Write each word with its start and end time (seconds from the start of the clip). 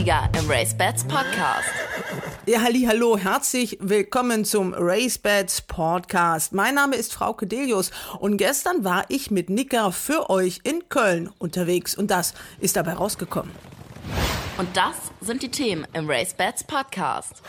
Sieger 0.00 0.30
im 0.38 0.50
Race 0.50 0.72
Bats 0.72 1.04
Podcast. 1.04 1.68
Ja, 2.46 2.62
halli, 2.62 2.84
hallo, 2.88 3.18
herzlich 3.18 3.76
willkommen 3.82 4.46
zum 4.46 4.72
Race 4.72 5.18
Bats 5.18 5.60
Podcast. 5.60 6.54
Mein 6.54 6.76
Name 6.76 6.96
ist 6.96 7.12
Frau 7.12 7.34
Kedelius 7.34 7.90
und 8.18 8.38
gestern 8.38 8.82
war 8.82 9.04
ich 9.10 9.30
mit 9.30 9.50
Nicker 9.50 9.92
für 9.92 10.30
euch 10.30 10.60
in 10.64 10.88
Köln 10.88 11.28
unterwegs 11.36 11.94
und 11.94 12.10
das 12.10 12.32
ist 12.60 12.76
dabei 12.76 12.94
rausgekommen. 12.94 13.52
Und 14.56 14.74
das 14.74 14.96
sind 15.20 15.42
die 15.42 15.50
Themen 15.50 15.86
im 15.92 16.08
Race 16.08 16.32
Bats 16.32 16.64
Podcast. 16.64 17.42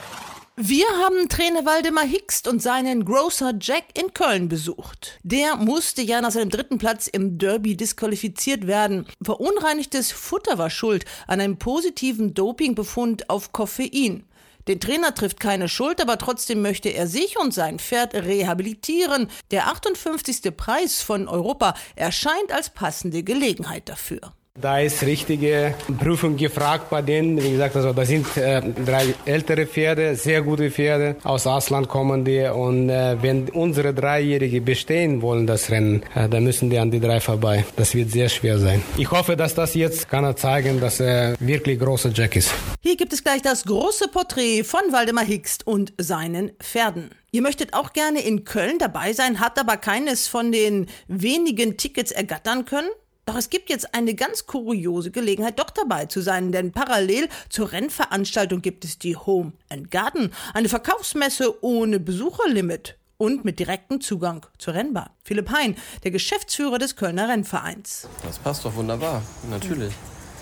Wir 0.57 0.85
haben 0.99 1.29
Trainer 1.29 1.65
Waldemar 1.65 2.03
Hickst 2.03 2.45
und 2.45 2.61
seinen 2.61 3.05
Grocer 3.05 3.53
Jack 3.59 3.85
in 3.97 4.13
Köln 4.13 4.49
besucht. 4.49 5.17
Der 5.23 5.55
musste 5.55 6.01
ja 6.01 6.19
nach 6.19 6.31
seinem 6.31 6.49
dritten 6.49 6.77
Platz 6.77 7.07
im 7.07 7.37
Derby 7.37 7.77
disqualifiziert 7.77 8.67
werden. 8.67 9.07
Verunreinigtes 9.23 10.11
Futter 10.11 10.57
war 10.57 10.69
schuld 10.69 11.05
an 11.25 11.39
einem 11.39 11.57
positiven 11.57 12.33
Dopingbefund 12.33 13.29
auf 13.29 13.53
Koffein. 13.53 14.25
Den 14.67 14.81
Trainer 14.81 15.15
trifft 15.15 15.39
keine 15.39 15.69
Schuld, 15.69 16.01
aber 16.01 16.17
trotzdem 16.17 16.61
möchte 16.61 16.89
er 16.89 17.07
sich 17.07 17.39
und 17.39 17.53
sein 17.53 17.79
Pferd 17.79 18.13
rehabilitieren. 18.13 19.29
Der 19.51 19.67
58. 19.67 20.55
Preis 20.55 21.01
von 21.01 21.29
Europa 21.29 21.75
erscheint 21.95 22.51
als 22.51 22.69
passende 22.69 23.23
Gelegenheit 23.23 23.87
dafür. 23.87 24.33
Da 24.59 24.79
ist 24.79 25.01
richtige 25.03 25.75
Prüfung 25.97 26.35
gefragt 26.35 26.89
bei 26.89 27.01
denen. 27.01 27.41
Wie 27.41 27.51
gesagt, 27.51 27.73
also 27.73 27.93
da 27.93 28.03
sind 28.03 28.35
äh, 28.35 28.61
drei 28.85 29.15
ältere 29.23 29.65
Pferde, 29.65 30.17
sehr 30.17 30.41
gute 30.41 30.69
Pferde. 30.69 31.15
Aus 31.23 31.47
Ausland 31.47 31.87
kommen 31.87 32.25
die. 32.25 32.41
Und 32.41 32.89
äh, 32.89 33.15
wenn 33.21 33.47
unsere 33.47 33.93
Dreijährige 33.93 34.59
bestehen 34.59 35.21
wollen, 35.21 35.47
das 35.47 35.71
Rennen, 35.71 36.03
äh, 36.15 36.27
dann 36.27 36.43
müssen 36.43 36.69
die 36.69 36.77
an 36.77 36.91
die 36.91 36.99
drei 36.99 37.21
vorbei. 37.21 37.63
Das 37.77 37.95
wird 37.95 38.11
sehr 38.11 38.27
schwer 38.27 38.59
sein. 38.59 38.83
Ich 38.97 39.09
hoffe, 39.09 39.37
dass 39.37 39.55
das 39.55 39.73
jetzt 39.73 40.09
kann 40.09 40.25
er 40.25 40.35
zeigen, 40.35 40.81
dass 40.81 40.99
er 40.99 41.37
wirklich 41.39 41.79
großer 41.79 42.11
Jack 42.13 42.35
ist. 42.35 42.53
Hier 42.81 42.97
gibt 42.97 43.13
es 43.13 43.23
gleich 43.23 43.41
das 43.41 43.63
große 43.63 44.09
Porträt 44.09 44.65
von 44.65 44.81
Waldemar 44.91 45.23
Hickst 45.23 45.65
und 45.65 45.93
seinen 45.97 46.51
Pferden. 46.59 47.11
Ihr 47.31 47.41
möchtet 47.41 47.73
auch 47.73 47.93
gerne 47.93 48.21
in 48.21 48.43
Köln 48.43 48.77
dabei 48.79 49.13
sein, 49.13 49.39
habt 49.39 49.57
aber 49.57 49.77
keines 49.77 50.27
von 50.27 50.51
den 50.51 50.87
wenigen 51.07 51.77
Tickets 51.77 52.11
ergattern 52.11 52.65
können? 52.65 52.89
Doch 53.25 53.35
es 53.35 53.49
gibt 53.49 53.69
jetzt 53.69 53.93
eine 53.93 54.15
ganz 54.15 54.47
kuriose 54.47 55.11
Gelegenheit, 55.11 55.59
doch 55.59 55.69
dabei 55.69 56.07
zu 56.07 56.21
sein, 56.21 56.51
denn 56.51 56.71
parallel 56.71 57.29
zur 57.49 57.71
Rennveranstaltung 57.71 58.61
gibt 58.61 58.83
es 58.83 58.97
die 58.97 59.15
Home 59.15 59.53
and 59.69 59.91
Garden, 59.91 60.33
eine 60.53 60.69
Verkaufsmesse 60.69 61.63
ohne 61.63 61.99
Besucherlimit 61.99 62.97
und 63.17 63.45
mit 63.45 63.59
direktem 63.59 64.01
Zugang 64.01 64.47
zur 64.57 64.73
Rennbahn. 64.73 65.11
Philipp 65.23 65.51
Hein, 65.51 65.75
der 66.03 66.09
Geschäftsführer 66.09 66.79
des 66.79 66.95
Kölner 66.95 67.29
Rennvereins. 67.29 68.07
Das 68.25 68.39
passt 68.39 68.65
doch 68.65 68.75
wunderbar, 68.75 69.21
natürlich. 69.51 69.93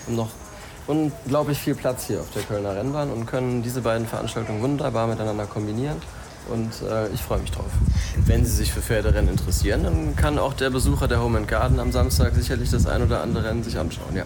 Und 0.06 0.16
noch 0.16 0.30
unglaublich 0.86 1.58
viel 1.58 1.74
Platz 1.74 2.06
hier 2.06 2.20
auf 2.20 2.30
der 2.30 2.42
Kölner 2.42 2.74
Rennbahn 2.74 3.10
und 3.10 3.26
können 3.26 3.62
diese 3.62 3.82
beiden 3.82 4.06
Veranstaltungen 4.06 4.62
wunderbar 4.62 5.06
miteinander 5.06 5.44
kombinieren 5.44 6.00
und 6.50 6.70
äh, 6.88 7.08
ich 7.08 7.20
freue 7.20 7.40
mich 7.40 7.50
drauf. 7.50 7.70
Wenn 8.26 8.44
Sie 8.44 8.52
sich 8.52 8.72
für 8.72 8.80
Pferderennen 8.80 9.30
interessieren, 9.30 9.84
dann 9.84 10.16
kann 10.16 10.38
auch 10.38 10.54
der 10.54 10.70
Besucher 10.70 11.08
der 11.08 11.20
Home 11.20 11.38
and 11.38 11.48
Garden 11.48 11.80
am 11.80 11.92
Samstag 11.92 12.34
sicherlich 12.34 12.70
das 12.70 12.86
ein 12.86 13.02
oder 13.02 13.22
andere 13.22 13.44
Rennen 13.44 13.62
sich 13.62 13.78
anschauen, 13.78 14.16
ja. 14.16 14.24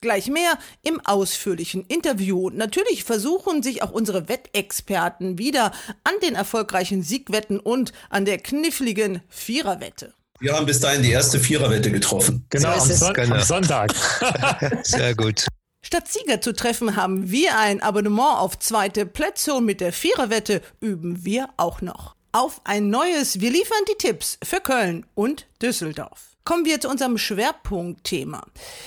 Gleich 0.00 0.26
mehr 0.26 0.58
im 0.82 1.00
ausführlichen 1.04 1.84
Interview. 1.86 2.50
Natürlich 2.50 3.04
versuchen 3.04 3.62
sich 3.62 3.84
auch 3.84 3.92
unsere 3.92 4.28
Wettexperten 4.28 5.38
wieder 5.38 5.70
an 6.02 6.14
den 6.24 6.34
erfolgreichen 6.34 7.04
Siegwetten 7.04 7.60
und 7.60 7.92
an 8.10 8.24
der 8.24 8.38
kniffligen 8.38 9.22
Viererwette. 9.28 10.12
Wir 10.40 10.54
haben 10.54 10.66
bis 10.66 10.80
dahin 10.80 11.04
die 11.04 11.12
erste 11.12 11.38
Viererwette 11.38 11.92
getroffen. 11.92 12.44
Genau, 12.50 12.70
am, 12.70 12.80
Son 12.80 13.14
genau. 13.14 13.36
am 13.36 13.42
Sonntag. 13.42 13.94
Sehr 14.82 15.14
gut. 15.14 15.46
Statt 15.84 16.08
Sieger 16.08 16.40
zu 16.40 16.54
treffen, 16.54 16.96
haben 16.96 17.30
wir 17.30 17.58
ein 17.58 17.82
Abonnement 17.82 18.38
auf 18.38 18.58
zweite 18.58 19.04
Plätze 19.04 19.54
und 19.54 19.64
mit 19.64 19.80
der 19.80 19.92
Viererwette 19.92 20.62
üben 20.80 21.24
wir 21.24 21.48
auch 21.56 21.80
noch. 21.80 22.14
Auf 22.30 22.60
ein 22.64 22.88
neues 22.88 23.40
Wir 23.40 23.50
liefern 23.50 23.84
die 23.90 23.98
Tipps 23.98 24.38
für 24.42 24.60
Köln 24.60 25.04
und 25.14 25.46
Düsseldorf. 25.60 26.36
Kommen 26.44 26.64
wir 26.64 26.80
zu 26.80 26.88
unserem 26.88 27.18
Schwerpunktthema. 27.18 28.42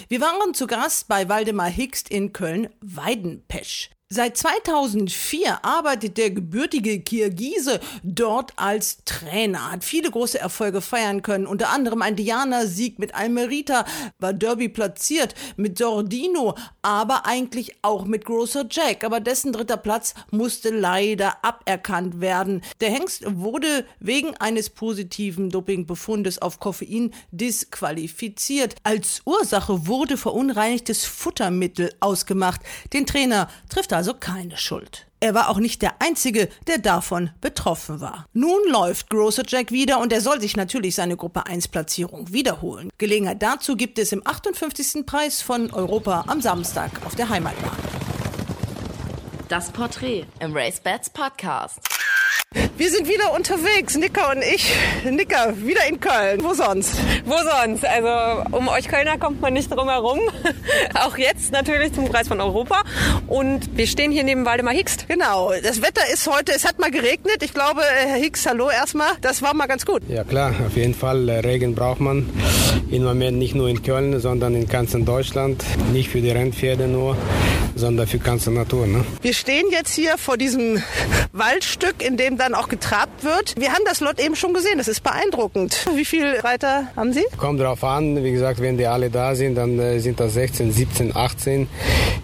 Wir 0.10 0.20
waren 0.20 0.54
zu 0.54 0.68
Gast 0.68 1.08
bei 1.08 1.30
Waldemar 1.30 1.70
Hickst 1.70 2.10
in 2.10 2.34
Köln-Weidenpesch. 2.34 3.92
Seit 4.08 4.38
2004 4.38 5.66
arbeitet 5.66 6.20
der 6.20 6.30
gebürtige 6.30 7.00
Kirgise 7.00 7.80
dort 8.04 8.54
als 8.56 9.00
Trainer, 9.04 9.72
hat 9.72 9.84
viele 9.84 10.12
große 10.12 10.40
Erfolge 10.40 10.82
feiern 10.82 11.24
können, 11.24 11.48
unter 11.48 11.70
anderem 11.70 12.04
ein 12.04 12.16
Diana-Sieg 12.16 13.00
mit 13.00 13.16
Almerita, 13.16 13.84
war 14.20 14.32
Derby 14.32 14.70
platziert 14.70 15.34
mit 15.58 15.80
Sordino, 15.80 16.54
aber 16.84 17.26
eigentlich 17.26 17.78
auch 17.82 18.06
mit 18.06 18.26
Grocer 18.26 18.68
Jack, 18.70 19.04
aber 19.04 19.22
dessen 19.22 19.52
dritter 19.54 19.78
Platz 19.78 20.14
musste 20.30 20.70
leider 20.70 21.44
aberkannt 21.44 22.22
werden. 22.22 22.62
Der 22.82 22.92
Hengst 22.92 23.24
wurde 23.26 23.88
wegen 24.00 24.38
eines 24.38 24.70
positiven 24.70 25.50
Dopingbefundes 25.50 26.40
auf 26.44 26.60
Koffein 26.60 27.12
disqualifiziert. 27.32 28.76
Als 28.84 29.24
Ursache 29.26 29.88
wurde 29.88 30.16
verunreinigtes 30.16 31.06
Futtermittel 31.06 31.92
ausgemacht. 32.02 32.62
Den 32.94 33.08
Trainer 33.08 33.50
trifft 33.68 33.95
also 33.96 34.14
keine 34.14 34.58
Schuld. 34.58 35.08
Er 35.20 35.34
war 35.34 35.50
auch 35.50 35.58
nicht 35.58 35.82
der 35.82 36.02
Einzige, 36.02 36.50
der 36.68 36.78
davon 36.78 37.32
betroffen 37.42 38.02
war. 38.02 38.26
Nun 38.34 38.60
läuft 38.70 39.10
Grocer 39.10 39.44
Jack 39.48 39.72
wieder 39.72 40.00
und 40.00 40.14
er 40.14 40.22
soll 40.22 40.40
sich 40.40 40.56
natürlich 40.56 40.96
seine 40.96 41.18
Gruppe 41.18 41.48
1 41.48 41.70
Platzierung 41.70 42.32
wiederholen. 42.32 42.90
Gelegenheit 42.98 43.42
dazu 43.42 43.76
gibt 43.76 43.98
es 43.98 44.12
im 44.12 44.22
58. 44.26 45.06
Preis 45.06 45.42
von 45.42 45.72
Europa 45.74 46.26
am 46.28 46.42
Samstag 46.42 46.92
auf 47.06 47.16
der 47.16 47.30
Heimatbahn. 47.30 47.78
Das 49.50 49.72
Porträt 49.72 50.26
im 50.40 50.56
Race 50.56 50.80
Bats 50.80 51.10
Podcast. 51.10 51.80
Wir 52.78 52.90
sind 52.90 53.08
wieder 53.08 53.34
unterwegs, 53.34 53.96
Nicker 53.96 54.32
und 54.32 54.44
ich. 54.44 54.74
Nicker, 55.10 55.54
wieder 55.64 55.88
in 55.88 56.00
Köln. 56.00 56.44
Wo 56.44 56.54
sonst? 56.54 56.96
Wo 57.26 57.34
sonst? 57.34 57.86
Also 57.86 58.44
um 58.52 58.68
euch 58.68 58.88
Kölner 58.88 59.18
kommt 59.18 59.42
man 59.42 59.54
nicht 59.54 59.70
drum 59.72 59.88
herum. 59.90 60.20
Auch 60.94 61.18
jetzt 61.18 61.52
natürlich 61.54 61.94
zum 61.94 62.06
Preis 62.10 62.28
von 62.28 62.42
Europa. 62.42 62.84
Und 63.28 63.78
wir 63.78 63.88
stehen 63.88 64.12
hier 64.12 64.24
neben 64.24 64.46
Waldemar 64.46 64.74
Hickst. 64.74 65.08
Genau. 65.08 65.54
Das 65.64 65.82
Wetter 65.82 66.02
ist 66.14 66.28
heute, 66.28 66.52
es 66.54 66.66
hat 66.66 66.78
mal 66.80 66.92
geregnet. 66.92 67.44
Ich 67.44 67.54
glaube, 67.54 67.82
Herr 67.82 68.18
Hicks, 68.18 68.46
hallo 68.46 68.70
erstmal. 68.70 69.12
Das 69.22 69.42
war 69.42 69.54
mal 69.54 69.68
ganz 69.68 69.86
gut. 69.86 70.02
Ja 70.10 70.24
klar, 70.26 70.54
auf 70.68 70.76
jeden 70.76 70.94
Fall. 70.96 71.30
Äh, 71.30 71.40
Regen 71.40 71.76
braucht 71.76 72.02
man 72.02 72.30
im 72.92 73.04
Moment 73.04 73.38
nicht 73.38 73.56
nur 73.56 73.70
in 73.70 73.84
Köln, 73.84 74.20
sondern 74.20 74.54
in 74.54 74.68
ganzen 74.68 75.06
Deutschland. 75.06 75.64
Nicht 75.94 76.10
für 76.10 76.22
die 76.22 76.32
Rennpferde 76.32 76.88
nur, 76.88 77.16
sondern 77.76 78.06
für 78.06 78.20
ganze 78.20 78.52
Natur. 78.52 78.86
Ne? 78.86 79.06
Wir 79.22 79.34
stehen 79.34 79.66
jetzt 79.72 79.94
hier 79.94 80.18
vor 80.18 80.38
diesem 80.38 80.84
Waldstück, 81.32 82.02
in 82.04 82.18
dem 82.18 82.35
dann 82.38 82.54
auch 82.54 82.68
getrabt 82.68 83.24
wird. 83.24 83.56
Wir 83.58 83.72
haben 83.74 83.84
das 83.86 84.00
Lot 84.00 84.20
eben 84.20 84.36
schon 84.36 84.54
gesehen. 84.54 84.78
Das 84.78 84.88
ist 84.88 85.04
beeindruckend. 85.04 85.86
Wie 85.96 86.06
viele 86.06 86.44
Reiter 86.44 86.88
haben 86.96 87.14
Sie? 87.14 87.24
Kommt 87.38 87.60
drauf 87.62 87.84
an. 87.84 88.24
Wie 88.24 88.32
gesagt, 88.32 88.62
wenn 88.62 88.78
die 88.78 88.88
alle 88.88 89.10
da 89.10 89.36
sind, 89.36 89.56
dann 89.56 89.80
äh, 89.80 90.00
sind 90.00 90.20
das 90.20 90.34
16, 90.34 90.72
17, 90.72 91.16
18. 91.16 91.68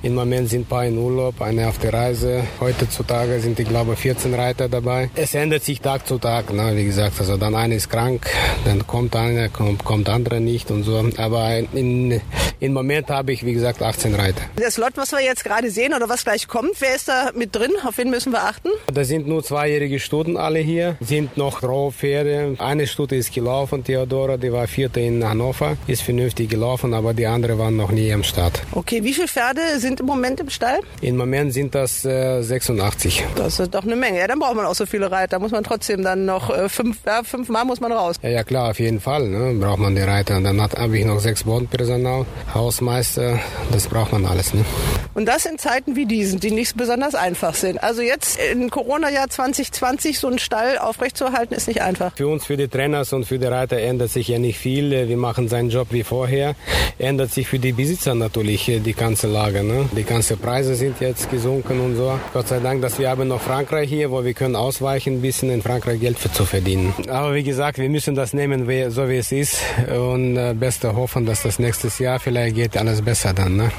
Im 0.03 0.16
Moment 0.16 0.49
sind 0.49 0.61
ein 0.61 0.66
paar 0.66 0.85
in 0.85 0.97
Urlaub, 0.97 1.41
eine 1.41 1.67
auf 1.67 1.77
der 1.77 1.94
Reise. 1.94 2.44
Heutzutage 2.59 3.39
sind, 3.39 3.59
ich 3.59 3.67
glaube, 3.67 3.95
14 3.95 4.33
Reiter 4.33 4.67
dabei. 4.67 5.09
Es 5.16 5.33
ändert 5.33 5.63
sich 5.63 5.79
Tag 5.79 6.07
zu 6.07 6.17
Tag. 6.17 6.51
Ne? 6.51 6.75
Wie 6.75 6.85
gesagt, 6.85 7.19
also 7.19 7.38
dann 7.38 7.55
einer 7.55 7.75
ist 7.75 7.89
krank, 7.89 8.28
dann 8.66 8.85
kommt 8.88 9.16
einer, 9.16 9.49
kommt, 9.49 9.85
kommt 9.85 10.09
andere 10.09 10.39
nicht 10.39 10.72
und 10.72 10.83
so. 10.83 11.03
Aber 11.17 11.57
in, 11.73 12.19
im 12.59 12.73
Moment 12.73 13.09
habe 13.09 13.31
ich, 13.31 13.45
wie 13.45 13.53
gesagt, 13.53 13.81
18 13.81 14.16
Reiter. 14.16 14.41
Das 14.55 14.78
Lot, 14.78 14.93
was 14.95 15.11
wir 15.11 15.22
jetzt 15.22 15.43
gerade 15.43 15.69
sehen 15.69 15.93
oder 15.93 16.09
was 16.09 16.23
gleich 16.23 16.47
kommt, 16.47 16.79
wer 16.79 16.95
ist 16.95 17.07
da 17.07 17.31
mit 17.35 17.55
drin? 17.55 17.72
Auf 17.85 17.97
wen 17.97 18.09
müssen 18.09 18.31
wir 18.31 18.43
achten? 18.43 18.69
Da 18.93 19.03
sind 19.03 19.28
nur 19.28 19.43
zweijährige 19.43 19.99
Stuten 20.01 20.37
alle 20.37 20.59
hier, 20.59 20.97
sind 20.99 21.37
noch 21.37 21.63
Rohpferde. 21.63 22.55
Eine 22.59 22.87
Stute 22.87 23.15
ist 23.15 23.33
gelaufen, 23.33 23.83
Theodora, 23.83 24.37
die 24.37 24.51
war 24.51 24.67
vierte 24.67 24.99
in 24.99 25.23
Hannover, 25.27 25.77
ist 25.87 26.01
vernünftig 26.01 26.49
gelaufen, 26.49 26.93
aber 26.93 27.13
die 27.13 27.25
anderen 27.25 27.57
waren 27.57 27.77
noch 27.77 27.91
nie 27.91 28.11
am 28.11 28.23
Start. 28.23 28.61
Okay, 28.71 29.03
wie 29.03 29.13
viele 29.13 29.27
Pferde 29.27 29.61
sind 29.77 29.99
im 29.99 30.05
Moment 30.05 30.39
im 30.39 30.49
Stall? 30.49 30.79
Im 31.01 31.17
Moment 31.17 31.53
sind 31.53 31.75
das 31.75 32.03
äh, 32.05 32.41
86. 32.41 33.23
Das 33.35 33.59
ist 33.59 33.73
doch 33.73 33.83
eine 33.83 33.95
Menge. 33.95 34.19
Ja, 34.19 34.27
dann 34.27 34.39
braucht 34.39 34.55
man 34.55 34.65
auch 34.65 34.75
so 34.75 34.85
viele 34.85 35.09
Reiter. 35.11 35.37
Da 35.37 35.39
muss 35.39 35.51
man 35.51 35.63
trotzdem 35.63 36.03
dann 36.03 36.25
noch 36.25 36.49
äh, 36.49 36.67
fünf, 36.67 36.99
ja, 37.05 37.23
fünfmal 37.23 37.65
muss 37.65 37.79
man 37.79 37.91
raus. 37.91 38.17
Ja, 38.21 38.29
ja, 38.29 38.43
klar, 38.43 38.71
auf 38.71 38.79
jeden 38.79 38.99
Fall 38.99 39.27
ne, 39.29 39.53
braucht 39.59 39.79
man 39.79 39.95
die 39.95 40.01
Reiter. 40.01 40.37
Und 40.37 40.43
dann 40.43 40.61
habe 40.61 40.97
ich 40.97 41.05
noch 41.05 41.19
sechs 41.19 41.43
Bodenpersonal, 41.43 42.25
Hausmeister, 42.53 43.39
das 43.71 43.87
braucht 43.87 44.11
man 44.11 44.25
alles. 44.25 44.53
Ne? 44.53 44.65
Und 45.13 45.25
das 45.25 45.45
in 45.45 45.57
Zeiten 45.57 45.95
wie 45.95 46.05
diesen, 46.05 46.39
die 46.39 46.51
nicht 46.51 46.75
besonders 46.75 47.15
einfach 47.15 47.55
sind. 47.55 47.81
Also 47.83 48.01
jetzt 48.01 48.39
im 48.51 48.69
Corona-Jahr 48.69 49.29
2020 49.29 49.71
so 49.99 50.28
einen 50.28 50.40
Stall 50.40 50.78
aufrechtzuerhalten, 50.78 51.55
ist 51.55 51.67
nicht 51.67 51.82
einfach. 51.82 52.16
Für 52.16 52.28
uns, 52.28 52.46
für 52.46 52.58
die 52.58 52.67
Trainers 52.67 53.14
und 53.14 53.26
für 53.26 53.40
die 53.40 53.46
Reiter 53.46 53.78
ändert 53.78 54.09
sich 54.09 54.28
ja 54.28 54.40
nicht 54.40 54.58
viel. 54.58 55.08
Wir 55.08 55.17
machen 55.17 55.47
seinen 55.47 55.70
Job 55.70 55.88
wie 55.91 56.03
vorher. 56.03 56.55
Ändert 56.97 57.32
sich 57.32 57.47
für 57.47 57.59
die 57.59 57.72
Besitzer 57.72 58.16
natürlich 58.16 58.66
die 58.66 58.93
ganze 58.93 59.28
Lage. 59.28 59.64
Ne? 59.64 59.90
Die 59.96 60.03
ganzen 60.03 60.38
Preise 60.38 60.76
sind 60.76 60.99
jetzt 60.99 61.29
gesunken 61.29 61.79
und 61.79 61.96
so. 61.96 62.20
Gott 62.34 62.47
sei 62.47 62.59
Dank, 62.59 62.82
dass 62.82 62.99
wir 62.99 63.09
haben 63.09 63.28
noch 63.28 63.41
Frankreich 63.41 63.90
hier, 63.90 64.11
wo 64.11 64.23
wir 64.23 64.34
können 64.34 64.55
ausweichen, 64.55 65.16
ein 65.16 65.22
bisschen 65.22 65.49
in 65.49 65.61
Frankreich 65.61 65.99
Geld 65.99 66.20
für 66.20 66.32
zu 66.32 66.46
verdienen. 66.46 66.94
Aber 67.09 67.34
wie 67.34 67.44
gesagt, 67.44 67.78
wir 67.78 67.90
müssen 67.90 68.16
das 68.16 68.34
nehmen, 68.34 68.66
so 68.91 69.09
wie 69.09 69.17
es 69.17 69.32
ist 69.32 69.61
und 69.90 70.37
äh, 70.37 70.53
beste 70.53 70.96
hoffen, 70.96 71.26
dass 71.26 71.44
das 71.44 71.59
nächstes 71.59 71.99
Jahr 71.99 72.20
vielleicht 72.20 72.55
geht 72.55 72.78
alles 72.78 73.02
besser 73.02 73.34
dann. 73.34 73.58
Ne? 73.58 73.72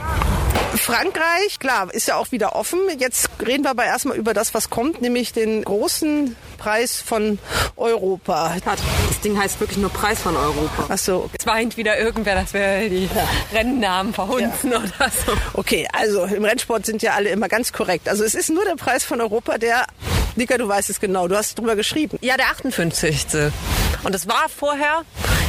Frankreich, 0.77 1.59
klar, 1.59 1.93
ist 1.93 2.09
ja 2.09 2.17
auch 2.17 2.33
wieder 2.33 2.57
offen. 2.57 2.81
Jetzt 2.99 3.29
reden 3.47 3.65
wir 3.65 3.71
aber 3.71 3.85
erstmal 3.85 4.17
über 4.17 4.35
das, 4.35 4.55
was 4.55 4.71
kommt, 4.71 5.03
nämlich 5.03 5.33
den 5.33 5.65
großen 5.65 6.37
Preis 6.59 7.01
von 7.01 7.39
Europa. 7.77 8.57
Das 8.65 9.21
Ding 9.21 9.39
heißt 9.39 9.61
wirklich 9.61 9.79
nur 9.79 9.91
Preis 9.91 10.21
von 10.21 10.37
Europa. 10.37 10.87
Ach 10.89 10.99
so. 10.99 11.31
Es 11.39 11.47
weint 11.47 11.77
wieder 11.77 11.99
irgendwer, 11.99 12.35
dass 12.35 12.55
wir 12.55 12.89
die 12.89 13.05
ja. 13.05 13.29
Rennnamen 13.53 14.15
verhunzen 14.15 14.73
ja. 14.73 14.79
oder 14.79 15.11
so. 15.11 15.33
Okay, 15.55 15.89
also 15.93 16.25
im 16.25 16.45
Rennsport 16.45 16.87
sind 16.87 17.03
ja 17.03 17.13
alle 17.13 17.31
immer 17.31 17.49
ganz 17.49 17.73
korrekt. 17.73 18.09
Also 18.09 18.25
es 18.25 18.35
ist 18.35 18.51
nur 18.51 18.65
der 18.65 18.77
Preis 18.77 19.05
von 19.05 19.21
Europa, 19.21 19.59
der 19.59 19.87
Nika, 20.37 20.57
du 20.57 20.67
weißt 20.67 20.89
es 20.89 21.01
genau. 21.01 21.29
Du 21.29 21.37
hast 21.37 21.59
drüber 21.59 21.77
geschrieben. 21.77 22.19
Ja, 22.23 22.37
der 22.37 22.47
58. 22.47 23.27
Und 24.05 24.15
es 24.15 24.29
war 24.29 24.49
vorher, 24.49 25.03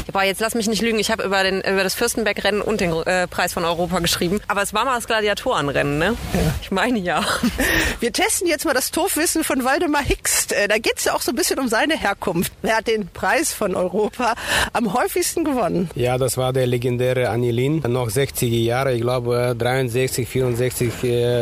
aber 0.08 0.24
jetzt 0.24 0.42
lass 0.42 0.54
mich 0.54 0.68
nicht 0.68 0.82
lügen, 0.82 1.00
ich 1.00 1.10
habe 1.12 1.24
über, 1.24 1.48
über 1.48 1.84
das 1.84 1.96
Fürstenberg-Rennen 1.96 2.62
und 2.62 2.82
den 2.82 2.92
äh, 2.92 3.28
Preis 3.28 3.54
von 3.54 3.66
Europa 3.66 4.00
geschrieben. 4.00 4.42
Aber 4.48 4.62
es 4.62 4.74
war 4.74 4.86
mal 4.86 4.96
das 4.96 5.08
Gladiatorenrennen, 5.08 5.98
ne? 5.98 6.16
Ja. 6.34 6.54
Ich 6.62 6.72
meine 6.72 7.00
ja. 7.00 7.24
Wir 8.00 8.12
testen 8.12 8.48
jetzt 8.48 8.66
mal 8.66 8.74
das 8.74 8.92
Torfwissen 8.92 9.44
von 9.44 9.64
Waldemar 9.64 10.04
Hickst. 10.04 10.54
Äh, 10.54 10.68
da 10.68 10.78
geht 10.78 10.98
es 10.98 11.06
ja 11.06 11.14
auch 11.14 11.22
so 11.22 11.32
ein 11.32 11.36
bisschen 11.36 11.60
um 11.60 11.68
seine 11.68 11.98
Herkunft. 11.98 12.52
Wer 12.62 12.78
hat 12.78 12.88
den 12.88 13.08
Preis 13.08 13.54
von 13.54 13.76
Europa 13.76 14.36
am 14.74 14.94
häufigsten 14.94 15.44
gewonnen? 15.46 15.90
Ja, 15.96 16.18
das 16.18 16.38
war 16.38 16.54
der 16.54 16.68
legendäre 16.68 17.30
Anilin. 17.30 17.84
Noch 17.88 18.10
60er 18.10 18.64
Jahre, 18.64 18.94
ich 18.94 19.02
glaube 19.02 19.56
63, 19.58 20.28
64, 20.28 20.92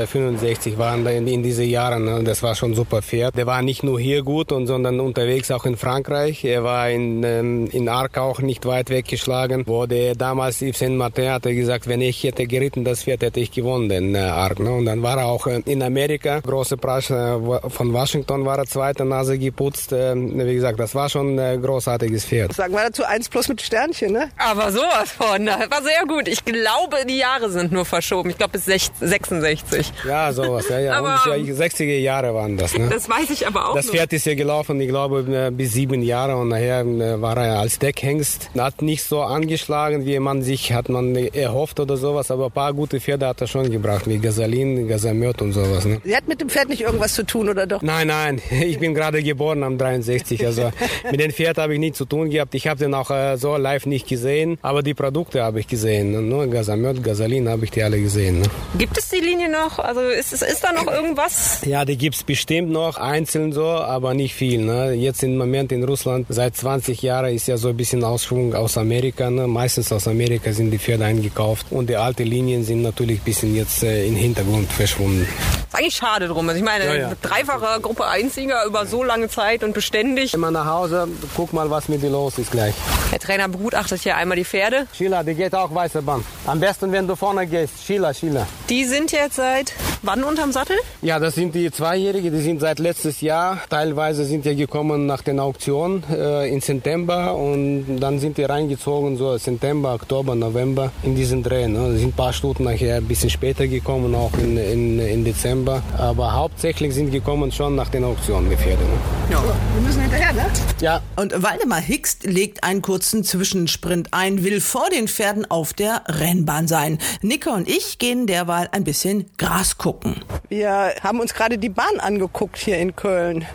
65 0.08 0.78
waren 0.78 1.04
da 1.04 1.12
in, 1.12 1.28
in 1.28 1.44
diese 1.44 1.64
Jahren. 1.64 2.06
Ne? 2.06 2.24
Das 2.24 2.44
war 2.44 2.56
schon 2.56 2.76
super 2.76 3.02
fair. 3.02 3.32
Der 3.32 3.48
war 3.48 3.62
nicht 3.62 3.84
nur 3.84 4.00
hier 4.00 4.24
gut, 4.24 4.52
und, 4.52 4.68
sondern 4.68 5.00
unterwegs 5.00 5.52
auch 5.52 5.66
in 5.66 5.78
Frankreich. 5.78 6.46
Er 6.46 6.64
war 6.64 6.90
in, 6.90 7.01
ähm, 7.24 7.68
in 7.72 7.90
Arc 7.90 8.18
auch 8.18 8.40
nicht 8.40 8.66
weit 8.66 8.90
weggeschlagen, 8.90 9.66
der 9.90 10.16
damals 10.16 10.62
Yves 10.62 10.80
Saint 10.80 10.98
Martin 10.98 11.32
hatte 11.32 11.54
gesagt, 11.54 11.88
wenn 11.88 12.02
ich 12.02 12.24
hätte 12.24 12.46
geritten, 12.48 12.84
das 12.84 13.04
Pferd 13.04 13.22
hätte 13.22 13.40
ich 13.40 13.52
gewonnen, 13.52 13.90
den 13.90 14.16
äh, 14.16 14.20
Arc. 14.20 14.60
Ne? 14.60 14.72
Und 14.72 14.86
dann 14.86 15.04
war 15.04 15.18
er 15.18 15.28
auch 15.28 15.48
äh, 15.48 15.62
in 15.66 15.84
Amerika, 15.84 16.40
große 16.40 16.78
Preis 16.78 17.10
äh, 17.10 17.38
von 17.70 17.94
Washington 17.94 18.46
war 18.46 18.58
er 18.58 18.66
zweite 18.66 19.06
Nase 19.06 19.38
geputzt. 19.38 19.92
Äh, 19.92 20.16
wie 20.16 20.56
gesagt, 20.56 20.80
das 20.80 20.96
war 20.96 21.10
schon 21.10 21.40
ein 21.40 21.62
großartiges 21.62 22.26
Pferd. 22.26 22.54
Sagen 22.54 22.74
wir 22.74 22.84
dazu 22.84 23.04
eins 23.04 23.30
plus 23.30 23.48
mit 23.48 23.62
Sternchen, 23.62 24.14
ne? 24.14 24.30
Aber 24.38 24.72
sowas 24.72 25.12
von, 25.12 25.46
das 25.46 25.70
war 25.70 25.82
sehr 25.84 26.06
gut. 26.08 26.28
Ich 26.28 26.44
glaube, 26.46 26.98
die 27.08 27.18
Jahre 27.18 27.50
sind 27.50 27.72
nur 27.72 27.86
verschoben. 27.86 28.30
Ich 28.30 28.38
glaube 28.38 28.54
bis 28.54 28.66
66. 28.66 29.92
Ja, 30.08 30.32
sowas, 30.34 30.70
ja, 30.70 30.80
ja. 30.80 30.98
Aber, 30.98 31.22
Und 31.34 31.48
60er 31.48 31.98
Jahre 32.00 32.34
waren 32.34 32.58
das, 32.58 32.78
ne? 32.78 32.90
Das 32.90 33.10
weiß 33.10 33.30
ich 33.30 33.48
aber 33.48 33.70
auch. 33.70 33.76
Das 33.76 33.90
Pferd 33.90 34.14
ist 34.14 34.26
ja 34.26 34.36
gelaufen, 34.36 34.80
ich 34.82 34.90
glaube, 34.90 35.26
äh, 35.30 35.52
bis 35.52 35.74
sieben 35.74 36.02
Jahre 36.02 36.36
und 36.38 36.50
nachher 36.50 36.84
äh, 37.00 37.22
war 37.22 37.38
er 37.38 37.60
als 37.60 37.80
Deckhengst. 37.80 38.50
Hat 38.58 38.82
nicht 38.82 39.04
so 39.04 39.22
angeschlagen, 39.22 40.06
wie 40.06 40.20
man 40.20 40.42
sich 40.42 40.74
hat 40.74 40.90
man 40.90 41.16
erhofft 41.16 41.80
oder 41.80 41.98
sowas, 41.98 42.32
aber 42.32 42.46
ein 42.46 42.52
paar 42.52 42.74
gute 42.74 43.00
Pferde 43.00 43.28
hat 43.28 43.42
er 43.42 43.48
schon 43.48 43.70
gebracht, 43.70 44.08
wie 44.08 44.18
Gasalin, 44.18 44.88
Gasamöt 44.88 45.42
und 45.42 45.54
sowas. 45.54 45.86
Ne? 45.86 46.02
Sie 46.04 46.16
hat 46.16 46.28
mit 46.28 46.42
dem 46.42 46.50
Pferd 46.50 46.70
nicht 46.70 46.82
irgendwas 46.82 47.14
zu 47.14 47.26
tun, 47.26 47.50
oder 47.50 47.68
doch? 47.68 47.82
Nein, 47.82 48.08
nein, 48.08 48.42
ich 48.66 48.80
bin 48.80 48.94
gerade 48.94 49.22
geboren 49.24 49.64
am 49.64 49.78
63, 49.78 50.46
also 50.46 50.72
mit 51.10 51.20
dem 51.20 51.32
Pferd 51.32 51.58
habe 51.58 51.74
ich 51.74 51.80
nichts 51.80 51.98
zu 51.98 52.06
tun 52.06 52.30
gehabt. 52.30 52.56
Ich 52.56 52.68
habe 52.68 52.80
den 52.80 52.94
auch 52.94 53.12
äh, 53.12 53.38
so 53.38 53.56
live 53.58 53.86
nicht 53.86 54.08
gesehen, 54.08 54.58
aber 54.62 54.82
die 54.84 54.94
Produkte 54.94 55.44
habe 55.44 55.60
ich 55.60 55.68
gesehen. 55.68 56.12
Ne? 56.12 56.22
Nur 56.22 56.48
Gasamöt, 56.48 57.04
Gasalin 57.04 57.48
habe 57.48 57.66
ich 57.66 57.72
die 57.72 57.84
alle 57.84 58.00
gesehen. 58.00 58.42
Ne? 58.42 58.48
Gibt 58.78 58.98
es 58.98 59.10
die 59.10 59.20
Linie 59.20 59.50
noch? 59.50 59.80
Also 59.80 60.02
ist, 60.02 60.34
ist 60.34 60.64
da 60.64 60.74
noch 60.74 60.92
irgendwas? 60.92 61.62
Ja, 61.66 61.86
die 61.86 61.98
gibt 61.98 62.16
es 62.16 62.24
bestimmt 62.24 62.72
noch, 62.72 62.98
einzeln 62.98 63.52
so, 63.52 63.66
aber 63.66 64.14
nicht 64.14 64.34
viel. 64.34 64.62
Ne? 64.62 64.94
Jetzt 64.94 65.24
im 65.24 65.38
Moment 65.38 65.72
in 65.72 65.84
Russland, 65.84 66.26
seit 66.30 66.56
20 66.56 66.81
Jahren 66.88 67.34
ist 67.34 67.48
ja 67.48 67.58
so 67.58 67.70
ein 67.70 67.78
bisschen 67.78 68.04
Ausschwung 68.04 68.54
aus 68.54 68.78
Amerika. 68.78 69.30
Ne? 69.30 69.48
Meistens 69.48 69.92
aus 69.92 70.08
Amerika 70.08 70.52
sind 70.52 70.72
die 70.72 70.80
Pferde 70.80 71.06
eingekauft 71.06 71.68
und 71.70 71.90
die 71.90 71.96
alten 71.96 72.24
Linien 72.24 72.64
sind 72.64 72.82
natürlich 72.82 73.20
ein 73.20 73.24
bisschen 73.24 73.56
jetzt 73.56 73.84
äh, 73.84 74.06
im 74.06 74.16
Hintergrund 74.16 74.72
verschwunden. 74.72 75.28
Ist 75.68 75.76
eigentlich 75.76 75.96
schade 75.96 76.28
drum. 76.28 76.48
Also 76.50 76.60
ich 76.60 76.66
meine, 76.66 76.86
ja, 76.86 76.96
ja. 76.96 77.12
dreifache 77.22 77.80
Gruppe 77.82 78.06
Einziger 78.06 78.66
über 78.66 78.86
so 78.86 79.04
lange 79.04 79.30
Zeit 79.30 79.64
und 79.64 79.74
beständig. 79.74 80.34
Immer 80.34 80.52
nach 80.52 80.66
Hause, 80.66 81.08
guck 81.36 81.54
mal, 81.54 81.70
was 81.70 81.88
mit 81.88 82.04
dir 82.04 82.10
los 82.10 82.38
ist 82.38 82.52
gleich. 82.52 82.74
Der 83.12 83.20
Trainer 83.20 83.48
begutachtet 83.48 84.02
hier 84.02 84.16
einmal 84.18 84.38
die 84.38 84.46
Pferde. 84.46 84.88
Sheila, 84.94 85.24
die 85.24 85.36
geht 85.36 85.56
auch 85.56 85.74
weiße 85.74 86.02
Bahn. 86.02 86.24
Am 86.46 86.60
besten, 86.60 86.92
wenn 86.92 87.08
du 87.08 87.16
vorne 87.16 87.48
gehst. 87.48 87.86
Sheila, 87.86 88.14
Sheila. 88.14 88.48
Die 88.70 88.86
sind 88.86 89.12
jetzt 89.12 89.36
seit 89.36 89.74
wann 90.02 90.24
unterm 90.24 90.52
Sattel? 90.52 90.78
Ja, 91.02 91.20
das 91.20 91.36
sind 91.36 91.56
die 91.56 91.72
Zweijährige, 91.72 92.32
die 92.32 92.42
sind 92.42 92.60
seit 92.60 92.80
letztes 92.80 93.22
Jahr. 93.22 93.60
Teilweise 93.70 94.26
sind 94.26 94.46
ja 94.46 94.54
gekommen 94.54 95.06
nach 95.06 95.22
den 95.22 95.40
Auktionen 95.40 96.04
äh, 96.12 96.50
in 96.62 96.78
September 96.78 97.36
und 97.36 97.98
dann 98.00 98.20
sind 98.20 98.38
die 98.38 98.44
reingezogen, 98.44 99.18
so 99.18 99.38
September, 99.38 99.94
Oktober, 99.94 100.36
November 100.36 100.92
in 101.04 101.16
diesen 101.16 101.44
Dreh. 101.44 101.68
Ne? 101.68 101.98
sind 101.98 102.10
ein 102.10 102.14
paar 102.14 102.34
Stunden 102.34 102.64
nachher 102.64 102.98
ein 102.98 103.06
bisschen 103.06 103.30
später 103.30 103.68
gekommen, 103.68 104.14
auch 104.16 104.34
in, 104.38 104.58
in, 104.58 105.00
in 105.00 105.26
Dezember. 105.26 105.82
Aber 105.98 106.34
hauptsächlich 106.34 106.94
sind 106.94 107.12
gekommen 107.12 107.52
schon 107.52 107.76
nach 107.76 107.90
den 107.90 108.04
Auktionen 108.04 108.50
die 108.50 108.56
Pferde. 108.56 108.84
Ne? 108.84 108.90
Ja, 109.32 109.44
wir 109.44 109.82
müssen 109.82 110.02
hinterher, 110.02 110.34
ne? 110.34 110.46
Ja. 110.82 111.02
Und 111.16 111.42
Waldemar 111.42 111.82
Hickst 111.82 112.26
legt 112.26 112.64
einen 112.64 112.82
kurzen 112.82 113.24
Zwischensprint 113.24 114.10
ein, 114.12 114.44
will 114.44 114.62
vor 114.62 114.90
den 114.90 115.08
Pferden 115.08 115.50
auf 115.50 115.74
der 115.74 116.04
Rennbahn 116.08 116.68
sein. 116.68 117.00
Nicker 117.22 117.54
und 117.54 117.68
ich 117.68 117.98
gehen 117.98 118.28
derweil 118.28 118.70
ein 118.72 118.84
bisschen 118.84 119.26
Gras 119.38 119.78
gucken. 119.78 120.16
Wir 120.50 120.94
haben 121.02 121.20
uns 121.20 121.34
gerade 121.34 121.58
die 121.58 121.70
Bahn 121.70 122.00
angeguckt 122.00 122.58
hier 122.58 122.78
in 122.78 122.96
Köln 122.96 123.46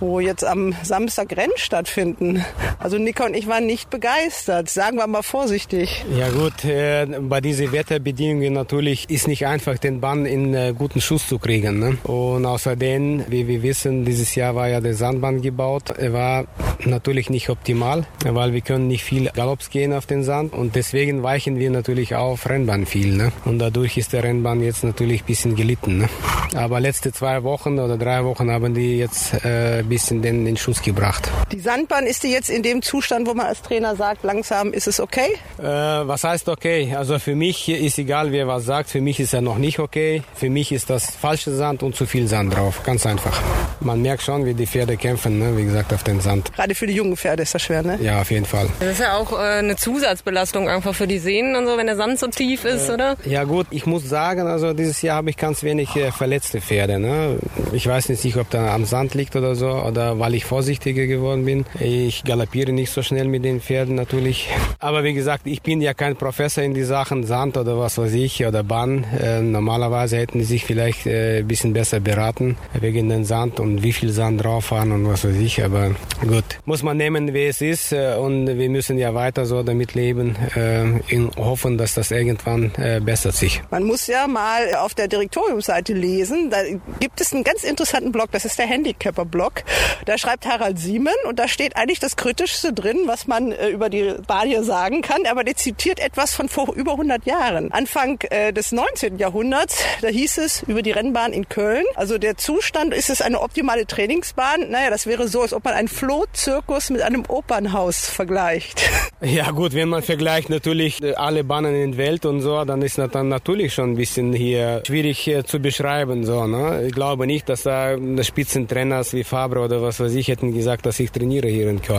wo 0.00 0.20
jetzt 0.20 0.44
am 0.44 0.74
Samstag 0.82 1.36
Rennen 1.36 1.52
stattfinden. 1.56 2.37
Also 2.78 2.98
Nicker 2.98 3.26
und 3.26 3.34
ich 3.34 3.46
waren 3.46 3.66
nicht 3.66 3.90
begeistert, 3.90 4.70
sagen 4.70 4.98
wir 4.98 5.06
mal 5.06 5.22
vorsichtig. 5.22 6.04
Ja 6.16 6.28
gut, 6.30 6.64
äh, 6.64 7.06
bei 7.20 7.40
diesen 7.40 7.72
Wetterbedingungen 7.72 8.52
natürlich 8.52 9.10
ist 9.10 9.28
nicht 9.28 9.46
einfach, 9.46 9.78
den 9.78 10.00
Bann 10.00 10.26
in 10.26 10.54
äh, 10.54 10.74
guten 10.76 11.00
Schuss 11.00 11.26
zu 11.26 11.38
kriegen. 11.38 11.78
Ne? 11.78 11.98
Und 12.04 12.46
außerdem, 12.46 13.24
wie 13.28 13.48
wir 13.48 13.62
wissen, 13.62 14.04
dieses 14.04 14.34
Jahr 14.34 14.54
war 14.54 14.68
ja 14.68 14.80
der 14.80 14.94
Sandbahn 14.94 15.42
gebaut. 15.42 15.90
Er 15.96 16.12
war 16.12 16.46
natürlich 16.84 17.30
nicht 17.30 17.48
optimal, 17.50 18.06
weil 18.24 18.52
wir 18.52 18.60
können 18.60 18.86
nicht 18.86 19.04
viel 19.04 19.30
Galopps 19.34 19.70
gehen 19.70 19.92
auf 19.92 20.06
den 20.06 20.22
Sand 20.22 20.52
und 20.52 20.76
deswegen 20.76 21.22
weichen 21.22 21.58
wir 21.58 21.70
natürlich 21.70 22.14
auf 22.14 22.48
Rennbahn 22.48 22.86
viel. 22.86 23.14
Ne? 23.14 23.32
Und 23.44 23.58
dadurch 23.58 23.96
ist 23.96 24.12
der 24.12 24.24
Rennbahn 24.24 24.62
jetzt 24.62 24.84
natürlich 24.84 25.22
ein 25.22 25.26
bisschen 25.26 25.56
gelitten. 25.56 25.98
Ne? 25.98 26.08
Aber 26.54 26.80
letzte 26.80 27.12
zwei 27.12 27.42
Wochen 27.42 27.78
oder 27.78 27.98
drei 27.98 28.24
Wochen 28.24 28.50
haben 28.50 28.74
die 28.74 28.98
jetzt 28.98 29.34
äh, 29.44 29.82
bisschen 29.82 30.22
den, 30.22 30.44
den 30.44 30.56
Schuss 30.56 30.82
gebracht. 30.82 31.30
Die 31.52 31.60
Sandbahn 31.60 32.06
ist 32.06 32.22
die 32.22 32.27
jetzt 32.28 32.50
in 32.50 32.62
dem 32.62 32.82
Zustand, 32.82 33.26
wo 33.26 33.34
man 33.34 33.46
als 33.46 33.62
Trainer 33.62 33.96
sagt, 33.96 34.22
langsam 34.24 34.72
ist 34.72 34.86
es 34.86 35.00
okay? 35.00 35.36
Äh, 35.58 35.64
was 35.64 36.24
heißt 36.24 36.48
okay? 36.48 36.94
Also 36.96 37.18
für 37.18 37.34
mich 37.34 37.68
ist 37.68 37.98
egal, 37.98 38.32
wer 38.32 38.46
was 38.46 38.64
sagt. 38.64 38.90
Für 38.90 39.00
mich 39.00 39.20
ist 39.20 39.34
er 39.34 39.40
noch 39.40 39.58
nicht 39.58 39.78
okay. 39.78 40.22
Für 40.34 40.50
mich 40.50 40.72
ist 40.72 40.90
das 40.90 41.10
falsche 41.10 41.54
Sand 41.54 41.82
und 41.82 41.96
zu 41.96 42.06
viel 42.06 42.28
Sand 42.28 42.54
drauf. 42.54 42.82
Ganz 42.84 43.06
einfach. 43.06 43.40
Man 43.80 44.02
merkt 44.02 44.22
schon, 44.22 44.44
wie 44.44 44.54
die 44.54 44.66
Pferde 44.66 44.96
kämpfen, 44.96 45.38
ne? 45.38 45.56
wie 45.56 45.64
gesagt, 45.64 45.92
auf 45.92 46.02
den 46.02 46.20
Sand. 46.20 46.52
Gerade 46.54 46.74
für 46.74 46.86
die 46.86 46.94
jungen 46.94 47.16
Pferde 47.16 47.42
ist 47.42 47.54
das 47.54 47.62
schwer, 47.62 47.82
ne? 47.82 47.98
Ja, 48.00 48.20
auf 48.20 48.30
jeden 48.30 48.44
Fall. 48.44 48.68
Das 48.80 48.92
ist 48.92 49.00
ja 49.00 49.16
auch 49.16 49.32
äh, 49.32 49.58
eine 49.58 49.76
Zusatzbelastung 49.76 50.68
einfach 50.68 50.94
für 50.94 51.06
die 51.06 51.18
Sehnen 51.18 51.56
und 51.56 51.66
so, 51.66 51.76
wenn 51.76 51.86
der 51.86 51.96
Sand 51.96 52.18
so 52.18 52.26
tief 52.26 52.64
ist, 52.64 52.88
äh, 52.88 52.92
oder? 52.92 53.16
Ja 53.24 53.44
gut, 53.44 53.66
ich 53.70 53.86
muss 53.86 54.08
sagen, 54.08 54.46
also 54.46 54.72
dieses 54.72 55.02
Jahr 55.02 55.16
habe 55.16 55.30
ich 55.30 55.36
ganz 55.36 55.62
wenig 55.62 55.94
äh, 55.96 56.10
verletzte 56.10 56.60
Pferde. 56.60 56.98
Ne? 56.98 57.38
Ich 57.72 57.86
weiß 57.86 58.08
nicht, 58.08 58.36
ob 58.36 58.50
da 58.50 58.74
am 58.74 58.84
Sand 58.84 59.14
liegt 59.14 59.36
oder 59.36 59.54
so 59.54 59.70
oder 59.70 60.18
weil 60.18 60.34
ich 60.34 60.44
vorsichtiger 60.44 61.06
geworden 61.06 61.44
bin. 61.44 61.64
Ich 61.80 62.17
galoppiere 62.24 62.72
nicht 62.72 62.90
so 62.90 63.02
schnell 63.02 63.28
mit 63.28 63.44
den 63.44 63.60
Pferden 63.60 63.94
natürlich. 63.94 64.48
Aber 64.78 65.04
wie 65.04 65.14
gesagt, 65.14 65.46
ich 65.46 65.62
bin 65.62 65.80
ja 65.80 65.94
kein 65.94 66.16
Professor 66.16 66.62
in 66.62 66.74
die 66.74 66.84
Sachen 66.84 67.24
Sand 67.24 67.56
oder 67.56 67.78
was 67.78 67.98
weiß 67.98 68.12
ich 68.14 68.44
oder 68.44 68.62
Bahn. 68.62 69.04
Äh, 69.04 69.40
normalerweise 69.40 70.18
hätten 70.18 70.38
die 70.38 70.44
sich 70.44 70.64
vielleicht 70.64 71.06
äh, 71.06 71.38
ein 71.38 71.48
bisschen 71.48 71.72
besser 71.72 72.00
beraten 72.00 72.56
wegen 72.72 73.08
den 73.08 73.24
Sand 73.24 73.60
und 73.60 73.82
wie 73.82 73.92
viel 73.92 74.10
Sand 74.10 74.42
drauf 74.44 74.66
fahren 74.66 74.92
und 74.92 75.06
was 75.06 75.24
weiß 75.24 75.36
ich. 75.36 75.64
Aber 75.64 75.90
gut, 76.22 76.44
muss 76.64 76.82
man 76.82 76.96
nehmen, 76.96 77.34
wie 77.34 77.46
es 77.46 77.60
ist 77.60 77.92
äh, 77.92 78.16
und 78.16 78.46
wir 78.46 78.70
müssen 78.70 78.98
ja 78.98 79.14
weiter 79.14 79.46
so 79.46 79.62
damit 79.62 79.94
leben, 79.94 80.36
äh, 80.54 80.98
in 81.08 81.30
hoffen, 81.36 81.78
dass 81.78 81.94
das 81.94 82.10
irgendwann 82.10 82.72
äh, 82.76 83.00
bessert 83.00 83.34
sich. 83.34 83.62
Man 83.70 83.84
muss 83.84 84.06
ja 84.06 84.26
mal 84.26 84.74
auf 84.76 84.94
der 84.94 85.08
Direktoriumsseite 85.08 85.92
lesen. 85.92 86.50
Da 86.50 86.58
gibt 87.00 87.20
es 87.20 87.32
einen 87.32 87.44
ganz 87.44 87.64
interessanten 87.64 88.12
Blog, 88.12 88.30
das 88.32 88.44
ist 88.44 88.58
der 88.58 88.66
Handicapper-Blog. 88.66 89.64
Da 90.06 90.18
schreibt 90.18 90.46
Harald 90.46 90.78
Siemen 90.78 91.14
und 91.26 91.38
da 91.38 91.48
steht 91.48 91.76
eigentlich 91.76 92.00
das 92.00 92.07
Kritischste 92.16 92.72
drin, 92.72 93.02
was 93.06 93.26
man 93.26 93.52
äh, 93.52 93.68
über 93.68 93.88
die 93.88 94.14
Bahn 94.26 94.48
hier 94.48 94.62
sagen 94.62 95.02
kann, 95.02 95.26
aber 95.30 95.44
der 95.44 95.56
zitiert 95.56 96.00
etwas 96.00 96.34
von 96.34 96.48
vor 96.48 96.74
über 96.74 96.92
100 96.92 97.26
Jahren. 97.26 97.72
Anfang 97.72 98.20
äh, 98.30 98.52
des 98.52 98.72
19. 98.72 99.18
Jahrhunderts, 99.18 99.82
da 100.00 100.08
hieß 100.08 100.38
es 100.38 100.62
über 100.62 100.82
die 100.82 100.92
Rennbahn 100.92 101.32
in 101.32 101.48
Köln, 101.48 101.84
also 101.94 102.18
der 102.18 102.36
Zustand, 102.36 102.94
ist 102.94 103.10
es 103.10 103.22
eine 103.22 103.40
optimale 103.40 103.86
Trainingsbahn? 103.86 104.70
Naja, 104.70 104.90
das 104.90 105.06
wäre 105.06 105.28
so, 105.28 105.42
als 105.42 105.52
ob 105.52 105.64
man 105.64 105.74
einen 105.74 105.88
Flohzirkus 105.88 106.90
mit 106.90 107.02
einem 107.02 107.24
Opernhaus 107.28 108.08
vergleicht. 108.08 108.82
Ja 109.20 109.50
gut, 109.50 109.74
wenn 109.74 109.88
man 109.88 110.02
vergleicht 110.02 110.48
natürlich 110.48 111.02
äh, 111.02 111.14
alle 111.14 111.42
Bahnen 111.42 111.74
in 111.74 111.90
der 111.90 111.98
Welt 111.98 112.24
und 112.24 112.40
so, 112.40 112.64
dann 112.64 112.82
ist 112.82 112.98
das 112.98 113.10
dann 113.10 113.28
natürlich 113.28 113.74
schon 113.74 113.92
ein 113.92 113.96
bisschen 113.96 114.32
hier 114.32 114.80
schwierig 114.86 115.26
äh, 115.26 115.42
zu 115.42 115.58
beschreiben. 115.58 116.24
So, 116.24 116.46
ne? 116.46 116.84
Ich 116.86 116.92
glaube 116.92 117.26
nicht, 117.26 117.48
dass 117.48 117.64
da 117.64 117.96
Spitzentrainers 118.22 119.14
wie 119.14 119.24
Fabre 119.24 119.60
oder 119.60 119.82
was 119.82 119.98
weiß 119.98 120.14
ich 120.14 120.28
hätten 120.28 120.54
gesagt, 120.54 120.86
dass 120.86 121.00
ich 121.00 121.10
trainiere 121.10 121.48
hier 121.48 121.68
in 121.68 121.82
Köln. 121.82 121.97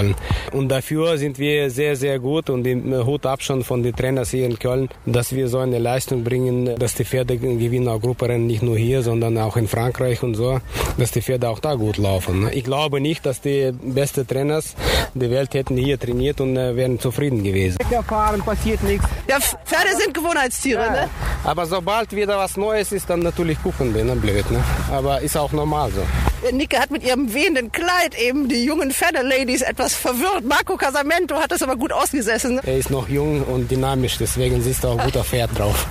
Und 0.52 0.70
dafür 0.70 1.18
sind 1.18 1.40
wir 1.40 1.70
sehr, 1.70 1.96
sehr 1.96 2.20
gut 2.20 2.50
und 2.50 2.66
im 2.66 2.94
Hut 3.06 3.26
ab 3.26 3.42
schon 3.42 3.64
von 3.64 3.84
den 3.84 3.96
Trainers 3.96 4.32
hier 4.32 4.46
in 4.46 4.58
Köln, 4.58 4.90
dass 5.06 5.34
wir 5.34 5.48
so 5.48 5.60
eine 5.60 5.80
Leistung 5.80 6.24
bringen, 6.24 6.78
dass 6.78 6.96
die 6.96 7.06
Pferde 7.06 7.38
gewinnen 7.38 7.88
auch 7.88 8.00
Grupperennen 8.00 8.48
nicht 8.48 8.64
nur 8.64 8.78
hier, 8.78 9.02
sondern 9.02 9.38
auch 9.38 9.58
in 9.58 9.68
Frankreich 9.68 10.24
und 10.24 10.36
so, 10.36 10.60
dass 10.98 11.12
die 11.12 11.22
Pferde 11.22 11.50
auch 11.50 11.60
da 11.60 11.76
gut 11.76 11.98
laufen. 11.98 12.42
Ne? 12.42 12.54
Ich 12.54 12.64
glaube 12.64 13.02
nicht, 13.02 13.26
dass 13.26 13.42
die 13.42 13.72
besten 13.72 14.28
Trainers 14.28 14.76
der 15.14 15.30
Welt 15.32 15.54
hätten 15.54 15.78
hier 15.78 16.00
trainiert 16.00 16.40
und 16.42 16.56
äh, 16.56 16.76
wären 16.76 17.00
zufrieden 17.00 17.44
gewesen. 17.44 17.78
Fahren 18.30 18.42
passiert 18.42 18.84
nichts. 18.84 19.06
Ja, 19.28 19.40
Pferde 19.40 19.96
sind 19.98 20.14
Gewohnheitstiere, 20.14 20.82
ja. 20.82 20.92
ne? 20.92 21.10
Aber 21.44 21.66
sobald 21.66 22.14
wieder 22.16 22.38
was 22.38 22.58
Neues 22.58 22.92
ist, 22.92 23.10
dann 23.10 23.22
natürlich 23.22 23.62
gucken 23.64 23.96
wir, 23.96 24.04
ne? 24.04 24.16
Blöd, 24.16 24.50
ne? 24.52 24.64
Aber 24.92 25.22
ist 25.22 25.38
auch 25.38 25.52
normal 25.52 25.92
so. 25.92 26.02
Nicke 26.52 26.80
hat 26.80 26.92
mit 26.92 27.04
ihrem 27.04 27.34
wehenden 27.34 27.72
Kleid 27.72 28.20
eben 28.20 28.48
die 28.50 28.64
jungen 28.64 28.92
Pferdeladies 28.92 29.62
etwas 29.62 29.94
verwirrt. 29.94 30.44
Marco 30.44 30.78
Casamento 30.78 31.36
hat 31.36 31.52
das 31.52 31.62
aber 31.62 31.76
gut 31.76 31.92
ausgesessen. 31.92 32.60
Er 32.64 32.78
ist 32.78 32.90
noch 32.90 33.10
jung 33.10 33.44
und 33.44 33.70
dynamisch, 33.70 34.18
deswegen 34.20 34.62
siehst 34.62 34.84
du 34.84 34.90
auch 34.90 35.04
guter 35.04 35.24
Pferd 35.24 35.58
drauf. 35.58 35.86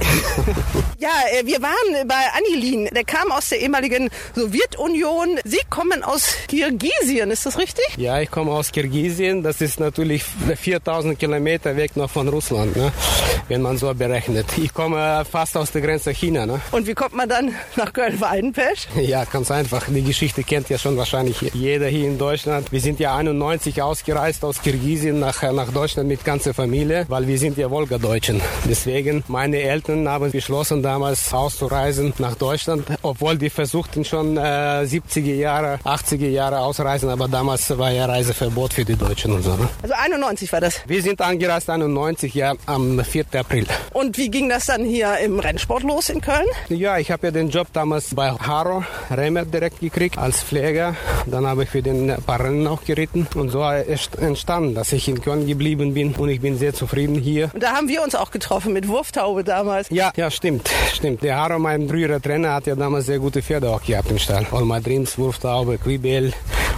ja, 0.99 1.11
äh, 1.33 1.47
wir 1.47 1.61
waren 1.63 2.09
bei 2.09 2.15
Anilin. 2.37 2.89
Der 2.95 3.05
kam 3.05 3.31
aus 3.31 3.51
der 3.51 3.61
ehemaligen 3.61 4.11
Sowjetunion. 4.35 5.39
Sie 5.45 5.61
kommen 5.71 6.03
aus 6.03 6.35
Kirgisien, 6.49 7.31
ist 7.31 7.47
das 7.47 7.59
richtig? 7.59 7.87
Ja, 7.97 8.21
ich 8.21 8.31
komme 8.31 8.53
aus 8.53 8.73
Kirgisien. 8.73 9.43
Das 9.43 9.61
ist 9.61 9.81
natürlich 9.81 10.25
4000 10.25 11.19
Kilometer 11.19 11.77
weg 11.77 11.97
noch 11.97 12.11
von 12.11 12.29
Russland, 12.29 12.77
ne? 12.77 12.93
wenn 13.49 13.63
man 13.63 13.77
so 13.77 13.93
berechnet. 13.95 14.47
Ich 14.57 14.73
komme 14.73 15.25
fast 15.31 15.57
aus 15.57 15.73
der 15.73 15.83
Grenze 15.83 16.13
China. 16.13 16.47
Ne? 16.47 16.61
Und 16.71 16.87
wie 16.87 16.95
kommt 16.95 17.15
man 17.15 17.29
dann 17.29 17.55
nach 17.77 17.93
Köln-Weidenpesch? 17.93 18.89
Ja, 19.01 19.25
ganz 19.25 19.51
einfach. 19.51 19.87
Die 19.89 20.03
Geschichte 20.03 20.38
kennt 20.45 20.69
ja 20.69 20.79
schon 20.79 20.97
wahrscheinlich 20.97 21.41
jeder 21.53 21.87
hier 21.87 22.09
in 22.09 22.19
Deutschland. 22.19 22.71
Wir 22.73 22.81
sind 22.81 23.01
ja 23.01 23.17
91 23.17 23.83
ausgereist 23.83 24.45
aus 24.45 24.61
Kirgisien 24.63 25.19
nach, 25.19 25.43
nach 25.53 25.73
Deutschland 25.73 26.09
mit 26.09 26.25
ganzer 26.25 26.55
Familie, 26.55 27.07
weil 27.09 27.27
wir 27.27 27.39
sind 27.39 27.57
ja 27.57 27.71
Wolgadeutschen. 27.71 28.41
Deswegen, 28.69 29.25
meine 29.29 29.61
Eltern 29.61 30.09
haben 30.09 30.31
beschlossen, 30.31 30.83
damals 30.83 31.33
auszureisen 31.33 32.13
nach 32.19 32.35
Deutschland, 32.35 32.87
obwohl 33.03 33.39
die 33.39 33.51
versuchten 33.51 34.05
schon 34.05 34.37
äh, 34.37 34.41
70er 34.41 35.35
Jahre, 35.35 35.79
80er 35.85 36.29
Jahre 36.29 36.61
ausreisen, 36.61 37.09
aber 37.09 37.29
damals 37.29 37.77
war 37.79 37.91
ja 37.91 38.07
Reiseverbot 38.07 38.75
für 38.75 38.85
die 38.85 38.97
Deutschen 38.97 39.33
und 39.33 39.43
so. 39.43 39.55
Ne? 39.57 39.69
Also 39.83 39.95
91 39.97 40.53
war 40.53 40.61
das? 40.61 40.81
Wir 40.87 41.03
sind 41.03 41.21
angereist 41.21 41.71
91, 41.71 42.35
ja, 42.35 42.55
am 42.67 43.03
4. 43.05 43.25
April. 43.35 43.67
Und 43.93 44.17
wie 44.19 44.31
ging 44.31 44.49
das 44.49 44.67
dann 44.67 44.85
hier 44.85 45.19
im 45.19 45.39
Rennsport 45.39 45.83
los 45.83 46.09
in 46.09 46.21
Köln? 46.21 46.47
Ja, 46.69 46.99
ich 46.99 47.11
habe 47.11 47.29
ja 47.29 47.31
den 47.31 47.51
Job 47.51 47.69
damals 47.73 48.15
bei 48.15 48.31
Haro 48.31 48.85
Remer 49.11 49.45
direkt 49.45 49.81
gekriegt 49.81 50.19
als 50.29 50.43
Pfleger. 50.43 50.95
Dann 51.25 51.47
habe 51.47 51.63
ich 51.63 51.71
für 51.71 51.81
den 51.81 52.15
paar 52.27 52.41
Rennen 52.41 52.67
auch 52.67 52.85
geritten 52.85 53.27
und 53.35 53.49
so 53.49 53.67
ist 53.71 54.17
entstanden, 54.19 54.75
dass 54.75 54.93
ich 54.93 55.09
in 55.09 55.23
Köln 55.23 55.47
geblieben 55.47 55.95
bin 55.95 56.15
und 56.15 56.29
ich 56.29 56.41
bin 56.43 56.59
sehr 56.59 56.75
zufrieden 56.75 57.15
hier. 57.15 57.51
Und 57.55 57.63
da 57.63 57.73
haben 57.73 57.89
wir 57.89 58.03
uns 58.03 58.15
auch 58.15 58.31
getroffen 58.31 58.75
mit 58.75 58.89
Wurftaube 58.89 59.43
damals. 59.43 59.89
Ja, 59.89 60.13
ja, 60.17 60.31
stimmt, 60.31 60.69
stimmt. 60.93 61.23
Der 61.23 61.37
Haro, 61.37 61.59
mein 61.59 61.89
früherer 61.89 62.21
Trainer, 62.21 62.53
hat 62.53 62.67
ja 62.67 62.77
damals 62.77 63.07
sehr 63.07 63.19
gute 63.19 63.41
Pferde 63.41 63.71
auch 63.71 63.83
gehabt 63.83 64.11
im 64.11 64.19
Stall. 64.19 64.47
All 64.53 64.67
My 64.67 64.83
Dreams, 64.83 65.17
Wurftaube, 65.17 65.79
Quibel 65.79 66.35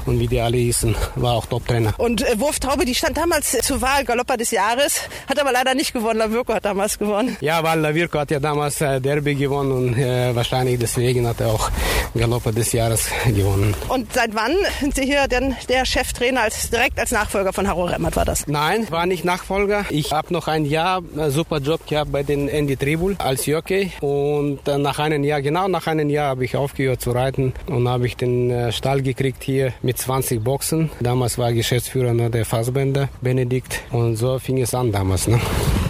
und 0.06 0.18
wie 0.18 0.28
die 0.28 0.40
alle 0.40 0.56
hießen, 0.56 0.94
war 1.16 1.34
auch 1.34 1.46
Top-Trainer. 1.46 1.94
Und 1.98 2.22
äh, 2.22 2.38
Wurftaube, 2.38 2.84
die 2.84 2.94
stand 2.94 3.16
damals 3.16 3.50
zur 3.62 3.80
Wahl 3.80 4.04
Galopper 4.04 4.36
des 4.36 4.50
Jahres, 4.50 5.02
hat 5.28 5.38
aber 5.40 5.52
leider 5.52 5.74
nicht 5.74 5.92
gewonnen. 5.92 6.18
Lavirko 6.18 6.54
hat 6.54 6.64
damals 6.64 6.98
gewonnen. 6.98 7.36
Ja, 7.40 7.62
weil 7.62 7.80
Lavirko 7.80 8.20
hat 8.20 8.30
ja 8.30 8.40
damals 8.40 8.80
äh, 8.80 9.00
Derby 9.00 9.34
gewonnen 9.34 9.72
und 9.72 9.98
äh, 9.98 10.34
wahrscheinlich 10.34 10.78
deswegen 10.78 11.26
hat 11.26 11.40
er 11.40 11.48
auch 11.48 11.70
Galopper 12.16 12.52
des 12.52 12.72
Jahres 12.72 13.08
gewonnen. 13.26 13.39
Und 13.88 14.12
seit 14.12 14.34
wann 14.34 14.52
sind 14.80 14.94
Sie 14.94 15.04
hier 15.04 15.28
denn 15.28 15.56
der 15.68 15.84
Cheftrainer 15.84 16.42
als 16.42 16.70
direkt 16.70 16.98
als 16.98 17.10
Nachfolger 17.10 17.52
von 17.52 17.66
Haro 17.66 17.84
Remmert 17.84 18.16
war 18.16 18.24
das? 18.24 18.46
Nein, 18.46 18.86
war 18.90 19.06
nicht 19.06 19.24
Nachfolger. 19.24 19.84
Ich 19.90 20.12
habe 20.12 20.32
noch 20.32 20.48
ein 20.48 20.64
Jahr 20.64 21.02
einen 21.16 21.30
super 21.30 21.58
Job 21.58 21.86
gehabt 21.86 22.12
bei 22.12 22.22
den 22.22 22.48
Andy 22.48 22.76
Tribul 22.76 23.16
als 23.18 23.46
Jockey 23.46 23.92
und 24.00 24.66
äh, 24.68 24.78
nach 24.78 24.98
einem 24.98 25.24
Jahr, 25.24 25.42
genau 25.42 25.68
nach 25.68 25.86
einem 25.86 26.10
Jahr 26.10 26.28
habe 26.28 26.44
ich 26.44 26.56
aufgehört 26.56 27.00
zu 27.00 27.12
reiten 27.12 27.52
und 27.66 27.88
habe 27.88 28.06
ich 28.06 28.16
den 28.16 28.50
äh, 28.50 28.72
Stall 28.72 29.02
gekriegt 29.02 29.42
hier 29.42 29.72
mit 29.82 29.98
20 29.98 30.42
Boxen. 30.42 30.90
Damals 31.00 31.38
war 31.38 31.52
Geschäftsführer 31.52 32.14
noch 32.14 32.30
der 32.30 32.44
Fassbender 32.44 33.08
Benedikt 33.20 33.80
und 33.90 34.16
so 34.16 34.38
fing 34.38 34.60
es 34.60 34.74
an 34.74 34.92
damals. 34.92 35.26
Ne? 35.26 35.40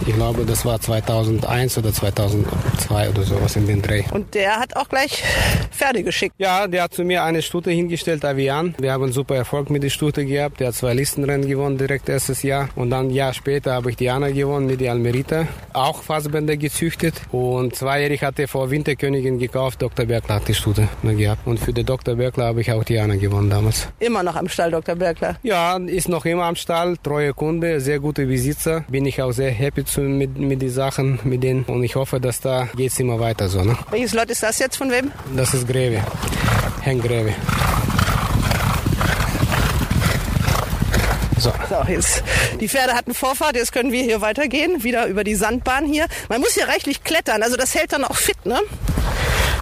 Ich 0.05 0.15
glaube, 0.15 0.45
das 0.45 0.65
war 0.65 0.79
2001 0.79 1.77
oder 1.77 1.93
2002 1.93 3.09
oder 3.09 3.23
sowas 3.23 3.55
in 3.55 3.67
den 3.67 3.81
Dreh. 3.81 4.03
Und 4.11 4.33
der 4.33 4.59
hat 4.59 4.75
auch 4.75 4.89
gleich 4.89 5.23
Pferde 5.81 6.03
geschickt? 6.03 6.35
Ja, 6.37 6.67
der 6.67 6.83
hat 6.83 6.93
zu 6.93 7.03
mir 7.03 7.23
eine 7.23 7.41
Stute 7.41 7.71
hingestellt, 7.71 8.23
Avian. 8.23 8.75
Wir 8.77 8.91
haben 8.91 9.11
super 9.11 9.35
Erfolg 9.35 9.71
mit 9.71 9.81
der 9.81 9.89
Stute 9.89 10.23
gehabt. 10.27 10.59
Der 10.59 10.67
hat 10.67 10.75
zwei 10.75 10.93
Listenrennen 10.93 11.47
gewonnen 11.47 11.79
direkt 11.79 12.07
erstes 12.07 12.43
Jahr. 12.43 12.69
Und 12.75 12.91
dann 12.91 13.07
ein 13.07 13.09
Jahr 13.09 13.33
später 13.33 13.73
habe 13.73 13.89
ich 13.89 13.95
Diana 13.95 14.29
gewonnen 14.29 14.67
mit 14.67 14.79
der 14.79 14.91
Almerita. 14.91 15.47
Auch 15.73 16.03
Fassbänder 16.03 16.55
gezüchtet. 16.55 17.15
Und 17.31 17.75
zweijährig 17.75 18.21
hat 18.21 18.37
er 18.37 18.47
vor 18.47 18.69
Winterkönigin 18.69 19.39
gekauft. 19.39 19.81
Dr. 19.81 20.05
Bergler 20.05 20.35
hat 20.35 20.47
die 20.47 20.53
Stute 20.53 20.87
gehabt. 21.01 21.47
Und 21.47 21.59
für 21.59 21.73
den 21.73 21.87
Dr. 21.87 22.13
Bergler 22.13 22.45
habe 22.45 22.61
ich 22.61 22.71
auch 22.71 22.83
Diana 22.83 23.15
gewonnen 23.15 23.49
damals. 23.49 23.87
Immer 23.99 24.21
noch 24.21 24.35
am 24.35 24.49
Stall, 24.49 24.69
Dr. 24.69 24.93
Bergler? 24.93 25.37
Ja, 25.41 25.77
ist 25.77 26.09
noch 26.09 26.25
immer 26.25 26.43
am 26.43 26.57
Stall. 26.57 26.97
Treue 27.01 27.33
Kunde, 27.33 27.81
sehr 27.81 27.99
gute 27.99 28.27
Besitzer. 28.27 28.85
Bin 28.87 29.07
ich 29.07 29.19
auch 29.19 29.31
sehr 29.31 29.49
happy 29.49 29.83
zu, 29.83 30.01
mit, 30.01 30.37
mit 30.37 30.61
den 30.61 30.69
Sachen, 30.69 31.17
mit 31.23 31.41
denen. 31.41 31.63
Und 31.63 31.83
ich 31.83 31.95
hoffe, 31.95 32.19
dass 32.19 32.39
da 32.39 32.69
geht 32.77 32.91
es 32.91 32.99
immer 32.99 33.19
weiter 33.19 33.49
so. 33.49 33.63
Ne? 33.63 33.75
Welches 33.89 34.13
Lot 34.13 34.29
ist 34.29 34.43
das 34.43 34.59
jetzt 34.59 34.77
von 34.77 34.91
wem? 34.91 35.11
Das 35.35 35.55
ist 35.55 35.70
Greve. 35.71 36.03
Herrn 36.81 37.01
Greve. 37.01 37.33
So. 41.37 41.53
so. 41.69 41.89
jetzt 41.89 42.23
die 42.59 42.67
Pferde 42.67 42.93
hatten 42.93 43.13
Vorfahrt, 43.13 43.55
jetzt 43.55 43.71
können 43.71 43.93
wir 43.93 44.03
hier 44.03 44.19
weitergehen, 44.19 44.83
wieder 44.83 45.07
über 45.07 45.23
die 45.23 45.33
Sandbahn 45.33 45.85
hier. 45.85 46.07
Man 46.27 46.41
muss 46.41 46.55
hier 46.55 46.67
reichlich 46.67 47.05
klettern, 47.05 47.41
also 47.41 47.55
das 47.55 47.73
hält 47.73 47.93
dann 47.93 48.03
auch 48.03 48.17
fit, 48.17 48.45
ne? 48.45 48.59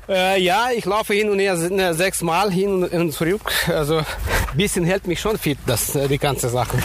Äh, 0.10 0.42
ja, 0.42 0.70
ich 0.75 0.86
laufe 0.86 1.13
hin 1.13 1.30
und 1.30 1.38
her 1.38 1.56
ne, 1.56 1.94
sechsmal 1.94 2.51
hin 2.51 2.84
und 2.86 3.12
zurück. 3.12 3.51
Also 3.68 3.98
ein 4.00 4.06
bisschen 4.56 4.86
hält 4.86 5.06
mich 5.06 5.22
schon 5.22 5.38
fit, 5.38 5.60
das, 5.68 5.92
die 5.92 6.18
ganze 6.18 6.50
Sache. 6.50 6.80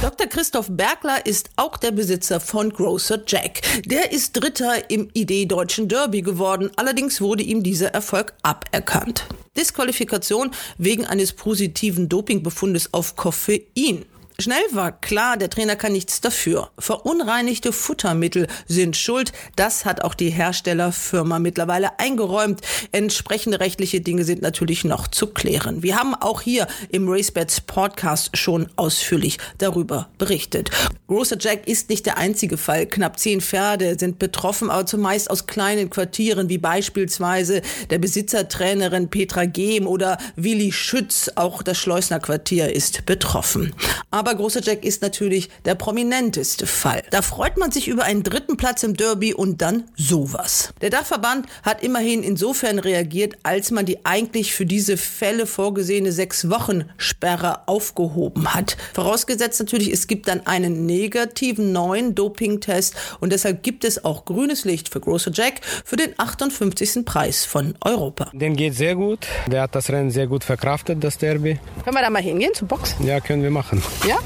Dr. 0.00 0.28
Christoph 0.28 0.68
Bergler 0.70 1.26
ist 1.26 1.50
auch 1.56 1.76
der 1.76 1.90
Besitzer 1.90 2.38
von 2.38 2.70
Grocer 2.70 3.20
Jack. 3.26 3.62
Der 3.84 4.12
ist 4.12 4.32
Dritter 4.32 4.88
im 4.92 5.10
Idee 5.12 5.44
Deutschen 5.44 5.88
Derby 5.88 6.22
geworden. 6.22 6.70
Allerdings 6.76 7.20
wurde 7.20 7.42
ihm 7.42 7.64
dieser 7.64 7.88
Erfolg 7.88 8.32
aberkannt. 8.42 9.26
Disqualifikation 9.56 10.52
wegen 10.76 11.04
eines 11.04 11.32
positiven 11.32 12.08
Dopingbefundes 12.08 12.94
auf 12.94 13.16
Koffein. 13.16 14.04
Schnell 14.40 14.62
war 14.70 14.92
klar, 14.92 15.36
der 15.36 15.50
Trainer 15.50 15.74
kann 15.74 15.90
nichts 15.90 16.20
dafür. 16.20 16.70
Verunreinigte 16.78 17.72
Futtermittel 17.72 18.46
sind 18.68 18.96
schuld. 18.96 19.32
Das 19.56 19.84
hat 19.84 20.04
auch 20.04 20.14
die 20.14 20.30
Herstellerfirma 20.30 21.40
mittlerweile 21.40 21.98
eingeräumt. 21.98 22.60
Entsprechende 22.92 23.58
rechtliche 23.58 24.00
Dinge 24.00 24.22
sind 24.22 24.40
natürlich 24.40 24.84
noch 24.84 25.08
zu 25.08 25.26
klären. 25.26 25.82
Wir 25.82 25.96
haben 25.96 26.14
auch 26.14 26.40
hier 26.40 26.68
im 26.90 27.08
RaceBets 27.08 27.62
Podcast 27.62 28.36
schon 28.36 28.68
ausführlich 28.76 29.38
darüber 29.58 30.08
berichtet. 30.18 30.70
Grocer 31.08 31.38
Jack 31.40 31.66
ist 31.66 31.88
nicht 31.88 32.06
der 32.06 32.18
einzige 32.18 32.58
Fall. 32.58 32.86
Knapp 32.86 33.18
zehn 33.18 33.40
Pferde 33.40 33.98
sind 33.98 34.20
betroffen, 34.20 34.70
aber 34.70 34.86
zumeist 34.86 35.30
aus 35.30 35.46
kleinen 35.46 35.90
Quartieren, 35.90 36.48
wie 36.48 36.58
beispielsweise 36.58 37.60
der 37.90 37.98
Besitzertrainerin 37.98 39.08
Petra 39.08 39.46
Gehm 39.46 39.88
oder 39.88 40.16
Willi 40.36 40.70
Schütz. 40.70 41.28
Auch 41.34 41.64
das 41.64 41.76
Schleusner 41.78 42.20
Quartier 42.20 42.72
ist 42.72 43.04
betroffen. 43.04 43.74
Aber 44.12 44.27
aber 44.28 44.36
Großer 44.36 44.60
Jack 44.62 44.84
ist 44.84 45.00
natürlich 45.00 45.48
der 45.64 45.74
prominenteste 45.74 46.66
Fall. 46.66 47.02
Da 47.10 47.22
freut 47.22 47.56
man 47.56 47.72
sich 47.72 47.88
über 47.88 48.04
einen 48.04 48.22
dritten 48.22 48.58
Platz 48.58 48.82
im 48.82 48.94
Derby 48.94 49.32
und 49.32 49.62
dann 49.62 49.84
sowas. 49.96 50.74
Der 50.82 50.90
Dachverband 50.90 51.46
hat 51.62 51.82
immerhin 51.82 52.22
insofern 52.22 52.78
reagiert, 52.78 53.38
als 53.42 53.70
man 53.70 53.86
die 53.86 54.04
eigentlich 54.04 54.52
für 54.52 54.66
diese 54.66 54.98
Fälle 54.98 55.46
vorgesehene 55.46 56.12
sechs 56.12 56.50
Wochen 56.50 56.84
Sperre 56.98 57.66
aufgehoben 57.68 58.52
hat. 58.52 58.76
Vorausgesetzt 58.92 59.60
natürlich, 59.60 59.90
es 59.90 60.06
gibt 60.06 60.28
dann 60.28 60.46
einen 60.46 60.84
negativen 60.84 61.72
neuen 61.72 62.14
Dopingtest 62.14 62.94
und 63.20 63.32
deshalb 63.32 63.62
gibt 63.62 63.82
es 63.82 64.04
auch 64.04 64.26
grünes 64.26 64.66
Licht 64.66 64.90
für 64.90 65.00
Großer 65.00 65.30
Jack 65.32 65.62
für 65.86 65.96
den 65.96 66.12
58. 66.18 67.06
Preis 67.06 67.46
von 67.46 67.76
Europa. 67.80 68.30
Den 68.34 68.56
geht 68.56 68.74
sehr 68.74 68.94
gut. 68.94 69.26
Der 69.46 69.62
hat 69.62 69.74
das 69.74 69.88
Rennen 69.88 70.10
sehr 70.10 70.26
gut 70.26 70.44
verkraftet, 70.44 71.02
das 71.02 71.16
Derby. 71.16 71.58
Können 71.82 71.96
wir 71.96 72.02
da 72.02 72.10
mal 72.10 72.20
hingehen 72.20 72.52
zur 72.52 72.68
Box? 72.68 72.94
Ja, 73.00 73.20
können 73.20 73.42
wir 73.42 73.50
machen. 73.50 73.82
Ja? 74.06 74.17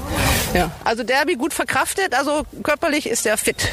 Ja, 0.53 0.69
also 0.83 1.03
Derby 1.03 1.35
gut 1.35 1.51
verkraftet, 1.51 2.13
also 2.15 2.43
körperlich 2.61 3.09
ist 3.09 3.25
er 3.25 3.37
fit. 3.37 3.69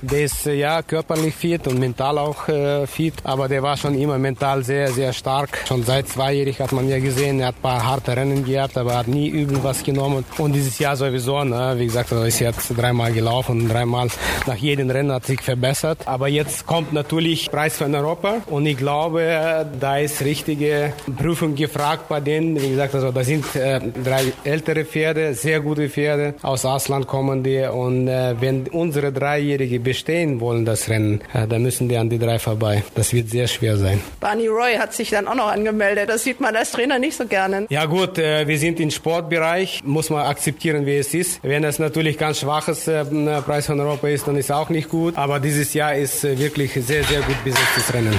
Der 0.00 0.24
ist 0.24 0.46
äh, 0.46 0.54
ja 0.54 0.82
körperlich 0.82 1.34
fit 1.34 1.66
und 1.66 1.78
mental 1.78 2.16
auch 2.18 2.48
äh, 2.48 2.86
fit, 2.86 3.14
aber 3.24 3.46
der 3.48 3.62
war 3.62 3.76
schon 3.76 3.94
immer 3.94 4.18
mental 4.18 4.64
sehr, 4.64 4.90
sehr 4.90 5.12
stark. 5.12 5.64
Schon 5.68 5.82
seit 5.82 6.08
zweijährig 6.08 6.60
hat 6.60 6.72
man 6.72 6.88
ja 6.88 6.98
gesehen, 6.98 7.40
er 7.40 7.48
hat 7.48 7.56
ein 7.56 7.62
paar 7.62 7.84
harte 7.84 8.16
Rennen 8.16 8.44
gehabt, 8.44 8.78
aber 8.78 8.96
hat 8.96 9.08
nie 9.08 9.28
übel 9.28 9.62
was 9.62 9.82
genommen. 9.82 10.24
Und 10.38 10.54
dieses 10.54 10.78
Jahr 10.78 10.96
sowieso, 10.96 11.44
ne? 11.44 11.74
wie 11.76 11.86
gesagt, 11.86 12.12
er 12.12 12.24
ist 12.26 12.38
jetzt 12.38 12.72
dreimal 12.76 13.12
gelaufen 13.12 13.62
und 13.62 13.68
dreimal 13.68 14.08
nach 14.46 14.56
jedem 14.56 14.90
Rennen 14.90 15.12
hat 15.12 15.26
sich 15.26 15.42
verbessert. 15.42 16.06
Aber 16.06 16.28
jetzt 16.28 16.66
kommt 16.66 16.92
natürlich 16.94 17.50
Preis 17.50 17.76
von 17.76 17.94
Europa 17.94 18.36
und 18.46 18.64
ich 18.64 18.78
glaube, 18.78 19.66
da 19.78 19.98
ist 19.98 20.22
richtige 20.22 20.92
Prüfung 21.16 21.54
gefragt 21.54 22.08
bei 22.08 22.20
denen. 22.20 22.60
Wie 22.60 22.70
gesagt, 22.70 22.94
also 22.94 23.10
da 23.10 23.22
sind 23.24 23.44
äh, 23.56 23.80
drei 24.02 24.32
ältere 24.44 24.84
Pferde, 24.84 25.34
sehr 25.34 25.53
gute 25.60 25.88
Pferde 25.88 26.34
aus 26.42 26.64
Ausland 26.64 27.06
kommen 27.06 27.42
die 27.42 27.64
und 27.64 28.08
äh, 28.08 28.34
wenn 28.40 28.66
unsere 28.68 29.12
Dreijährige 29.12 29.80
bestehen 29.80 30.40
wollen 30.40 30.64
das 30.64 30.88
Rennen, 30.88 31.20
äh, 31.32 31.46
dann 31.46 31.62
müssen 31.62 31.88
die 31.88 31.96
an 31.96 32.08
die 32.08 32.18
drei 32.18 32.38
vorbei. 32.38 32.82
Das 32.94 33.12
wird 33.12 33.30
sehr 33.30 33.46
schwer 33.46 33.76
sein. 33.76 34.00
Barney 34.20 34.48
Roy 34.48 34.74
hat 34.76 34.92
sich 34.94 35.10
dann 35.10 35.28
auch 35.28 35.34
noch 35.34 35.48
angemeldet. 35.48 36.08
Das 36.08 36.24
sieht 36.24 36.40
man 36.40 36.54
als 36.56 36.72
Trainer 36.72 36.98
nicht 36.98 37.16
so 37.16 37.26
gerne. 37.26 37.66
Ja 37.70 37.86
gut, 37.86 38.18
äh, 38.18 38.46
wir 38.46 38.58
sind 38.58 38.80
im 38.80 38.90
Sportbereich, 38.90 39.82
muss 39.84 40.10
man 40.10 40.26
akzeptieren, 40.26 40.86
wie 40.86 40.96
es 40.96 41.14
ist. 41.14 41.40
Wenn 41.42 41.64
es 41.64 41.78
natürlich 41.78 42.18
ganz 42.18 42.40
schwaches 42.40 42.88
äh, 42.88 43.04
Preis 43.42 43.66
von 43.66 43.78
Europa 43.80 44.08
ist, 44.08 44.26
dann 44.26 44.36
ist 44.36 44.46
es 44.46 44.50
auch 44.50 44.68
nicht 44.68 44.88
gut. 44.88 45.16
Aber 45.16 45.40
dieses 45.40 45.74
Jahr 45.74 45.94
ist 45.94 46.24
äh, 46.24 46.38
wirklich 46.38 46.72
sehr, 46.72 47.04
sehr 47.04 47.20
gut 47.20 47.42
besetztes 47.44 47.92
Rennen. 47.92 48.18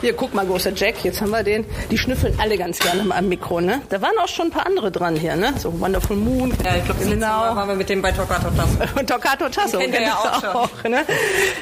Hier, 0.00 0.12
guck 0.12 0.32
mal, 0.32 0.46
großer 0.46 0.72
Jack, 0.74 1.04
jetzt 1.04 1.20
haben 1.20 1.30
wir 1.30 1.42
den. 1.42 1.64
Die 1.90 1.98
schnüffeln 1.98 2.34
alle 2.38 2.56
ganz 2.56 2.78
gerne 2.78 3.04
am 3.14 3.28
Mikro, 3.28 3.60
ne? 3.60 3.80
Da 3.88 4.00
waren 4.00 4.12
auch 4.22 4.28
schon 4.28 4.46
ein 4.46 4.50
paar 4.52 4.66
andere 4.66 4.90
dran 4.90 5.16
hier, 5.16 5.34
ne? 5.36 5.54
So 5.58 5.80
Wonderful 5.80 6.16
Moon. 6.16 6.47
Ja, 6.64 6.76
ich 6.76 6.84
glaube, 6.84 7.04
genau. 7.04 7.26
waren 7.26 7.68
wir 7.68 7.74
mit 7.74 7.88
dem 7.88 8.02
bei 8.02 8.12
Tocato 8.12 8.50
Tasso. 8.50 8.98
Und 8.98 9.08
Tocato 9.08 9.48
Tasso, 9.48 9.78
kennt 9.78 9.94
er 9.94 10.02
ja 10.02 10.14
auch, 10.14 10.70
schon. 10.82 10.90
ne? 10.90 11.04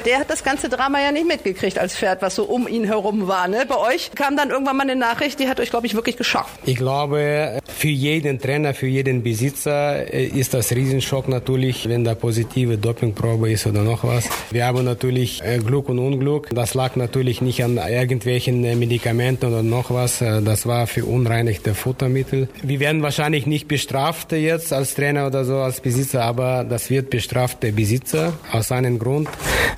Der 0.05 0.19
hat 0.19 0.29
das 0.29 0.43
ganze 0.43 0.69
Drama 0.69 0.99
ja 0.99 1.11
nicht 1.11 1.27
mitgekriegt 1.27 1.79
als 1.79 1.95
Pferd, 1.95 2.21
was 2.21 2.35
so 2.35 2.43
um 2.43 2.67
ihn 2.67 2.85
herum 2.85 3.27
war, 3.27 3.47
ne? 3.47 3.65
Bei 3.67 3.77
euch 3.77 4.11
kam 4.15 4.37
dann 4.37 4.49
irgendwann 4.49 4.77
mal 4.77 4.83
eine 4.83 4.95
Nachricht, 4.95 5.39
die 5.39 5.47
hat 5.47 5.59
euch, 5.59 5.69
glaube 5.69 5.87
ich, 5.87 5.95
wirklich 5.95 6.17
geschockt. 6.17 6.49
Ich 6.65 6.77
glaube, 6.77 7.59
für 7.67 7.87
jeden 7.87 8.39
Trainer, 8.39 8.73
für 8.73 8.87
jeden 8.87 9.23
Besitzer 9.23 10.13
äh, 10.13 10.25
ist 10.25 10.53
das 10.53 10.71
Riesenschock 10.71 11.27
natürlich, 11.27 11.87
wenn 11.87 12.03
da 12.03 12.15
positive 12.15 12.77
Dopingprobe 12.77 13.51
ist 13.51 13.67
oder 13.67 13.83
noch 13.83 14.03
was. 14.03 14.29
Wir 14.51 14.65
haben 14.65 14.83
natürlich 14.83 15.43
äh, 15.43 15.59
Glück 15.59 15.89
und 15.89 15.99
Unglück. 15.99 16.49
Das 16.53 16.73
lag 16.73 16.95
natürlich 16.95 17.41
nicht 17.41 17.63
an 17.63 17.77
irgendwelchen 17.77 18.63
äh, 18.63 18.75
Medikamenten 18.75 19.47
oder 19.47 19.63
noch 19.63 19.91
was. 19.91 20.19
Das 20.19 20.65
war 20.65 20.87
für 20.87 21.05
unreinigte 21.05 21.73
Futtermittel. 21.73 22.49
Wir 22.63 22.79
werden 22.79 23.01
wahrscheinlich 23.01 23.45
nicht 23.45 23.67
bestraft 23.67 24.31
jetzt 24.31 24.66
als 24.73 24.95
Trainer 24.95 25.27
oder 25.27 25.45
so, 25.45 25.57
als 25.57 25.79
Besitzer, 25.81 26.23
aber 26.23 26.63
das 26.63 26.89
wird 26.89 27.09
bestraft 27.09 27.63
der 27.63 27.71
Besitzer 27.71 28.33
aus 28.51 28.71
einem 28.71 28.99
Grund, 28.99 29.29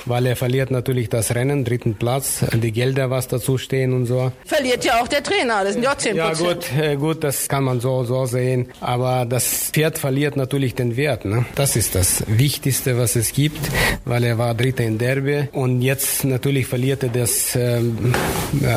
weil 0.06 0.26
er 0.26 0.36
verliert 0.36 0.72
natürlich 0.72 1.10
das 1.10 1.36
Rennen, 1.36 1.64
dritten 1.66 1.96
Platz, 1.96 2.44
die 2.54 2.72
Gelder, 2.72 3.10
was 3.10 3.28
dazu 3.28 3.58
stehen 3.58 3.94
und 3.94 4.06
so. 4.06 4.32
Verliert 4.46 4.86
ja 4.86 5.02
auch 5.02 5.08
der 5.08 5.24
Trainer, 5.24 5.64
das 5.64 5.74
sind 5.74 5.84
ja 5.84 5.98
10 5.98 6.16
Ja 6.16 6.34
gut, 6.34 6.70
gut, 7.00 7.24
das 7.24 7.48
kann 7.48 7.64
man 7.64 7.80
so, 7.80 8.04
so 8.04 8.26
sehen, 8.26 8.68
aber 8.82 9.26
das 9.26 9.70
Pferd 9.72 9.98
verliert 9.98 10.36
natürlich 10.36 10.76
den 10.76 10.98
Wert. 10.98 11.26
Ne? 11.26 11.46
Das 11.56 11.76
ist 11.76 11.96
das 11.96 12.24
Wichtigste, 12.28 12.98
was 12.98 13.16
es 13.16 13.34
gibt, 13.34 13.60
weil 14.06 14.24
er 14.24 14.38
war 14.38 14.54
Dritter 14.54 14.84
in 14.84 14.98
Derby 14.98 15.50
und 15.52 15.82
jetzt 15.82 16.24
natürlich 16.24 16.68
verliert 16.68 17.04
er 17.04 17.10
das 17.10 17.56
ähm, 17.56 18.14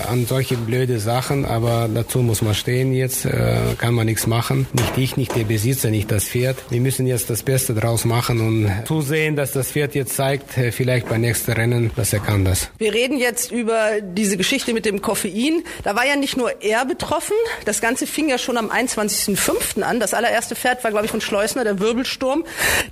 an 0.09 0.26
solche 0.26 0.57
blöde 0.57 0.99
Sachen, 0.99 1.45
aber 1.45 1.88
dazu 1.92 2.21
muss 2.21 2.42
man 2.42 2.54
stehen 2.54 2.92
jetzt, 2.92 3.25
äh, 3.25 3.57
kann 3.78 3.95
man 3.95 4.07
nichts 4.07 4.26
machen. 4.26 4.66
Nicht 4.73 4.99
ich, 4.99 5.16
nicht 5.16 5.37
der 5.37 5.45
Besitzer, 5.45 5.90
nicht 5.90 6.02
das 6.07 6.25
Pferd. 6.25 6.57
Wir 6.71 6.81
müssen 6.81 7.07
jetzt 7.07 7.31
das 7.31 7.43
Beste 7.43 7.75
draus 7.75 8.05
machen 8.05 8.41
und 8.41 8.87
zusehen, 8.87 9.37
dass 9.37 9.53
das 9.53 9.73
Pferd 9.73 9.95
jetzt 9.95 10.15
zeigt, 10.15 10.57
äh, 10.59 10.73
vielleicht 10.73 11.09
beim 11.09 11.21
nächsten 11.21 11.53
Rennen, 11.53 11.91
dass 11.97 12.13
er 12.13 12.21
kann 12.21 12.45
das. 12.45 12.71
Wir 12.79 12.93
reden 12.93 13.19
jetzt 13.19 13.51
über 13.51 14.01
diese 14.01 14.37
Geschichte 14.37 14.73
mit 14.73 14.85
dem 14.85 15.03
Koffein. 15.03 15.63
Da 15.83 15.95
war 15.97 16.07
ja 16.07 16.17
nicht 16.17 16.37
nur 16.37 16.63
er 16.63 16.85
betroffen, 16.85 17.37
das 17.65 17.81
Ganze 17.81 18.07
fing 18.07 18.29
ja 18.29 18.39
schon 18.39 18.57
am 18.57 18.71
21.05. 18.71 19.83
an. 19.83 20.01
Das 20.01 20.15
allererste 20.15 20.55
Pferd 20.55 20.83
war, 20.85 20.91
glaube 20.91 21.07
ich, 21.07 21.11
von 21.11 21.21
Schleusner, 21.21 21.65
der 21.65 21.81
Wirbelsturm. 21.81 22.45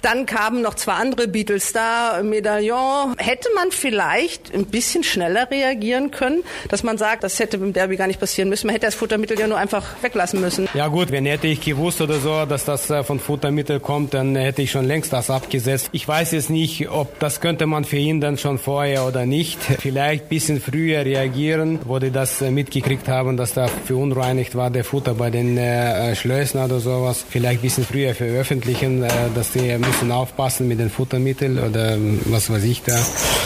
Dann 0.03 0.27
kamen 0.27 0.63
noch 0.63 0.75
zwei 0.75 0.95
andere, 0.95 1.29
Beetle 1.29 1.61
Star, 1.61 2.23
Medaillon. 2.23 3.15
Hätte 3.19 3.49
man 3.55 3.71
vielleicht 3.71 4.55
ein 4.55 4.67
bisschen 4.67 5.05
schneller 5.05 5.51
reagieren 5.51 6.11
können, 6.11 6.43
dass 6.69 6.83
man 6.83 6.99
sagt, 6.99 7.25
das 7.25 7.39
hätte 7.39 7.59
beim 7.59 7.73
Derby 7.73 7.97
gar 7.97 8.07
nicht 8.07 8.21
passieren 8.21 8.49
müssen. 8.49 8.67
Man 8.67 8.75
hätte 8.75 8.87
das 8.87 8.95
Futtermittel 8.95 9.39
ja 9.39 9.47
nur 9.47 9.59
einfach 9.59 9.85
weglassen 10.03 10.41
müssen. 10.41 10.69
Ja 10.75 10.89
gut, 10.89 11.11
wenn 11.11 11.27
hätte 11.27 11.47
ich 11.47 11.61
gewusst 11.61 12.01
oder 12.01 12.19
so, 12.19 12.45
dass 12.47 12.65
das 12.65 12.91
äh, 13.01 13.05
von 13.05 13.21
Futtermittel 13.21 13.81
kommt, 13.81 14.15
dann 14.15 14.37
hätte 14.37 14.63
ich 14.63 14.71
schon 14.71 14.85
längst 14.85 15.13
das 15.13 15.31
abgesetzt. 15.31 15.89
Ich 15.93 16.07
weiß 16.07 16.33
jetzt 16.33 16.51
nicht, 16.51 16.89
ob 16.89 17.19
das 17.19 17.41
könnte 17.41 17.67
man 17.67 17.85
verhindern 17.85 18.39
schon 18.39 18.59
vorher 18.59 19.07
oder 19.07 19.27
nicht. 19.27 19.59
Vielleicht 19.63 20.25
ein 20.25 20.29
bisschen 20.29 20.61
früher 20.61 21.05
reagieren, 21.05 21.79
wo 21.85 21.99
die 21.99 22.11
das 22.11 22.41
äh, 22.43 22.51
mitgekriegt 22.51 23.09
haben, 23.09 23.37
dass 23.37 23.55
da 23.55 23.69
verunreinigt 23.69 24.55
war 24.55 24.71
der 24.71 24.85
Futter 24.85 25.15
bei 25.15 25.31
den 25.31 25.57
äh, 25.57 26.15
Schlössern 26.15 26.65
oder 26.65 26.81
sowas. 26.81 27.25
Vielleicht 27.29 27.61
ein 27.61 27.63
bisschen 27.63 27.85
früher 27.85 28.15
veröffentlichen, 28.15 29.03
äh, 29.03 29.09
dass 29.35 29.53
die 29.53 29.77
müssen 29.79 30.13
aufpassen 30.13 30.69
mit 30.69 30.79
den 30.79 30.91
Futtermitteln 30.91 31.59
oder 31.59 31.95
ähm, 31.95 32.21
was 32.27 32.51
weiß 32.51 32.65
ich 32.65 32.83
da. 32.83 32.99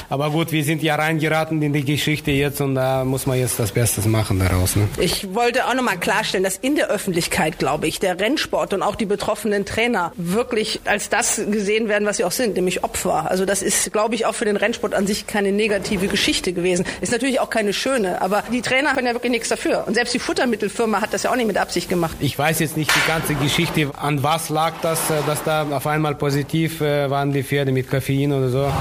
Aber 0.08 0.30
gut, 0.30 0.52
wir 0.52 0.64
sind 0.64 0.82
ja 0.82 0.96
reingeraten 0.96 1.60
in 1.62 1.72
die 1.72 1.84
Geschichte 1.84 2.30
jetzt 2.30 2.60
und 2.60 2.74
da 2.74 3.04
muss 3.04 3.26
man 3.26 3.38
jetzt 3.38 3.58
das 3.58 3.72
Beste 3.72 4.06
machen 4.08 4.38
daraus. 4.38 4.76
Ne? 4.76 4.88
Ich 4.98 5.34
wollte 5.34 5.66
auch 5.66 5.74
nochmal 5.74 5.98
klarstellen, 5.98 6.44
dass 6.44 6.56
in 6.56 6.76
der 6.76 6.88
Öffentlichkeit, 6.88 7.58
glaube 7.58 7.86
ich, 7.86 8.00
der 8.00 8.18
Rennsport 8.18 8.74
und 8.74 8.82
auch 8.82 8.96
die 8.96 9.06
betroffenen 9.06 9.43
Trainer 9.64 10.12
wirklich 10.16 10.80
als 10.84 11.08
das 11.08 11.40
gesehen 11.50 11.88
werden, 11.88 12.06
was 12.06 12.18
sie 12.18 12.24
auch 12.24 12.32
sind, 12.32 12.54
nämlich 12.54 12.84
Opfer. 12.84 13.30
Also 13.30 13.44
das 13.44 13.62
ist, 13.62 13.92
glaube 13.92 14.14
ich, 14.14 14.26
auch 14.26 14.34
für 14.34 14.44
den 14.44 14.56
Rennsport 14.56 14.94
an 14.94 15.06
sich 15.06 15.26
keine 15.26 15.52
negative 15.52 16.08
Geschichte 16.08 16.52
gewesen. 16.52 16.84
Ist 17.00 17.12
natürlich 17.12 17.40
auch 17.40 17.50
keine 17.50 17.72
schöne, 17.72 18.20
aber 18.22 18.44
die 18.52 18.62
Trainer 18.62 18.94
können 18.94 19.06
ja 19.06 19.14
wirklich 19.14 19.32
nichts 19.32 19.48
dafür. 19.48 19.84
Und 19.86 19.94
selbst 19.94 20.14
die 20.14 20.18
Futtermittelfirma 20.18 21.00
hat 21.00 21.12
das 21.12 21.24
ja 21.24 21.30
auch 21.30 21.36
nicht 21.36 21.46
mit 21.46 21.58
Absicht 21.58 21.88
gemacht. 21.88 22.16
Ich 22.20 22.38
weiß 22.38 22.60
jetzt 22.60 22.76
nicht 22.76 22.90
die 22.94 23.08
ganze 23.08 23.34
Geschichte, 23.34 23.90
an 23.96 24.22
was 24.22 24.48
lag 24.48 24.74
das, 24.82 24.98
äh, 25.10 25.14
dass 25.26 25.42
da 25.44 25.66
auf 25.70 25.86
einmal 25.86 26.14
positiv 26.14 26.80
äh, 26.80 27.10
waren 27.10 27.32
die 27.32 27.42
Pferde 27.42 27.72
mit 27.72 27.90
Koffein 27.90 28.32
oder 28.32 28.48
so. 28.48 28.72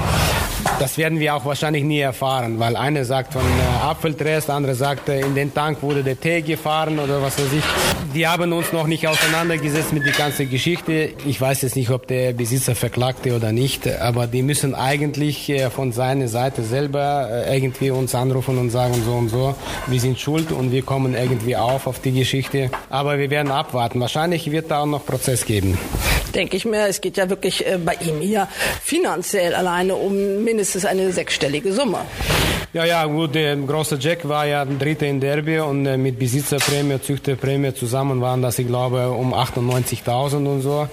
Das 0.78 0.98
werden 0.98 1.20
wir 1.20 1.34
auch 1.34 1.44
wahrscheinlich 1.44 1.84
nie 1.84 2.00
erfahren, 2.00 2.58
weil 2.58 2.76
einer 2.76 3.04
sagt 3.04 3.32
von 3.32 3.42
äh, 3.42 3.84
Apfeltrest, 3.84 4.50
andere 4.50 4.74
sagt, 4.74 5.08
äh, 5.08 5.20
in 5.20 5.34
den 5.34 5.54
Tank 5.54 5.82
wurde 5.82 6.02
der 6.02 6.18
Tee 6.18 6.42
gefahren 6.42 6.98
oder 6.98 7.22
was 7.22 7.38
weiß 7.38 7.52
ich. 7.52 7.64
Die 8.14 8.26
haben 8.26 8.52
uns 8.52 8.72
noch 8.72 8.86
nicht 8.86 9.06
auseinandergesetzt 9.06 9.92
mit 9.92 10.04
der 10.04 10.12
ganzen 10.12 10.48
Geschichte. 10.54 11.10
Ich 11.26 11.40
weiß 11.40 11.62
jetzt 11.62 11.74
nicht, 11.74 11.90
ob 11.90 12.06
der 12.06 12.32
Besitzer 12.32 12.76
verklagte 12.76 13.34
oder 13.34 13.50
nicht, 13.50 13.88
aber 13.88 14.28
die 14.28 14.42
müssen 14.42 14.72
eigentlich 14.76 15.50
äh, 15.50 15.68
von 15.68 15.90
seiner 15.90 16.28
Seite 16.28 16.62
selber 16.62 17.28
äh, 17.28 17.56
irgendwie 17.56 17.90
uns 17.90 18.14
anrufen 18.14 18.56
und 18.58 18.70
sagen 18.70 18.94
so 19.04 19.14
und 19.14 19.30
so, 19.30 19.56
wir 19.88 20.00
sind 20.00 20.20
schuld 20.20 20.52
und 20.52 20.70
wir 20.70 20.82
kommen 20.82 21.16
irgendwie 21.16 21.56
auf 21.56 21.88
auf 21.88 21.98
die 21.98 22.12
Geschichte. 22.12 22.70
Aber 22.88 23.18
wir 23.18 23.30
werden 23.30 23.50
abwarten. 23.50 23.98
Wahrscheinlich 23.98 24.48
wird 24.52 24.70
da 24.70 24.82
auch 24.82 24.86
noch 24.86 25.04
Prozess 25.04 25.44
geben. 25.44 25.76
Denke 26.36 26.56
ich 26.56 26.64
mir, 26.64 26.86
es 26.86 27.00
geht 27.00 27.16
ja 27.16 27.28
wirklich 27.28 27.66
äh, 27.66 27.76
bei 27.78 27.94
ihm 27.94 28.20
hier 28.20 28.46
finanziell 28.80 29.56
alleine 29.56 29.96
um 29.96 30.44
mindestens 30.44 30.84
eine 30.84 31.10
sechsstellige 31.12 31.72
Summe. 31.72 31.98
Ja, 32.74 32.84
ja, 32.84 33.04
gut, 33.06 33.36
der 33.36 33.54
große 33.54 33.98
Jack 34.00 34.28
war 34.28 34.46
ja 34.46 34.64
Dritter 34.64 35.06
in 35.06 35.20
Derby 35.20 35.60
und 35.60 35.84
mit 36.02 36.18
Besitzerprämie, 36.18 37.00
Züchterprämie 37.00 37.72
zusammen 37.72 38.20
waren 38.20 38.42
das, 38.42 38.58
ich 38.58 38.66
glaube, 38.66 39.10
um 39.10 39.32
98.000 39.32 40.43
und 40.46 40.62
so. 40.62 40.88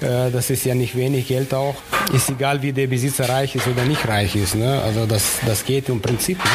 Äh, 0.00 0.30
das 0.30 0.50
ist 0.50 0.64
ja 0.64 0.74
nicht 0.74 0.96
wenig 0.96 1.28
Geld 1.28 1.54
auch. 1.54 1.76
Ist 2.12 2.30
egal, 2.30 2.62
wie 2.62 2.72
der 2.72 2.86
Besitzer 2.86 3.28
reich 3.28 3.54
ist 3.54 3.66
oder 3.66 3.84
nicht 3.84 4.06
reich 4.06 4.36
ist. 4.36 4.54
Ne? 4.54 4.80
Also 4.82 5.06
das, 5.06 5.38
das 5.46 5.64
geht 5.64 5.88
im 5.88 6.00
Prinzip. 6.00 6.38
Ne? 6.38 6.50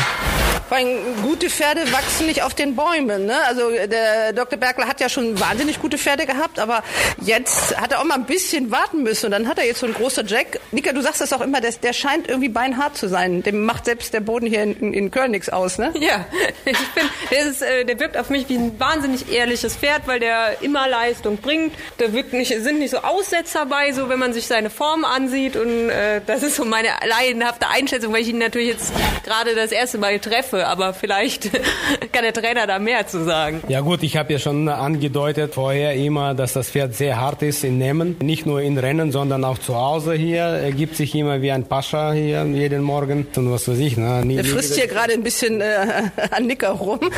Vor 0.69 0.77
gute 1.23 1.49
Pferde 1.49 1.91
wachsen 1.91 2.27
nicht 2.27 2.43
auf 2.43 2.53
den 2.53 2.75
Bäumen. 2.75 3.25
Ne? 3.25 3.35
Also 3.47 3.71
der 3.71 4.33
Dr. 4.33 4.59
Bergler 4.59 4.87
hat 4.87 5.01
ja 5.01 5.09
schon 5.09 5.39
wahnsinnig 5.39 5.81
gute 5.81 5.97
Pferde 5.97 6.27
gehabt, 6.27 6.59
aber 6.59 6.83
jetzt 7.21 7.75
hat 7.75 7.91
er 7.91 7.99
auch 7.99 8.03
mal 8.03 8.13
ein 8.13 8.25
bisschen 8.25 8.69
warten 8.69 9.01
müssen. 9.01 9.25
Und 9.25 9.31
dann 9.31 9.47
hat 9.47 9.57
er 9.57 9.65
jetzt 9.65 9.79
so 9.79 9.87
ein 9.87 9.95
großer 9.95 10.23
Jack. 10.23 10.59
Nika, 10.71 10.93
du 10.93 11.01
sagst 11.01 11.21
das 11.21 11.33
auch 11.33 11.41
immer, 11.41 11.59
der, 11.59 11.71
der 11.71 11.91
scheint 11.93 12.29
irgendwie 12.29 12.49
beinhart 12.49 12.95
zu 12.95 13.09
sein. 13.09 13.41
Dem 13.41 13.65
macht 13.65 13.85
selbst 13.85 14.13
der 14.13 14.19
Boden 14.19 14.45
hier 14.45 14.61
in, 14.61 14.93
in 14.93 15.09
Köln 15.09 15.31
nichts 15.31 15.49
aus, 15.49 15.79
ne? 15.79 15.91
Ja, 15.99 16.27
ich 16.65 16.77
finde, 16.77 17.09
der, 17.31 17.45
ist, 17.47 17.63
äh, 17.63 17.85
der 17.85 17.99
wirkt 17.99 18.15
auf 18.15 18.29
mich 18.29 18.47
wie 18.47 18.57
ein 18.57 18.79
wahnsinnig 18.79 19.31
ehrliches 19.31 19.75
Pferd, 19.75 20.03
weil 20.05 20.19
der 20.19 20.61
immer 20.61 20.87
Leistung 20.87 21.37
bringt. 21.37 21.73
Da 21.97 22.13
wirkt 22.13 22.33
nicht, 22.33 22.53
sind 22.61 22.77
nicht 22.77 22.91
so 22.91 22.99
Aussetzer 22.99 23.65
bei, 23.65 23.91
so 23.91 24.07
wenn 24.07 24.19
man 24.19 24.33
sich 24.33 24.45
seine 24.45 24.69
Form 24.69 25.03
ansieht. 25.03 25.55
Und 25.55 25.89
äh, 25.89 26.21
das 26.27 26.43
ist 26.43 26.57
so 26.57 26.63
meine 26.63 26.89
leidenhafte 27.07 27.67
Einschätzung, 27.69 28.13
weil 28.13 28.21
ich 28.21 28.27
ihn 28.27 28.37
natürlich 28.37 28.67
jetzt 28.67 28.93
gerade 29.23 29.55
das 29.55 29.71
erste 29.71 29.97
Mal 29.97 30.19
treffe 30.19 30.58
Woche, 30.59 30.67
aber 30.67 30.93
vielleicht 30.93 31.51
kann 32.11 32.23
der 32.23 32.33
Trainer 32.33 32.67
da 32.67 32.79
mehr 32.79 33.07
zu 33.07 33.23
sagen. 33.23 33.61
Ja 33.67 33.81
gut, 33.81 34.03
ich 34.03 34.17
habe 34.17 34.33
ja 34.33 34.39
schon 34.39 34.67
angedeutet 34.67 35.53
vorher 35.53 35.95
immer, 35.95 36.33
dass 36.33 36.53
das 36.53 36.69
Pferd 36.69 36.95
sehr 36.95 37.19
hart 37.19 37.41
ist 37.41 37.63
in 37.63 37.77
Nehmen. 37.77 38.17
Nicht 38.21 38.45
nur 38.45 38.61
in 38.61 38.77
Rennen, 38.77 39.11
sondern 39.11 39.43
auch 39.43 39.57
zu 39.57 39.75
Hause 39.75 40.13
hier. 40.13 40.41
Er 40.41 40.71
gibt 40.71 40.95
sich 40.95 41.15
immer 41.15 41.41
wie 41.41 41.51
ein 41.51 41.65
Pascha 41.65 42.13
hier 42.13 42.45
jeden 42.45 42.81
Morgen 42.81 43.27
und 43.35 43.51
was 43.51 43.67
weiß 43.67 43.79
ich. 43.79 43.97
Ne? 43.97 44.25
Nie, 44.25 44.35
der 44.35 44.45
frisst 44.45 44.75
hier 44.75 44.87
gerade 44.87 45.13
ein 45.13 45.23
bisschen 45.23 45.61
äh, 45.61 46.03
an 46.31 46.45
Nicker 46.45 46.71
rum. 46.71 46.99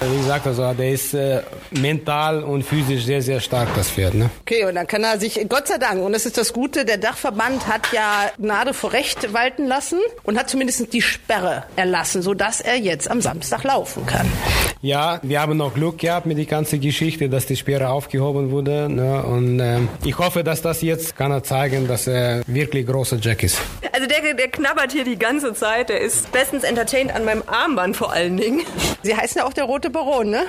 Wie 0.00 0.16
gesagt, 0.16 0.46
also 0.46 0.72
der 0.72 0.90
ist 0.90 1.14
äh, 1.14 1.42
mental 1.70 2.42
und 2.42 2.62
physisch 2.62 3.04
sehr, 3.04 3.22
sehr 3.22 3.40
stark, 3.40 3.68
das 3.74 3.90
Pferd. 3.90 4.14
Ne? 4.14 4.30
Okay, 4.42 4.64
und 4.64 4.74
dann 4.74 4.86
kann 4.86 5.04
er 5.04 5.18
sich, 5.18 5.46
Gott 5.48 5.68
sei 5.68 5.78
Dank, 5.78 6.02
und 6.02 6.12
das 6.12 6.26
ist 6.26 6.38
das 6.38 6.52
Gute, 6.52 6.84
der 6.84 6.96
Dachverband 6.96 7.66
hat 7.66 7.92
ja 7.92 8.30
Gnade 8.38 8.72
vor 8.72 8.92
Recht 8.92 9.32
walten 9.32 9.66
lassen 9.66 9.98
und 10.22 10.38
hat 10.38 10.48
zumindest 10.48 10.92
die 10.92 11.02
Sperre 11.02 11.64
erlassen, 11.76 12.22
sodass 12.22 12.59
er 12.60 12.76
jetzt 12.76 13.10
am 13.10 13.20
Samstag 13.20 13.64
laufen 13.64 14.06
kann. 14.06 14.26
Ja, 14.82 15.20
wir 15.22 15.40
haben 15.40 15.58
noch 15.58 15.74
Glück 15.74 15.98
gehabt 15.98 16.24
mit 16.24 16.38
der 16.38 16.46
ganzen 16.46 16.80
Geschichte, 16.80 17.28
dass 17.28 17.44
die 17.44 17.56
Sperre 17.56 17.90
aufgehoben 17.90 18.50
wurde. 18.50 18.88
Ne? 18.88 19.22
Und 19.22 19.60
äh, 19.60 19.80
ich 20.04 20.16
hoffe, 20.18 20.42
dass 20.42 20.62
das 20.62 20.80
jetzt 20.80 21.16
kann 21.16 21.30
er 21.30 21.42
zeigen, 21.42 21.86
dass 21.86 22.06
er 22.06 22.42
wirklich 22.46 22.86
großer 22.86 23.18
Jack 23.20 23.42
ist. 23.42 23.60
Also 23.92 24.06
der, 24.06 24.32
der 24.32 24.48
knabbert 24.48 24.92
hier 24.92 25.04
die 25.04 25.18
ganze 25.18 25.52
Zeit. 25.52 25.90
Der 25.90 26.00
ist 26.00 26.32
bestens 26.32 26.64
entertained 26.64 27.14
an 27.14 27.26
meinem 27.26 27.42
Armband 27.46 27.96
vor 27.96 28.12
allen 28.12 28.38
Dingen. 28.38 28.62
Sie 29.02 29.14
heißen 29.14 29.40
ja 29.40 29.46
auch 29.46 29.52
der 29.52 29.64
Rote 29.64 29.90
Baron, 29.90 30.30
ne? 30.30 30.44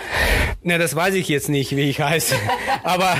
Ne, 0.63 0.77
das 0.77 0.95
weiß 0.95 1.15
ich 1.15 1.27
jetzt 1.27 1.49
nicht, 1.49 1.75
wie 1.75 1.89
ich 1.89 1.99
heiße. 1.99 2.35
Aber 2.83 3.15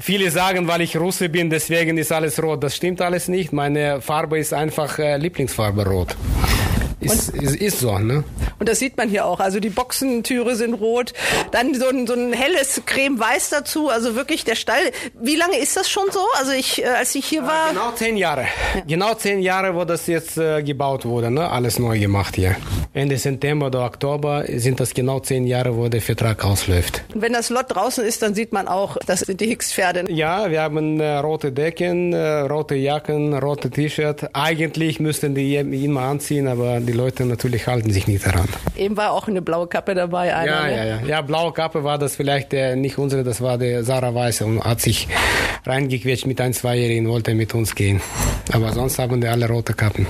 viele 0.00 0.30
sagen, 0.30 0.68
weil 0.68 0.80
ich 0.80 0.96
Russe 0.96 1.28
bin, 1.28 1.50
deswegen 1.50 1.98
ist 1.98 2.12
alles 2.12 2.42
rot. 2.42 2.62
Das 2.62 2.74
stimmt 2.74 3.02
alles 3.02 3.28
nicht. 3.28 3.52
Meine 3.52 4.00
Farbe 4.00 4.38
ist 4.38 4.54
einfach 4.54 4.98
äh, 4.98 5.18
Lieblingsfarbe 5.18 5.86
rot. 5.86 6.16
Ist, 6.98 7.28
ist, 7.28 7.56
ist, 7.56 7.80
so, 7.80 7.98
ne? 7.98 8.24
Und 8.58 8.68
das 8.68 8.78
sieht 8.78 8.96
man 8.96 9.10
hier 9.10 9.26
auch. 9.26 9.38
Also 9.38 9.60
die 9.60 9.68
Boxentüre 9.68 10.56
sind 10.56 10.72
rot. 10.74 11.12
Dann 11.50 11.74
so 11.74 11.88
ein, 11.88 12.06
so 12.06 12.14
ein 12.14 12.32
helles 12.32 12.82
Creme-Weiß 12.86 13.50
dazu. 13.50 13.90
Also 13.90 14.14
wirklich 14.14 14.44
der 14.44 14.54
Stall. 14.54 14.80
Wie 15.20 15.36
lange 15.36 15.58
ist 15.58 15.76
das 15.76 15.90
schon 15.90 16.04
so? 16.10 16.20
Also 16.38 16.52
ich, 16.52 16.82
äh, 16.82 16.86
als 16.86 17.14
ich 17.14 17.26
hier 17.26 17.42
war. 17.42 17.70
Genau 17.70 17.92
zehn 17.92 18.16
Jahre. 18.16 18.46
Ja. 18.74 18.82
Genau 18.86 19.14
zehn 19.14 19.40
Jahre, 19.40 19.74
wo 19.74 19.84
das 19.84 20.06
jetzt 20.06 20.38
äh, 20.38 20.62
gebaut 20.62 21.04
wurde, 21.04 21.30
ne? 21.30 21.50
Alles 21.50 21.78
neu 21.78 21.98
gemacht 21.98 22.36
hier. 22.36 22.56
Ende 22.94 23.18
September 23.18 23.66
oder 23.66 23.84
Oktober 23.84 24.44
sind 24.48 24.80
das 24.80 24.94
genau 24.94 25.20
zehn 25.20 25.46
Jahre, 25.46 25.76
wo 25.76 25.88
der 25.88 26.00
Vertrag 26.00 26.44
ausläuft. 26.46 27.04
Und 27.14 27.20
wenn 27.20 27.34
das 27.34 27.50
Lot 27.50 27.66
draußen 27.68 28.04
ist, 28.04 28.22
dann 28.22 28.34
sieht 28.34 28.54
man 28.54 28.68
auch, 28.68 28.96
das 29.04 29.20
sind 29.20 29.42
die 29.42 29.48
Hicks-Pferde. 29.48 30.10
Ja, 30.10 30.50
wir 30.50 30.62
haben 30.62 30.98
äh, 30.98 31.18
rote 31.18 31.52
Decken, 31.52 32.14
äh, 32.14 32.40
rote 32.40 32.74
Jacken, 32.74 33.34
rote 33.34 33.68
T-Shirt. 33.70 34.30
Eigentlich 34.32 34.98
müssten 34.98 35.34
die 35.34 35.56
immer 35.56 36.02
anziehen, 36.02 36.48
aber 36.48 36.80
die 36.86 36.92
Leute 36.92 37.24
natürlich 37.24 37.66
halten 37.66 37.90
sich 37.90 38.06
nicht 38.06 38.26
daran. 38.26 38.48
Eben 38.76 38.96
war 38.96 39.12
auch 39.12 39.28
eine 39.28 39.42
blaue 39.42 39.66
Kappe 39.66 39.94
dabei. 39.94 40.34
Einer, 40.34 40.46
ja, 40.46 40.66
ne? 40.66 40.76
ja, 40.76 40.84
ja. 40.84 41.06
Ja, 41.06 41.20
blaue 41.22 41.52
Kappe 41.52 41.84
war 41.84 41.98
das 41.98 42.16
vielleicht 42.16 42.52
äh, 42.54 42.76
nicht 42.76 42.98
unsere, 42.98 43.24
das 43.24 43.40
war 43.40 43.58
der 43.58 43.84
Sarah 43.84 44.14
Weiße 44.14 44.44
und 44.44 44.64
hat 44.64 44.80
sich 44.80 45.08
reingequetscht 45.64 46.26
mit 46.26 46.40
ein, 46.40 46.52
zweijährigen, 46.52 47.08
wollte 47.08 47.34
mit 47.34 47.54
uns 47.54 47.74
gehen. 47.74 48.00
Aber 48.52 48.72
sonst 48.72 48.98
haben 48.98 49.20
die 49.20 49.26
alle 49.26 49.48
rote 49.48 49.74
Kappen. 49.74 50.06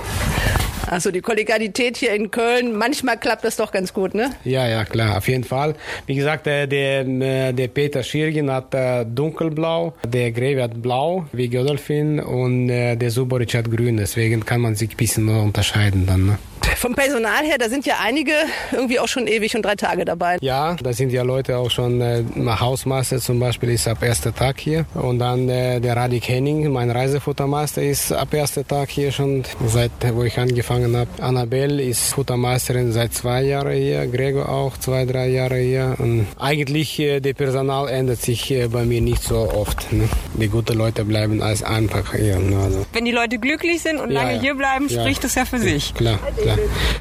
Also 0.89 1.11
die 1.11 1.19
Kollegialität 1.19 1.97
hier 1.97 2.13
in 2.13 2.31
Köln, 2.31 2.77
manchmal 2.77 3.17
klappt 3.17 3.43
das 3.43 3.57
doch 3.57 3.71
ganz 3.71 3.93
gut, 3.93 4.13
ne? 4.13 4.31
Ja, 4.45 4.67
ja, 4.67 4.85
klar, 4.85 5.17
auf 5.17 5.27
jeden 5.27 5.43
Fall. 5.43 5.75
Wie 6.05 6.15
gesagt, 6.15 6.45
der, 6.45 6.65
der, 6.65 7.03
der 7.51 7.67
Peter 7.67 8.03
Schirgin 8.03 8.49
hat 8.49 8.73
äh, 8.73 9.05
dunkelblau, 9.05 9.93
der 10.07 10.31
Greve 10.31 10.63
hat 10.63 10.81
blau, 10.81 11.25
wie 11.33 11.49
Godolphin 11.49 12.21
und 12.21 12.69
äh, 12.69 12.95
der 12.95 13.11
Suboric 13.11 13.53
hat 13.53 13.69
grün, 13.69 13.97
deswegen 13.97 14.45
kann 14.45 14.61
man 14.61 14.75
sich 14.75 14.91
ein 14.91 14.97
bisschen 14.97 15.25
nur 15.25 15.43
unterscheiden 15.43 16.05
dann. 16.05 16.25
Ne? 16.25 16.37
Vom 16.77 16.93
Personal 16.93 17.43
her, 17.43 17.57
da 17.57 17.69
sind 17.69 17.87
ja 17.87 17.95
einige 18.03 18.33
irgendwie 18.71 18.99
auch 18.99 19.07
schon 19.07 19.25
ewig 19.25 19.55
und 19.55 19.63
drei 19.63 19.73
Tage 19.73 20.05
dabei. 20.05 20.37
Ja, 20.41 20.75
da 20.75 20.93
sind 20.93 21.11
ja 21.11 21.23
Leute 21.23 21.57
auch 21.57 21.71
schon, 21.71 22.01
äh, 22.01 22.23
Hausmeister 22.45 23.17
zum 23.19 23.39
Beispiel 23.39 23.71
ist 23.71 23.87
ab 23.87 24.03
erster 24.03 24.33
Tag 24.33 24.59
hier 24.59 24.85
und 24.93 25.17
dann 25.17 25.49
äh, 25.49 25.79
der 25.79 25.97
Radik 25.97 26.27
Henning, 26.29 26.71
mein 26.71 26.91
Reisefuttermeister, 26.91 27.81
ist 27.81 28.11
ab 28.13 28.31
erster 28.31 28.65
Tag 28.65 28.89
hier 28.89 29.11
schon, 29.11 29.43
seit 29.65 29.89
wo 30.13 30.23
ich 30.23 30.37
angefangen 30.37 30.95
habe. 30.95 31.09
Annabelle 31.19 31.81
ist 31.81 32.13
Futtermeisterin 32.13 32.91
seit 32.91 33.11
zwei 33.11 33.41
Jahren 33.41 33.75
hier, 33.75 34.05
Gregor 34.05 34.47
auch 34.47 34.77
zwei, 34.77 35.05
drei 35.05 35.29
Jahre 35.29 35.57
hier 35.57 35.95
und 35.97 36.27
eigentlich 36.37 36.99
äh, 36.99 37.21
der 37.21 37.33
Personal 37.33 37.89
ändert 37.89 38.21
sich 38.21 38.51
äh, 38.51 38.67
bei 38.67 38.85
mir 38.85 39.01
nicht 39.01 39.23
so 39.23 39.49
oft. 39.51 39.91
Ne? 39.91 40.07
Die 40.35 40.47
guten 40.47 40.77
Leute 40.77 41.05
bleiben 41.05 41.41
als 41.41 41.63
einfach 41.63 42.13
hier. 42.13 42.37
Ne? 42.37 42.55
Also. 42.63 42.85
Wenn 42.93 43.05
die 43.05 43.11
Leute 43.11 43.39
glücklich 43.39 43.81
sind 43.81 43.99
und 43.99 44.11
ja, 44.11 44.21
lange 44.21 44.35
ja. 44.35 44.41
hier 44.41 44.53
bleiben, 44.53 44.89
spricht 44.89 45.23
ja. 45.23 45.27
das 45.27 45.33
ja 45.33 45.45
für 45.45 45.57
sich. 45.57 45.95
Klar, 45.95 46.19
klar. 46.39 46.57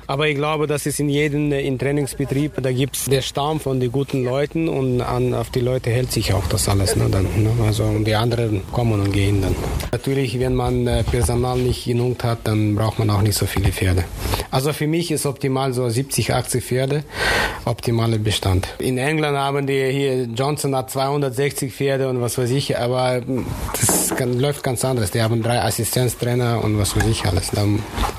Aber 0.06 0.28
ich 0.28 0.36
glaube, 0.36 0.66
das 0.66 0.86
ist 0.86 1.00
in 1.00 1.08
jedem 1.08 1.52
äh, 1.52 1.60
in 1.60 1.78
Trainingsbetrieb, 1.78 2.52
da 2.62 2.72
gibt 2.72 2.96
es 2.96 3.04
den 3.04 3.22
Stamm 3.22 3.60
von 3.60 3.80
den 3.80 3.92
guten 3.92 4.24
Leuten 4.24 4.68
und 4.68 5.00
an, 5.00 5.34
auf 5.34 5.50
die 5.50 5.60
Leute 5.60 5.90
hält 5.90 6.12
sich 6.12 6.32
auch 6.32 6.46
das 6.48 6.68
alles. 6.68 6.96
Ne, 6.96 7.06
dann, 7.10 7.24
ne? 7.24 7.50
Also, 7.66 7.84
und 7.84 8.04
die 8.04 8.14
anderen 8.14 8.62
kommen 8.72 9.00
und 9.00 9.12
gehen 9.12 9.42
dann. 9.42 9.56
Natürlich, 9.92 10.38
wenn 10.38 10.54
man 10.54 10.86
äh, 10.86 11.02
Personal 11.04 11.58
nicht 11.58 11.84
genug 11.84 12.22
hat, 12.24 12.40
dann 12.44 12.74
braucht 12.74 12.98
man 12.98 13.10
auch 13.10 13.22
nicht 13.22 13.36
so 13.36 13.46
viele 13.46 13.72
Pferde. 13.72 14.04
Also 14.50 14.72
für 14.72 14.86
mich 14.86 15.10
ist 15.10 15.26
optimal 15.26 15.72
so 15.72 15.88
70, 15.88 16.32
80 16.32 16.64
Pferde, 16.64 17.04
optimaler 17.64 18.18
Bestand. 18.18 18.68
In 18.78 18.96
England 18.96 19.36
haben 19.36 19.66
die 19.66 19.90
hier, 19.90 20.24
Johnson 20.24 20.74
hat 20.74 20.90
260 20.90 21.72
Pferde 21.72 22.08
und 22.08 22.20
was 22.20 22.38
weiß 22.38 22.50
ich, 22.50 22.78
aber 22.78 23.22
das 23.78 24.14
kann, 24.16 24.38
läuft 24.38 24.62
ganz 24.62 24.84
anders. 24.84 25.10
Die 25.10 25.20
haben 25.20 25.42
drei 25.42 25.60
Assistenztrainer 25.62 26.62
und 26.62 26.78
was 26.78 26.96
weiß 26.96 27.06
ich 27.06 27.24
alles. 27.26 27.50
Da 27.50 27.64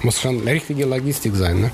muss 0.04 0.22
schon 0.22 0.40
richtige 0.48 0.86
Logistik 0.86 1.27
sein. 1.36 1.62
Ne? 1.62 1.72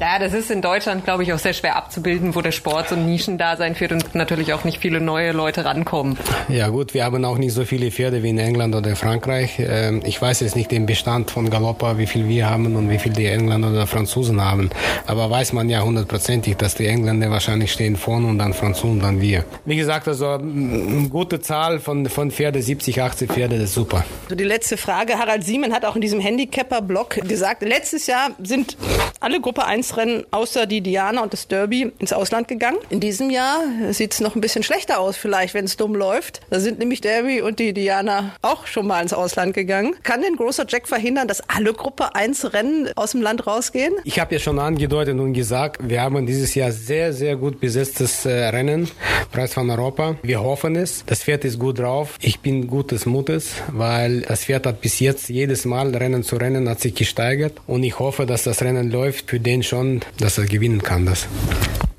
Ja, 0.00 0.20
das 0.20 0.32
ist 0.32 0.48
in 0.52 0.62
Deutschland, 0.62 1.04
glaube 1.04 1.24
ich, 1.24 1.32
auch 1.32 1.40
sehr 1.40 1.54
schwer 1.54 1.74
abzubilden, 1.74 2.36
wo 2.36 2.40
der 2.40 2.52
Sport 2.52 2.90
so 2.90 2.94
ein 2.94 3.04
Nischendasein 3.04 3.74
führt 3.74 3.90
und 3.90 4.14
natürlich 4.14 4.52
auch 4.52 4.62
nicht 4.62 4.78
viele 4.78 5.00
neue 5.00 5.32
Leute 5.32 5.64
rankommen. 5.64 6.16
Ja 6.48 6.68
gut, 6.68 6.94
wir 6.94 7.04
haben 7.04 7.24
auch 7.24 7.36
nicht 7.36 7.52
so 7.52 7.64
viele 7.64 7.90
Pferde 7.90 8.22
wie 8.22 8.28
in 8.28 8.38
England 8.38 8.76
oder 8.76 8.94
Frankreich. 8.94 9.58
Ähm, 9.58 10.00
ich 10.04 10.22
weiß 10.22 10.38
jetzt 10.40 10.54
nicht 10.54 10.70
den 10.70 10.86
Bestand 10.86 11.32
von 11.32 11.50
Galoppa, 11.50 11.98
wie 11.98 12.06
viel 12.06 12.28
wir 12.28 12.48
haben 12.48 12.76
und 12.76 12.88
wie 12.90 12.98
viel 12.98 13.12
die 13.12 13.26
Engländer 13.26 13.70
oder 13.70 13.88
Franzosen 13.88 14.40
haben. 14.40 14.70
Aber 15.06 15.28
weiß 15.30 15.52
man 15.52 15.68
ja 15.68 15.82
hundertprozentig, 15.82 16.56
dass 16.56 16.76
die 16.76 16.86
Engländer 16.86 17.30
wahrscheinlich 17.30 17.72
stehen 17.72 17.96
vorne 17.96 18.28
und 18.28 18.38
dann 18.38 18.54
Franzosen, 18.54 19.00
dann 19.00 19.20
wir. 19.20 19.44
Wie 19.64 19.76
gesagt, 19.76 20.06
also 20.06 20.28
eine 20.28 21.08
gute 21.10 21.40
Zahl 21.40 21.80
von, 21.80 22.06
von 22.06 22.30
Pferde, 22.30 22.62
70, 22.62 23.02
80 23.02 23.32
Pferde, 23.32 23.56
das 23.56 23.70
ist 23.70 23.74
super. 23.74 24.04
So 24.28 24.36
die 24.36 24.44
letzte 24.44 24.76
Frage. 24.76 25.18
Harald 25.18 25.42
Siemen 25.42 25.72
hat 25.72 25.84
auch 25.84 25.96
in 25.96 26.02
diesem 26.02 26.20
Handicapper-Blog 26.20 27.26
gesagt, 27.26 27.62
letztes 27.62 28.06
Jahr 28.06 28.30
sind 28.40 28.57
sind 28.58 28.76
alle 29.20 29.40
Gruppe 29.40 29.64
1 29.64 29.96
Rennen 29.96 30.24
außer 30.30 30.66
die 30.66 30.80
Diana 30.80 31.22
und 31.22 31.32
das 31.32 31.48
Derby 31.48 31.92
ins 31.98 32.12
Ausland 32.12 32.48
gegangen. 32.48 32.78
In 32.90 33.00
diesem 33.00 33.30
Jahr 33.30 33.62
sieht 33.90 34.12
es 34.12 34.20
noch 34.20 34.34
ein 34.34 34.40
bisschen 34.40 34.62
schlechter 34.62 35.00
aus, 35.00 35.16
vielleicht, 35.16 35.54
wenn 35.54 35.64
es 35.64 35.76
dumm 35.76 35.94
läuft. 35.94 36.40
Da 36.50 36.60
sind 36.60 36.78
nämlich 36.78 37.00
Derby 37.00 37.40
und 37.42 37.58
die 37.58 37.72
Diana 37.72 38.32
auch 38.42 38.66
schon 38.66 38.86
mal 38.86 39.02
ins 39.02 39.12
Ausland 39.12 39.54
gegangen. 39.54 39.96
Kann 40.02 40.22
denn 40.22 40.36
großer 40.36 40.66
Jack 40.68 40.88
verhindern, 40.88 41.28
dass 41.28 41.40
alle 41.48 41.72
Gruppe 41.72 42.14
1 42.14 42.52
Rennen 42.52 42.90
aus 42.96 43.12
dem 43.12 43.22
Land 43.22 43.46
rausgehen? 43.46 43.94
Ich 44.04 44.20
habe 44.20 44.34
ja 44.34 44.40
schon 44.40 44.58
angedeutet 44.58 45.18
und 45.18 45.32
gesagt, 45.32 45.88
wir 45.88 46.00
haben 46.00 46.26
dieses 46.26 46.54
Jahr 46.54 46.72
sehr, 46.72 47.12
sehr 47.12 47.36
gut 47.36 47.60
besetztes 47.60 48.24
äh, 48.24 48.48
Rennen, 48.48 48.90
Preis 49.32 49.54
von 49.54 49.68
Europa. 49.70 50.16
Wir 50.22 50.42
hoffen 50.42 50.76
es. 50.76 51.04
Das 51.06 51.22
Pferd 51.24 51.44
ist 51.44 51.58
gut 51.58 51.78
drauf. 51.78 52.16
Ich 52.20 52.40
bin 52.40 52.66
gutes 52.66 53.06
Mutes, 53.06 53.54
weil 53.72 54.22
das 54.22 54.44
Pferd 54.44 54.66
hat 54.66 54.80
bis 54.80 55.00
jetzt 55.00 55.28
jedes 55.28 55.64
Mal 55.64 55.94
Rennen 55.94 56.22
zu 56.22 56.36
Rennen 56.36 56.68
hat 56.68 56.80
sich 56.80 56.94
gesteigert 56.94 57.54
und 57.66 57.82
ich 57.82 57.98
hoffe, 57.98 58.26
dass 58.26 58.44
das 58.44 58.62
Rennen 58.62 58.90
läuft 58.90 59.07
für 59.12 59.40
den 59.40 59.62
schon, 59.62 60.00
dass 60.18 60.38
er 60.38 60.46
gewinnen 60.46 60.82
kann. 60.82 61.06
Das. 61.06 61.26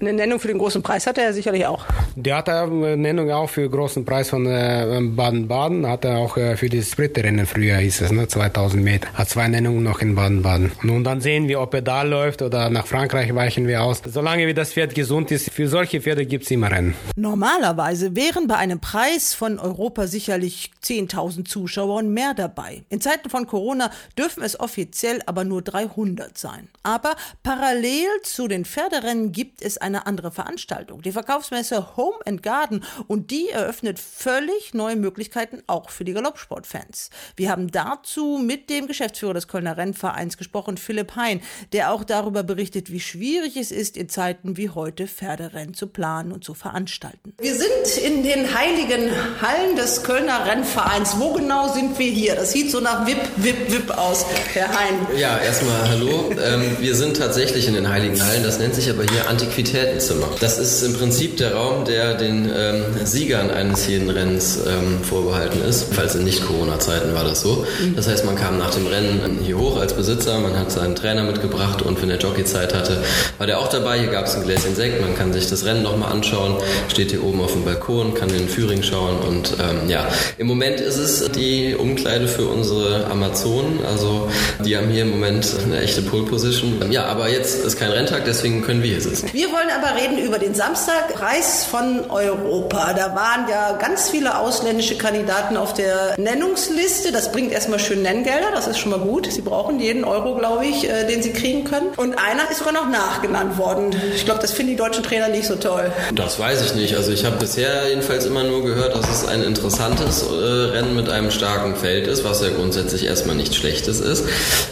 Eine 0.01 0.13
Nennung 0.13 0.39
für 0.39 0.47
den 0.47 0.59
großen 0.59 0.81
Preis 0.81 1.05
hat 1.07 1.17
er 1.17 1.33
sicherlich 1.33 1.65
auch. 1.65 1.85
Der 2.15 2.37
hat 2.37 2.47
eine 2.47 2.95
Nennung 2.95 3.29
auch 3.31 3.49
für 3.49 3.63
den 3.63 3.71
großen 3.71 4.05
Preis 4.05 4.29
von 4.29 4.45
äh, 4.45 4.97
Baden-Baden. 5.01 5.85
Hat 5.85 6.05
er 6.05 6.19
auch 6.19 6.37
äh, 6.37 6.55
für 6.55 6.69
die 6.69 6.81
Sprinterrennen 6.81 7.45
früher 7.45 7.75
hieß 7.75 8.01
es, 8.01 8.11
ne, 8.11 8.25
2000 8.25 8.81
Meter. 8.81 9.09
Hat 9.13 9.27
zwei 9.27 9.49
Nennungen 9.49 9.83
noch 9.83 9.99
in 9.99 10.15
Baden-Baden. 10.15 10.71
Nun 10.83 11.03
dann 11.03 11.19
sehen 11.19 11.49
wir, 11.49 11.59
ob 11.59 11.73
er 11.73 11.81
da 11.81 12.03
läuft 12.03 12.41
oder 12.41 12.69
nach 12.69 12.87
Frankreich 12.87 13.35
weichen 13.35 13.67
wir 13.67 13.83
aus. 13.83 14.01
Solange 14.05 14.47
wie 14.47 14.53
das 14.53 14.71
Pferd 14.71 14.95
gesund 14.95 15.31
ist, 15.31 15.51
für 15.51 15.67
solche 15.67 15.99
Pferde 15.99 16.25
gibt 16.25 16.45
es 16.45 16.51
immer 16.51 16.71
Rennen. 16.71 16.95
Normalerweise 17.17 18.15
wären 18.15 18.47
bei 18.47 18.55
einem 18.55 18.79
Preis 18.79 19.33
von 19.33 19.59
Europa 19.59 20.07
sicherlich 20.07 20.71
10.000 20.81 21.43
Zuschauer 21.43 21.95
und 21.95 22.13
mehr 22.13 22.33
dabei. 22.33 22.83
In 22.89 23.01
Zeiten 23.01 23.29
von 23.29 23.47
Corona 23.47 23.91
dürfen 24.17 24.43
es 24.43 24.57
offiziell 24.57 25.21
aber 25.25 25.43
nur 25.43 25.61
300 25.61 26.37
sein. 26.37 26.69
Aber 26.83 26.98
parallel 27.43 28.07
zu 28.23 28.47
den 28.47 28.65
Pferderennen 28.65 29.31
gibt 29.31 29.61
es 29.61 29.77
ein 29.77 29.89
eine 29.89 30.05
andere 30.05 30.31
Veranstaltung. 30.31 31.01
Die 31.01 31.11
Verkaufsmesse 31.11 31.97
Home 31.97 32.17
and 32.25 32.43
Garden 32.43 32.83
und 33.07 33.31
die 33.31 33.49
eröffnet 33.49 33.99
völlig 33.99 34.73
neue 34.73 34.95
Möglichkeiten 34.95 35.61
auch 35.67 35.89
für 35.89 36.05
die 36.05 36.13
Galoppsportfans. 36.13 37.09
Wir 37.35 37.49
haben 37.49 37.71
dazu 37.71 38.39
mit 38.41 38.69
dem 38.69 38.87
Geschäftsführer 38.87 39.33
des 39.33 39.47
Kölner 39.47 39.77
Rennvereins 39.77 40.37
gesprochen, 40.37 40.77
Philipp 40.77 41.15
Hein, 41.15 41.41
der 41.73 41.91
auch 41.91 42.03
darüber 42.03 42.43
berichtet, 42.43 42.91
wie 42.91 42.99
schwierig 42.99 43.57
es 43.57 43.71
ist, 43.71 43.97
in 43.97 44.09
Zeiten 44.09 44.57
wie 44.57 44.69
heute 44.69 45.07
Pferderennen 45.07 45.73
zu 45.73 45.87
planen 45.87 46.31
und 46.31 46.43
zu 46.43 46.53
veranstalten. 46.53 47.33
Wir 47.39 47.55
sind 47.55 47.97
in 48.03 48.23
den 48.23 48.53
heiligen 48.53 49.09
Hallen 49.41 49.75
des 49.75 50.03
Kölner 50.03 50.45
Rennvereins. 50.45 51.19
Wo 51.19 51.33
genau 51.33 51.73
sind 51.73 51.97
wir 51.97 52.11
hier? 52.11 52.35
Das 52.35 52.51
sieht 52.51 52.69
so 52.69 52.79
nach 52.79 53.07
Wip, 53.07 53.17
Wip, 53.37 53.71
Wip 53.71 53.89
aus, 53.97 54.25
Herr 54.53 54.69
Hein. 54.69 55.07
Ja, 55.17 55.39
erstmal 55.39 55.89
hallo. 55.89 56.31
Ähm, 56.31 56.77
wir 56.89 56.95
sind 56.95 57.17
tatsächlich 57.17 57.67
in 57.67 57.75
den 57.75 57.87
heiligen 57.87 58.19
Hallen. 58.19 58.41
Das 58.41 58.57
nennt 58.57 58.73
sich 58.73 58.89
aber 58.89 59.03
hier 59.03 59.29
Antiquitätenzimmer. 59.29 60.27
Das 60.39 60.57
ist 60.57 60.81
im 60.81 60.93
Prinzip 60.95 61.37
der 61.37 61.53
Raum, 61.53 61.85
der 61.85 62.15
den 62.15 62.49
ähm, 62.51 62.83
Siegern 63.03 63.51
eines 63.51 63.85
jeden 63.85 64.09
Rennens 64.09 64.57
ähm, 64.67 65.03
vorbehalten 65.03 65.61
ist. 65.61 65.93
Falls 65.93 66.15
in 66.15 66.23
Nicht-Corona-Zeiten 66.23 67.13
war 67.13 67.23
das 67.23 67.41
so. 67.41 67.67
Das 67.95 68.07
heißt, 68.07 68.25
man 68.25 68.35
kam 68.35 68.57
nach 68.57 68.73
dem 68.73 68.87
Rennen 68.87 69.37
hier 69.45 69.59
hoch 69.59 69.79
als 69.79 69.93
Besitzer, 69.93 70.39
man 70.39 70.57
hat 70.57 70.71
seinen 70.71 70.95
Trainer 70.95 71.21
mitgebracht 71.25 71.83
und 71.83 72.01
wenn 72.01 72.09
der 72.09 72.17
Jockey 72.17 72.43
Zeit 72.43 72.73
hatte, 72.73 73.03
war 73.37 73.45
der 73.45 73.59
auch 73.59 73.69
dabei. 73.69 73.99
Hier 73.99 74.09
gab 74.09 74.25
es 74.25 74.33
ein 74.33 74.41
Gläschen 74.41 74.75
Sekt, 74.75 74.99
man 74.99 75.15
kann 75.15 75.31
sich 75.31 75.45
das 75.45 75.65
Rennen 75.65 75.83
nochmal 75.83 76.11
anschauen, 76.11 76.55
steht 76.87 77.11
hier 77.11 77.23
oben 77.23 77.39
auf 77.41 77.51
dem 77.53 77.65
Balkon, 77.65 78.15
kann 78.15 78.29
den 78.29 78.49
Führing 78.49 78.81
schauen 78.81 79.19
und 79.19 79.53
ähm, 79.59 79.87
ja, 79.87 80.07
im 80.39 80.47
Moment 80.47 80.81
ist 80.81 80.97
es 80.97 81.29
die 81.33 81.75
Umkleide 81.75 82.27
für 82.27 82.45
unsere 82.45 83.05
Amazonen. 83.11 83.79
Also 83.87 84.27
die 84.65 84.75
haben 84.75 84.89
hier 84.89 85.03
im 85.03 85.11
Moment 85.11 85.45
eine 85.63 85.81
echte 85.81 86.01
Pole 86.01 86.23
Position. 86.23 86.78
Ja, 86.89 87.05
aber 87.05 87.29
jetzt 87.29 87.63
ist 87.63 87.77
kein 87.77 87.91
Renntag, 87.91 88.25
deswegen 88.25 88.61
können 88.61 88.81
wir 88.81 88.91
hier 88.91 89.01
sitzen. 89.01 89.29
Wir 89.33 89.51
wollen 89.51 89.69
aber 89.75 89.99
reden 89.99 90.17
über 90.17 90.39
den 90.39 90.53
Samstag, 90.55 91.13
Preis 91.13 91.65
von 91.65 92.09
Europa. 92.09 92.93
Da 92.93 93.15
waren 93.15 93.49
ja 93.49 93.73
ganz 93.73 94.09
viele 94.09 94.37
ausländische 94.37 94.97
Kandidaten 94.97 95.57
auf 95.57 95.73
der 95.73 96.15
Nennungsliste. 96.17 97.11
Das 97.11 97.31
bringt 97.31 97.51
erstmal 97.51 97.79
schön 97.79 98.01
Nenngelder, 98.01 98.47
das 98.53 98.67
ist 98.67 98.79
schon 98.79 98.91
mal 98.91 98.99
gut. 98.99 99.31
Sie 99.31 99.41
brauchen 99.41 99.79
jeden 99.79 100.03
Euro, 100.03 100.35
glaube 100.35 100.65
ich, 100.65 100.89
äh, 100.89 101.05
den 101.05 101.21
sie 101.21 101.31
kriegen 101.31 101.63
können. 101.63 101.89
Und 101.97 102.13
einer 102.13 102.49
ist 102.49 102.59
sogar 102.59 102.73
noch 102.73 102.89
nachgenannt 102.89 103.57
worden. 103.57 103.95
Ich 104.15 104.25
glaube, 104.25 104.41
das 104.41 104.51
finden 104.51 104.71
die 104.71 104.77
deutschen 104.77 105.03
Trainer 105.03 105.27
nicht 105.27 105.45
so 105.45 105.55
toll. 105.55 105.91
Das 106.13 106.39
weiß 106.39 106.65
ich 106.65 106.75
nicht. 106.75 106.95
Also 106.95 107.11
ich 107.11 107.25
habe 107.25 107.37
bisher 107.37 107.87
jedenfalls 107.89 108.25
immer 108.25 108.43
nur 108.43 108.63
gehört, 108.63 108.95
dass 108.95 109.09
es 109.09 109.27
ein 109.27 109.43
interessantes 109.43 110.23
äh, 110.23 110.35
Rennen 110.35 110.95
mit 110.95 111.09
einem 111.09 111.31
starken 111.31 111.75
Feld 111.75 112.07
ist, 112.07 112.23
was 112.23 112.41
ja 112.41 112.49
grundsätzlich 112.49 113.05
erstmal 113.05 113.35
nichts 113.35 113.55
Schlechtes 113.55 113.99
ist. 113.99 114.25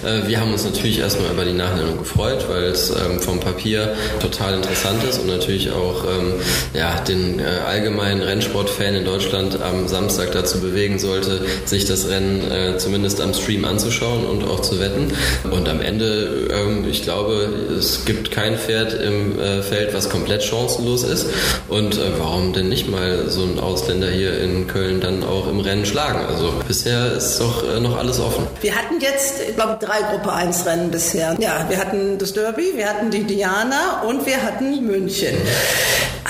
Äh, 0.05 0.27
wir 0.27 0.39
haben 0.39 0.51
uns 0.53 0.63
natürlich 0.63 0.99
erstmal 0.99 1.31
über 1.31 1.45
die 1.45 1.53
Nachnennung 1.53 1.96
gefreut, 1.97 2.45
weil 2.49 2.63
es 2.63 2.89
ähm, 2.89 3.19
vom 3.19 3.39
Papier 3.39 3.95
total 4.19 4.55
interessant 4.55 5.03
ist 5.03 5.19
und 5.19 5.27
natürlich 5.27 5.71
auch 5.71 6.03
ähm, 6.05 6.33
ja, 6.73 6.99
den 7.01 7.39
äh, 7.39 7.43
allgemeinen 7.65 8.21
Rennsportfan 8.21 8.95
in 8.95 9.05
Deutschland 9.05 9.61
am 9.61 9.87
Samstag 9.87 10.31
dazu 10.31 10.59
bewegen 10.59 10.99
sollte, 10.99 11.41
sich 11.65 11.85
das 11.85 12.09
Rennen 12.09 12.51
äh, 12.51 12.77
zumindest 12.77 13.21
am 13.21 13.33
Stream 13.33 13.65
anzuschauen 13.65 14.25
und 14.25 14.43
auch 14.43 14.61
zu 14.61 14.79
wetten. 14.79 15.13
Und 15.51 15.69
am 15.69 15.81
Ende, 15.81 16.47
ähm, 16.51 16.85
ich 16.89 17.03
glaube, 17.03 17.49
es 17.77 18.05
gibt 18.05 18.31
kein 18.31 18.57
Pferd 18.57 18.93
im 18.93 19.39
äh, 19.39 19.61
Feld, 19.61 19.93
was 19.93 20.09
komplett 20.09 20.43
chancenlos 20.43 21.03
ist. 21.03 21.27
Und 21.67 21.97
äh, 21.97 22.19
warum 22.19 22.53
denn 22.53 22.69
nicht 22.69 22.89
mal 22.89 23.29
so 23.29 23.43
ein 23.43 23.59
Ausländer 23.59 24.09
hier 24.09 24.39
in 24.39 24.67
Köln 24.67 24.99
dann 24.99 25.23
auch 25.23 25.47
im 25.47 25.59
Rennen 25.59 25.85
schlagen? 25.85 26.25
Also 26.27 26.53
bisher 26.67 27.13
ist 27.13 27.39
doch 27.39 27.63
äh, 27.63 27.79
noch 27.79 27.97
alles 27.97 28.19
offen. 28.19 28.47
Wir 28.61 28.75
hatten 28.75 28.99
jetzt, 28.99 29.41
ich 29.47 29.55
glaube, 29.55 29.77
drei 29.79 29.99
Gruppe 30.11 30.33
1 30.33 30.65
Rennen 30.65 30.91
bisher. 30.91 31.35
Ja, 31.39 31.65
wir 31.69 31.77
hatten 31.77 31.86
das 32.17 32.33
Derby, 32.33 32.73
wir 32.75 32.89
hatten 32.89 33.11
die 33.11 33.23
Diana 33.23 34.01
und 34.07 34.25
wir 34.25 34.41
hatten 34.43 34.85
München. 34.85 35.35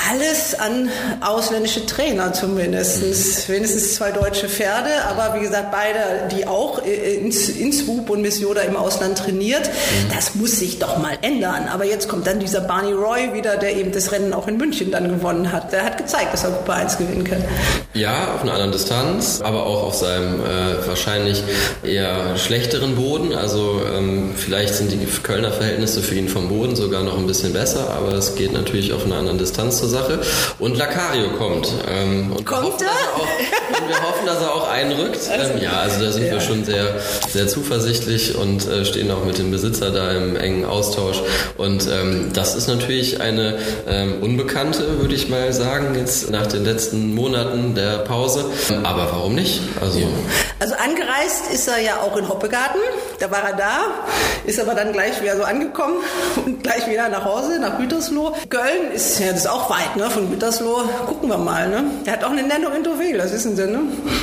Alles 0.10 0.58
an 0.58 0.90
ausländische 1.22 1.86
Trainer 1.86 2.32
zumindest. 2.32 3.50
Wenigstens 3.50 3.96
zwei 3.96 4.12
deutsche 4.12 4.48
Pferde, 4.48 4.90
aber 5.10 5.36
wie 5.36 5.44
gesagt, 5.44 5.72
beide, 5.72 6.34
die 6.34 6.46
auch 6.48 6.82
ins, 6.84 7.50
ins 7.50 7.80
Swoop 7.80 8.10
und 8.10 8.22
Miss 8.22 8.40
Yoda 8.40 8.62
im 8.62 8.78
Ausland 8.78 9.18
trainiert. 9.18 9.70
Das 10.14 10.36
muss 10.36 10.60
sich 10.60 10.80
doch 10.80 10.98
mal 11.00 11.18
ändern. 11.24 11.68
Aber 11.74 11.84
jetzt 11.84 12.08
kommt 12.08 12.28
dann 12.28 12.40
dieser 12.40 12.62
Barney 12.62 12.94
Roy 12.94 13.34
wieder, 13.34 13.58
der 13.58 13.76
eben 13.76 13.92
das 13.92 14.12
Rennen 14.12 14.34
auch 14.34 14.48
in 14.48 14.58
München 14.58 14.92
dann 14.92 15.10
gewonnen 15.10 15.52
hat. 15.52 15.74
Der 15.74 15.84
hat 15.84 15.98
gezeigt, 15.98 16.32
dass 16.32 16.44
er 16.44 16.52
Gruppe 16.52 16.74
1 16.74 16.98
gewinnen 17.00 17.24
kann. 17.24 17.44
Ja, 17.94 18.36
auf 18.36 18.44
einer 18.44 18.54
anderen 18.54 18.72
Distanz, 18.72 19.42
aber 19.42 19.66
auch 19.66 19.84
auf 19.84 19.96
seinem 19.96 20.40
äh, 20.42 20.88
wahrscheinlich 20.88 21.44
eher 21.84 22.38
schlechteren 22.38 22.96
Boden. 22.96 23.34
Also 23.34 23.82
ähm, 23.94 24.36
vielleicht 24.38 24.76
sind 24.76 24.92
die 24.92 25.06
Kölner 25.24 25.47
Verhältnisse 25.52 26.02
für 26.02 26.16
ihn 26.16 26.30
vom 26.30 26.50
Boden 26.50 26.76
sogar 26.76 27.04
noch 27.04 27.18
ein 27.18 27.28
bisschen 27.28 27.54
besser, 27.54 27.90
aber 27.92 28.14
es 28.14 28.36
geht 28.36 28.54
natürlich 28.54 28.94
auf 28.94 29.06
einer 29.06 29.18
anderen 29.18 29.38
Distanz 29.38 29.80
zur 29.80 29.90
Sache. 29.90 30.20
Und 30.60 30.78
Lacario 30.78 31.30
kommt. 31.38 31.72
Ähm, 31.90 32.32
und 32.32 32.46
kommt 32.46 32.66
hoffen, 32.66 32.86
er? 32.86 33.82
und 33.82 33.90
wir 33.90 34.02
hoffen, 34.02 34.26
dass 34.26 34.42
er 34.42 34.54
auch 34.54 34.70
einrückt. 34.70 35.20
Ähm, 35.32 35.62
ja, 35.62 35.80
also 35.80 36.04
da 36.04 36.12
sind 36.12 36.26
ja. 36.26 36.34
wir 36.34 36.42
schon 36.42 36.64
sehr, 36.66 36.96
sehr 37.30 37.48
zuversichtlich 37.48 38.36
und 38.36 38.68
äh, 38.68 38.86
stehen 38.86 39.12
auch 39.12 39.26
mit 39.26 39.38
dem 39.38 39.52
Besitzer 39.52 39.92
da 39.92 40.12
im 40.12 40.36
engen 40.36 40.66
Austausch. 40.66 41.22
Und 41.58 41.88
ähm, 41.92 42.32
das 42.34 42.56
ist 42.56 42.68
natürlich 42.68 43.22
eine 43.22 43.58
ähm, 43.88 44.22
Unbekannte, 44.22 45.00
würde 45.00 45.16
ich 45.16 45.30
mal 45.30 45.52
sagen, 45.54 45.96
jetzt 45.96 46.30
nach 46.30 46.48
den 46.48 46.64
letzten 46.64 47.14
Monaten 47.14 47.76
der 47.76 48.00
Pause. 48.00 48.46
Aber 48.84 49.10
warum 49.12 49.36
nicht? 49.36 49.62
Also, 49.82 50.00
also 50.60 50.76
angereist 50.76 51.52
ist 51.54 51.68
er 51.68 51.80
ja 51.80 51.98
auch 52.02 52.16
in 52.18 52.28
Hoppegarten. 52.28 52.82
Da 53.20 53.32
war 53.32 53.44
er 53.44 53.56
da, 53.56 53.80
ist 54.46 54.60
aber 54.60 54.76
dann 54.76 54.94
gleich 54.94 55.22
wieder 55.22 55.27
so 55.36 55.44
angekommen 55.44 55.98
und 56.46 56.64
gleich 56.64 56.88
wieder 56.90 57.10
nach 57.10 57.26
Hause, 57.26 57.60
nach 57.60 57.78
Gütersloh. 57.78 58.36
Köln 58.50 58.92
ist 58.94 59.20
ja 59.20 59.32
das 59.32 59.42
ist 59.42 59.48
auch 59.48 59.70
weit, 59.70 59.96
ne? 59.96 60.10
Von 60.10 60.30
Gütersloh. 60.30 60.84
Gucken 61.08 61.30
wir 61.30 61.38
mal, 61.38 61.68
ne? 61.70 61.84
Er 62.06 62.14
hat 62.14 62.24
auch 62.24 62.32
eine 62.32 62.44
Nennung 62.44 62.74
in 62.74 62.84
Deauville, 62.84 63.18
das 63.18 63.34
wissen 63.34 63.56
Sie, 63.56 63.66
ne? 63.66 63.80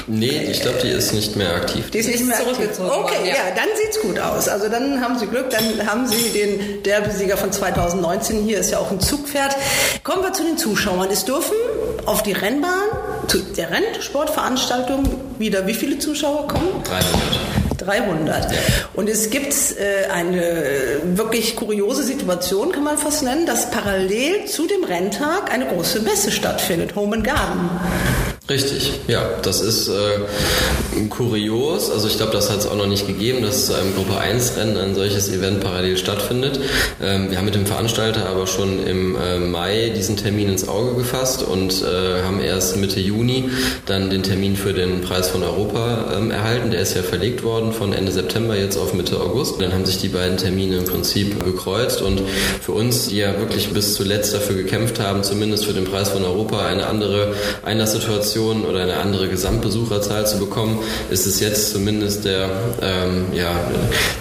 Nee, 0.06 0.48
ich 0.50 0.60
glaube, 0.62 0.78
die 0.82 0.88
ist 0.88 1.12
nicht 1.12 1.36
mehr 1.36 1.54
aktiv. 1.54 1.90
Die 1.90 1.98
ist 1.98 2.08
nicht 2.08 2.24
mehr 2.26 2.38
aktiv. 2.38 2.68
Okay, 2.78 3.28
ja. 3.28 3.34
ja, 3.34 3.54
dann 3.54 3.68
sieht's 3.76 4.00
gut 4.00 4.18
aus. 4.18 4.48
Also 4.48 4.68
dann 4.68 5.00
haben 5.00 5.18
Sie 5.18 5.26
Glück, 5.26 5.50
dann 5.50 5.86
haben 5.86 6.06
Sie 6.06 6.30
den 6.30 6.82
Derbysieger 6.82 7.36
von 7.36 7.52
2019. 7.52 8.42
Hier 8.42 8.58
ist 8.58 8.70
ja 8.70 8.78
auch 8.78 8.90
ein 8.90 9.00
Zugpferd. 9.00 9.56
Kommen 10.02 10.22
wir 10.22 10.32
zu 10.32 10.44
den 10.44 10.56
Zuschauern. 10.56 11.08
Es 11.10 11.24
dürfen 11.24 11.56
auf 12.06 12.22
die 12.22 12.32
Rennbahn, 12.32 12.88
zu 13.28 13.38
der 13.38 13.70
Rennsportveranstaltung 13.70 15.04
wieder 15.38 15.66
wie 15.66 15.74
viele 15.74 15.98
Zuschauer 15.98 16.48
kommen? 16.48 16.82
300. 16.84 17.53
300. 17.84 18.48
Und 18.94 19.08
es 19.08 19.30
gibt 19.30 19.54
äh, 19.78 20.10
eine 20.10 21.00
wirklich 21.04 21.56
kuriose 21.56 22.02
Situation, 22.02 22.72
kann 22.72 22.84
man 22.84 22.98
fast 22.98 23.22
nennen, 23.22 23.46
dass 23.46 23.70
parallel 23.70 24.46
zu 24.46 24.66
dem 24.66 24.84
Renntag 24.84 25.52
eine 25.52 25.66
große 25.66 26.00
Messe 26.00 26.30
stattfindet, 26.30 26.94
Home 26.94 27.16
and 27.16 27.24
Garden. 27.24 27.70
Richtig, 28.46 28.92
ja, 29.08 29.22
das 29.40 29.62
ist 29.62 29.88
äh, 29.88 31.06
kurios. 31.08 31.90
Also 31.90 32.08
ich 32.08 32.18
glaube, 32.18 32.32
das 32.32 32.50
hat 32.50 32.58
es 32.58 32.66
auch 32.66 32.76
noch 32.76 32.86
nicht 32.86 33.06
gegeben, 33.06 33.40
dass 33.40 33.64
zu 33.64 33.74
einem 33.74 33.94
Gruppe 33.94 34.18
1 34.18 34.58
Rennen 34.58 34.76
ein 34.76 34.94
solches 34.94 35.30
Event 35.30 35.60
parallel 35.60 35.96
stattfindet. 35.96 36.60
Ähm, 37.02 37.30
wir 37.30 37.38
haben 37.38 37.46
mit 37.46 37.54
dem 37.54 37.64
Veranstalter 37.64 38.26
aber 38.28 38.46
schon 38.46 38.86
im 38.86 39.16
äh, 39.16 39.38
Mai 39.38 39.94
diesen 39.96 40.18
Termin 40.18 40.50
ins 40.50 40.68
Auge 40.68 40.94
gefasst 40.94 41.42
und 41.42 41.82
äh, 41.84 42.22
haben 42.22 42.38
erst 42.38 42.76
Mitte 42.76 43.00
Juni 43.00 43.48
dann 43.86 44.10
den 44.10 44.22
Termin 44.22 44.56
für 44.56 44.74
den 44.74 45.00
Preis 45.00 45.30
von 45.30 45.42
Europa 45.42 46.12
ähm, 46.14 46.30
erhalten. 46.30 46.70
Der 46.70 46.80
ist 46.80 46.94
ja 46.94 47.02
verlegt 47.02 47.44
worden 47.44 47.72
von 47.72 47.94
Ende 47.94 48.12
September 48.12 48.54
jetzt 48.54 48.76
auf 48.76 48.92
Mitte 48.92 49.18
August. 49.22 49.58
Dann 49.62 49.72
haben 49.72 49.86
sich 49.86 50.02
die 50.02 50.08
beiden 50.08 50.36
Termine 50.36 50.76
im 50.76 50.84
Prinzip 50.84 51.42
gekreuzt 51.42 52.02
und 52.02 52.20
für 52.60 52.72
uns, 52.72 53.08
die 53.08 53.16
ja 53.16 53.38
wirklich 53.38 53.70
bis 53.70 53.94
zuletzt 53.94 54.34
dafür 54.34 54.56
gekämpft 54.56 55.00
haben, 55.00 55.24
zumindest 55.24 55.64
für 55.64 55.72
den 55.72 55.86
Preis 55.86 56.10
von 56.10 56.22
Europa 56.22 56.66
eine 56.66 56.86
andere 56.88 57.32
Einlasssituation 57.62 58.33
Informationen 58.34 58.64
oder 58.64 58.82
eine 58.82 58.96
andere 58.96 59.28
Gesamtbesucherzahl 59.28 60.26
zu 60.26 60.38
bekommen, 60.38 60.80
ist 61.10 61.26
es 61.26 61.40
jetzt 61.40 61.72
zumindest 61.72 62.24
der, 62.24 62.50
ähm, 62.82 63.26
ja, 63.32 63.52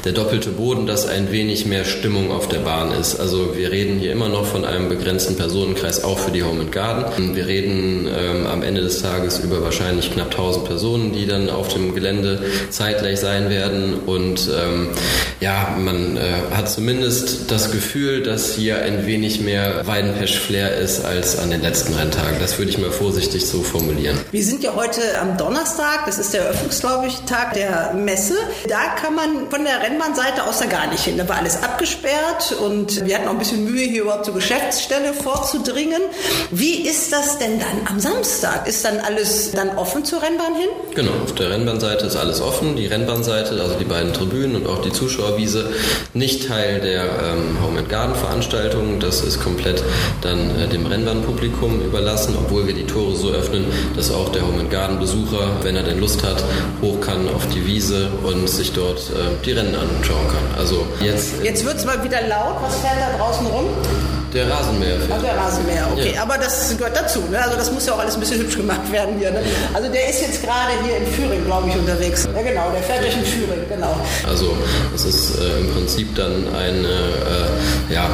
der 0.05 0.11
doppelte 0.11 0.49
Boden, 0.49 0.85
dass 0.85 1.07
ein 1.07 1.31
wenig 1.31 1.65
mehr 1.65 1.85
Stimmung 1.85 2.31
auf 2.31 2.47
der 2.47 2.59
Bahn 2.59 2.91
ist. 2.91 3.19
Also 3.19 3.55
wir 3.55 3.71
reden 3.71 3.99
hier 3.99 4.11
immer 4.11 4.29
noch 4.29 4.45
von 4.45 4.65
einem 4.65 4.89
begrenzten 4.89 5.35
Personenkreis 5.35 6.03
auch 6.03 6.19
für 6.19 6.31
die 6.31 6.43
Home 6.43 6.61
and 6.61 6.71
Garden. 6.71 7.35
Wir 7.35 7.47
reden 7.47 8.07
ähm, 8.07 8.45
am 8.47 8.61
Ende 8.61 8.81
des 8.81 9.01
Tages 9.01 9.39
über 9.39 9.63
wahrscheinlich 9.63 10.13
knapp 10.13 10.31
1000 10.31 10.65
Personen, 10.65 11.13
die 11.13 11.25
dann 11.25 11.49
auf 11.49 11.69
dem 11.69 11.95
Gelände 11.95 12.43
zeitgleich 12.69 13.19
sein 13.19 13.49
werden. 13.49 13.95
Und 14.05 14.49
ähm, 14.49 14.89
ja, 15.39 15.75
man 15.79 16.17
äh, 16.17 16.21
hat 16.51 16.69
zumindest 16.69 17.51
das 17.51 17.71
Gefühl, 17.71 18.21
dass 18.21 18.53
hier 18.55 18.81
ein 18.83 19.05
wenig 19.05 19.41
mehr 19.41 19.85
Weidenpesch-Flair 19.87 20.77
ist 20.77 21.03
als 21.03 21.39
an 21.39 21.49
den 21.49 21.61
letzten 21.61 21.93
Renntagen. 21.93 22.37
Das 22.39 22.57
würde 22.59 22.71
ich 22.71 22.77
mal 22.77 22.91
vorsichtig 22.91 23.45
so 23.45 23.63
formulieren. 23.63 24.02
Probieren. 24.03 24.17
Wir 24.31 24.43
sind 24.43 24.63
ja 24.63 24.75
heute 24.75 25.01
am 25.21 25.37
Donnerstag, 25.37 26.05
das 26.05 26.17
ist 26.17 26.33
der 26.33 26.43
Eröffnungs, 26.43 26.79
glaube 26.79 27.07
ich, 27.07 27.15
Tag 27.21 27.53
der 27.53 27.93
Messe. 27.93 28.35
Da 28.67 28.95
kann 29.01 29.15
man 29.15 29.49
von 29.49 29.63
der 29.63 29.81
Rennbahnseite 29.81 30.43
aus 30.43 30.59
da 30.59 30.65
gar 30.65 30.87
nicht 30.87 31.03
hin. 31.03 31.17
Da 31.17 31.27
war 31.27 31.37
alles 31.37 31.61
abgesperrt 31.63 32.55
und 32.59 33.05
wir 33.05 33.15
hatten 33.15 33.27
auch 33.27 33.33
ein 33.33 33.39
bisschen 33.39 33.65
Mühe, 33.65 33.85
hier 33.85 34.03
überhaupt 34.03 34.25
zur 34.25 34.33
Geschäftsstelle 34.33 35.13
vorzudringen. 35.13 36.01
Wie 36.51 36.87
ist 36.87 37.11
das 37.11 37.37
denn 37.39 37.59
dann 37.59 37.87
am 37.89 37.99
Samstag? 37.99 38.67
Ist 38.67 38.83
dann 38.85 38.99
alles 38.99 39.51
dann 39.51 39.77
offen 39.77 40.05
zur 40.05 40.21
Rennbahn 40.21 40.55
hin? 40.55 40.69
Genau, 40.95 41.11
auf 41.23 41.33
der 41.35 41.51
Rennbahnseite 41.51 42.05
ist 42.05 42.15
alles 42.15 42.41
offen. 42.41 42.75
Die 42.75 42.87
Rennbahnseite, 42.87 43.61
also 43.61 43.75
die 43.75 43.85
beiden 43.85 44.13
Tribünen 44.13 44.55
und 44.55 44.67
auch 44.67 44.81
die 44.81 44.91
Zuschauerwiese, 44.91 45.71
nicht 46.13 46.47
Teil 46.47 46.81
der 46.81 47.03
ähm, 47.03 47.57
Home 47.63 47.79
and 47.79 47.89
Garden 47.89 48.15
Veranstaltung. 48.15 48.99
Das 48.99 49.21
ist 49.21 49.41
komplett 49.41 49.83
dann 50.21 50.59
äh, 50.59 50.67
dem 50.67 50.85
Rennbahnpublikum 50.85 51.81
überlassen, 51.81 52.35
obwohl 52.37 52.67
wir 52.67 52.73
die 52.73 52.85
Tore 52.85 53.15
so 53.15 53.31
öffnen, 53.31 53.65
dass 53.95 54.11
auch 54.11 54.29
der 54.29 54.41
Home 54.41 54.61
and 54.61 54.71
Garden 54.71 54.99
Besucher, 54.99 55.57
wenn 55.61 55.75
er 55.75 55.83
denn 55.83 55.99
Lust 55.99 56.23
hat, 56.23 56.43
hoch 56.81 56.99
kann 57.01 57.27
auf 57.29 57.47
die 57.49 57.65
Wiese 57.65 58.09
und 58.23 58.49
sich 58.49 58.73
dort 58.73 58.99
äh, 59.09 59.43
die 59.45 59.51
Rennen 59.51 59.75
anschauen 59.75 60.27
kann. 60.27 60.59
Also 60.59 60.85
jetzt. 61.01 61.43
Jetzt 61.43 61.65
wird 61.65 61.77
es 61.77 61.85
mal 61.85 62.03
wieder 62.03 62.21
laut. 62.27 62.61
Was 62.61 62.77
fährt 62.77 62.95
da 62.99 63.17
draußen 63.17 63.45
rum? 63.47 63.65
Der 64.33 64.49
Rasenmäher 64.49 64.99
fährt. 64.99 65.19
Ach, 65.19 65.21
der 65.21 65.37
Rasenmäher, 65.37 65.87
okay. 65.91 66.13
Ja. 66.15 66.23
Aber 66.23 66.37
das 66.37 66.75
gehört 66.75 66.97
dazu. 66.97 67.19
Ne? 67.29 67.39
Also 67.39 67.55
das 67.55 67.71
muss 67.71 67.85
ja 67.85 67.93
auch 67.93 67.99
alles 67.99 68.15
ein 68.15 68.19
bisschen 68.19 68.39
hübsch 68.39 68.57
gemacht 68.57 68.91
werden 68.91 69.17
hier. 69.19 69.31
Ne? 69.31 69.43
Also 69.73 69.91
der 69.91 70.09
ist 70.09 70.21
jetzt 70.21 70.41
gerade 70.41 70.71
hier 70.83 70.97
in 70.97 71.05
Führing, 71.05 71.45
glaube 71.45 71.69
ich, 71.69 71.75
unterwegs. 71.75 72.27
Ja 72.35 72.41
genau, 72.41 72.71
der 72.71 72.81
fährt 72.81 73.03
durch 73.03 73.15
in 73.15 73.25
Führing, 73.25 73.59
genau. 73.69 73.95
Also 74.27 74.57
es 74.95 75.05
ist 75.05 75.39
äh, 75.39 75.59
im 75.59 75.71
Prinzip 75.73 76.15
dann 76.15 76.47
eine, 76.55 76.87
äh, 76.87 77.93
ja, 77.93 78.09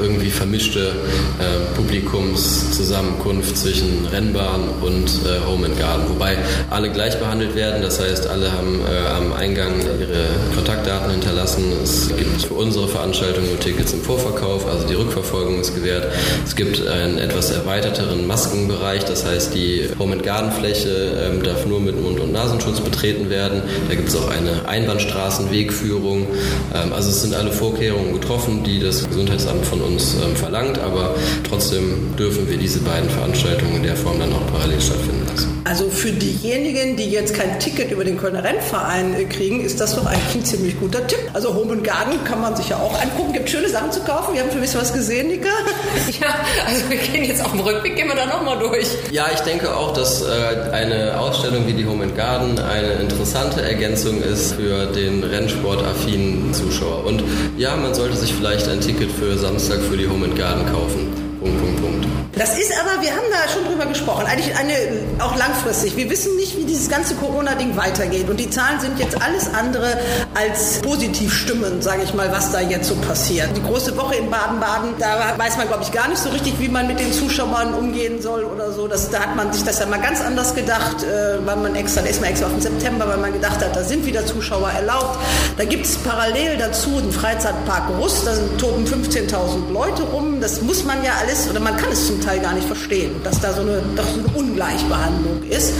irgendwie 0.00 0.30
vermischte 0.30 0.92
äh, 1.38 1.74
Publikumszusammenkunft 1.76 3.56
zwischen 3.56 4.06
Rennbahn 4.06 4.62
und 4.80 5.08
äh, 5.26 5.46
Home 5.46 5.66
and 5.66 5.78
Garden, 5.78 6.04
wobei 6.08 6.36
alle 6.70 6.90
gleich 6.90 7.18
behandelt 7.18 7.54
werden. 7.54 7.82
Das 7.82 8.00
heißt, 8.00 8.26
alle 8.26 8.52
haben 8.52 8.80
äh, 8.80 9.08
am 9.08 9.32
Eingang 9.32 9.74
ihre 10.00 10.24
Kontaktdaten 10.54 11.10
hinterlassen. 11.10 11.64
Es 11.82 12.08
gibt 12.16 12.42
für 12.42 12.54
unsere 12.54 12.88
Veranstaltung 12.88 13.46
nur 13.46 13.60
Tickets 13.60 13.92
im 13.92 14.00
Vorverkauf, 14.00 14.66
also 14.66 14.86
die 14.86 14.94
Rückverfolgung 14.94 15.60
ist 15.60 15.74
gewährt. 15.74 16.12
Es 16.44 16.56
gibt 16.56 16.86
einen 16.86 17.18
etwas 17.18 17.50
erweiterteren 17.50 18.26
Maskenbereich, 18.26 19.04
das 19.04 19.24
heißt, 19.26 19.54
die 19.54 19.88
Home 19.98 20.14
and 20.14 20.22
Garden 20.22 20.52
Fläche 20.52 20.88
ähm, 21.22 21.42
darf 21.42 21.66
nur 21.66 21.80
mit 21.80 22.00
Mund- 22.00 22.20
und 22.20 22.32
Nasenschutz 22.32 22.80
betreten 22.80 23.28
werden. 23.30 23.62
Da 23.88 23.94
gibt 23.94 24.08
es 24.08 24.16
auch 24.16 24.30
eine 24.30 24.66
Einbahnstraßenwegführung. 24.66 26.26
Ähm, 26.74 26.92
also 26.92 27.10
es 27.10 27.22
sind 27.22 27.34
alle 27.34 27.52
Vorkehrungen 27.52 28.14
getroffen, 28.14 28.62
die 28.64 28.80
das 28.80 29.06
Gesundheitsamt 29.06 29.66
von 29.66 29.80
uns 29.80 29.89
uns 29.92 30.14
ähm, 30.14 30.36
verlangt, 30.36 30.78
aber 30.78 31.14
trotzdem 31.48 32.16
dürfen 32.18 32.48
wir 32.48 32.56
diese 32.56 32.80
beiden 32.80 33.08
Veranstaltungen 33.10 33.76
in 33.76 33.82
der 33.82 33.96
Form 33.96 34.18
dann 34.18 34.32
auch 34.32 34.46
parallel 34.52 34.80
stattfinden 34.80 35.26
lassen. 35.26 35.59
Also 35.64 35.90
für 35.90 36.10
diejenigen, 36.10 36.96
die 36.96 37.10
jetzt 37.10 37.34
kein 37.34 37.58
Ticket 37.58 37.90
über 37.90 38.04
den 38.04 38.16
Kölner 38.18 38.42
Rennverein 38.42 39.14
äh, 39.14 39.24
kriegen, 39.24 39.60
ist 39.60 39.80
das 39.80 39.94
doch 39.94 40.06
eigentlich 40.06 40.34
ein 40.36 40.44
ziemlich 40.44 40.78
guter 40.80 41.06
Tipp. 41.06 41.18
Also 41.34 41.54
Home 41.54 41.72
and 41.74 41.84
Garden 41.84 42.24
kann 42.24 42.40
man 42.40 42.56
sich 42.56 42.70
ja 42.70 42.76
auch 42.76 43.00
angucken. 43.00 43.32
Gibt 43.32 43.50
schöne 43.50 43.68
Sachen 43.68 43.92
zu 43.92 44.00
kaufen. 44.00 44.34
Wir 44.34 44.42
haben 44.42 44.50
für 44.50 44.58
mich 44.58 44.74
was 44.74 44.92
gesehen, 44.92 45.28
Nika. 45.28 45.48
Ja, 46.20 46.34
also 46.66 46.88
wir 46.90 46.96
gehen 46.98 47.24
jetzt 47.24 47.44
auf 47.44 47.52
dem 47.52 47.60
Rückweg, 47.60 47.96
gehen 47.96 48.08
wir 48.08 48.14
da 48.14 48.26
nochmal 48.26 48.58
durch. 48.58 48.86
Ja, 49.10 49.26
ich 49.32 49.40
denke 49.40 49.74
auch, 49.74 49.92
dass 49.92 50.22
äh, 50.22 50.26
eine 50.72 51.18
Ausstellung 51.18 51.66
wie 51.66 51.72
die 51.72 51.86
Home 51.86 52.04
and 52.04 52.16
Garden 52.16 52.58
eine 52.58 52.94
interessante 52.94 53.62
Ergänzung 53.62 54.22
ist 54.22 54.54
für 54.54 54.86
den 54.86 55.22
Rennsportaffinen 55.22 56.52
Zuschauer. 56.52 57.04
Und 57.06 57.22
ja, 57.56 57.76
man 57.76 57.94
sollte 57.94 58.16
sich 58.16 58.34
vielleicht 58.34 58.68
ein 58.68 58.80
Ticket 58.80 59.10
für 59.12 59.38
Samstag 59.38 59.80
für 59.80 59.96
die 59.96 60.08
Home 60.08 60.26
and 60.26 60.36
Garden 60.36 60.64
kaufen. 60.72 61.38
Punkt, 61.40 61.58
Punkt, 61.58 61.80
Punkt. 61.80 62.29
Das 62.32 62.56
ist 62.56 62.72
aber, 62.78 63.02
wir 63.02 63.10
haben 63.10 63.26
da 63.30 63.48
schon 63.52 63.64
drüber 63.64 63.86
gesprochen, 63.86 64.24
eigentlich 64.26 64.56
eine, 64.56 64.74
auch 65.18 65.36
langfristig. 65.36 65.96
Wir 65.96 66.08
wissen 66.08 66.36
nicht, 66.36 66.56
wie 66.56 66.64
dieses 66.64 66.88
ganze 66.88 67.14
Corona-Ding 67.16 67.76
weitergeht. 67.76 68.30
Und 68.30 68.38
die 68.38 68.48
Zahlen 68.48 68.78
sind 68.80 68.98
jetzt 69.00 69.20
alles 69.20 69.52
andere 69.52 69.98
als 70.34 70.80
positiv 70.80 71.32
stimmend, 71.34 71.82
sage 71.82 72.02
ich 72.04 72.14
mal, 72.14 72.30
was 72.30 72.52
da 72.52 72.60
jetzt 72.60 72.88
so 72.88 72.94
passiert. 72.96 73.48
Die 73.56 73.62
große 73.62 73.96
Woche 73.96 74.14
in 74.14 74.30
Baden-Baden, 74.30 74.94
da 74.98 75.34
weiß 75.36 75.56
man, 75.56 75.66
glaube 75.66 75.82
ich, 75.82 75.90
gar 75.90 76.08
nicht 76.08 76.22
so 76.22 76.28
richtig, 76.28 76.54
wie 76.60 76.68
man 76.68 76.86
mit 76.86 77.00
den 77.00 77.12
Zuschauern 77.12 77.74
umgehen 77.74 78.22
soll 78.22 78.44
oder 78.44 78.70
so. 78.72 78.86
Das, 78.86 79.10
da 79.10 79.20
hat 79.20 79.34
man 79.34 79.52
sich 79.52 79.64
das 79.64 79.80
ja 79.80 79.86
mal 79.86 80.00
ganz 80.00 80.20
anders 80.20 80.54
gedacht, 80.54 81.02
äh, 81.02 81.44
weil 81.44 81.56
man 81.56 81.74
extra, 81.74 82.00
da 82.02 82.08
ist 82.08 82.20
man 82.20 82.30
extra 82.30 82.46
auf 82.46 82.52
den 82.52 82.62
September, 82.62 83.08
weil 83.08 83.18
man 83.18 83.32
gedacht 83.32 83.60
hat, 83.60 83.74
da 83.74 83.82
sind 83.82 84.06
wieder 84.06 84.24
Zuschauer 84.24 84.70
erlaubt. 84.70 85.18
Da 85.56 85.64
gibt 85.64 85.84
es 85.84 85.96
parallel 85.96 86.58
dazu 86.58 87.00
den 87.00 87.10
Freizeitpark 87.10 87.90
Russ, 87.98 88.24
da 88.24 88.32
toben 88.56 88.84
15.000 88.84 89.72
Leute 89.72 90.04
rum. 90.04 90.40
Das 90.40 90.62
muss 90.62 90.84
man 90.84 91.02
ja 91.02 91.12
alles, 91.20 91.50
oder 91.50 91.58
man 91.58 91.76
kann 91.76 91.90
es 91.90 92.06
zum 92.06 92.19
Teil 92.20 92.40
gar 92.40 92.54
nicht 92.54 92.66
verstehen, 92.66 93.12
dass 93.24 93.40
da 93.40 93.52
so 93.52 93.62
eine, 93.62 93.82
doch 93.96 94.06
so 94.06 94.20
eine 94.20 94.28
Ungleichbehandlung 94.28 95.42
ist. 95.48 95.72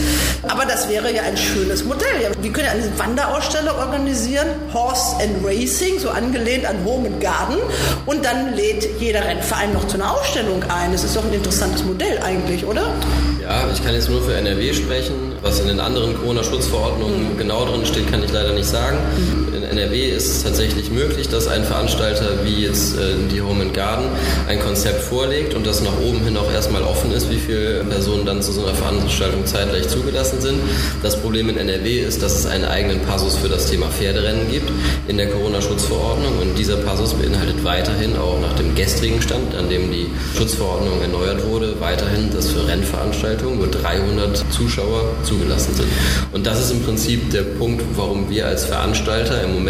Aber 0.47 0.65
das 0.65 0.89
wäre 0.89 1.13
ja 1.13 1.23
ein 1.23 1.37
schönes 1.37 1.83
Modell. 1.83 2.31
Wir 2.41 2.51
können 2.51 2.67
eine 2.67 2.99
Wanderausstellung 2.99 3.75
organisieren, 3.77 4.47
Horse 4.73 5.17
and 5.21 5.45
Racing, 5.45 5.99
so 5.99 6.09
angelehnt 6.09 6.65
an 6.65 6.77
Home 6.85 7.07
and 7.07 7.21
Garden. 7.21 7.57
Und 8.05 8.25
dann 8.25 8.55
lädt 8.55 8.99
jeder 8.99 9.23
Rennverein 9.23 9.73
noch 9.73 9.87
zu 9.87 9.95
einer 9.95 10.11
Ausstellung 10.11 10.63
ein. 10.63 10.91
Das 10.91 11.03
ist 11.03 11.15
doch 11.15 11.25
ein 11.25 11.33
interessantes 11.33 11.83
Modell 11.83 12.19
eigentlich, 12.23 12.65
oder? 12.65 12.93
Ja, 13.41 13.69
ich 13.71 13.83
kann 13.83 13.93
jetzt 13.93 14.09
nur 14.09 14.21
für 14.21 14.35
NRW 14.35 14.73
sprechen. 14.73 15.33
Was 15.41 15.59
in 15.59 15.67
den 15.67 15.79
anderen 15.79 16.15
Corona-Schutzverordnungen 16.19 17.33
mhm. 17.33 17.37
genau 17.37 17.65
drin 17.65 17.85
steht, 17.85 18.11
kann 18.11 18.23
ich 18.23 18.31
leider 18.31 18.53
nicht 18.53 18.67
sagen. 18.67 18.97
Mhm. 19.17 19.50
NRW 19.71 20.09
ist 20.09 20.27
es 20.27 20.43
tatsächlich 20.43 20.91
möglich, 20.91 21.29
dass 21.29 21.47
ein 21.47 21.63
Veranstalter 21.63 22.43
wie 22.43 22.65
jetzt 22.65 22.97
äh, 22.97 23.15
die 23.31 23.41
Home 23.41 23.61
and 23.63 23.73
Garden 23.73 24.05
ein 24.49 24.59
Konzept 24.59 25.01
vorlegt 25.01 25.53
und 25.53 25.65
das 25.65 25.81
nach 25.81 25.97
oben 26.01 26.21
hin 26.25 26.35
auch 26.35 26.51
erstmal 26.51 26.83
offen 26.83 27.13
ist, 27.13 27.31
wie 27.31 27.37
viele 27.37 27.85
Personen 27.85 28.25
dann 28.25 28.41
zu 28.41 28.51
so 28.51 28.65
einer 28.65 28.75
Veranstaltung 28.75 29.45
zeitgleich 29.45 29.87
zugelassen 29.87 30.41
sind. 30.41 30.59
Das 31.01 31.21
Problem 31.21 31.47
in 31.47 31.57
NRW 31.57 31.99
ist, 31.99 32.21
dass 32.21 32.37
es 32.37 32.45
einen 32.45 32.65
eigenen 32.65 32.99
Passus 33.01 33.37
für 33.37 33.47
das 33.47 33.67
Thema 33.67 33.87
Pferderennen 33.87 34.51
gibt 34.51 34.69
in 35.07 35.17
der 35.17 35.27
Corona-Schutzverordnung 35.27 36.39
und 36.39 36.57
dieser 36.57 36.75
Passus 36.75 37.13
beinhaltet 37.13 37.63
weiterhin 37.63 38.17
auch 38.17 38.41
nach 38.41 38.53
dem 38.55 38.75
gestrigen 38.75 39.21
Stand, 39.21 39.55
an 39.55 39.69
dem 39.69 39.89
die 39.89 40.07
Schutzverordnung 40.37 41.01
erneuert 41.01 41.47
wurde, 41.47 41.79
weiterhin, 41.79 42.29
dass 42.29 42.49
für 42.51 42.67
Rennveranstaltungen 42.67 43.57
nur 43.57 43.67
300 43.67 44.43
Zuschauer 44.51 45.15
zugelassen 45.23 45.75
sind. 45.75 45.87
Und 46.33 46.45
das 46.45 46.59
ist 46.59 46.71
im 46.71 46.83
Prinzip 46.83 47.31
der 47.31 47.43
Punkt, 47.43 47.83
warum 47.95 48.29
wir 48.29 48.47
als 48.47 48.65
Veranstalter 48.65 49.41
im 49.41 49.51
Moment 49.53 49.60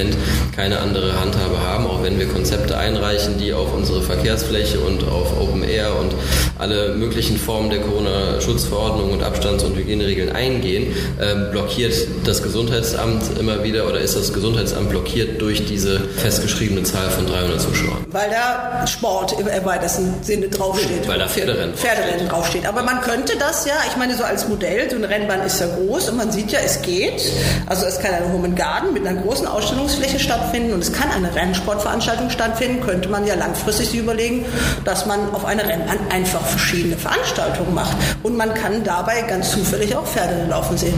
keine 0.55 0.79
andere 0.79 1.19
Handhabe 1.19 1.59
haben, 1.61 1.87
auch 1.87 2.03
wenn 2.03 2.19
wir 2.19 2.27
Konzepte 2.27 2.77
einreichen, 2.77 3.37
die 3.37 3.53
auf 3.53 3.73
unsere 3.73 4.01
Verkehrsfläche 4.01 4.79
und 4.79 5.03
auf 5.07 5.39
Open 5.39 5.63
Air 5.63 5.95
und 5.99 6.13
alle 6.59 6.95
möglichen 6.95 7.37
Formen 7.37 7.69
der 7.69 7.79
Corona-Schutzverordnung 7.79 9.11
und 9.11 9.23
Abstands- 9.23 9.63
und 9.63 9.75
Hygieneregeln 9.75 10.31
eingehen, 10.31 10.93
äh, 11.19 11.51
blockiert 11.51 11.93
das 12.23 12.43
Gesundheitsamt 12.43 13.39
immer 13.39 13.63
wieder 13.63 13.87
oder 13.87 13.99
ist 13.99 14.15
das 14.15 14.33
Gesundheitsamt 14.33 14.89
blockiert 14.89 15.41
durch 15.41 15.65
diese 15.65 15.99
festgeschriebene 15.99 16.83
Zahl 16.83 17.09
von 17.09 17.25
300 17.25 17.61
Zuschauern. 17.61 18.05
Weil 18.11 18.29
da 18.29 18.85
Sport 18.87 19.35
im 19.39 19.45
weitesten 19.65 20.13
Sinne 20.21 20.47
draufsteht. 20.49 21.07
Weil 21.07 21.19
da 21.19 21.27
Pferderennen, 21.27 21.75
Pferderennen 21.75 22.27
draufsteht. 22.27 22.65
Aber 22.65 22.83
man 22.83 23.01
könnte 23.01 23.33
das 23.37 23.65
ja, 23.65 23.75
ich 23.89 23.97
meine 23.97 24.15
so 24.15 24.23
als 24.23 24.47
Modell, 24.47 24.89
so 24.89 24.95
eine 24.95 25.09
Rennbahn 25.09 25.41
ist 25.41 25.59
ja 25.59 25.67
groß 25.67 26.09
und 26.09 26.17
man 26.17 26.31
sieht 26.31 26.51
ja, 26.51 26.59
es 26.63 26.81
geht. 26.81 27.23
Also 27.67 27.85
es 27.85 27.99
kann 27.99 28.13
eine 28.13 28.31
Home 28.31 28.51
Garden 28.51 28.93
mit 28.93 29.05
einer 29.05 29.19
großen 29.21 29.47
Ausstellungsfläche 29.81 30.19
stattfinden 30.19 30.73
und 30.73 30.79
es 30.79 30.93
kann 30.93 31.09
eine 31.09 31.33
Rennsportveranstaltung 31.33 32.29
stattfinden, 32.29 32.81
könnte 32.81 33.09
man 33.09 33.25
ja 33.25 33.35
langfristig 33.35 33.89
sich 33.89 33.99
überlegen, 33.99 34.45
dass 34.85 35.05
man 35.05 35.33
auf 35.33 35.45
einer 35.45 35.67
Rennbahn 35.67 35.97
einfach 36.11 36.41
verschiedene 36.41 36.97
Veranstaltungen 36.97 37.73
macht. 37.73 37.97
Und 38.21 38.37
man 38.37 38.53
kann 38.53 38.83
dabei 38.83 39.21
ganz 39.23 39.51
zufällig 39.51 39.95
auch 39.95 40.05
Pferde 40.05 40.45
laufen 40.49 40.77
sehen. 40.77 40.93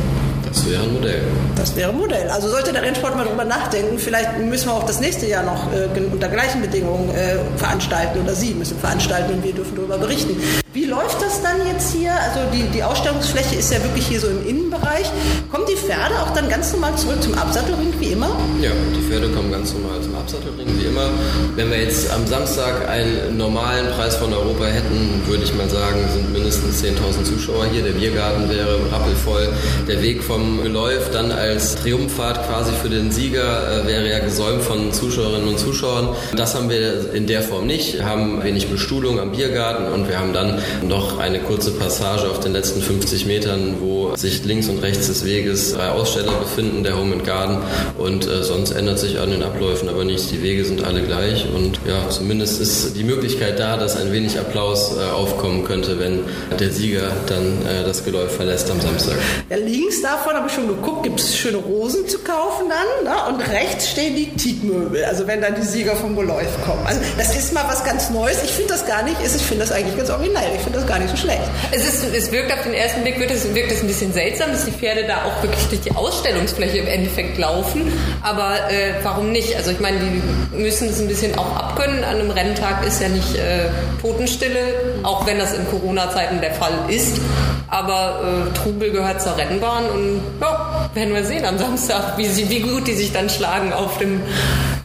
Das 0.46 0.69
wäre 0.69 0.84
ein 0.84 0.93
Modell. 0.93 1.22
Das 1.56 1.76
wäre 1.76 1.89
ein 1.91 1.98
Modell. 1.98 2.30
Also 2.30 2.50
sollte 2.50 2.74
der 2.74 2.82
Rennsport 2.82 3.15
mal 3.15 3.26
drüber 3.26 3.46
nachdenken, 3.46 3.98
vielleicht 3.98 4.38
müssen 4.39 4.67
wir 4.67 4.74
auch 4.74 4.86
das 4.86 5.00
nächste 5.00 5.28
Jahr 5.28 5.43
noch 5.43 5.72
äh, 5.72 5.88
unter 6.12 6.28
gleichen 6.28 6.62
Bedingungen 6.62 7.10
äh, 7.10 7.38
veranstalten 7.58 8.19
oder 8.22 8.34
Sie 8.36 8.54
müssen 8.54 8.78
veranstalten 8.78 9.34
und 9.36 9.43
wir 9.43 9.54
dürfen 9.54 9.76
darüber 9.76 9.98
berichten. 9.98 10.36
Wie 10.74 10.86
läuft 10.86 11.22
das 11.22 11.40
dann 11.44 11.68
jetzt 11.68 11.94
hier? 11.94 12.12
Also 12.12 12.40
die, 12.52 12.64
die 12.74 12.84
Ausstellungsfläche 12.84 13.58
ist 13.58 13.72
ja 13.72 13.84
wirklich 13.84 14.08
hier 14.08 14.20
so 14.20 14.28
im 14.28 14.44
Innenbereich. 14.44 15.06
Kommen 15.52 15.66
die 15.70 15.76
Pferde 15.76 16.20
auch 16.20 16.34
dann 16.34 16.50
ganz 16.50 16.74
normal 16.74 16.96
zurück 16.96 17.22
zum 17.22 17.36
Absattelring 17.36 17.94
wie 18.00 18.08
immer? 18.08 18.36
Ja, 18.60 18.72
die 18.96 19.08
Pferde 19.08 19.30
kommen 19.30 19.52
ganz 19.52 19.72
normal 19.72 20.02
zum 20.02 20.16
Absattelring 20.16 20.66
wie 20.80 20.86
immer. 20.86 21.12
Wenn 21.56 21.70
wir 21.70 21.78
jetzt 21.78 22.12
am 22.12 22.26
Samstag 22.26 22.90
einen 22.90 23.38
normalen 23.38 23.86
Preis 23.92 24.16
von 24.16 24.34
Europa 24.34 24.66
hätten, 24.66 25.22
würde 25.28 25.44
ich 25.44 25.54
mal 25.54 25.70
sagen, 25.70 26.00
sind 26.12 26.34
mindestens 26.34 26.84
10.000 26.84 27.24
Zuschauer 27.24 27.68
hier. 27.72 27.84
Der 27.84 27.92
Biergarten 27.92 28.50
wäre 28.50 28.80
rappelvoll. 28.92 29.54
Der 29.88 30.02
Weg 30.02 30.24
vom 30.24 30.64
Geläuf 30.64 31.12
dann 31.12 31.32
als 31.32 31.76
Triumphfahrt 31.76 32.48
quasi 32.48 32.72
für 32.82 32.90
den 32.90 33.12
Sieger 33.12 33.84
äh, 33.84 33.88
wäre 33.88 34.10
ja 34.10 34.18
gesäumt 34.18 34.64
von 34.64 34.92
Zuschauerinnen 34.92 35.50
und 35.50 35.60
Zuschauern. 35.60 36.16
Das 36.36 36.56
haben 36.56 36.72
wir 36.72 37.14
in 37.14 37.28
der 37.28 37.44
Form 37.44 37.68
nicht. 37.68 37.94
Wir 37.94 38.06
haben 38.06 38.44
wenig 38.44 38.70
Bestuhlung 38.70 39.20
am 39.20 39.34
Biergarten 39.34 39.94
und 39.94 40.10
wir 40.10 40.18
haben 40.18 40.34
dann 40.34 40.62
noch 40.88 41.19
eine 41.19 41.39
kurze 41.39 41.71
Passage 41.71 42.30
auf 42.30 42.39
den 42.39 42.54
letzten 42.54 42.82
50 42.82 43.26
Metern, 43.26 43.78
wo 43.80 44.15
sich 44.15 44.43
links 44.45 44.69
und 44.69 44.80
rechts 44.80 45.08
des 45.08 45.26
Weges 45.26 45.73
drei 45.73 45.89
Aussteller 45.89 46.34
befinden, 46.34 46.84
der 46.84 46.97
Home 46.97 47.13
and 47.13 47.26
Garden. 47.26 47.58
Und 47.97 48.28
äh, 48.28 48.43
sonst 48.43 48.71
ändert 48.71 48.99
sich 48.99 49.19
an 49.19 49.32
den 49.32 49.43
Abläufen 49.43 49.89
aber 49.89 50.04
nichts. 50.04 50.28
Die 50.28 50.41
Wege 50.41 50.65
sind 50.65 50.84
alle 50.84 51.02
gleich. 51.02 51.45
Und 51.54 51.80
ja, 51.88 52.10
zumindest 52.10 52.62
ist 52.62 52.95
die 52.95 53.04
Möglichkeit 53.04 53.60
da, 53.60 53.78
dass 53.78 53.95
ein 53.95 54.12
wenig 54.12 54.39
Applaus 54.39 54.95
äh, 54.97 55.12
aufkommen 55.12 55.63
könnte, 55.63 55.99
wenn 55.99 56.21
der 56.60 56.69
Sieger 56.69 57.12
dann 57.28 57.65
äh, 57.65 57.84
das 57.86 58.04
Geläuf 58.04 58.36
verlässt 58.36 58.69
am 58.71 58.80
Samstag. 58.82 59.15
Ja, 59.49 59.58
links 59.58 60.02
davon 60.02 60.34
habe 60.34 60.47
ich 60.47 60.54
schon 60.54 60.67
geguckt, 60.67 61.04
gibt 61.04 61.19
es 61.19 61.36
schöne 61.36 61.58
Rosen 61.58 62.08
zu 62.08 62.19
kaufen 62.19 62.67
dann. 62.69 63.04
Ne? 63.04 63.36
Und 63.36 63.47
rechts 63.49 63.89
stehen 63.89 64.15
die 64.15 64.30
Teakmöbel, 64.36 65.04
also 65.06 65.28
wenn 65.28 65.41
dann 65.41 65.56
die 65.56 65.62
Sieger 65.62 65.95
vom 65.95 66.15
Geläuf 66.15 66.62
kommen. 66.65 66.86
Also 66.86 67.02
das 67.17 67.36
ist 67.36 67.54
mal 67.54 67.65
was 67.67 67.84
ganz 67.84 68.10
Neues. 68.10 68.43
Ich 68.43 68.52
finde 68.52 68.69
das 68.69 68.86
gar 68.86 69.04
nicht, 69.04 69.17
ich 69.23 69.41
finde 69.41 69.65
das 69.65 69.71
eigentlich 69.71 69.97
ganz 69.97 70.10
originell. 70.10 70.53
Ich 70.56 70.62
finde 70.62 70.80
das 70.80 70.88
gar 70.88 71.00
nicht 71.00 71.10
so 71.10 71.18
schlecht. 71.18 71.44
Es, 71.72 71.86
ist, 71.86 72.04
es 72.13 72.32
wirkt 72.32 72.52
auf 72.54 72.63
den 72.63 72.74
ersten 72.74 73.02
Blick, 73.02 73.20
wirkt 73.20 73.32
es, 73.32 73.54
wirkt 73.54 73.72
es 73.72 73.82
ein 73.82 73.88
bisschen 73.88 74.13
seltsam, 74.13 74.52
dass 74.52 74.66
die 74.66 74.72
Pferde 74.72 75.06
da 75.06 75.26
auch 75.26 75.42
wirklich 75.42 75.66
durch 75.68 75.82
die 75.82 75.92
Ausstellungsfläche 75.92 76.80
im 76.80 76.88
Endeffekt 76.88 77.38
laufen. 77.38 77.92
Aber 78.22 78.56
äh, 78.70 78.94
warum 79.04 79.32
nicht? 79.32 79.56
Also 79.56 79.72
ich 79.72 79.80
meine, 79.80 80.00
die 80.00 80.58
müssen 80.58 80.89
es 80.89 81.00
ein 81.00 81.08
bisschen 81.08 81.38
auch 81.38 81.56
abkönnen. 81.56 82.04
An 82.04 82.20
einem 82.20 82.32
Renntag 82.32 82.86
ist 82.86 83.02
ja 83.02 83.10
nicht 83.10 83.36
äh, 83.36 83.70
Totenstille, 84.02 84.60
auch 85.04 85.26
wenn 85.26 85.39
das 85.39 85.54
in 85.54 85.68
Corona-Zeiten 85.70 86.42
der 86.42 86.54
Fall 86.54 86.74
ist. 86.89 87.20
Aber 87.68 88.50
äh, 88.52 88.58
Trubel 88.58 88.92
gehört 88.92 89.22
zur 89.22 89.36
Rennbahn 89.36 89.86
und 89.86 90.22
ja, 90.39 90.89
werden 90.94 91.13
wir 91.13 91.24
sehen 91.24 91.46
am 91.46 91.58
Samstag, 91.58 92.18
wie, 92.18 92.28
sie, 92.28 92.50
wie 92.50 92.60
gut 92.60 92.88
die 92.88 92.94
sich 92.94 93.12
dann 93.12 93.30
schlagen 93.30 93.74
auf 93.74 93.98
dem 93.98 94.22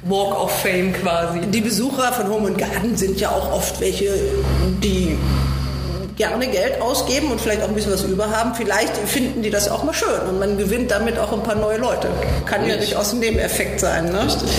Walk 0.05 0.41
of 0.41 0.51
Fame 0.63 0.93
quasi. 0.95 1.41
Die 1.41 1.61
Besucher 1.61 2.13
von 2.13 2.29
Home 2.29 2.49
and 2.49 2.59
Garden 2.59 2.97
sind 2.97 3.21
ja 3.21 3.31
auch 3.31 3.53
oft 3.53 3.81
welche, 3.81 4.15
die 4.83 5.19
gerne 6.19 6.49
Geld 6.49 6.83
ausgeben 6.83 7.31
und 7.31 7.41
vielleicht 7.41 7.63
auch 7.63 7.69
ein 7.69 7.75
bisschen 7.75 7.93
was 7.93 8.03
über 8.03 8.31
haben. 8.31 8.55
Vielleicht 8.55 8.95
finden 8.97 9.43
die 9.43 9.51
das 9.51 9.71
auch 9.71 9.85
mal 9.85 9.95
schön 9.95 10.21
und 10.29 10.39
man 10.39 10.59
gewinnt 10.59 10.91
damit 10.91 11.19
auch 11.19 11.33
ein 11.33 11.43
paar 11.43 11.55
neue 11.55 11.79
Leute. 11.79 12.09
Kann 12.45 12.67
ja 12.67 12.77
durchaus 12.77 13.13
ein 13.13 13.21
Nebeneffekt 13.21 13.81
sein. 13.81 14.13
Ne? 14.13 14.25
Richtig, 14.25 14.51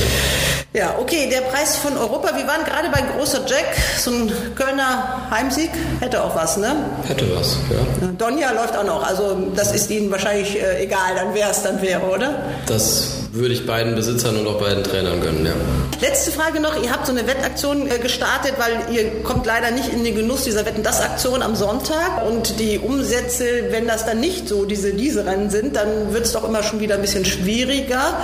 ja. 0.74 0.96
okay, 0.98 1.30
der 1.30 1.42
Preis 1.42 1.76
von 1.76 1.98
Europa. 1.98 2.36
Wir 2.36 2.48
waren 2.48 2.64
gerade 2.64 2.90
bei 2.90 3.02
Großer 3.02 3.42
Jack, 3.46 3.76
so 3.98 4.12
ein 4.12 4.32
Kölner 4.56 5.28
Heimsieg. 5.30 5.70
Hätte 6.00 6.24
auch 6.24 6.36
was, 6.36 6.58
ne? 6.58 6.76
Hätte 7.08 7.26
was, 7.36 7.58
ja. 7.70 8.08
Donja 8.18 8.52
läuft 8.52 8.78
auch 8.78 8.86
noch. 8.86 9.06
Also 9.06 9.38
das 9.56 9.74
ist 9.74 9.92
Ihnen 9.92 10.10
wahrscheinlich 10.10 10.62
äh, 10.62 10.84
egal, 10.84 11.16
dann 11.16 11.34
wer 11.34 11.50
es 11.50 11.62
dann 11.62 11.82
wäre, 11.82 12.02
oder? 12.02 12.36
Das 12.68 13.19
würde 13.32 13.54
ich 13.54 13.66
beiden 13.66 13.96
Besitzern 13.96 14.38
und 14.38 14.48
auch 14.48 14.60
beiden 14.60 14.84
Trainern 14.84 15.22
gönnen, 15.22 15.46
ja. 15.46 15.54
Letzte 16.02 16.32
Frage 16.32 16.60
noch. 16.60 16.82
Ihr 16.82 16.92
habt 16.92 17.06
so 17.06 17.12
eine 17.12 17.28
Wettaktion 17.28 17.90
äh, 17.90 18.00
gestartet, 18.00 18.54
weil 18.58 18.96
ihr 18.96 19.22
kommt 19.24 19.46
leider 19.46 19.72
nicht 19.72 19.92
in 19.92 20.04
den 20.04 20.16
Genuss 20.16 20.46
dieser 20.46 20.66
Wetten-Das-Aktion 20.66 21.42
am 21.42 21.56
Sonntag. 21.56 22.26
Und 22.28 22.60
die 22.60 22.80
Umsätze, 22.80 23.46
wenn 23.72 23.86
das 23.86 24.06
dann 24.06 24.20
nicht 24.20 24.48
so 24.48 24.66
diese, 24.66 24.94
diese 24.94 25.26
Rennen 25.26 25.50
sind, 25.50 25.76
dann 25.76 26.14
wird 26.14 26.26
es 26.26 26.32
doch 26.32 26.48
immer 26.48 26.64
schon 26.64 26.80
wieder 26.80 26.96
ein 26.96 27.02
bisschen 27.02 27.26
schwieriger, 27.26 28.18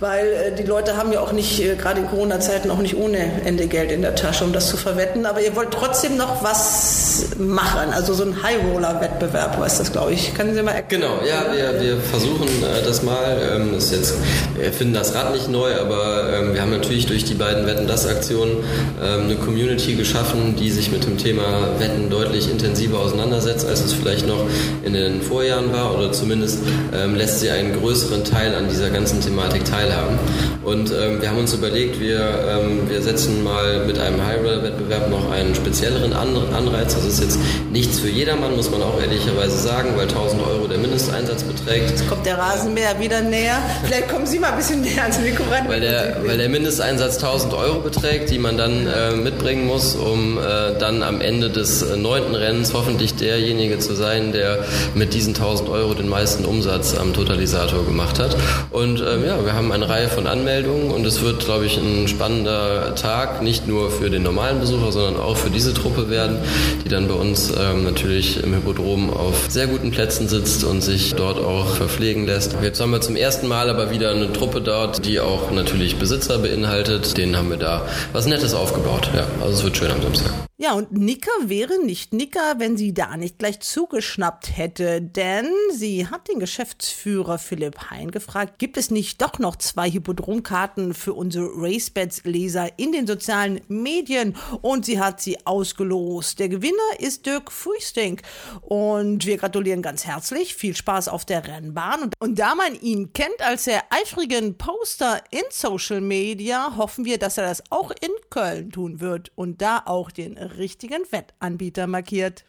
weil 0.00 0.26
äh, 0.26 0.54
die 0.56 0.62
Leute 0.62 0.96
haben 0.96 1.12
ja 1.12 1.20
auch 1.20 1.32
nicht, 1.32 1.60
äh, 1.60 1.76
gerade 1.76 2.00
in 2.00 2.08
Corona-Zeiten, 2.08 2.70
auch 2.70 2.78
nicht 2.78 2.96
ohne 2.96 3.18
Ende 3.44 3.66
Geld 3.66 3.92
in 3.92 4.02
der 4.02 4.14
Tasche, 4.14 4.44
um 4.44 4.52
das 4.52 4.68
zu 4.68 4.76
verwetten. 4.76 5.26
Aber 5.26 5.40
ihr 5.40 5.54
wollt 5.54 5.70
trotzdem 5.70 6.16
noch 6.16 6.42
was 6.42 7.26
machen, 7.38 7.92
also 7.92 8.14
so 8.14 8.24
ein 8.24 8.42
High-Roller-Wettbewerb, 8.42 9.60
was 9.60 9.78
das, 9.78 9.92
glaube 9.92 10.12
ich. 10.12 10.34
Können 10.34 10.54
Sie 10.54 10.62
mal 10.62 10.72
erklären? 10.72 11.02
Genau, 11.02 11.20
ja, 11.28 11.44
wir, 11.52 11.80
wir 11.80 11.96
versuchen 12.00 12.48
das 12.84 13.02
mal. 13.02 13.38
Ähm, 13.54 13.74
ist 13.76 13.92
jetzt 13.92 14.14
wir 14.60 14.72
finden 14.72 14.94
das 14.94 15.14
Rad 15.14 15.32
nicht 15.32 15.48
neu, 15.48 15.74
aber 15.80 16.32
ähm, 16.32 16.54
wir 16.54 16.60
haben 16.60 16.70
natürlich 16.70 17.06
durch 17.06 17.24
die 17.24 17.34
beiden 17.34 17.66
Wetten 17.66 17.86
das 17.86 18.06
Aktionen 18.06 18.56
ähm, 19.02 19.24
eine 19.24 19.36
Community 19.36 19.94
geschaffen, 19.94 20.56
die 20.56 20.70
sich 20.70 20.90
mit 20.90 21.04
dem 21.04 21.16
Thema 21.16 21.78
Wetten 21.78 22.10
deutlich 22.10 22.50
intensiver 22.50 22.98
auseinandersetzt, 22.98 23.66
als 23.66 23.84
es 23.84 23.92
vielleicht 23.92 24.26
noch 24.26 24.44
in 24.84 24.92
den 24.92 25.22
Vorjahren 25.22 25.72
war 25.72 25.96
oder 25.96 26.12
zumindest 26.12 26.60
ähm, 26.92 27.14
lässt 27.14 27.40
sie 27.40 27.50
einen 27.50 27.78
größeren 27.78 28.24
Teil 28.24 28.54
an 28.54 28.68
dieser 28.68 28.90
ganzen 28.90 29.20
Thematik 29.20 29.64
teilhaben. 29.64 30.18
Und 30.64 30.90
ähm, 30.90 31.20
wir 31.20 31.30
haben 31.30 31.38
uns 31.38 31.54
überlegt, 31.54 32.00
wir, 32.00 32.20
ähm, 32.20 32.88
wir 32.88 33.00
setzen 33.00 33.42
mal 33.42 33.86
mit 33.86 33.98
einem 33.98 34.24
High-Roller-Wettbewerb 34.24 35.10
noch 35.10 35.30
einen 35.30 35.54
spezielleren 35.54 36.12
Anreiz. 36.12 36.94
Das 36.94 37.04
ist 37.04 37.22
jetzt 37.22 37.38
nichts 37.72 38.00
für 38.00 38.08
jedermann, 38.08 38.56
muss 38.56 38.70
man 38.70 38.82
auch 38.82 39.00
ehrlicherweise 39.00 39.56
sagen, 39.56 39.90
weil 39.96 40.08
1000 40.08 40.42
Euro 40.46 40.66
der 40.66 40.78
Mindesteinsatz 40.78 41.42
beträgt. 41.42 41.90
Jetzt 41.90 42.08
kommt 42.08 42.26
der 42.26 42.38
Rasenmäher 42.38 42.98
wieder 43.00 43.20
näher. 43.22 43.58
Vielleicht 43.84 44.08
kommen 44.08 44.26
Sie 44.26 44.38
mal 44.38 44.47
ein 44.50 44.56
bisschen 44.56 44.80
näher 44.80 45.02
ans 45.02 45.18
Mikro 45.20 45.44
ran. 45.50 45.68
Weil 45.68 45.80
der, 45.80 46.16
weil 46.24 46.38
der 46.38 46.48
Mindesteinsatz 46.48 47.16
1000 47.16 47.54
Euro 47.54 47.80
beträgt, 47.80 48.30
die 48.30 48.38
man 48.38 48.56
dann 48.56 48.86
äh, 48.86 49.12
mitbringen 49.16 49.66
muss, 49.66 49.94
um 49.94 50.38
äh, 50.38 50.78
dann 50.78 51.02
am 51.02 51.20
Ende 51.20 51.50
des 51.50 51.82
äh, 51.82 51.96
neunten 51.96 52.34
Rennens 52.34 52.72
hoffentlich 52.74 53.14
derjenige 53.14 53.78
zu 53.78 53.94
sein, 53.94 54.32
der 54.32 54.64
mit 54.94 55.14
diesen 55.14 55.34
1000 55.34 55.68
Euro 55.68 55.94
den 55.94 56.08
meisten 56.08 56.44
Umsatz 56.44 56.96
am 56.96 57.12
Totalisator 57.12 57.84
gemacht 57.84 58.18
hat. 58.18 58.36
Und 58.70 59.00
ähm, 59.00 59.24
ja, 59.24 59.44
wir 59.44 59.52
haben 59.52 59.72
eine 59.72 59.88
Reihe 59.88 60.08
von 60.08 60.26
Anmeldungen 60.26 60.90
und 60.90 61.04
es 61.06 61.22
wird, 61.22 61.40
glaube 61.40 61.66
ich, 61.66 61.76
ein 61.76 62.08
spannender 62.08 62.94
Tag, 62.94 63.42
nicht 63.42 63.66
nur 63.66 63.90
für 63.90 64.10
den 64.10 64.22
normalen 64.22 64.60
Besucher, 64.60 64.92
sondern 64.92 65.16
auch 65.16 65.36
für 65.36 65.50
diese 65.50 65.74
Truppe 65.74 66.10
werden, 66.10 66.38
die 66.84 66.88
dann 66.88 67.08
bei 67.08 67.14
uns 67.14 67.50
ähm, 67.50 67.84
natürlich 67.84 68.42
im 68.42 68.54
Hippodrom 68.54 69.12
auf 69.12 69.46
sehr 69.48 69.66
guten 69.66 69.90
Plätzen 69.90 70.28
sitzt 70.28 70.64
und 70.64 70.82
sich 70.82 71.14
dort 71.14 71.38
auch 71.38 71.74
verpflegen 71.74 72.26
lässt. 72.26 72.56
Jetzt 72.62 72.80
haben 72.80 72.92
wir 72.92 73.00
zum 73.00 73.16
ersten 73.16 73.48
Mal 73.48 73.70
aber 73.70 73.90
wieder 73.90 74.10
eine 74.10 74.32
Truppe 74.38 74.60
dort, 74.60 75.04
die 75.04 75.18
auch 75.20 75.50
natürlich 75.50 75.96
Besitzer 75.96 76.38
beinhaltet. 76.38 77.16
Denen 77.18 77.36
haben 77.36 77.50
wir 77.50 77.56
da 77.56 77.86
was 78.12 78.26
Nettes 78.26 78.54
aufgebaut. 78.54 79.10
Ja, 79.14 79.26
also 79.40 79.58
es 79.58 79.64
wird 79.64 79.76
schön 79.76 79.90
am 79.90 80.00
Samstag. 80.00 80.47
Ja, 80.60 80.72
und 80.72 80.90
Nicker 80.90 81.30
wäre 81.42 81.78
nicht 81.84 82.12
Nicker, 82.12 82.54
wenn 82.58 82.76
sie 82.76 82.92
da 82.92 83.16
nicht 83.16 83.38
gleich 83.38 83.60
zugeschnappt 83.60 84.56
hätte, 84.56 85.00
denn 85.00 85.46
sie 85.72 86.08
hat 86.08 86.26
den 86.26 86.40
Geschäftsführer 86.40 87.38
Philipp 87.38 87.92
Hein 87.92 88.10
gefragt, 88.10 88.58
gibt 88.58 88.76
es 88.76 88.90
nicht 88.90 89.22
doch 89.22 89.38
noch 89.38 89.54
zwei 89.54 89.88
Hippodromkarten 89.88 90.94
für 90.94 91.14
unsere 91.14 91.46
RaceBets-Leser 91.46 92.76
in 92.76 92.90
den 92.90 93.06
sozialen 93.06 93.60
Medien? 93.68 94.34
Und 94.60 94.84
sie 94.84 94.98
hat 94.98 95.20
sie 95.20 95.46
ausgelost. 95.46 96.40
Der 96.40 96.48
Gewinner 96.48 96.98
ist 96.98 97.26
Dirk 97.26 97.52
Fuistink 97.52 98.22
und 98.60 99.26
wir 99.26 99.36
gratulieren 99.36 99.80
ganz 99.80 100.06
herzlich. 100.06 100.56
Viel 100.56 100.74
Spaß 100.74 101.06
auf 101.06 101.24
der 101.24 101.46
Rennbahn. 101.46 102.10
Und, 102.18 102.40
da 102.40 102.56
man 102.56 102.74
ihn 102.80 103.12
kennt 103.12 103.42
als 103.42 103.66
der 103.66 103.84
eifrigen 103.90 104.58
Poster 104.58 105.22
in 105.30 105.44
Social 105.50 106.00
Media, 106.00 106.76
hoffen 106.76 107.04
wir, 107.04 107.18
dass 107.18 107.38
er 107.38 107.46
das 107.46 107.62
auch 107.70 107.92
in 107.92 108.10
Köln 108.28 108.72
tun 108.72 109.00
wird 109.00 109.30
und 109.36 109.62
da 109.62 109.84
auch 109.86 110.10
den 110.10 110.47
richtigen 110.56 111.02
Wettanbieter 111.10 111.86
markiert. 111.86 112.44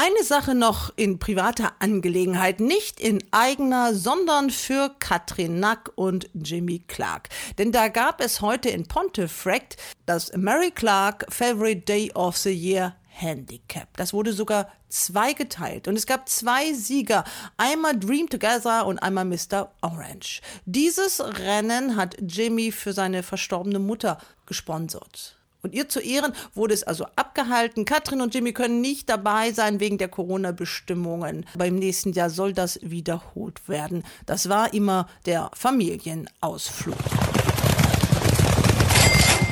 Eine 0.00 0.22
Sache 0.22 0.54
noch 0.54 0.92
in 0.94 1.18
privater 1.18 1.72
Angelegenheit, 1.80 2.60
nicht 2.60 3.00
in 3.00 3.18
eigener, 3.32 3.94
sondern 3.94 4.50
für 4.50 4.94
Katrin 5.00 5.58
Nack 5.58 5.90
und 5.96 6.30
Jimmy 6.34 6.84
Clark. 6.86 7.30
Denn 7.58 7.72
da 7.72 7.88
gab 7.88 8.20
es 8.20 8.40
heute 8.40 8.68
in 8.68 8.86
Pontefract 8.86 9.76
das 10.06 10.32
Mary 10.36 10.70
Clark 10.70 11.26
Favorite 11.30 11.80
Day 11.80 12.12
of 12.14 12.36
the 12.36 12.52
Year 12.52 12.94
Handicap. 13.08 13.88
Das 13.96 14.12
wurde 14.12 14.32
sogar 14.32 14.70
zweigeteilt 14.88 15.88
und 15.88 15.96
es 15.96 16.06
gab 16.06 16.28
zwei 16.28 16.72
Sieger, 16.72 17.24
einmal 17.56 17.98
Dream 17.98 18.28
Together 18.28 18.86
und 18.86 19.00
einmal 19.00 19.24
Mr. 19.24 19.72
Orange. 19.80 20.40
Dieses 20.64 21.20
Rennen 21.20 21.96
hat 21.96 22.16
Jimmy 22.20 22.70
für 22.70 22.92
seine 22.92 23.24
verstorbene 23.24 23.80
Mutter 23.80 24.18
gesponsert. 24.46 25.37
Und 25.68 25.74
ihr 25.74 25.86
zu 25.86 26.00
Ehren 26.00 26.32
wurde 26.54 26.72
es 26.72 26.82
also 26.82 27.04
abgehalten. 27.14 27.84
Katrin 27.84 28.22
und 28.22 28.34
Jimmy 28.34 28.54
können 28.54 28.80
nicht 28.80 29.10
dabei 29.10 29.52
sein 29.52 29.80
wegen 29.80 29.98
der 29.98 30.08
Corona-Bestimmungen. 30.08 31.44
Beim 31.58 31.74
nächsten 31.74 32.14
Jahr 32.14 32.30
soll 32.30 32.54
das 32.54 32.78
wiederholt 32.80 33.68
werden. 33.68 34.02
Das 34.24 34.48
war 34.48 34.72
immer 34.72 35.10
der 35.26 35.50
Familienausflug. 35.52 36.96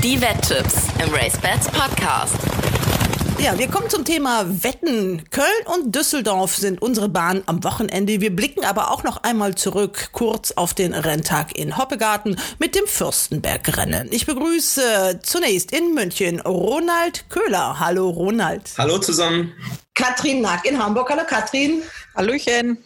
Die 0.03 0.19
Wetttipps 0.19 0.87
im 1.05 1.13
Race 1.13 1.37
Bats 1.37 1.69
Podcast. 1.69 2.96
Ja, 3.39 3.59
wir 3.59 3.69
kommen 3.69 3.89
zum 3.91 4.05
Thema 4.05 4.45
Wetten. 4.65 5.23
Köln 5.31 5.47
und 5.67 5.95
Düsseldorf 5.95 6.57
sind 6.57 6.81
unsere 6.81 7.09
Bahn 7.09 7.43
am 7.47 7.63
Wochenende. 7.63 8.21
Wir 8.21 8.35
blicken 8.35 8.65
aber 8.65 8.91
auch 8.91 9.05
noch 9.05 9.23
einmal 9.23 9.55
zurück, 9.55 10.09
kurz 10.13 10.53
auf 10.53 10.75
den 10.75 10.95
Renntag 10.95 11.57
in 11.57 11.77
Hoppegarten 11.77 12.41
mit 12.59 12.75
dem 12.75 12.87
Fürstenbergrennen. 12.87 14.09
Ich 14.11 14.27
begrüße 14.27 15.21
zunächst 15.23 15.71
in 15.73 15.95
München 15.95 16.41
Ronald 16.41 17.29
Köhler. 17.29 17.79
Hallo 17.79 18.09
Ronald. 18.09 18.73
Hallo 18.79 18.99
zusammen. 18.99 19.53
Katrin 19.95 20.41
Nack 20.41 20.65
in 20.65 20.83
Hamburg. 20.83 21.11
Hallo 21.11 21.23
Katrin. 21.27 21.83
Hallöchen. 22.17 22.79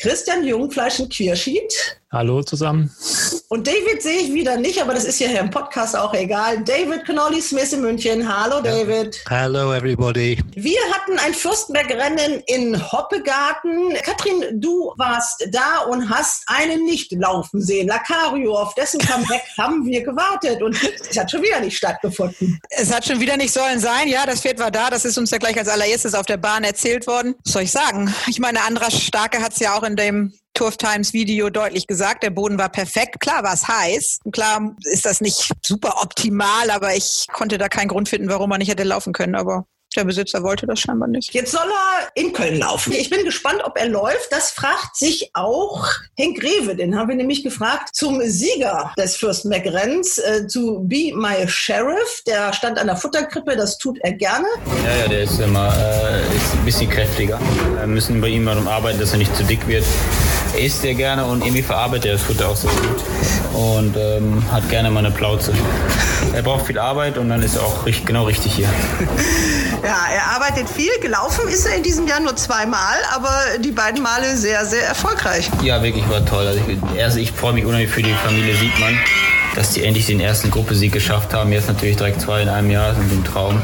Christian 0.00 0.44
Jungfleisch 0.44 0.98
in 0.98 1.08
Quierschied. 1.08 2.01
Hallo 2.12 2.42
zusammen. 2.42 2.94
Und 3.48 3.66
David 3.66 4.02
sehe 4.02 4.20
ich 4.20 4.34
wieder 4.34 4.58
nicht, 4.58 4.82
aber 4.82 4.92
das 4.92 5.04
ist 5.04 5.18
ja 5.18 5.28
hier 5.28 5.40
im 5.40 5.48
Podcast 5.48 5.96
auch 5.96 6.12
egal. 6.12 6.62
David 6.62 7.06
Connolly 7.06 7.40
Smith 7.40 7.72
in 7.72 7.80
München. 7.80 8.28
Hallo 8.28 8.60
David. 8.60 9.24
Hello 9.30 9.72
everybody. 9.72 10.38
Wir 10.54 10.78
hatten 10.92 11.18
ein 11.18 11.32
Fürstenberg-Rennen 11.32 12.42
in 12.48 12.92
Hoppegarten. 12.92 13.94
Katrin, 14.02 14.60
du 14.60 14.92
warst 14.98 15.48
da 15.52 15.84
und 15.88 16.10
hast 16.10 16.42
einen 16.48 16.84
nicht 16.84 17.12
laufen 17.12 17.62
sehen. 17.62 17.88
Lacario, 17.88 18.58
auf 18.58 18.74
dessen 18.74 19.00
Comeback 19.00 19.44
haben 19.58 19.86
wir 19.86 20.02
gewartet 20.02 20.60
und 20.60 20.76
es 21.08 21.18
hat 21.18 21.30
schon 21.30 21.40
wieder 21.40 21.60
nicht 21.60 21.78
stattgefunden. 21.78 22.60
Es 22.68 22.94
hat 22.94 23.06
schon 23.06 23.20
wieder 23.20 23.38
nicht 23.38 23.54
sollen 23.54 23.80
sein. 23.80 24.06
Ja, 24.08 24.26
das 24.26 24.42
Pferd 24.42 24.58
war 24.58 24.70
da. 24.70 24.90
Das 24.90 25.06
ist 25.06 25.16
uns 25.16 25.30
ja 25.30 25.38
gleich 25.38 25.56
als 25.56 25.68
allererstes 25.68 26.12
auf 26.12 26.26
der 26.26 26.36
Bahn 26.36 26.62
erzählt 26.62 27.06
worden. 27.06 27.36
Was 27.42 27.54
soll 27.54 27.62
ich 27.62 27.72
sagen? 27.72 28.14
Ich 28.26 28.38
meine, 28.38 28.62
Andra 28.64 28.90
Starke 28.90 29.40
hat 29.40 29.54
es 29.54 29.60
ja 29.60 29.78
auch 29.78 29.82
in 29.82 29.96
dem 29.96 30.34
Turf 30.54 30.76
Times 30.76 31.12
Video 31.12 31.50
deutlich 31.50 31.86
gesagt, 31.86 32.22
der 32.22 32.30
Boden 32.30 32.58
war 32.58 32.68
perfekt. 32.68 33.20
Klar 33.20 33.42
war 33.42 33.54
es 33.54 33.66
heiß. 33.66 34.20
Klar 34.32 34.74
ist 34.84 35.04
das 35.04 35.20
nicht 35.20 35.50
super 35.62 36.02
optimal, 36.02 36.70
aber 36.70 36.94
ich 36.94 37.26
konnte 37.32 37.58
da 37.58 37.68
keinen 37.68 37.88
Grund 37.88 38.08
finden, 38.08 38.28
warum 38.28 38.50
man 38.50 38.58
nicht 38.58 38.70
hätte 38.70 38.84
laufen 38.84 39.12
können. 39.12 39.34
Aber 39.34 39.66
der 39.96 40.04
Besitzer 40.04 40.42
wollte 40.42 40.66
das 40.66 40.80
scheinbar 40.80 41.08
nicht. 41.08 41.32
Jetzt 41.34 41.52
soll 41.52 41.60
er 41.60 42.08
in 42.14 42.32
Köln 42.32 42.58
laufen. 42.58 42.92
Ich 42.92 43.10
bin 43.10 43.24
gespannt, 43.24 43.60
ob 43.64 43.76
er 43.78 43.88
läuft. 43.88 44.30
Das 44.30 44.50
fragt 44.50 44.96
sich 44.96 45.30
auch 45.34 45.86
Henk 46.16 46.42
Rewe. 46.42 46.74
Den 46.74 46.96
haben 46.96 47.08
wir 47.08 47.16
nämlich 47.16 47.42
gefragt 47.42 47.94
zum 47.94 48.20
Sieger 48.22 48.92
des 48.96 49.16
Fürstenberg-Renns, 49.16 50.18
äh, 50.18 50.46
zu 50.46 50.80
Be 50.84 51.12
My 51.14 51.46
Sheriff. 51.46 52.22
Der 52.26 52.52
stand 52.52 52.78
an 52.78 52.86
der 52.86 52.96
Futterkrippe, 52.96 53.56
das 53.56 53.78
tut 53.78 53.98
er 54.02 54.12
gerne. 54.12 54.46
Ja, 54.84 54.96
ja, 54.96 55.08
der 55.08 55.22
ist 55.24 55.38
immer 55.38 55.74
äh, 55.76 56.20
ist 56.36 56.54
ein 56.54 56.64
bisschen 56.64 56.88
kräftiger. 56.88 57.38
Wir 57.76 57.86
müssen 57.86 58.20
bei 58.20 58.28
ihm 58.28 58.46
darum 58.46 58.68
arbeiten, 58.68 58.98
dass 58.98 59.12
er 59.12 59.18
nicht 59.18 59.36
zu 59.36 59.44
dick 59.44 59.66
wird. 59.68 59.84
Er 60.54 60.60
isst 60.60 60.82
sehr 60.82 60.94
gerne 60.94 61.24
und 61.24 61.42
irgendwie 61.42 61.62
verarbeitet 61.62 62.06
er 62.06 62.12
das 62.12 62.22
Futter 62.22 62.48
auch 62.48 62.56
sehr 62.56 62.70
gut. 62.70 63.02
Und 63.54 63.96
ähm, 63.96 64.42
hat 64.50 64.68
gerne 64.68 64.90
mal 64.90 65.00
eine 65.04 65.10
Plauze. 65.10 65.52
Er 66.34 66.42
braucht 66.42 66.66
viel 66.66 66.78
Arbeit 66.78 67.18
und 67.18 67.28
dann 67.28 67.42
ist 67.42 67.56
er 67.56 67.62
auch 67.62 67.86
richtig, 67.86 68.06
genau 68.06 68.24
richtig 68.24 68.54
hier. 68.54 68.68
Ja, 69.82 70.06
er 70.14 70.36
arbeitet 70.36 70.68
viel. 70.70 70.92
Gelaufen 71.00 71.48
ist 71.48 71.66
er 71.66 71.74
in 71.74 71.82
diesem 71.82 72.06
Jahr 72.06 72.20
nur 72.20 72.36
zweimal, 72.36 72.94
aber 73.12 73.34
die 73.58 73.72
beiden 73.72 74.00
Male 74.00 74.36
sehr, 74.36 74.64
sehr 74.64 74.86
erfolgreich. 74.86 75.50
Ja, 75.60 75.82
wirklich 75.82 76.08
war 76.08 76.24
toll. 76.24 76.46
Also 76.46 76.60
ich, 76.68 77.02
also 77.02 77.18
ich 77.18 77.32
freue 77.32 77.54
mich 77.54 77.64
unheimlich 77.64 77.90
für 77.90 78.02
die 78.02 78.14
Familie 78.24 78.54
Siegmann, 78.54 78.96
dass 79.54 79.70
die 79.70 79.84
endlich 79.84 80.06
den 80.06 80.20
ersten 80.20 80.50
Gruppesieg 80.50 80.92
geschafft 80.92 81.34
haben. 81.34 81.52
Jetzt 81.52 81.68
natürlich 81.68 81.96
direkt 81.96 82.20
zwei 82.20 82.42
in 82.42 82.48
einem 82.48 82.70
Jahr, 82.70 82.94
sind 82.94 83.12
ein 83.12 83.24
Traum. 83.24 83.62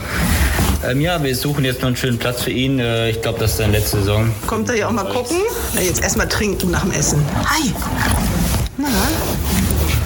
Ähm, 0.88 1.00
ja, 1.00 1.22
wir 1.22 1.34
suchen 1.34 1.64
jetzt 1.64 1.80
noch 1.80 1.88
einen 1.88 1.96
schönen 1.96 2.18
Platz 2.18 2.42
für 2.42 2.50
ihn. 2.50 2.78
Äh, 2.78 3.10
ich 3.10 3.22
glaube, 3.22 3.38
das 3.38 3.52
ist 3.52 3.56
seine 3.58 3.72
letzte 3.72 3.98
Saison. 3.98 4.30
Kommt 4.46 4.68
er 4.68 4.76
hier 4.76 4.88
auch 4.88 4.92
mal 4.92 5.04
gucken? 5.04 5.38
Na, 5.74 5.80
jetzt 5.80 6.02
erstmal 6.02 6.28
trinken 6.28 6.70
nach 6.70 6.82
dem 6.82 6.92
Essen. 6.92 7.24
Hi. 7.44 7.72
Na, 8.76 8.88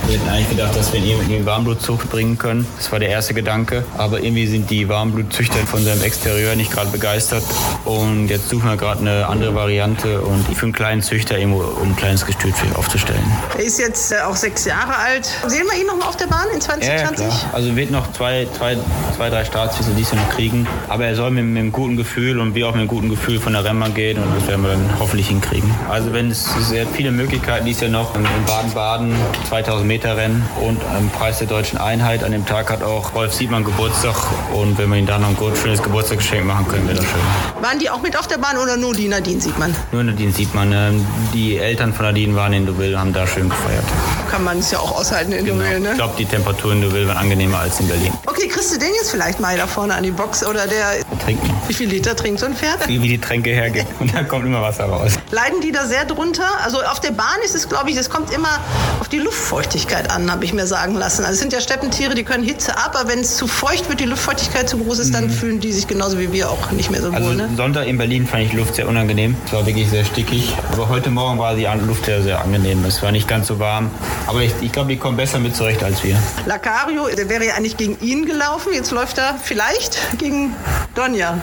wir 0.06 0.18
hätten 0.18 0.28
eigentlich 0.28 0.50
gedacht, 0.50 0.76
dass 0.76 0.92
wir 0.92 1.00
ihn 1.00 1.06
irgendwie 1.06 1.36
in 1.36 1.46
Warmblutzucht 1.46 2.10
bringen 2.10 2.36
können. 2.36 2.66
Das 2.76 2.90
war 2.90 2.98
der 2.98 3.08
erste 3.08 3.34
Gedanke. 3.34 3.84
Aber 3.96 4.20
irgendwie 4.20 4.46
sind 4.46 4.70
die 4.70 4.88
Warmblutzüchter 4.88 5.58
von 5.66 5.84
seinem 5.84 6.02
Exterieur 6.02 6.56
nicht 6.56 6.72
gerade 6.72 6.90
begeistert. 6.90 7.44
Und 7.84 8.28
jetzt 8.28 8.48
suchen 8.48 8.68
wir 8.68 8.76
gerade 8.76 9.00
eine 9.00 9.26
andere 9.28 9.54
Variante 9.54 10.20
und 10.20 10.44
für 10.56 10.66
einen 10.66 10.72
kleinen 10.72 11.02
Züchter 11.02 11.38
irgendwo, 11.38 11.62
um 11.62 11.90
ein 11.90 11.96
kleines 11.96 12.26
Gestüt 12.26 12.54
für 12.54 12.66
ihn 12.66 12.74
aufzustellen. 12.74 13.24
Er 13.56 13.64
ist 13.64 13.78
jetzt 13.78 14.12
äh, 14.12 14.16
auch 14.20 14.36
sechs 14.36 14.64
Jahre 14.64 14.96
alt. 14.96 15.24
Sehen 15.46 15.66
wir 15.70 15.80
ihn 15.80 15.86
noch 15.86 15.96
mal 15.96 16.06
auf 16.06 16.16
der 16.16 16.26
Bahn 16.26 16.46
in 16.52 16.60
2020? 16.60 17.26
Ja, 17.26 17.32
ja, 17.32 17.50
also 17.52 17.74
wird 17.76 17.90
noch 17.90 18.12
zwei, 18.12 18.46
zwei, 18.56 18.76
zwei 19.16 19.30
drei 19.30 19.44
Starts 19.44 19.78
wie 19.78 19.94
dieses 19.94 20.12
Jahr 20.12 20.22
noch 20.22 20.34
kriegen. 20.34 20.66
Aber 20.88 21.06
er 21.06 21.14
soll 21.14 21.30
mit, 21.30 21.44
mit, 21.44 21.60
einem 21.60 21.72
guten 21.72 21.96
Gefühl 21.96 22.40
und 22.40 22.54
wir 22.54 22.66
auch 22.66 22.72
mit 22.72 22.80
einem 22.80 22.88
guten 22.88 23.08
Gefühl 23.08 23.40
von 23.40 23.52
der 23.52 23.64
Rennbahn 23.64 23.94
gehen 23.94 24.18
und 24.22 24.34
das 24.36 24.46
werden 24.48 24.62
wir 24.62 24.72
dann 24.72 24.90
hoffentlich 24.98 25.28
hinkriegen. 25.28 25.70
Also 25.88 26.12
wenn 26.12 26.30
es 26.30 26.44
sehr 26.68 26.86
viele 26.86 27.12
Möglichkeiten 27.12 27.66
dieses 27.66 27.82
Jahr 27.82 27.90
noch 27.90 28.14
in 28.16 28.26
Baden-Baden 28.46 29.14
2000 29.48 29.86
Meter 29.86 29.91
Rennen 30.00 30.42
und 30.60 30.80
am 30.96 31.10
Preis 31.10 31.38
der 31.38 31.46
deutschen 31.46 31.78
Einheit. 31.78 32.24
An 32.24 32.32
dem 32.32 32.46
Tag 32.46 32.70
hat 32.70 32.82
auch 32.82 33.14
Rolf 33.14 33.34
Siebmann 33.34 33.62
Geburtstag 33.62 34.16
und 34.54 34.78
wenn 34.78 34.88
wir 34.88 34.96
ihm 34.96 35.06
da 35.06 35.18
noch 35.18 35.28
ein 35.28 35.36
gut, 35.36 35.56
schönes 35.56 35.82
Geburtstagsgeschenk 35.82 36.46
machen 36.46 36.66
können, 36.66 36.86
wäre 36.88 36.96
das 36.96 37.04
schön. 37.04 37.62
Waren 37.62 37.78
die 37.78 37.90
auch 37.90 38.00
mit 38.00 38.18
auf 38.18 38.26
der 38.26 38.38
Bahn 38.38 38.56
oder 38.56 38.76
nur 38.76 38.94
die 38.94 39.08
Nadine 39.08 39.40
Siebmann? 39.40 39.74
Nur 39.92 40.02
Nadine 40.02 40.32
Siebmann. 40.32 40.72
Ähm, 40.72 41.06
die 41.34 41.58
Eltern 41.58 41.92
von 41.92 42.06
Nadine 42.06 42.34
waren 42.34 42.52
in 42.54 42.64
Deauville, 42.64 42.98
haben 42.98 43.12
da 43.12 43.26
schön 43.26 43.48
gefeiert. 43.48 43.84
Kann 44.30 44.44
man 44.44 44.58
es 44.58 44.70
ja 44.70 44.78
auch 44.78 44.98
aushalten 44.98 45.32
in 45.32 45.44
genau. 45.44 45.58
Deauville, 45.58 45.80
ne? 45.80 45.90
Ich 45.90 45.96
glaube, 45.96 46.14
die 46.18 46.24
Temperaturen 46.24 46.76
in 46.76 46.82
Deauville 46.82 47.08
waren 47.08 47.18
angenehmer 47.18 47.58
als 47.58 47.78
in 47.78 47.88
Berlin. 47.88 48.12
Okay, 48.26 48.48
kriegst 48.48 48.74
du 48.74 48.78
den 48.78 48.94
jetzt 48.94 49.10
vielleicht 49.10 49.40
mal 49.40 49.56
da 49.56 49.66
vorne 49.66 49.94
an 49.94 50.02
die 50.02 50.10
Box 50.10 50.44
oder 50.46 50.66
der... 50.66 51.04
Trinken. 51.22 51.50
Wie 51.68 51.74
viel 51.74 51.88
Liter 51.88 52.16
trinkt 52.16 52.40
so 52.40 52.46
ein 52.46 52.54
Pferd? 52.54 52.88
Wie, 52.88 53.00
wie 53.02 53.08
die 53.08 53.18
Tränke 53.18 53.50
hergehen. 53.50 53.86
Und 54.00 54.14
da 54.14 54.22
kommt 54.24 54.46
immer 54.46 54.62
Wasser 54.62 54.84
raus. 54.84 55.12
Leiden 55.32 55.62
die 55.62 55.72
da 55.72 55.86
sehr 55.86 56.04
drunter? 56.04 56.44
Also 56.62 56.82
auf 56.82 57.00
der 57.00 57.10
Bahn 57.10 57.38
ist 57.42 57.54
es, 57.54 57.66
glaube 57.66 57.90
ich, 57.90 57.96
es 57.96 58.10
kommt 58.10 58.30
immer 58.30 58.50
auf 59.00 59.08
die 59.08 59.18
Luftfeuchtigkeit 59.18 60.10
an, 60.10 60.30
habe 60.30 60.44
ich 60.44 60.52
mir 60.52 60.66
sagen 60.66 60.94
lassen. 60.94 61.22
Also 61.22 61.32
es 61.32 61.40
sind 61.40 61.54
ja 61.54 61.62
Steppentiere, 61.62 62.14
die 62.14 62.22
können 62.22 62.44
Hitze 62.44 62.76
ab, 62.76 62.94
aber 63.00 63.08
wenn 63.08 63.20
es 63.20 63.38
zu 63.38 63.46
feucht 63.46 63.88
wird, 63.88 64.00
die 64.00 64.04
Luftfeuchtigkeit 64.04 64.68
zu 64.68 64.76
groß 64.76 64.98
ist, 64.98 65.14
dann 65.14 65.28
mhm. 65.28 65.30
fühlen 65.30 65.60
die 65.60 65.72
sich 65.72 65.88
genauso 65.88 66.18
wie 66.18 66.32
wir 66.32 66.50
auch 66.50 66.70
nicht 66.72 66.90
mehr 66.90 67.00
so 67.00 67.10
also 67.10 67.28
wohl. 67.28 67.36
Ne? 67.36 67.48
Sonntag 67.56 67.86
in 67.86 67.96
Berlin 67.96 68.26
fand 68.26 68.42
ich 68.42 68.50
die 68.50 68.58
Luft 68.58 68.74
sehr 68.74 68.86
unangenehm. 68.86 69.34
Es 69.46 69.54
war 69.54 69.64
wirklich 69.64 69.88
sehr 69.88 70.04
stickig. 70.04 70.54
Aber 70.70 70.90
heute 70.90 71.08
Morgen 71.08 71.38
war 71.38 71.54
die 71.54 71.66
Luft 71.86 72.04
sehr, 72.04 72.22
sehr 72.22 72.38
angenehm. 72.42 72.84
Es 72.84 73.02
war 73.02 73.10
nicht 73.10 73.26
ganz 73.26 73.46
so 73.46 73.58
warm. 73.58 73.90
Aber 74.26 74.42
ich, 74.42 74.52
ich 74.60 74.70
glaube, 74.70 74.90
die 74.90 74.98
kommen 74.98 75.16
besser 75.16 75.38
mit 75.38 75.56
zurecht 75.56 75.82
als 75.82 76.04
wir. 76.04 76.18
Lacario, 76.44 77.08
der 77.08 77.30
wäre 77.30 77.46
ja 77.46 77.54
eigentlich 77.54 77.78
gegen 77.78 77.98
ihn 78.02 78.26
gelaufen. 78.26 78.74
Jetzt 78.74 78.90
läuft 78.90 79.16
er 79.16 79.36
vielleicht 79.42 79.98
gegen 80.18 80.54
Donja. 80.94 81.40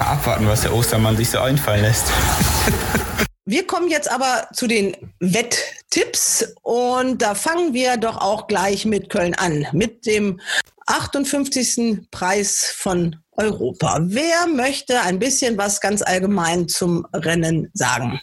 Abwarten, 0.00 0.48
was 0.48 0.62
der 0.62 0.74
Ostermann 0.74 1.16
sich 1.16 1.30
so 1.30 1.38
einfallen 1.38 1.82
lässt. 1.82 2.06
Wir 3.44 3.66
kommen 3.66 3.90
jetzt 3.90 4.08
aber 4.08 4.46
zu 4.54 4.68
den 4.68 4.96
Wetttipps 5.18 6.54
und 6.62 7.22
da 7.22 7.34
fangen 7.34 7.74
wir 7.74 7.96
doch 7.96 8.18
auch 8.18 8.46
gleich 8.46 8.84
mit 8.84 9.10
Köln 9.10 9.34
an, 9.34 9.66
mit 9.72 10.06
dem 10.06 10.40
58. 10.86 12.08
Preis 12.12 12.72
von 12.76 13.16
Europa. 13.32 13.98
Wer 14.02 14.46
möchte 14.46 15.00
ein 15.00 15.18
bisschen 15.18 15.58
was 15.58 15.80
ganz 15.80 16.02
allgemein 16.02 16.68
zum 16.68 17.04
Rennen 17.12 17.68
sagen? 17.74 18.20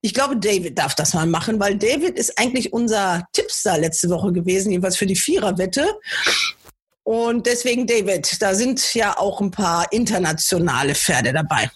Ich 0.00 0.14
glaube, 0.14 0.38
David 0.38 0.78
darf 0.78 0.94
das 0.94 1.12
mal 1.12 1.26
machen, 1.26 1.60
weil 1.60 1.76
David 1.76 2.18
ist 2.18 2.38
eigentlich 2.38 2.72
unser 2.72 3.26
Tippstar 3.32 3.76
letzte 3.76 4.08
Woche 4.08 4.32
gewesen, 4.32 4.70
jedenfalls 4.70 4.96
für 4.96 5.06
die 5.06 5.16
Viererwette. 5.16 5.86
Und 7.02 7.44
deswegen, 7.46 7.86
David, 7.86 8.40
da 8.40 8.54
sind 8.54 8.94
ja 8.94 9.18
auch 9.18 9.42
ein 9.42 9.50
paar 9.50 9.92
internationale 9.92 10.94
Pferde 10.94 11.34
dabei. 11.34 11.70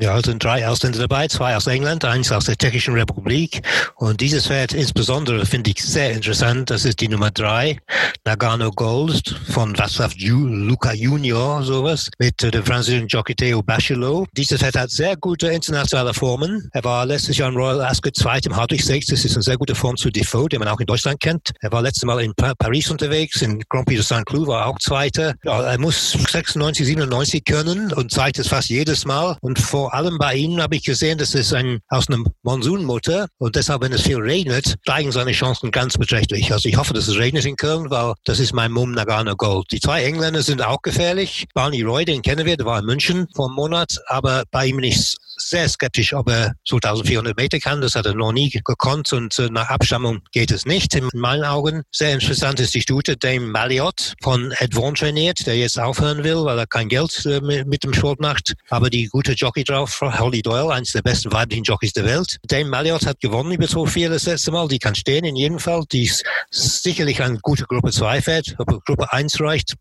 Ja, 0.00 0.16
es 0.18 0.24
sind 0.24 0.42
drei 0.42 0.66
Ausländer 0.66 1.00
dabei, 1.00 1.28
zwei 1.28 1.54
aus 1.54 1.66
England, 1.66 2.04
eins 2.04 2.32
aus 2.32 2.46
der 2.46 2.56
Tschechischen 2.56 2.94
Republik. 2.94 3.62
Und 3.96 4.20
dieses 4.20 4.46
Pferd 4.46 4.72
insbesondere 4.72 5.44
finde 5.44 5.70
ich 5.70 5.82
sehr 5.82 6.12
interessant. 6.12 6.70
Das 6.70 6.84
ist 6.84 7.00
die 7.00 7.08
Nummer 7.08 7.30
drei, 7.30 7.78
Nagano 8.24 8.70
Gold 8.70 9.38
von 9.50 9.74
Václav 9.76 10.14
Luca 10.18 10.92
Junior, 10.92 11.62
sowas, 11.62 12.10
mit 12.18 12.42
äh, 12.42 12.50
dem 12.50 12.64
französischen 12.64 13.06
Jockey 13.08 13.34
Theo 13.34 13.62
Bachelot. 13.62 14.28
Dieses 14.36 14.60
Pferd 14.60 14.76
hat 14.76 14.90
sehr 14.90 15.16
gute 15.16 15.48
internationale 15.48 16.14
Formen. 16.14 16.68
Er 16.72 16.84
war 16.84 17.04
letztes 17.04 17.36
Jahr 17.36 17.50
in 17.50 17.56
Royal 17.56 17.82
Ascot 17.82 18.16
zweit 18.16 18.46
im 18.46 18.56
Hartwig 18.56 18.82
Stakes. 18.82 19.06
Das 19.06 19.24
ist 19.24 19.34
eine 19.34 19.42
sehr 19.42 19.58
gute 19.58 19.74
Form 19.74 19.96
zu 19.96 20.10
Defoe, 20.10 20.48
den 20.48 20.60
man 20.60 20.68
auch 20.68 20.80
in 20.80 20.86
Deutschland 20.86 21.20
kennt. 21.20 21.50
Er 21.60 21.70
war 21.70 21.82
letztes 21.82 22.04
Mal 22.04 22.20
in 22.22 22.32
Paris 22.34 22.90
unterwegs, 22.90 23.42
in 23.42 23.60
Grand 23.68 23.86
Prix 23.86 23.98
de 24.00 24.06
Saint-Cloud 24.06 24.46
war 24.46 24.66
auch 24.66 24.78
Zweiter. 24.78 25.34
Ja, 25.44 25.62
er 25.62 25.78
muss 25.78 26.12
96, 26.12 26.86
97 26.86 27.44
können 27.44 27.92
und 27.92 28.10
zeigt 28.10 28.38
es 28.38 28.48
fast 28.48 28.70
jedes 28.70 29.04
Mal. 29.04 29.36
Und 29.42 29.58
vor 29.72 29.94
allem 29.94 30.18
bei 30.18 30.34
Ihnen 30.34 30.60
habe 30.60 30.76
ich 30.76 30.84
gesehen, 30.84 31.16
das 31.16 31.34
ist 31.34 31.54
ein, 31.54 31.78
aus 31.88 32.06
einem 32.06 32.26
Monsunmutter 32.42 33.28
und 33.38 33.56
deshalb, 33.56 33.80
wenn 33.80 33.94
es 33.94 34.02
viel 34.02 34.18
regnet, 34.18 34.76
steigen 34.82 35.10
seine 35.12 35.32
Chancen 35.32 35.70
ganz 35.70 35.96
beträchtlich. 35.96 36.52
Also 36.52 36.68
ich 36.68 36.76
hoffe, 36.76 36.92
dass 36.92 37.08
es 37.08 37.16
regnet 37.16 37.46
in 37.46 37.56
Köln, 37.56 37.88
weil 37.88 38.12
das 38.24 38.38
ist 38.38 38.52
mein 38.52 38.70
Mum 38.70 38.92
Nagano 38.92 39.34
Gold. 39.34 39.72
Die 39.72 39.80
zwei 39.80 40.04
Engländer 40.04 40.42
sind 40.42 40.60
auch 40.60 40.82
gefährlich. 40.82 41.46
Barney 41.54 41.80
Roy, 41.80 42.04
den 42.04 42.20
kennen 42.20 42.44
wir, 42.44 42.58
der 42.58 42.66
war 42.66 42.80
in 42.80 42.84
München 42.84 43.28
vor 43.34 43.46
einem 43.46 43.54
Monat, 43.54 43.98
aber 44.08 44.44
bei 44.50 44.66
ihm 44.66 44.76
nicht 44.76 45.16
sehr 45.36 45.68
skeptisch, 45.68 46.12
ob 46.12 46.28
er 46.28 46.54
2400 46.68 47.36
Meter 47.36 47.58
kann. 47.58 47.80
Das 47.80 47.94
hat 47.94 48.06
er 48.06 48.14
noch 48.14 48.32
nie 48.32 48.50
gekonnt 48.50 49.12
und 49.12 49.38
äh, 49.38 49.48
nach 49.50 49.68
Abstammung 49.70 50.20
geht 50.32 50.50
es 50.50 50.66
nicht. 50.66 50.94
In 50.94 51.08
meinen 51.14 51.44
Augen 51.44 51.82
sehr 51.90 52.12
interessant 52.12 52.60
ist 52.60 52.74
die 52.74 52.80
Stute 52.80 53.16
Dame 53.16 53.46
Malliot 53.46 54.14
von 54.22 54.52
Vaughan 54.70 54.94
trainiert, 54.94 55.46
der 55.46 55.56
jetzt 55.56 55.78
aufhören 55.78 56.24
will, 56.24 56.44
weil 56.44 56.58
er 56.58 56.66
kein 56.66 56.88
Geld 56.88 57.24
äh, 57.26 57.40
mit, 57.40 57.84
dem 57.84 57.94
Sport 57.94 58.20
macht. 58.20 58.54
Aber 58.68 58.90
die 58.90 59.06
gute 59.06 59.32
Jockey 59.32 59.61
drauf, 59.64 60.00
Holly 60.00 60.42
Doyle, 60.42 60.72
eines 60.72 60.92
der 60.92 61.02
besten 61.02 61.32
weiblichen 61.32 61.64
Jockeys 61.64 61.92
der 61.92 62.04
Welt. 62.04 62.38
Dame 62.44 62.64
Malliot 62.64 63.06
hat 63.06 63.20
gewonnen 63.20 63.52
über 63.52 63.66
2-4 63.66 64.08
das 64.08 64.24
letzte 64.24 64.52
Mal. 64.52 64.68
Die 64.68 64.78
kann 64.78 64.94
stehen 64.94 65.24
in 65.24 65.36
jedem 65.36 65.58
Fall. 65.58 65.84
Die 65.92 66.04
ist 66.04 66.24
sicherlich 66.50 67.22
eine 67.22 67.38
gute 67.38 67.64
Gruppe 67.64 67.90
2 67.90 68.22
Fährt. 68.22 68.54
Ob 68.58 68.84
Gruppe 68.84 69.12
1 69.12 69.40
reicht, 69.40 69.74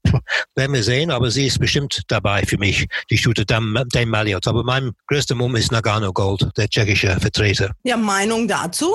werden 0.55 0.73
wir 0.73 0.84
sehen. 0.84 1.11
Aber 1.11 1.32
sie 1.32 1.47
ist 1.47 1.59
bestimmt 1.59 2.01
dabei 2.07 2.43
für 2.43 2.57
mich, 2.57 2.88
die 3.09 3.17
Stute 3.17 3.45
Dame, 3.45 3.86
Dame 3.89 4.07
Malliot. 4.07 4.47
Aber 4.47 4.63
mein 4.63 4.91
größter 5.07 5.36
Moment 5.36 5.63
ist 5.63 5.71
Nagano 5.71 6.11
Gold, 6.13 6.49
der 6.57 6.67
tschechische 6.69 7.19
Vertreter. 7.19 7.71
Ja, 7.84 7.97
Meinung 7.97 8.47
dazu? 8.47 8.93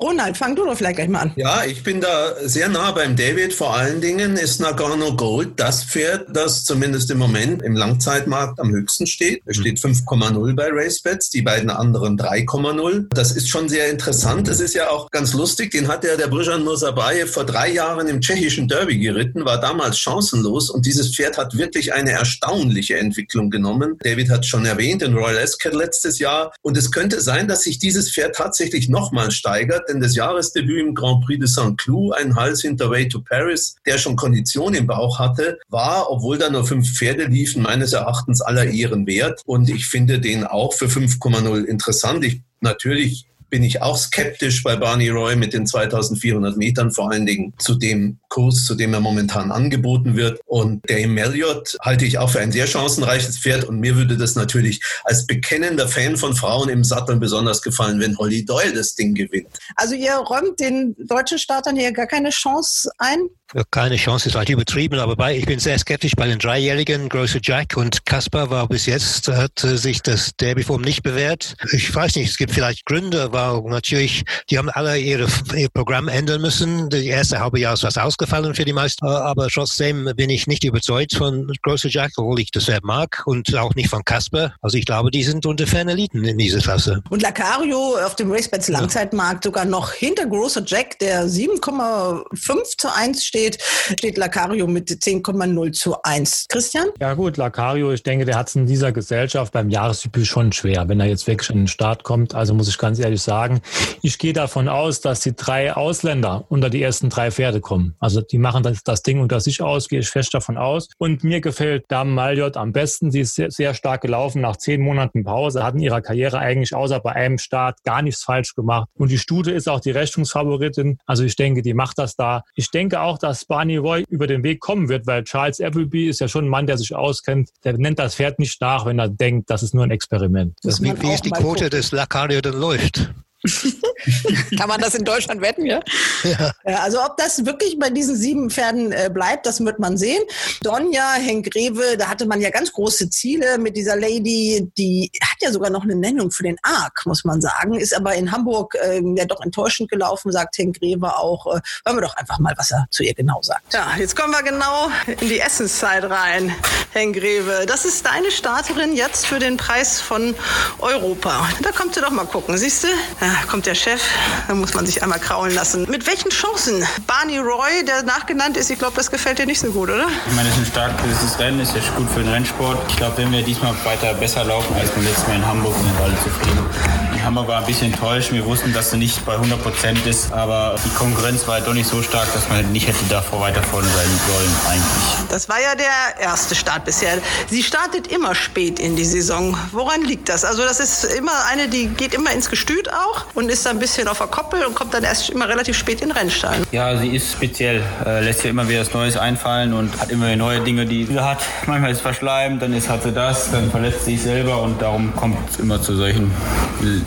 Ronald, 0.00 0.36
fang 0.36 0.56
du 0.56 0.64
doch 0.64 0.76
vielleicht 0.76 0.96
gleich 0.96 1.08
mal 1.08 1.20
an. 1.20 1.32
Ja, 1.36 1.64
ich 1.64 1.82
bin 1.82 2.00
da 2.00 2.34
sehr 2.42 2.68
nah 2.68 2.90
beim 2.90 3.14
David. 3.16 3.52
Vor 3.54 3.74
allen 3.74 4.00
Dingen 4.00 4.36
ist 4.36 4.60
Nagano 4.60 5.14
Gold 5.14 5.58
das 5.60 5.84
Pferd, 5.84 6.26
das 6.34 6.64
zumindest 6.64 7.10
im 7.10 7.18
Moment 7.18 7.62
im 7.62 7.76
Langzeitmarkt 7.76 8.58
am 8.60 8.70
höchsten 8.70 9.06
steht. 9.06 9.42
Es 9.46 9.56
steht 9.56 9.78
5,0 10.22 10.54
bei 10.54 10.68
RaceBets, 10.70 11.30
die 11.30 11.42
beiden 11.42 11.70
anderen 11.70 12.16
3,0. 12.16 13.06
Das 13.10 13.32
ist 13.32 13.48
schon 13.48 13.68
sehr 13.68 13.90
interessant. 13.90 14.48
Es 14.48 14.60
ist 14.60 14.74
ja 14.74 14.90
auch 14.90 15.10
ganz 15.10 15.32
lustig. 15.32 15.72
Den 15.72 15.88
hat 15.88 16.04
ja 16.04 16.16
der 16.16 16.28
Brüjan 16.28 16.64
Nosabayev 16.64 17.32
vor 17.32 17.44
drei 17.44 17.72
Jahren 17.72 18.08
im 18.08 18.20
tschechischen 18.20 18.68
Derby 18.68 18.98
geritten, 18.98 19.44
war 19.44 19.60
damals 19.60 19.98
chancenlos 19.98 20.70
und 20.70 20.86
dieses 20.86 21.14
Pferd 21.14 21.38
hat 21.38 21.56
wirklich 21.56 21.92
eine 21.92 22.12
erstaunliche 22.12 22.98
Entwicklung 22.98 23.50
genommen. 23.50 23.98
David 24.00 24.30
hat 24.30 24.46
schon 24.46 24.64
erwähnt, 24.64 25.02
in 25.02 25.14
Royal 25.14 25.38
Ascot 25.38 25.74
letztes 25.74 26.18
Jahr. 26.18 26.52
Und 26.62 26.76
es 26.76 26.92
könnte 26.92 27.20
sein, 27.20 27.48
dass 27.48 27.62
sich 27.62 27.78
dieses 27.78 28.12
Pferd 28.12 28.36
tatsächlich 28.36 28.88
nochmal 28.88 29.30
steigert 29.30 29.88
denn 29.88 30.00
das 30.00 30.14
Jahresdebüt 30.14 30.80
im 30.80 30.94
Grand 30.94 31.24
Prix 31.24 31.40
de 31.40 31.48
Saint-Cloud, 31.48 32.16
ein 32.16 32.36
Hals 32.36 32.62
hinter 32.62 32.90
Way 32.90 33.08
to 33.08 33.20
Paris, 33.20 33.76
der 33.86 33.98
schon 33.98 34.16
Kondition 34.16 34.74
im 34.74 34.86
Bauch 34.86 35.18
hatte, 35.18 35.58
war, 35.68 36.10
obwohl 36.10 36.38
da 36.38 36.50
nur 36.50 36.64
fünf 36.64 36.92
Pferde 36.96 37.24
liefen, 37.24 37.62
meines 37.62 37.92
Erachtens 37.92 38.40
aller 38.40 38.64
Ehren 38.64 39.06
wert. 39.06 39.40
Und 39.46 39.68
ich 39.68 39.86
finde 39.86 40.11
den 40.18 40.44
auch 40.44 40.72
für 40.72 40.86
5,0 40.86 41.64
interessant. 41.64 42.24
Ich 42.24 42.42
natürlich 42.60 43.26
bin 43.52 43.62
ich 43.62 43.82
auch 43.82 43.98
skeptisch 43.98 44.62
bei 44.62 44.76
Barney 44.76 45.10
Roy 45.10 45.36
mit 45.36 45.52
den 45.52 45.66
2400 45.66 46.56
Metern, 46.56 46.90
vor 46.90 47.12
allen 47.12 47.26
Dingen 47.26 47.52
zu 47.58 47.74
dem 47.74 48.18
Kurs, 48.30 48.64
zu 48.64 48.74
dem 48.74 48.94
er 48.94 49.00
momentan 49.00 49.52
angeboten 49.52 50.16
wird. 50.16 50.40
Und 50.46 50.88
der 50.88 51.06
Marriott 51.06 51.76
halte 51.82 52.06
ich 52.06 52.16
auch 52.16 52.30
für 52.30 52.40
ein 52.40 52.50
sehr 52.50 52.66
chancenreiches 52.66 53.38
Pferd 53.38 53.64
und 53.64 53.78
mir 53.78 53.94
würde 53.94 54.16
das 54.16 54.36
natürlich 54.36 54.80
als 55.04 55.26
bekennender 55.26 55.86
Fan 55.86 56.16
von 56.16 56.34
Frauen 56.34 56.70
im 56.70 56.82
Satteln 56.82 57.20
besonders 57.20 57.60
gefallen, 57.60 58.00
wenn 58.00 58.16
Holly 58.16 58.42
Doyle 58.46 58.72
das 58.72 58.94
Ding 58.94 59.12
gewinnt. 59.12 59.58
Also 59.76 59.96
ihr 59.96 60.14
räumt 60.14 60.58
den 60.58 60.96
deutschen 60.98 61.38
Startern 61.38 61.76
hier 61.76 61.92
gar 61.92 62.06
keine 62.06 62.30
Chance 62.30 62.90
ein? 62.96 63.28
Keine 63.70 63.96
Chance 63.96 64.28
ist 64.28 64.34
halt 64.34 64.48
übertrieben, 64.48 64.98
aber 64.98 65.14
bei, 65.14 65.36
ich 65.36 65.44
bin 65.44 65.58
sehr 65.58 65.78
skeptisch 65.78 66.12
bei 66.16 66.26
den 66.26 66.38
Dreijährigen, 66.38 67.08
Große 67.08 67.40
Jack 67.42 67.76
und 67.76 68.06
Kaspar 68.06 68.48
war 68.48 68.66
bis 68.66 68.86
jetzt, 68.86 69.28
hat 69.28 69.58
sich 69.58 70.00
das 70.00 70.34
Derbyform 70.40 70.80
nicht 70.80 71.02
bewährt. 71.02 71.54
Ich 71.72 71.94
weiß 71.94 72.16
nicht, 72.16 72.30
es 72.30 72.38
gibt 72.38 72.52
vielleicht 72.52 72.86
Gründe, 72.86 73.32
weil 73.32 73.60
natürlich, 73.62 74.24
die 74.48 74.56
haben 74.56 74.70
alle 74.70 74.98
ihre, 74.98 75.26
ihr 75.54 75.68
Programm 75.68 76.08
ändern 76.08 76.40
müssen. 76.40 76.88
Die 76.88 77.08
erste 77.08 77.40
halbe 77.40 77.60
Jahr 77.60 77.74
ist 77.74 77.82
was 77.82 77.98
ausgefallen 77.98 78.54
für 78.54 78.64
die 78.64 78.72
meisten, 78.72 79.06
aber 79.06 79.48
trotzdem 79.48 80.10
bin 80.16 80.30
ich 80.30 80.46
nicht 80.46 80.64
überzeugt 80.64 81.14
von 81.14 81.52
Große 81.62 81.88
Jack, 81.88 82.12
obwohl 82.16 82.40
ich 82.40 82.50
das 82.50 82.64
sehr 82.64 82.80
mag 82.82 83.22
und 83.26 83.54
auch 83.56 83.74
nicht 83.74 83.90
von 83.90 84.02
Kasper. 84.04 84.54
Also 84.62 84.78
ich 84.78 84.86
glaube, 84.86 85.10
die 85.10 85.24
sind 85.24 85.44
unter 85.44 85.66
Eliten 85.72 86.24
in 86.24 86.38
dieser 86.38 86.60
Klasse. 86.60 87.02
Und 87.10 87.20
Lacario 87.22 87.96
auf 88.04 88.16
dem 88.16 88.32
Racebets 88.32 88.68
Langzeitmarkt 88.68 89.44
sogar 89.44 89.64
noch 89.64 89.92
hinter 89.92 90.26
Großer 90.26 90.62
Jack, 90.64 90.98
der 91.00 91.26
7,5 91.26 92.78
zu 92.78 92.94
1 92.94 93.24
steht 93.24 93.41
steht, 93.42 93.62
steht 93.98 94.18
Lacario 94.18 94.66
mit 94.66 94.88
10,0 94.88 95.72
zu 95.72 95.96
1. 96.02 96.46
Christian? 96.48 96.88
Ja 97.00 97.14
gut, 97.14 97.36
Lacario, 97.36 97.92
ich 97.92 98.02
denke, 98.02 98.24
der 98.24 98.36
hat 98.36 98.48
es 98.48 98.54
in 98.54 98.66
dieser 98.66 98.92
Gesellschaft 98.92 99.52
beim 99.52 99.68
Jahresdebüt 99.68 100.26
schon 100.26 100.52
schwer, 100.52 100.88
wenn 100.88 101.00
er 101.00 101.06
jetzt 101.06 101.26
wirklich 101.26 101.50
in 101.50 101.58
den 101.58 101.68
Start 101.68 102.04
kommt. 102.04 102.34
Also 102.34 102.54
muss 102.54 102.68
ich 102.68 102.78
ganz 102.78 102.98
ehrlich 102.98 103.22
sagen, 103.22 103.60
ich 104.02 104.18
gehe 104.18 104.32
davon 104.32 104.68
aus, 104.68 105.00
dass 105.00 105.20
die 105.20 105.34
drei 105.34 105.74
Ausländer 105.74 106.44
unter 106.48 106.70
die 106.70 106.82
ersten 106.82 107.10
drei 107.10 107.30
Pferde 107.30 107.60
kommen. 107.60 107.96
Also 107.98 108.20
die 108.20 108.38
machen 108.38 108.62
das, 108.62 108.84
das 108.84 109.02
Ding 109.02 109.20
unter 109.20 109.40
sich 109.40 109.60
aus, 109.60 109.88
gehe 109.88 110.00
ich 110.00 110.08
fest 110.08 110.34
davon 110.34 110.56
aus. 110.56 110.88
Und 110.98 111.24
mir 111.24 111.40
gefällt 111.40 111.84
Dame 111.88 112.12
Maljot 112.12 112.56
am 112.56 112.72
besten. 112.72 113.10
Sie 113.10 113.20
ist 113.20 113.34
sehr, 113.34 113.50
sehr 113.50 113.74
stark 113.74 114.02
gelaufen 114.02 114.40
nach 114.40 114.56
zehn 114.56 114.80
Monaten 114.80 115.24
Pause, 115.24 115.64
hat 115.64 115.74
in 115.74 115.80
ihrer 115.80 116.00
Karriere 116.00 116.38
eigentlich 116.38 116.74
außer 116.74 117.00
bei 117.00 117.12
einem 117.12 117.38
Start 117.38 117.82
gar 117.82 118.02
nichts 118.02 118.22
falsch 118.22 118.54
gemacht. 118.54 118.88
Und 118.94 119.10
die 119.10 119.18
Stute 119.18 119.50
ist 119.50 119.68
auch 119.68 119.80
die 119.80 119.90
Rechnungsfavoritin. 119.90 120.98
Also 121.06 121.24
ich 121.24 121.34
denke, 121.34 121.62
die 121.62 121.74
macht 121.74 121.98
das 121.98 122.14
da. 122.14 122.42
Ich 122.54 122.70
denke 122.70 123.00
auch, 123.00 123.18
dass 123.18 123.31
dass 123.32 123.46
Barney 123.46 123.78
Roy 123.78 124.04
über 124.10 124.26
den 124.26 124.42
Weg 124.42 124.60
kommen 124.60 124.90
wird, 124.90 125.06
weil 125.06 125.24
Charles 125.24 125.58
Appleby 125.58 126.06
ist 126.06 126.20
ja 126.20 126.28
schon 126.28 126.44
ein 126.44 126.48
Mann, 126.48 126.66
der 126.66 126.76
sich 126.76 126.94
auskennt. 126.94 127.48
Der 127.64 127.78
nennt 127.78 127.98
das 127.98 128.16
Pferd 128.16 128.38
nicht 128.38 128.60
nach, 128.60 128.84
wenn 128.84 128.98
er 128.98 129.08
denkt, 129.08 129.48
das 129.48 129.62
ist 129.62 129.72
nur 129.74 129.84
ein 129.84 129.90
Experiment. 129.90 130.54
Wie, 130.62 131.00
wie 131.00 131.14
ist 131.14 131.24
die 131.24 131.30
Quote 131.30 131.70
des 131.70 131.92
Lacario 131.92 132.42
denn 132.42 132.60
läuft? 132.60 133.10
Kann 134.58 134.68
man 134.68 134.80
das 134.80 134.94
in 134.94 135.04
Deutschland 135.04 135.40
wetten, 135.40 135.66
ja? 135.66 135.80
ja? 136.22 136.52
Also 136.64 137.02
ob 137.02 137.16
das 137.16 137.44
wirklich 137.44 137.78
bei 137.78 137.90
diesen 137.90 138.16
sieben 138.16 138.50
Pferden 138.50 138.92
äh, 138.92 139.10
bleibt, 139.12 139.46
das 139.46 139.64
wird 139.64 139.78
man 139.78 139.96
sehen. 139.96 140.22
Donja, 140.62 141.14
Henk 141.14 141.54
Rewe, 141.54 141.96
da 141.96 142.08
hatte 142.08 142.26
man 142.26 142.40
ja 142.40 142.50
ganz 142.50 142.72
große 142.72 143.10
Ziele 143.10 143.58
mit 143.58 143.76
dieser 143.76 143.96
Lady, 143.96 144.70
die 144.78 145.10
hat 145.20 145.38
ja 145.40 145.50
sogar 145.50 145.70
noch 145.70 145.82
eine 145.82 145.96
Nennung 145.96 146.30
für 146.30 146.44
den 146.44 146.56
Arc, 146.62 147.04
muss 147.06 147.24
man 147.24 147.40
sagen, 147.40 147.74
ist 147.74 147.96
aber 147.96 148.14
in 148.14 148.30
Hamburg 148.30 148.76
äh, 148.80 149.02
ja 149.16 149.24
doch 149.24 149.40
enttäuschend 149.40 149.90
gelaufen, 149.90 150.30
sagt 150.30 150.56
Henk 150.58 150.78
Rewe 150.80 151.16
auch. 151.16 151.46
Äh, 151.46 151.60
hören 151.84 151.96
wir 151.96 152.02
doch 152.02 152.16
einfach 152.16 152.38
mal, 152.38 152.54
was 152.56 152.70
er 152.70 152.86
zu 152.90 153.02
ihr 153.02 153.14
genau 153.14 153.42
sagt. 153.42 153.74
Ja, 153.74 153.94
jetzt 153.98 154.14
kommen 154.14 154.32
wir 154.32 154.42
genau 154.42 154.88
in 155.06 155.28
die 155.28 155.40
Essenszeit 155.40 156.04
rein, 156.04 156.54
Henk 156.92 157.16
Rewe. 157.16 157.66
Das 157.66 157.84
ist 157.84 158.06
deine 158.06 158.30
Starterin 158.30 158.94
jetzt 158.94 159.26
für 159.26 159.40
den 159.40 159.56
Preis 159.56 160.00
von 160.00 160.34
Europa. 160.78 161.48
Da 161.62 161.72
kommt 161.72 161.94
sie 161.94 162.00
doch 162.00 162.10
mal 162.10 162.26
gucken, 162.26 162.56
siehst 162.56 162.84
du? 162.84 162.88
Ja, 163.20 163.31
kommt 163.48 163.66
der 163.66 163.74
Chef, 163.74 164.00
da 164.48 164.54
muss 164.54 164.74
man 164.74 164.86
sich 164.86 165.02
einmal 165.02 165.18
kraulen 165.18 165.54
lassen. 165.54 165.88
Mit 165.90 166.06
welchen 166.06 166.30
Chancen? 166.30 166.86
Barney 167.06 167.38
Roy, 167.38 167.84
der 167.86 168.02
nachgenannt 168.02 168.56
ist, 168.56 168.70
ich 168.70 168.78
glaube, 168.78 168.94
das 168.96 169.10
gefällt 169.10 169.38
dir 169.38 169.46
nicht 169.46 169.60
so 169.60 169.70
gut, 169.70 169.90
oder? 169.90 170.06
Ich 170.26 170.34
meine, 170.34 170.48
es 170.48 170.56
ist 170.56 170.60
ein 170.60 170.66
starkes 170.66 171.38
Rennen, 171.38 171.60
ist 171.60 171.74
ja 171.74 171.82
gut 171.96 172.10
für 172.10 172.20
den 172.20 172.28
Rennsport. 172.32 172.78
Ich 172.88 172.96
glaube, 172.96 173.18
wenn 173.18 173.32
wir 173.32 173.42
diesmal 173.42 173.74
weiter 173.84 174.14
besser 174.14 174.44
laufen 174.44 174.74
als 174.76 174.90
beim 174.90 175.04
letzten 175.04 175.30
Mal 175.30 175.36
in 175.36 175.46
Hamburg, 175.46 175.74
sind 175.76 175.98
wir 175.98 176.04
alle 176.04 176.16
zufrieden. 176.22 177.11
Hamburg 177.24 177.48
war 177.48 177.60
ein 177.60 177.66
bisschen 177.66 177.92
enttäuscht. 177.92 178.32
Wir 178.32 178.44
wussten, 178.44 178.72
dass 178.72 178.90
sie 178.90 178.96
nicht 178.96 179.24
bei 179.24 179.34
100 179.34 179.62
Prozent 179.62 180.04
ist, 180.06 180.32
aber 180.32 180.76
die 180.84 180.90
Konkurrenz 180.90 181.46
war 181.46 181.54
halt 181.54 181.66
doch 181.66 181.74
nicht 181.74 181.88
so 181.88 182.02
stark, 182.02 182.32
dass 182.34 182.48
man 182.48 182.70
nicht 182.72 182.88
hätte 182.88 183.04
davor 183.08 183.40
weiter 183.40 183.62
vorne 183.62 183.86
sein 183.88 184.08
sollen 184.26 184.50
eigentlich. 184.68 185.28
Das 185.30 185.48
war 185.48 185.60
ja 185.60 185.74
der 185.74 186.20
erste 186.20 186.54
Start 186.54 186.84
bisher. 186.84 187.18
Sie 187.48 187.62
startet 187.62 188.08
immer 188.08 188.34
spät 188.34 188.78
in 188.78 188.96
die 188.96 189.04
Saison. 189.04 189.56
Woran 189.72 190.02
liegt 190.02 190.28
das? 190.28 190.44
Also 190.44 190.62
das 190.62 190.80
ist 190.80 191.04
immer 191.04 191.32
eine, 191.50 191.68
die 191.68 191.86
geht 191.88 192.14
immer 192.14 192.32
ins 192.32 192.50
Gestüt 192.50 192.92
auch 192.92 193.26
und 193.34 193.50
ist 193.50 193.64
dann 193.66 193.76
ein 193.76 193.80
bisschen 193.80 194.08
auf 194.08 194.18
der 194.18 194.26
Koppel 194.26 194.64
und 194.64 194.74
kommt 194.74 194.94
dann 194.94 195.04
erst 195.04 195.30
immer 195.30 195.48
relativ 195.48 195.76
spät 195.76 196.00
in 196.00 196.08
den 196.08 196.16
Rennstein. 196.16 196.64
Ja, 196.72 196.96
sie 196.96 197.08
ist 197.08 197.32
speziell, 197.32 197.82
äh, 198.04 198.22
lässt 198.22 198.40
sich 198.40 198.50
immer 198.50 198.68
wieder 198.68 198.80
was 198.80 198.92
Neues 198.92 199.16
einfallen 199.16 199.72
und 199.72 200.00
hat 200.00 200.10
immer 200.10 200.34
neue 200.36 200.60
Dinge, 200.60 200.86
die 200.86 201.06
sie 201.06 201.20
hat. 201.20 201.38
Manchmal 201.66 201.90
ist 201.90 201.98
es 201.98 202.02
verschleimt, 202.02 202.62
dann 202.62 202.72
ist, 202.72 202.88
hat 202.88 203.02
sie 203.02 203.12
das, 203.12 203.50
dann 203.50 203.70
verletzt 203.70 204.04
sie 204.04 204.16
sich 204.16 204.22
selber 204.22 204.60
und 204.62 204.82
darum 204.82 205.14
kommt 205.16 205.36
es 205.50 205.58
immer 205.58 205.80
zu 205.80 205.96
solchen 205.96 206.30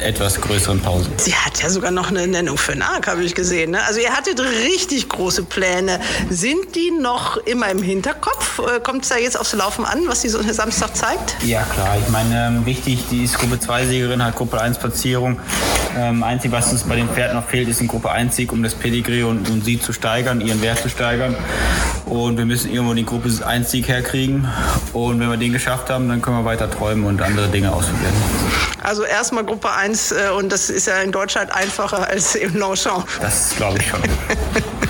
etwas 0.06 0.40
größeren 0.40 0.80
Pausen. 0.80 1.12
Sie 1.18 1.34
hat 1.34 1.62
ja 1.62 1.70
sogar 1.70 1.92
noch 1.92 2.10
eine 2.10 2.28
Nennung 2.28 2.58
für 2.58 2.76
Nark, 2.76 3.08
habe 3.08 3.24
ich 3.24 3.34
gesehen. 3.34 3.72
Ne? 3.72 3.84
Also 3.86 4.00
ihr 4.00 4.12
hattet 4.12 4.40
richtig 4.40 5.10
große 5.10 5.44
Pläne. 5.44 6.00
Sind 6.30 6.76
die 6.76 6.92
noch 6.92 7.38
immer 7.38 7.70
im 7.70 7.82
Hinterkopf? 7.82 8.60
Äh, 8.60 8.80
kommt 8.80 9.04
es 9.04 9.10
da 9.10 9.18
jetzt 9.18 9.40
aufs 9.40 9.54
Laufen 9.54 9.84
an, 9.84 10.02
was 10.08 10.22
sie 10.22 10.30
so 10.30 10.42
Samstag 10.42 10.96
zeigt? 10.96 11.36
Ja, 11.44 11.64
klar. 11.64 11.98
Ich 12.00 12.10
meine, 12.10 12.48
ähm, 12.48 12.66
wichtig, 12.66 13.06
die 13.10 13.24
ist 13.24 13.38
Gruppe 13.38 13.56
2-Siegerin, 13.56 14.24
hat 14.24 14.36
Gruppe 14.36 14.62
1-Platzierung. 14.62 15.40
Ähm, 15.98 16.24
einzig, 16.24 16.52
was 16.52 16.72
uns 16.72 16.84
bei 16.84 16.96
dem 16.96 17.10
Pferd 17.10 17.34
noch 17.34 17.48
fehlt, 17.48 17.68
ist 17.68 17.82
ein 17.82 17.88
Gruppe 17.88 18.12
1 18.12 18.36
Sieg, 18.36 18.52
um 18.52 18.62
das 18.62 18.76
Pedigree 18.76 19.24
und, 19.24 19.50
und 19.50 19.66
sie 19.66 19.80
zu 19.80 19.92
steigern, 19.92 20.42
ihren 20.42 20.62
Wert 20.62 20.80
zu 20.80 20.90
steigern. 20.90 21.36
Und 22.06 22.38
wir 22.38 22.46
müssen 22.46 22.72
irgendwo 22.72 22.94
den 22.94 23.06
Gruppe 23.06 23.30
1 23.46 23.72
Sieg 23.72 23.88
herkriegen. 23.88 24.48
Und 24.94 25.20
wenn 25.20 25.30
wir 25.30 25.38
den 25.38 25.54
geschafft 25.54 25.90
haben, 25.90 26.08
dann 26.10 26.22
können 26.22 26.38
wir 26.38 26.46
weiter 26.46 26.70
träumen 26.70 27.06
und 27.06 27.22
andere 27.22 27.48
Dinge 27.48 27.74
ausprobieren. 27.74 28.14
Also 28.84 29.04
erstmal 29.04 29.44
Gruppe 29.44 29.72
1 29.72 29.95
äh, 30.12 30.30
und 30.30 30.52
das 30.52 30.70
ist 30.70 30.88
ja 30.88 31.02
in 31.02 31.12
Deutschland 31.12 31.54
einfacher 31.54 32.08
als 32.08 32.36
im 32.36 32.56
Longchamp. 32.56 33.08
Das 33.22 33.56
glaube 33.56 33.80
ich 33.80 33.88
schon. 33.88 34.02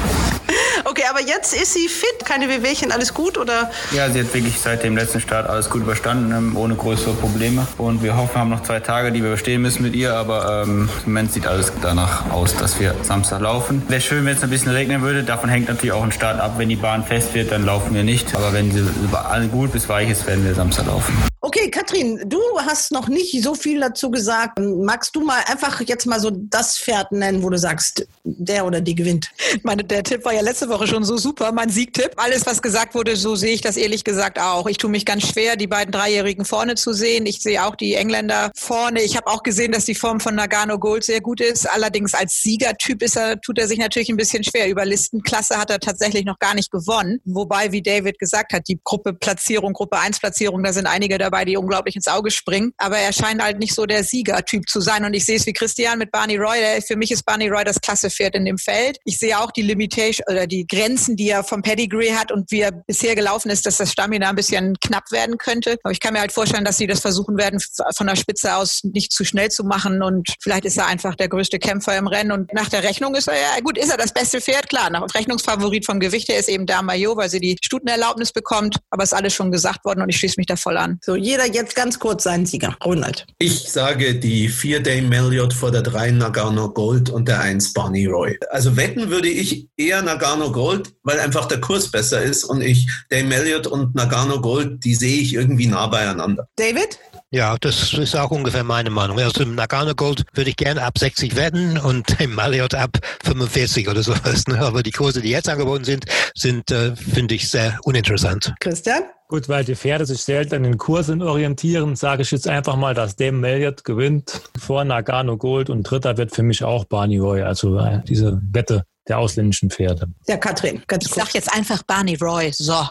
Okay, 0.88 1.04
aber 1.10 1.20
jetzt 1.20 1.54
ist 1.54 1.74
sie 1.74 1.88
fit, 1.88 2.26
keine 2.26 2.48
Wehwehchen, 2.48 2.92
alles 2.92 3.14
gut 3.14 3.40
oder? 3.40 3.72
Ja, 3.92 4.10
sie 4.10 4.20
hat 4.20 4.34
wirklich 4.34 4.60
seit 4.60 4.84
dem 4.84 4.96
letzten 4.96 5.20
Start 5.20 5.50
alles 5.50 5.70
gut 5.70 5.82
überstanden, 5.82 6.32
ähm, 6.32 6.56
ohne 6.56 6.76
größere 6.76 7.14
Probleme. 7.16 7.66
Und 7.80 8.04
wir 8.04 8.16
hoffen, 8.16 8.36
wir 8.36 8.40
haben 8.42 8.50
noch 8.50 8.62
zwei 8.62 8.80
Tage, 8.80 9.12
die 9.12 9.22
wir 9.22 9.30
überstehen 9.30 9.64
müssen 9.64 9.82
mit 9.82 9.96
ihr, 9.96 10.14
aber 10.14 10.64
ähm, 10.64 10.88
im 11.06 11.12
Moment 11.12 11.34
sieht 11.34 11.48
alles 11.48 11.72
danach 11.82 12.30
aus, 12.32 12.56
dass 12.56 12.80
wir 12.80 12.96
Samstag 13.02 13.42
laufen. 13.42 13.82
Wäre 13.88 14.00
schön, 14.00 14.26
wenn 14.26 14.38
es 14.38 14.44
ein 14.44 14.50
bisschen 14.50 14.72
regnen 14.72 15.02
würde. 15.02 15.24
Davon 15.24 15.50
hängt 15.50 15.68
natürlich 15.68 15.92
auch 15.92 16.04
ein 16.04 16.12
Start 16.12 16.40
ab. 16.40 16.54
Wenn 16.58 16.70
die 16.70 16.76
Bahn 16.76 17.04
fest 17.04 17.34
wird, 17.34 17.52
dann 17.52 17.66
laufen 17.66 17.96
wir 17.96 18.04
nicht. 18.04 18.36
Aber 18.36 18.54
wenn 18.54 18.72
sie 18.72 19.48
gut 19.52 19.72
bis 19.72 19.90
weich 19.90 20.10
ist, 20.10 20.28
werden 20.28 20.46
wir 20.46 20.54
Samstag 20.54 20.86
laufen. 20.86 21.14
Okay, 21.58 21.72
Katrin, 21.72 22.22
du 22.26 22.42
hast 22.58 22.92
noch 22.92 23.08
nicht 23.08 23.42
so 23.42 23.56
viel 23.56 23.80
dazu 23.80 24.12
gesagt. 24.12 24.60
Magst 24.60 25.16
du 25.16 25.22
mal 25.22 25.42
einfach 25.48 25.80
jetzt 25.80 26.06
mal 26.06 26.20
so 26.20 26.30
das 26.30 26.78
Pferd 26.78 27.14
nennen, 27.14 27.44
wo 27.44 27.50
du 27.50 27.58
sagst, 27.58 28.06
der 28.26 28.66
oder 28.66 28.82
die 28.82 28.94
gewinnt? 28.94 29.32
Meine, 29.64 29.86
der 29.86 30.04
Tipp 30.04 30.26
war 30.26 30.34
ja 30.34 30.42
letzte 30.42 30.68
Woche 30.68 30.86
schon 30.86 31.06
so 31.06 31.16
super, 31.16 31.54
mein 31.54 31.70
Siegtipp. 31.70 32.12
Alles, 32.18 32.46
was 32.46 32.62
gesagt 32.62 32.94
wurde, 32.94 33.16
so 33.16 33.36
sehe 33.36 33.54
ich 33.54 33.62
das 33.62 33.78
ehrlich 33.78 34.04
gesagt 34.04 34.38
auch. 34.38 34.68
Ich 34.68 34.78
tue 34.78 34.90
mich 34.90 35.06
ganz 35.06 35.30
schwer, 35.30 35.56
die 35.56 35.68
beiden 35.68 35.94
Dreijährigen 35.94 36.44
vorne 36.44 36.76
zu 36.76 36.92
sehen. 36.92 37.26
Ich 37.26 37.42
sehe 37.42 37.66
auch 37.66 37.78
die 37.78 37.94
Engländer 37.94 38.52
vorne. 38.54 39.02
Ich 39.02 39.16
habe 39.16 39.28
auch 39.28 39.42
gesehen, 39.42 39.72
dass 39.72 39.86
die 39.86 39.96
Form 39.96 40.20
von 40.20 40.36
Nagano 40.36 40.78
Gold 40.78 41.06
sehr 41.06 41.22
gut 41.22 41.40
ist. 41.40 41.70
Allerdings 41.70 42.14
als 42.14 42.42
Siegertyp 42.42 43.02
ist 43.02 43.16
er, 43.16 43.40
tut 43.40 43.60
er 43.60 43.70
sich 43.70 43.80
natürlich 43.80 44.10
ein 44.10 44.18
bisschen 44.18 44.44
schwer. 44.44 44.68
Über 44.68 44.84
Listenklasse 44.84 45.58
hat 45.58 45.70
er 45.70 45.80
tatsächlich 45.80 46.26
noch 46.26 46.40
gar 46.40 46.54
nicht 46.54 46.70
gewonnen. 46.70 47.22
Wobei, 47.24 47.72
wie 47.72 47.82
David 47.82 48.20
gesagt 48.20 48.52
hat, 48.52 48.68
die 48.68 48.78
Gruppe 48.84 49.14
Platzierung, 49.14 49.72
Gruppe 49.72 49.98
1 50.00 50.20
Platzierung, 50.20 50.62
da 50.62 50.74
sind 50.74 50.88
einige 50.88 51.18
dabei, 51.18 51.45
die 51.46 51.58
unglaublich 51.58 51.96
ins 51.96 52.08
Auge 52.08 52.32
springen. 52.32 52.74
Aber 52.78 52.98
er 52.98 53.14
scheint 53.14 53.42
halt 53.42 53.60
nicht 53.60 53.74
so 53.74 53.86
der 53.86 54.04
Siegertyp 54.04 54.68
zu 54.68 54.82
sein. 54.82 55.06
Und 55.06 55.14
ich 55.14 55.26
sehe 55.26 55.38
es 55.38 55.46
wie 55.46 55.54
Christian 55.54 56.00
mit 56.00 56.12
Barney 56.12 56.38
Roy. 56.38 56.60
Der, 56.60 56.82
für 56.82 56.96
mich 56.96 57.12
ist 57.12 57.26
Barney 57.26 57.48
Roy 57.48 57.64
das 57.64 57.80
klasse 57.80 58.10
Pferd 58.10 58.36
in 58.36 58.46
dem 58.46 58.58
Feld. 58.58 58.98
Ich 59.06 59.18
sehe 59.18 59.38
auch 59.40 59.52
die 59.52 59.62
Limitation 59.62 60.26
oder 60.30 60.48
die 60.48 60.66
Grenzen, 60.68 61.16
die 61.16 61.30
er 61.30 61.44
vom 61.44 61.62
Pedigree 61.62 62.14
hat 62.14 62.32
und 62.32 62.52
wie 62.52 62.62
er 62.62 62.72
bisher 62.72 63.16
gelaufen 63.16 63.50
ist, 63.50 63.66
dass 63.66 63.78
das 63.78 63.92
Stamina 63.92 64.30
ein 64.30 64.36
bisschen 64.36 64.76
knapp 64.84 65.12
werden 65.12 65.38
könnte. 65.38 65.78
Aber 65.84 65.92
ich 65.92 66.00
kann 66.00 66.14
mir 66.14 66.20
halt 66.20 66.32
vorstellen, 66.32 66.66
dass 66.66 66.78
sie 66.78 66.88
das 66.88 67.00
versuchen 67.00 67.38
werden, 67.38 67.60
von 67.96 68.08
der 68.08 68.16
Spitze 68.16 68.56
aus 68.56 68.82
nicht 68.84 69.12
zu 69.12 69.24
schnell 69.24 69.50
zu 69.50 69.64
machen. 69.64 70.02
Und 70.02 70.36
vielleicht 70.42 70.66
ist 70.66 70.78
er 70.78 70.88
einfach 70.88 71.16
der 71.16 71.30
größte 71.30 71.60
Kämpfer 71.60 71.98
im 71.98 72.08
Rennen. 72.08 72.32
Und 72.32 72.54
nach 72.54 72.70
der 72.70 72.84
Rechnung 72.84 73.16
ist 73.16 73.28
er 73.28 73.36
ja, 73.36 73.60
gut, 73.64 73.78
ist 73.78 73.92
er 73.92 73.98
das 73.98 74.14
beste 74.14 74.42
Pferd? 74.42 74.70
Klar, 74.70 74.90
nach 74.90 75.06
Rechnungsfavorit 75.14 75.86
vom 75.86 76.00
Gewicht 76.00 76.30
her 76.30 76.40
ist 76.40 76.50
eben 76.50 76.66
da 76.66 76.82
Mayo, 76.82 77.16
weil 77.18 77.30
sie 77.30 77.40
die 77.40 77.56
Stutenerlaubnis 77.64 78.32
bekommt. 78.32 78.78
Aber 78.90 79.04
ist 79.04 79.14
alles 79.14 79.34
schon 79.34 79.52
gesagt 79.52 79.86
worden 79.86 80.02
und 80.02 80.10
ich 80.10 80.18
schließe 80.18 80.36
mich 80.38 80.48
da 80.48 80.56
voll 80.56 80.78
an. 80.78 81.00
So, 81.04 81.16
jeder 81.36 81.54
jetzt 81.54 81.76
ganz 81.76 82.00
kurz 82.00 82.24
seinen 82.24 82.46
Sieger. 82.46 82.78
Ronald. 82.84 83.26
Ich 83.40 83.70
sage 83.70 84.16
die 84.16 84.48
4 84.48 84.82
Dame 84.82 85.10
Marriott 85.10 85.54
vor 85.54 85.70
der 85.70 85.82
3 85.82 86.12
Nagano 86.12 86.70
Gold 86.70 87.10
und 87.10 87.28
der 87.28 87.42
1 87.42 87.74
Barney 87.74 88.06
Roy. 88.06 88.40
Also 88.52 88.78
wetten 88.78 89.10
würde 89.10 89.28
ich 89.28 89.68
eher 89.76 90.02
Nagano 90.02 90.52
Gold, 90.52 90.94
weil 91.04 91.20
einfach 91.20 91.46
der 91.46 91.60
Kurs 91.60 91.92
besser 91.92 92.22
ist 92.22 92.46
und 92.46 92.62
ich 92.62 92.88
Dame 93.10 93.28
Marriott 93.28 93.68
und 93.68 93.96
Nagano 93.96 94.40
Gold, 94.40 94.86
die 94.86 94.96
sehe 94.96 95.22
ich 95.22 95.34
irgendwie 95.34 95.68
nah 95.68 95.88
beieinander. 95.88 96.48
David? 96.56 97.00
Ja, 97.36 97.58
das 97.60 97.92
ist 97.92 98.16
auch 98.16 98.32
ungefähr 98.32 98.64
meine 98.64 98.90
Meinung. 98.90 99.20
Also 99.20 99.44
im 99.44 99.56
Nagano 99.56 99.94
Gold 99.94 100.24
würde 100.36 100.52
ich 100.52 100.56
gerne 100.56 100.82
ab 100.84 100.98
60 100.98 101.36
wetten 101.36 101.78
und 101.78 102.22
im 102.22 102.34
Marriott 102.34 102.74
ab 102.74 102.98
45 103.26 103.90
oder 103.90 104.04
sowas. 104.04 104.48
Ne? 104.48 104.58
Aber 104.62 104.84
die 104.84 104.92
Kurse, 104.92 105.22
die 105.22 105.32
jetzt 105.32 105.50
angeboten 105.50 105.84
sind, 105.84 106.06
sind, 106.34 106.72
äh, 106.72 106.96
finde 106.96 107.36
ich, 107.36 107.50
sehr 107.50 107.78
uninteressant. 107.84 108.54
Christian? 108.62 109.04
Gut, 109.28 109.50
weil 109.50 109.66
die 109.66 109.76
Pferde 109.76 110.06
sich 110.06 110.24
selten 110.24 110.56
an 110.56 110.64
den 110.64 110.78
Kursen 110.78 111.22
orientieren, 111.22 111.98
sage 111.98 112.22
ich 112.22 112.32
jetzt 112.32 112.48
einfach 112.48 112.78
mal, 112.78 112.94
dass 112.94 113.18
Dame 113.18 113.40
Marriott 113.40 113.84
gewinnt 113.84 114.40
vor 114.58 114.86
Nagano 114.86 115.36
Gold 115.36 115.70
und 115.70 115.84
dritter 115.84 116.16
wird 116.16 116.34
für 116.34 116.44
mich 116.44 116.64
auch 116.64 116.86
Barney 116.86 117.18
Roy. 117.18 117.42
Also 117.42 117.78
äh, 117.78 118.02
diese 118.08 118.40
Wette 118.54 118.86
der 119.08 119.20
ausländischen 119.20 119.70
Pferde. 119.70 120.08
Ja, 120.28 120.38
Katrin, 120.38 120.82
ganz 120.88 121.06
Ich 121.06 121.14
sag 121.14 121.34
jetzt 121.34 121.54
einfach 121.54 121.84
Barney 121.84 122.16
Roy, 122.16 122.52
so, 122.52 122.88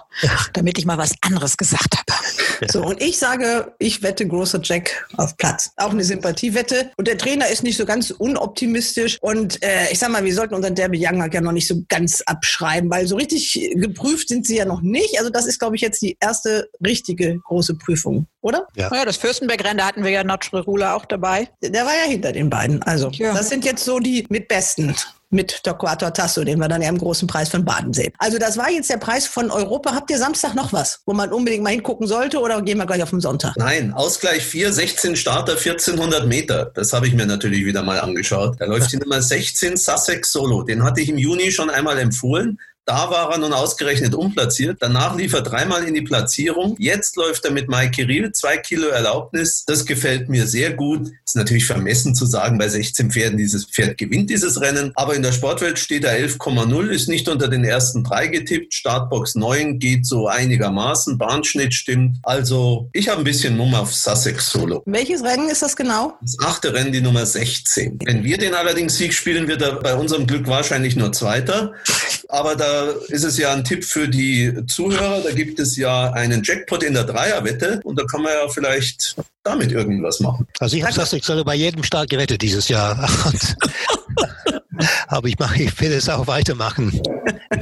damit 0.53 0.79
ich 0.79 0.87
mal 0.87 0.99
was 0.99 1.13
anderes 1.23 1.57
gesagt 1.57 1.97
habe. 1.97 2.71
So, 2.71 2.85
und 2.85 3.03
ich 3.03 3.19
sage, 3.19 3.73
ich 3.79 4.03
wette 4.03 4.27
großer 4.27 4.61
Jack 4.63 5.09
auf 5.17 5.37
Platz. 5.37 5.71
Auch 5.77 5.91
eine 5.91 6.05
Sympathiewette. 6.05 6.93
Und 6.97 7.09
der 7.09 7.19
Trainer 7.19 7.49
ist 7.49 7.63
nicht 7.65 7.77
so 7.77 7.85
ganz 7.85 8.11
unoptimistisch. 8.13 9.19
Und 9.21 9.63
äh, 9.65 9.91
ich 9.91 9.99
sag 9.99 10.11
mal, 10.11 10.25
wir 10.25 10.35
sollten 10.35 10.55
unseren 10.55 10.75
Derby 10.75 11.05
Young 11.05 11.31
ja 11.33 11.41
noch 11.41 11.53
nicht 11.53 11.67
so 11.67 11.83
ganz 11.89 12.23
abschreiben, 12.23 12.91
weil 12.91 13.07
so 13.07 13.17
richtig 13.17 13.73
geprüft 13.75 14.29
sind 14.29 14.47
sie 14.47 14.57
ja 14.57 14.65
noch 14.65 14.83
nicht. 14.83 15.19
Also 15.19 15.31
das 15.31 15.47
ist, 15.47 15.59
glaube 15.59 15.77
ich, 15.77 15.83
jetzt 15.83 16.01
die 16.03 16.17
erste 16.21 16.69
richtige 16.85 17.39
große 17.41 17.75
Prüfung, 17.75 18.27
oder? 18.41 18.69
Ja. 18.77 18.91
Ja, 18.95 19.05
das 19.05 19.17
Fürstenberg-Rennen, 19.17 19.79
da 19.79 19.87
hatten 19.87 20.05
wir 20.05 20.11
ja 20.11 20.23
Notre 20.23 20.61
Rula 20.63 20.95
auch 20.95 21.07
dabei. 21.07 21.49
Der 21.63 21.85
war 21.85 21.93
ja 21.95 22.09
hinter 22.09 22.33
den 22.33 22.51
beiden. 22.51 22.83
Also, 22.85 23.11
Ja. 23.11 23.35
das 23.35 23.49
sind 23.49 23.65
jetzt 23.65 23.85
so 23.85 23.99
die 23.99 24.25
mit 24.29 24.47
Besten. 24.49 24.95
Mit 25.35 25.65
Torquato 25.65 26.09
Tasso, 26.11 26.45
den 26.45 26.61
wir 26.61 26.69
dann 26.69 26.81
ja 26.81 26.89
im 26.89 26.97
großen 26.97 27.27
Preis 27.27 27.49
von 27.49 27.65
Baden 27.65 27.93
sehen. 27.93 28.13
Also 28.19 28.39
das 28.39 28.57
war 28.57 28.71
jetzt 28.71 28.89
der 28.89 28.99
Preis 28.99 29.27
von 29.27 29.51
Europa. 29.51 29.93
Habt 29.93 30.09
ihr 30.11 30.19
Samstag 30.19 30.55
noch 30.55 30.73
was, 30.73 31.01
wo 31.07 31.13
man 31.13 31.33
unbedingt 31.33 31.65
mal 31.65 31.71
hingucken 31.71 32.07
sollte 32.07 32.39
oder 32.39 32.63
gehen 32.63 32.79
wir 32.79 32.87
gleich 32.87 33.03
auf 33.03 33.11
den 33.11 33.21
Sonntag? 33.21 33.55
Nein, 33.57 33.93
Ausgleich 33.93 34.45
4, 34.45 34.73
16 34.73 35.17
Starter, 35.17 35.53
1400 35.53 36.29
Meter. 36.29 36.71
Das 36.75 36.93
habe 36.93 37.09
ich 37.09 37.15
mir 37.15 37.27
natürlich 37.27 37.65
wieder 37.65 37.83
mal 37.83 37.99
angeschaut. 37.99 38.55
Da 38.61 38.67
läuft 38.67 38.93
die 38.93 38.97
Nummer 39.05 39.21
16 39.21 39.77
Sussex 39.77 40.31
Solo. 40.31 40.63
Den 40.63 40.85
hatte 40.85 41.01
ich 41.01 41.09
im 41.09 41.19
Juni 41.19 41.51
schon 41.51 41.69
einmal 41.69 41.99
empfohlen. 41.99 42.61
Da 42.87 43.11
war 43.11 43.33
er 43.33 43.39
nun 43.39 43.55
ausgerechnet 43.55 44.15
unplatziert. 44.15 44.77
Danach 44.81 45.17
lief 45.17 45.33
er 45.33 45.41
dreimal 45.41 45.85
in 45.85 45.95
die 45.95 46.03
Platzierung. 46.03 46.77
Jetzt 46.79 47.17
läuft 47.17 47.45
er 47.47 47.51
mit 47.51 47.69
Mike 47.69 48.07
Riel, 48.07 48.33
zwei 48.33 48.59
Kilo 48.59 48.89
Erlaubnis. 48.89 49.65
Das 49.67 49.87
gefällt 49.87 50.29
mir 50.29 50.47
sehr 50.47 50.75
gut. 50.75 51.09
Ist 51.25 51.37
natürlich 51.37 51.65
vermessen 51.65 52.15
zu 52.15 52.27
sagen, 52.27 52.59
bei 52.59 52.69
16 52.69 53.11
Pferden, 53.11 53.39
dieses 53.39 53.65
Pferd 53.65 53.97
gewinnt 53.97 54.29
dieses 54.29 54.61
Rennen. 54.61 54.93
Aber 54.97 55.15
in 55.15 55.23
der 55.23 55.33
Sportwelt 55.33 55.79
steht 55.79 56.05
er 56.05 56.19
11,0, 56.19 56.89
ist 56.89 57.09
nicht 57.09 57.27
unter 57.29 57.49
den 57.49 57.65
ersten 57.65 58.05
drei 58.05 58.27
getippt. 58.27 58.75
Startbox 58.75 59.35
9 59.35 59.79
geht 59.79 60.05
so 60.05 60.29
einigermaßen. 60.29 61.17
Bahnschnitt 61.17 61.73
stimmt. 61.73 62.19
Also 62.23 62.91
ich 62.93 63.09
habe 63.09 63.23
ein 63.23 63.25
bisschen 63.25 63.57
Mumm 63.57 63.75
auf 63.75 63.95
Sussex 63.95 64.51
Solo. 64.51 64.83
Welches 64.85 65.25
Rennen 65.25 65.49
ist 65.49 65.63
das 65.63 65.75
genau? 65.75 66.19
Das 66.21 66.37
achte 66.45 66.75
Rennen 66.75 66.93
die 66.93 67.01
Nummer 67.01 67.25
16. 67.25 68.01
Wenn 68.05 68.25
wir 68.25 68.37
den 68.37 68.53
allerdings 68.53 68.99
Sieg 68.99 69.15
spielen, 69.15 69.49
wird 69.49 69.63
er 69.63 69.77
bei 69.77 69.95
unserem 69.95 70.27
Glück 70.27 70.47
wahrscheinlich 70.47 70.97
nur 70.97 71.13
Zweiter. 71.13 71.73
Aber 72.29 72.57
da 72.57 72.74
ist 73.09 73.25
es 73.25 73.39
ja 73.39 73.53
ein 73.53 73.65
Tipp 73.65 73.85
für 73.85 74.09
die 74.09 74.53
Zuhörer. 74.67 75.21
Da 75.23 75.31
gibt 75.33 75.59
es 75.61 75.77
ja 75.77 76.13
einen 76.13 76.43
Jackpot 76.43 76.83
in 76.83 76.95
der 76.95 77.05
Dreierwette 77.05 77.81
und 77.85 77.99
da 77.99 78.05
kann 78.05 78.23
man 78.23 78.33
ja 78.33 78.49
vielleicht 78.49 79.17
damit 79.43 79.73
irgendwas 79.73 80.21
machen. 80.21 80.47
Also 80.61 80.77
ich 80.77 80.83
habe 80.83 80.93
Sussex 80.93 81.27
Solo 81.27 81.45
bei 81.45 81.55
jedem 81.55 81.83
Start 81.83 82.09
gewettet 82.11 82.43
dieses 82.43 82.69
Jahr. 82.69 83.09
Aber 85.09 85.29
ich, 85.29 85.39
mache, 85.39 85.63
ich 85.63 85.81
will 85.81 85.93
es 85.93 86.09
auch 86.09 86.27
weitermachen. 86.27 87.01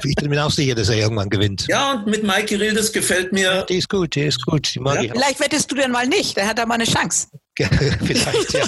Ich 0.02 0.14
bin 0.16 0.30
mir 0.30 0.44
auch 0.44 0.50
sicher, 0.50 0.74
dass 0.74 0.88
er 0.88 0.96
irgendwann 0.96 1.28
gewinnt. 1.28 1.66
Ja, 1.68 1.92
und 1.92 2.06
mit 2.06 2.22
Mike 2.24 2.58
Rill, 2.58 2.74
das 2.74 2.90
gefällt 2.92 3.32
mir. 3.32 3.66
Die 3.68 3.76
ist 3.76 3.88
gut, 3.88 4.14
die 4.14 4.22
ist 4.22 4.44
gut, 4.46 4.74
die 4.74 4.80
mag 4.80 4.96
Ja. 4.96 5.02
ich 5.02 5.10
auch. 5.12 5.16
Vielleicht 5.16 5.40
wettest 5.40 5.70
du 5.70 5.74
denn 5.76 5.90
mal 5.90 6.06
nicht, 6.06 6.36
dann 6.36 6.46
hat 6.46 6.58
er 6.58 6.66
mal 6.66 6.74
eine 6.74 6.84
Chance. 6.84 7.28
Vielleicht, 8.04 8.54
ja. 8.54 8.64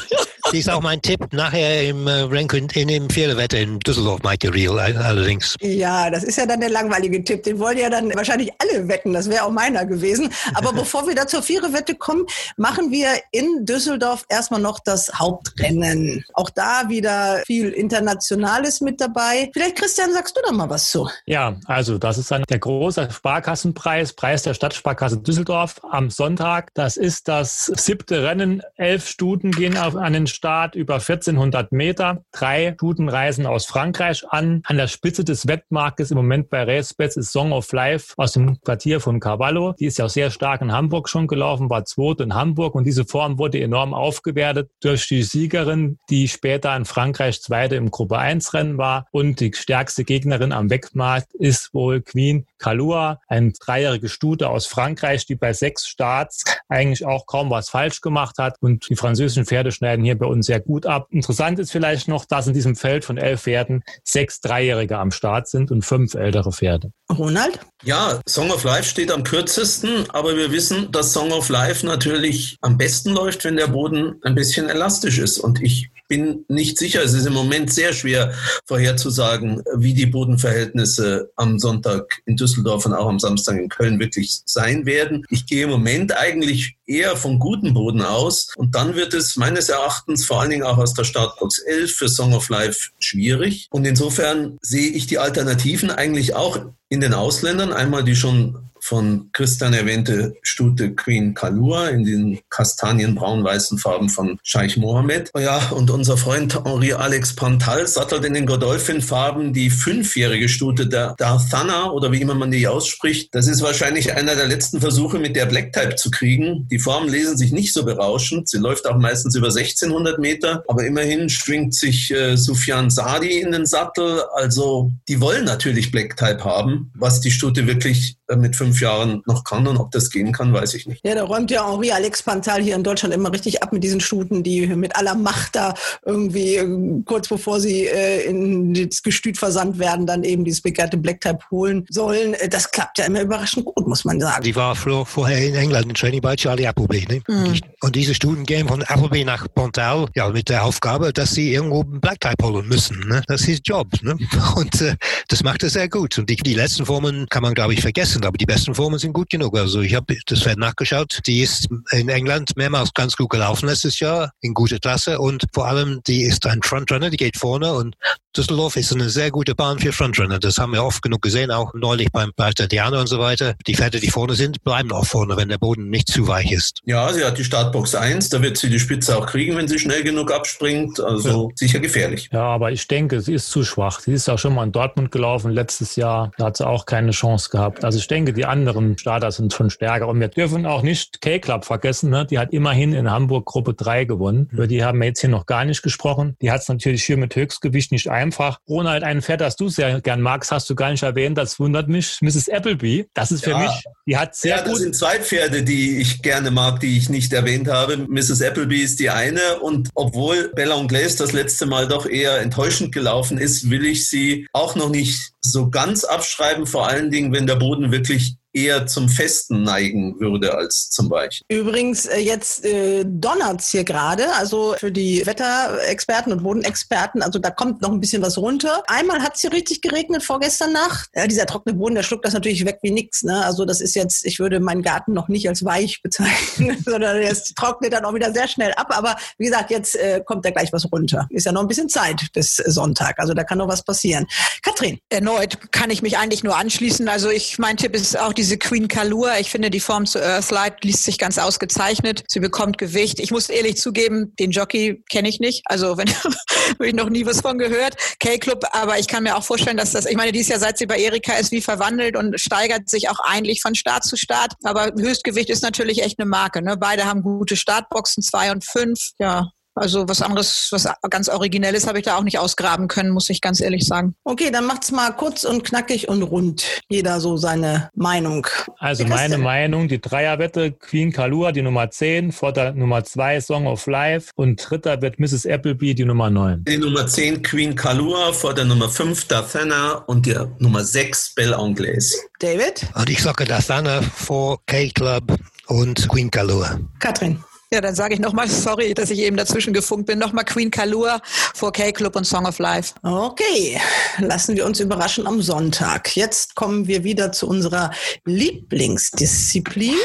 Die 0.53 0.59
ist 0.59 0.71
auch 0.71 0.83
mein 0.83 1.01
Tipp 1.01 1.33
nachher 1.33 1.89
im 1.89 2.07
äh, 2.07 2.21
Ranking 2.31 2.69
in 2.75 2.89
dem 2.89 3.09
Pferdewette 3.09 3.59
in 3.59 3.81
Düsseldorf, 3.81 4.23
Michael 4.23 4.51
Real 4.51 4.79
allerdings. 4.79 5.57
Ja, 5.61 6.11
das 6.11 6.23
ist 6.23 6.37
ja 6.37 6.45
dann 6.45 6.61
der 6.61 6.69
langweilige 6.69 7.25
Tipp. 7.25 7.43
Den 7.45 7.59
wollen 7.59 7.79
ja 7.79 7.89
dann 7.89 8.15
wahrscheinlich 8.15 8.51
alle 8.59 8.87
wetten. 8.87 9.15
Das 9.15 9.29
wäre 9.29 9.45
auch 9.45 9.51
meiner 9.51 9.87
gewesen. 9.87 10.31
Aber 10.55 10.73
bevor 10.75 11.07
wir 11.07 11.15
da 11.15 11.27
zur 11.27 11.43
Viererwette 11.43 11.95
kommen, 11.95 12.27
machen 12.57 12.91
wir 12.91 13.09
in 13.33 13.65
Düsseldorf 13.65 14.27
erstmal 14.29 14.61
noch 14.61 14.79
das 14.81 15.11
Hauptrennen. 15.19 16.25
Auch 16.35 16.51
da 16.51 16.89
wieder 16.89 17.43
viel 17.47 17.71
Internationales 17.71 18.83
mit 18.83 19.01
dabei. 19.01 19.51
Vielleicht, 19.55 19.77
Christian, 19.77 20.13
sagst 20.13 20.37
du 20.37 20.43
da 20.47 20.53
mal 20.53 20.69
was 20.69 20.91
zu? 20.91 21.09
Ja, 21.25 21.57
also 21.65 21.97
das 21.97 22.19
ist 22.19 22.31
dann 22.31 22.45
der 22.51 22.59
große 22.59 23.09
Sparkassenpreis, 23.11 24.13
Preis 24.13 24.43
der 24.43 24.55
Stadtsparkasse 24.55 25.19
Düsseldorf 25.19 25.81
am 25.91 26.11
Sonntag. 26.11 26.69
Das 26.75 26.99
ist 26.99 27.29
das 27.29 27.73
siebte 27.75 28.23
Rennen. 28.23 28.63
Elf 28.85 29.09
Stuten 29.09 29.51
gehen 29.51 29.79
auf, 29.79 29.97
an 29.97 30.13
den 30.13 30.27
Start 30.27 30.75
über 30.75 30.97
1400 30.97 31.73
Meter. 31.73 32.23
Drei 32.33 32.75
Stuten 32.75 33.09
reisen 33.09 33.47
aus 33.47 33.65
Frankreich 33.65 34.25
an. 34.29 34.61
An 34.67 34.77
der 34.77 34.89
Spitze 34.89 35.25
des 35.25 35.47
Wettmarktes 35.47 36.11
im 36.11 36.19
Moment 36.19 36.51
bei 36.51 36.65
Racebets 36.65 37.17
ist 37.17 37.33
Song 37.33 37.53
of 37.53 37.73
Life 37.73 38.13
aus 38.19 38.33
dem 38.33 38.61
Quartier 38.61 39.01
von 39.01 39.21
Cavallo. 39.21 39.73
Die 39.79 39.87
ist 39.87 39.97
ja 39.97 40.05
auch 40.05 40.11
sehr 40.11 40.31
stark 40.31 40.61
in 40.61 40.71
Hamburg 40.71 41.09
schon 41.09 41.29
gelaufen, 41.29 41.71
war 41.71 41.87
zweite 41.87 42.25
in 42.25 42.35
Hamburg 42.35 42.75
und 42.75 42.85
diese 42.85 43.07
Form 43.07 43.39
wurde 43.39 43.59
enorm 43.59 43.95
aufgewertet 43.95 44.71
durch 44.83 45.09
die 45.09 45.23
Siegerin, 45.23 45.99
die 46.11 46.29
später 46.29 46.77
in 46.77 46.85
Frankreich 46.85 47.41
zweite 47.41 47.77
im 47.77 47.91
Gruppe 47.91 48.19
1 48.19 48.53
Rennen 48.53 48.77
war 48.77 49.07
und 49.13 49.41
die 49.41 49.53
stärkste 49.55 50.05
Gegnerin 50.05 50.53
am 50.53 50.69
Wettmarkt 50.69 51.33
ist 51.33 51.73
wohl 51.73 52.03
Queen 52.03 52.47
Kalua, 52.59 53.21
eine 53.29 53.53
dreijährige 53.53 54.09
Stute 54.09 54.49
aus 54.49 54.67
Frankreich, 54.67 55.27
die 55.27 55.35
bei 55.35 55.53
sechs 55.53 55.87
Starts 55.87 56.45
eigentlich 56.69 57.05
auch 57.05 57.27
kaum 57.27 57.51
was 57.51 57.69
falsch 57.69 58.01
gemacht 58.01 58.37
hat 58.39 58.57
und 58.61 58.89
die 58.89 58.97
französischen 58.97 59.47
Pferde 59.47 59.73
schneiden 59.73 60.05
hier 60.05 60.19
bei 60.19 60.27
uns 60.27 60.47
sehr 60.47 60.61
gut 60.61 60.87
ab. 60.87 61.07
Interessant 61.11 61.59
ist 61.59 61.73
vielleicht 61.73 62.09
noch, 62.09 62.25
dass 62.25 62.47
in 62.47 62.55
diesem 62.55 62.77
Feld 62.77 63.05
von 63.05 63.19
elf 63.19 63.43
Pferden 63.43 63.85
sechs 64.03 64.41
Dreijährige 64.41 64.99
am 64.99 65.11
Start 65.11 65.49
sind 65.49 65.71
und 65.71 65.85
fünf 65.85 66.15
ältere 66.15 66.53
Pferde. 66.53 66.93
Ronald? 67.11 67.61
Ja, 67.83 68.21
Song 68.27 68.51
of 68.51 68.65
Life 68.65 68.85
steht 68.85 69.13
am 69.13 69.25
kürzesten, 69.25 70.09
aber 70.11 70.37
wir 70.37 70.51
wissen, 70.51 70.91
dass 70.91 71.13
Song 71.13 71.33
of 71.33 71.49
Life 71.49 71.85
natürlich 71.85 72.57
am 72.63 72.79
besten 72.79 73.11
läuft, 73.11 73.45
wenn 73.45 73.57
der 73.57 73.69
Boden 73.69 74.21
ein 74.23 74.35
bisschen 74.35 74.69
elastisch 74.69 75.19
ist. 75.19 75.39
Und 75.39 75.61
ich 75.61 75.91
bin 76.09 76.45
nicht 76.49 76.79
sicher, 76.79 77.03
es 77.03 77.15
ist 77.15 77.27
im 77.27 77.33
Moment 77.33 77.73
sehr 77.73 77.93
schwer 77.93 78.33
vorherzusagen, 78.67 79.63
wie 79.77 79.95
die 79.95 80.07
Bodenverhältnisse 80.07 81.31
am 81.37 81.59
Sonntag 81.59 82.23
in 82.27 82.37
Düsseldorf 82.37 82.87
und 82.87 82.95
auch 82.95 83.09
am 83.09 83.19
Samstag 83.19 83.57
in 83.57 83.69
Köln 83.69 83.99
wirklich 83.99 84.43
sein 84.45 84.87
werden. 84.87 85.25
Ich 85.31 85.47
gehe 85.47 85.65
im 85.65 85.71
Moment 85.71 86.17
eigentlich 86.17 86.77
eher 86.87 87.17
von 87.17 87.39
gutem 87.39 87.75
Boden 87.75 88.03
aus 88.03 88.49
und 88.57 88.75
dann 88.75 88.95
wird 88.95 89.15
es 89.15 89.37
meines 89.37 89.69
Erachtens 89.69 90.25
vor 90.25 90.41
allen 90.41 90.51
Dingen 90.51 90.65
auch 90.65 90.79
aus 90.79 90.95
der 90.95 91.05
Startbox 91.05 91.61
11 91.61 91.93
für 91.93 92.09
Song 92.09 92.35
of 92.35 92.49
Life 92.49 92.91
schwierig. 92.99 93.69
Und 93.71 93.87
insofern 93.87 94.59
sehe 94.61 94.91
ich 94.91 95.07
die 95.07 95.19
Alternativen 95.19 95.91
eigentlich 95.91 96.35
auch 96.35 96.59
in 96.89 97.01
den 97.01 97.15
Ausländern. 97.15 97.73
Einmal 97.73 98.05
die 98.05 98.17
schon 98.17 98.71
von 98.85 99.31
Christian 99.33 99.73
erwähnte 99.73 100.35
Stute 100.43 100.95
Queen 100.95 101.33
Kalua 101.33 101.89
in 101.89 102.05
den 102.05 102.41
kastanienbraun-weißen 102.51 103.79
Farben 103.79 104.11
von 104.11 104.39
Scheich 104.43 104.77
Mohammed. 104.77 105.31
Ja, 105.35 105.71
und 105.71 105.91
unser 105.91 106.19
Freund 106.19 106.55
Henri 106.55 106.93
Alex 106.93 107.35
Pantal 107.35 107.87
sattelt 107.87 108.27
in 108.27 108.35
den 108.35 108.45
Godolphin-Farben 108.45 109.55
die 109.55 109.71
fünfjährige 109.71 110.51
Stute 110.51 110.87
der 110.87 111.15
Darthana 111.17 111.93
oder 111.93 112.13
wie 112.13 112.21
immer 112.21 112.35
man 112.35 112.51
die 112.51 112.69
ausspricht. 112.69 113.35
Das 113.35 113.47
ist 113.47 113.63
wahrscheinlich 113.63 114.15
einer 114.15 114.35
der 114.35 114.49
letzten 114.49 114.81
Versuche, 114.81 115.19
mit 115.19 115.35
der 115.35 115.47
Black 115.47 115.73
Type 115.73 115.97
zu 115.97 116.11
kriegen. 116.11 116.69
Die 116.71 116.79
Formen 116.79 117.09
lesen 117.09 117.39
sich 117.39 117.53
nicht 117.53 117.73
so 117.73 117.87
berauschend. 117.87 118.51
Sie 118.51 118.59
läuft 118.59 118.87
auch 118.87 118.99
meistens 118.99 119.35
über 119.35 119.47
1600 119.47 120.19
Meter, 120.19 120.63
aber 120.69 120.85
immerhin 120.85 121.31
schwingt 121.31 121.75
sich 121.75 122.11
äh, 122.11 122.37
Sufjan 122.37 122.91
Sadi 122.91 123.41
in 123.41 123.53
den 123.53 123.65
Sattel. 123.65 124.25
Also 124.35 124.93
die 125.09 125.23
wollen 125.23 125.47
natürlich 125.47 125.91
Black 125.91 126.19
Type 126.19 126.45
haben, 126.45 126.93
was 126.95 127.23
die 127.23 127.31
Stute 127.31 127.67
wirklich 127.67 128.19
äh, 128.29 128.37
mit 128.37 128.57
fünf 128.57 128.74
fünf 128.75 128.81
Jahren 128.81 129.23
noch 129.27 129.45
kann 129.45 129.67
und 129.67 129.77
ob 129.77 129.91
das 129.93 130.11
gehen 130.11 130.33
kann, 130.33 130.53
weiß 130.53 130.75
ich 130.75 130.87
nicht. 130.87 131.01
Ja, 131.05 131.15
da 131.15 131.25
räumt 131.25 131.51
ja 131.51 131.71
Henri 131.71 131.93
Alex 131.93 132.23
Pantal 132.23 132.63
hier 132.63 132.75
in 132.75 132.83
Deutschland 132.83 133.15
immer 133.15 133.33
richtig 133.33 133.63
ab 133.63 133.73
mit 133.73 133.85
diesen 133.85 134.01
Stuten, 134.01 134.43
die 134.43 134.67
mit 134.67 134.97
aller 134.97 135.15
Macht 135.15 135.55
da 135.55 135.75
irgendwie 136.05 136.57
äh, 136.57 137.03
kurz 137.05 137.29
bevor 137.29 137.61
sie 137.61 137.87
äh, 137.87 138.25
in 138.27 138.75
das 138.75 139.03
Gestüt 139.03 139.39
versandt 139.39 139.79
werden, 139.79 140.07
dann 140.07 140.25
eben 140.25 140.45
dieses 140.45 140.61
begehrte 140.61 140.97
Black 140.97 141.21
Type 141.21 141.39
holen 141.51 141.87
sollen. 141.89 142.35
Äh, 142.35 142.49
das 142.49 142.71
klappt 142.71 142.99
ja 142.99 143.05
immer 143.05 143.23
überraschend 143.23 143.65
gut, 143.65 143.87
muss 143.87 144.05
man 144.05 144.21
sagen. 144.21 144.43
Die 144.43 144.57
war 144.57 144.75
vorher 144.75 145.47
in 145.47 145.55
England 145.55 145.87
im 145.87 145.95
Training 145.95 146.21
bei 146.21 146.35
Charlie 146.35 146.67
Appleby. 146.67 147.07
Ne? 147.09 147.23
Mhm. 147.29 147.61
Und 147.81 147.97
diese 147.97 148.15
Stuten 148.15 148.45
gehen 148.45 148.67
von 148.67 148.83
Appleby 148.83 149.25
nach 149.25 149.47
Pantal 149.55 150.07
ja, 150.15 150.29
mit 150.31 150.49
der 150.49 150.65
Aufgabe, 150.65 151.13
dass 151.13 151.33
sie 151.33 151.53
irgendwo 151.53 151.83
einen 151.83 152.01
Black 152.01 152.21
Type 152.21 152.45
holen 152.45 152.67
müssen. 152.67 152.99
Ne? 153.07 153.23
Das 153.29 153.47
ist 153.47 153.67
Job. 153.67 153.87
Ne? 154.03 154.17
Und 154.57 154.81
äh, 154.81 154.97
das 155.29 155.43
macht 155.43 155.63
er 155.63 155.71
sehr 155.71 155.89
gut. 155.89 156.19
Und 156.19 156.29
die, 156.29 156.37
die 156.37 156.55
letzten 156.55 156.87
Formen 156.87 157.27
kann 157.29 157.43
man, 157.43 157.55
glaube 157.55 157.75
ich, 157.75 157.81
vergessen, 157.81 158.25
aber 158.25 158.37
die 158.37 158.47
besten 158.47 158.64
Formen 158.73 158.99
sind 158.99 159.13
gut 159.13 159.29
genug. 159.29 159.59
Also 159.59 159.81
ich 159.81 159.95
habe 159.95 160.17
das 160.27 160.43
Pferd 160.43 160.59
nachgeschaut. 160.59 161.21
Die 161.27 161.41
ist 161.41 161.69
in 161.91 162.09
England 162.09 162.57
mehrmals 162.57 162.95
ganz 162.95 163.17
gut 163.17 163.31
gelaufen 163.31 163.69
letztes 163.69 163.99
Jahr, 163.99 164.31
in 164.41 164.55
guter 164.55 164.79
Klasse 164.79 165.19
und 165.19 165.45
vor 165.53 165.67
allem, 165.67 166.01
die 166.07 166.23
ist 166.23 166.47
ein 166.47 166.63
Frontrunner, 166.63 167.11
die 167.11 167.17
geht 167.17 167.37
vorne 167.37 167.75
und 167.75 167.97
Düsseldorf 168.37 168.77
ist 168.77 168.93
eine 168.93 169.09
sehr 169.11 169.31
gute 169.31 169.55
Bahn 169.55 169.79
für 169.79 169.93
Frontrunner. 169.93 170.41
Das 170.41 170.59
haben 170.59 170.73
wir 170.73 170.83
oft 170.83 171.03
genug 171.03 171.23
gesehen, 171.23 171.53
auch 171.53 171.73
neulich 171.73 172.11
beim 172.11 172.33
Preis 172.35 172.55
Diana 172.55 173.01
und 173.01 173.07
so 173.07 173.21
weiter. 173.21 173.55
Die 173.69 173.77
Pferde, 173.77 174.01
die 174.01 174.11
vorne 174.11 174.35
sind, 174.35 174.65
bleiben 174.65 174.91
auch 174.91 175.07
vorne, 175.07 175.37
wenn 175.37 175.49
der 175.49 175.59
Boden 175.59 175.89
nicht 175.89 176.09
zu 176.09 176.27
weich 176.27 176.51
ist. 176.51 176.81
Ja, 176.85 177.13
sie 177.13 177.25
hat 177.25 177.39
die 177.39 177.45
Startbox 177.45 177.95
1, 177.95 178.31
da 178.31 178.43
wird 178.43 178.57
sie 178.57 178.71
die 178.71 178.81
Spitze 178.81 179.17
auch 179.17 179.27
kriegen, 179.27 179.57
wenn 179.57 179.69
sie 179.69 179.79
schnell 179.79 180.03
genug 180.03 180.33
abspringt. 180.33 180.99
Also 180.99 181.49
ja. 181.49 181.55
sicher 181.55 181.79
gefährlich. 181.79 182.29
Ja, 182.33 182.43
aber 182.43 182.73
ich 182.73 182.89
denke, 182.89 183.21
sie 183.21 183.35
ist 183.35 183.51
zu 183.51 183.63
schwach. 183.63 184.01
Sie 184.01 184.13
ist 184.13 184.29
auch 184.29 184.39
schon 184.39 184.55
mal 184.55 184.65
in 184.65 184.73
Dortmund 184.73 185.13
gelaufen 185.13 185.53
letztes 185.53 185.95
Jahr. 185.95 186.33
Da 186.37 186.47
hat 186.47 186.57
sie 186.57 186.67
auch 186.67 186.87
keine 186.87 187.13
Chance 187.13 187.51
gehabt. 187.51 187.85
Also 187.85 187.99
ich 187.99 188.09
denke, 188.09 188.33
die 188.33 188.47
anderen 188.47 188.99
Starter 188.99 189.31
sind 189.31 189.53
schon 189.53 189.71
stärker. 189.71 190.09
Und 190.09 190.19
wir 190.19 190.29
dürfen 190.29 190.67
auch 190.67 190.83
nicht 190.83 191.21
K-Club 191.21 191.65
vergessen. 191.65 192.11
Ne? 192.11 192.27
Die 192.27 192.41
hat 192.41 192.53
immerhin 192.53 192.95
in 192.95 193.09
Hamburg 193.09 193.47
Gruppe 193.47 193.75
3 193.75 194.07
gewonnen. 194.07 194.49
Über 194.51 194.67
die 194.67 194.83
haben 194.83 194.99
wir 194.99 195.07
jetzt 195.07 195.21
hier 195.21 195.31
noch 195.31 195.47
gar 195.47 195.65
nicht 195.65 195.83
gesprochen. 195.83 196.37
Die 196.43 196.51
hat 196.51 196.63
es 196.63 196.69
natürlich 196.69 197.05
hier 197.05 197.17
mit 197.17 197.37
Höchstgewicht 197.37 197.93
nicht 197.93 198.11
einfach. 198.25 198.59
Ronald, 198.69 199.03
ein 199.03 199.23
Pferd, 199.23 199.41
das 199.41 199.57
du 199.57 199.69
sehr 199.69 200.01
gern 200.01 200.21
magst, 200.21 200.51
hast 200.51 200.69
du 200.71 200.75
gar 200.75 200.91
nicht 200.91 201.03
erwähnt. 201.03 201.37
Das 201.37 201.59
wundert 201.61 201.89
mich. 201.89 202.19
Mrs. 202.21 202.49
Appleby. 202.49 203.07
Das 203.15 203.31
ist 203.31 203.45
für 203.45 203.51
ja. 203.51 203.59
mich, 203.59 203.85
die 204.07 204.17
hat 204.17 204.35
sehr 204.35 204.57
ja, 204.57 204.63
gut. 204.63 204.73
Das 204.73 204.81
sind 204.81 204.97
zwei 204.97 205.21
Pferde, 205.21 205.63
die 205.63 205.99
ich 205.99 206.23
gerne 206.23 206.51
mag, 206.51 206.81
die 206.81 206.97
ich 206.97 207.09
nicht 207.11 207.33
erwähnt 207.33 207.69
habe. 207.69 207.99
Mrs. 207.99 208.43
Appleby 208.43 208.83
ist 208.83 208.99
die 209.01 209.11
eine. 209.11 209.61
Und 209.61 209.91
obwohl 209.95 210.49
Bella 210.55 210.77
Anglaise 210.77 211.19
das 211.19 211.33
letzte 211.33 211.67
Mal 211.67 211.87
doch 211.87 212.07
eher 212.07 212.41
enttäuschend 212.41 212.93
gelaufen 212.93 213.39
ist, 213.39 213.71
will 213.71 213.85
ich 213.85 214.09
sie 214.09 214.47
auch 214.53 214.75
noch 214.75 214.89
nicht 214.89 215.33
so 215.41 215.71
ganz 215.71 216.05
abschreiben, 216.05 216.67
vor 216.67 216.89
allen 216.89 217.11
Dingen, 217.11 217.33
wenn 217.33 217.47
der 217.47 217.57
Boden 217.57 217.93
wirklich 217.93 218.37
eher 218.55 218.87
zum 218.87 219.09
Festen 219.09 219.65
neigen 219.65 220.19
würde 220.21 220.55
als 220.55 220.89
zum 220.91 221.11
Weichen. 221.11 221.45
Übrigens, 221.49 222.07
äh, 222.07 222.21
jetzt 222.21 222.65
äh, 222.65 223.05
donnert's 223.05 223.71
hier 223.71 223.85
gerade, 223.85 224.33
also 224.37 224.77
für 224.79 224.93
die 224.93 225.27
Wetterexperten 225.27 226.33
und 226.33 226.43
Bodenexperten, 226.43 227.21
also 227.23 227.39
da 227.39 227.51
kommt 227.51 227.83
noch 227.83 227.91
ein 227.91 228.01
bisschen 228.01 228.23
was 228.23 228.39
runter. 228.39 228.83
Einmal 228.87 229.21
hat's 229.21 229.41
hier 229.41 229.53
richtig 229.53 229.83
geregnet 229.83 230.23
vorgestern 230.23 230.73
Nacht. 230.73 231.11
Ja, 231.15 231.27
dieser 231.27 231.47
trockene 231.47 231.77
Boden, 231.77 231.97
der 231.97 232.05
schluckt 232.05 232.25
das 232.25 232.33
natürlich 232.33 232.65
weg 232.65 232.79
wie 232.83 232.93
nix. 232.93 233.25
Ne? 233.25 233.45
Also 233.45 233.65
das 233.65 233.81
ist 233.81 233.97
jetzt, 233.97 234.25
ich 234.25 234.39
würde 234.39 234.61
meinen 234.61 234.83
Garten 234.83 235.13
noch 235.13 235.29
nicht 235.29 235.49
als 235.49 235.65
weich 235.65 236.01
bezeichnen, 236.03 236.79
sondern 236.85 237.17
es 237.19 237.55
trocknet 237.55 237.93
dann 237.93 238.05
auch 238.05 238.15
wieder 238.15 238.33
sehr 238.33 238.47
schnell 238.47 238.73
ab. 238.75 238.89
Aber 238.91 239.17
wie 239.37 239.47
gesagt, 239.47 239.71
jetzt 239.71 239.97
äh, 239.97 240.23
kommt 240.25 240.45
da 240.45 240.51
gleich 240.51 240.73
was 240.73 240.91
runter. 240.93 241.27
Ist 241.31 241.47
ja 241.47 241.53
noch 241.53 241.63
ein 241.63 241.69
bisschen 241.69 241.89
Zeit 241.89 242.29
bis 242.33 242.57
Sonntag, 242.57 243.19
also 243.19 243.35
da 243.35 243.43
kann 243.43 243.59
noch 243.59 243.69
was 243.69 243.83
passieren. 243.83 244.27
Katrin. 244.63 244.99
Erneut 245.09 245.73
kann 245.73 245.91
ich 245.91 246.03
mich 246.03 246.19
eigentlich 246.19 246.45
nur 246.45 246.57
anschließen. 246.57 247.09
Also 247.09 247.31
ich, 247.31 247.59
mein 247.59 247.77
Tipp 247.77 247.95
ist 247.95 248.19
auch 248.19 248.33
die 248.33 248.44
diese 248.45 248.59
Queen 248.59 248.89
Kalua, 248.89 249.39
ich 249.39 249.49
finde 249.51 249.71
die 249.71 249.81
Form 249.81 250.05
zu 250.05 250.23
Earthlight 250.23 250.85
liest 250.85 251.05
sich 251.05 251.17
ganz 251.17 251.39
ausgezeichnet. 251.39 252.25
Sie 252.29 252.41
bekommt 252.41 252.77
Gewicht. 252.77 253.19
Ich 253.19 253.31
muss 253.31 253.49
ehrlich 253.49 253.79
zugeben, 253.79 254.35
den 254.39 254.51
Jockey 254.51 255.03
kenne 255.09 255.31
ich 255.31 255.41
nicht. 255.41 255.63
Also 255.65 255.97
wenn 255.97 256.09
habe 256.25 256.87
ich 256.87 256.93
noch 256.93 257.09
nie 257.09 257.25
was 257.25 257.41
von 257.41 257.57
gehört. 257.57 257.97
K-Club, 258.21 258.67
aber 258.73 258.99
ich 258.99 259.09
kann 259.09 259.23
mir 259.23 259.37
auch 259.37 259.45
vorstellen, 259.45 259.79
dass 259.79 259.93
das, 259.93 260.05
ich 260.05 260.17
meine, 260.17 260.31
die 260.31 260.41
ist 260.41 260.51
ja 260.51 260.59
seit 260.59 260.77
sie 260.77 260.85
bei 260.85 260.99
Erika 260.99 261.33
ist 261.39 261.53
wie 261.53 261.63
verwandelt 261.63 262.19
und 262.19 262.39
steigert 262.39 262.91
sich 262.91 263.09
auch 263.09 263.21
eigentlich 263.21 263.63
von 263.63 263.75
Start 263.75 264.05
zu 264.05 264.17
Start. 264.17 264.53
Aber 264.63 264.93
Höchstgewicht 264.95 265.49
ist 265.49 265.63
natürlich 265.63 266.03
echt 266.03 266.19
eine 266.19 266.29
Marke. 266.29 266.61
Ne? 266.61 266.77
Beide 266.77 267.07
haben 267.07 267.23
gute 267.23 267.57
Startboxen, 267.57 268.23
zwei 268.23 268.53
und 268.53 268.63
fünf. 268.63 269.13
Ja, 269.19 269.53
also 269.75 270.09
was 270.09 270.23
anderes, 270.23 270.69
was 270.71 270.89
ganz 271.11 271.29
Originelles 271.29 271.87
habe 271.87 271.99
ich 271.99 272.05
da 272.05 272.17
auch 272.17 272.23
nicht 272.23 272.39
ausgraben 272.39 272.89
können, 272.89 273.11
muss 273.11 273.29
ich 273.31 273.41
ganz 273.41 273.61
ehrlich 273.61 273.85
sagen. 273.85 274.15
Okay, 274.25 274.51
dann 274.51 274.67
macht's 274.67 274.93
mal 274.93 275.11
kurz 275.11 275.45
und 275.45 275.65
knackig 275.65 276.09
und 276.09 276.23
rund. 276.23 276.65
Jeder 276.89 277.21
so 277.21 277.37
seine 277.37 277.91
Meinung. 277.95 278.47
Also 278.79 279.05
meine 279.05 279.39
Meinung, 279.39 279.89
die 279.89 280.01
Dreierwette 280.01 280.73
Queen 280.73 281.13
Kalua, 281.13 281.53
die 281.53 281.63
Nummer 281.63 281.91
10, 281.91 282.33
vor 282.33 282.53
der 282.53 282.73
Nummer 282.73 283.05
2 283.05 283.41
Song 283.41 283.67
of 283.67 283.87
Life 283.87 284.31
und 284.37 284.57
dritter 284.69 285.03
wird 285.03 285.19
Mrs. 285.19 285.47
Appleby, 285.47 285.95
die 285.95 286.05
Nummer 286.05 286.31
9. 286.31 286.65
Die 286.65 286.79
Nummer 286.79 287.07
10 287.07 287.43
Queen 287.43 287.75
Kalua, 287.75 288.33
vor 288.33 288.55
der 288.55 288.65
Nummer 288.65 288.89
5 288.89 289.27
Dathana 289.27 290.05
und 290.07 290.27
die 290.27 290.37
Nummer 290.59 290.85
6 290.85 291.35
Belle 291.35 291.59
Anglaise. 291.59 292.17
David? 292.39 292.87
Und 292.95 293.11
ich 293.11 293.23
sage 293.23 293.45
Dathana 293.45 294.03
vor 294.03 294.61
K-Club 294.67 295.37
und 295.67 296.09
Queen 296.09 296.31
Kalua. 296.31 296.79
Katrin? 296.99 297.43
Ja, 297.75 297.81
dann 297.81 297.97
sage 297.97 298.15
ich 298.15 298.21
nochmal, 298.21 298.49
sorry, 298.49 298.95
dass 298.95 299.11
ich 299.11 299.19
eben 299.19 299.37
dazwischen 299.37 299.73
gefunkt 299.73 300.07
bin, 300.07 300.21
nochmal 300.21 300.45
Queen 300.45 300.71
Kalua, 300.71 301.21
4K 301.59 301.91
Club 301.91 302.15
und 302.15 302.25
Song 302.25 302.47
of 302.47 302.61
Life. 302.61 302.95
Okay, 303.03 303.81
lassen 304.19 304.55
wir 304.55 304.65
uns 304.65 304.79
überraschen 304.79 305.27
am 305.27 305.43
Sonntag. 305.43 306.15
Jetzt 306.15 306.55
kommen 306.55 306.87
wir 306.87 307.03
wieder 307.03 307.33
zu 307.33 307.49
unserer 307.49 307.91
Lieblingsdisziplin. 308.27 309.97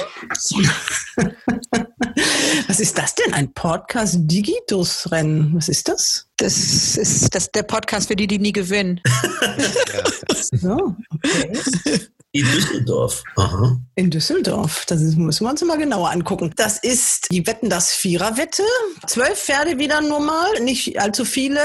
Was 2.67 2.79
ist 2.79 2.97
das 2.97 3.13
denn? 3.13 3.35
Ein 3.35 3.53
Podcast 3.53 4.15
Digitus-Rennen? 4.17 5.51
Was 5.53 5.69
ist 5.69 5.89
das? 5.89 6.25
Das 6.37 6.97
ist 6.97 7.35
das, 7.35 7.51
der 7.51 7.61
Podcast 7.61 8.07
für 8.07 8.15
die, 8.15 8.25
die 8.25 8.39
nie 8.39 8.51
gewinnen. 8.51 8.99
so, 10.53 10.95
okay. 11.13 11.51
In 12.31 12.45
Düsseldorf. 12.45 13.23
Aha. 13.37 13.79
In 13.95 14.11
Düsseldorf. 14.11 14.85
Das 14.85 15.01
müssen 15.01 15.43
wir 15.43 15.49
uns 15.49 15.63
mal 15.63 15.79
genauer 15.79 16.11
angucken. 16.11 16.53
Das 16.57 16.77
ist 16.77 17.25
die 17.31 17.47
Wetten 17.47 17.71
das 17.71 17.89
Viererwette. 17.91 18.61
Zwölf 19.07 19.39
Pferde 19.39 19.79
wieder 19.79 19.99
nur 20.01 20.19
mal, 20.19 20.61
nicht 20.61 21.01
allzu 21.01 21.25
viele. 21.25 21.59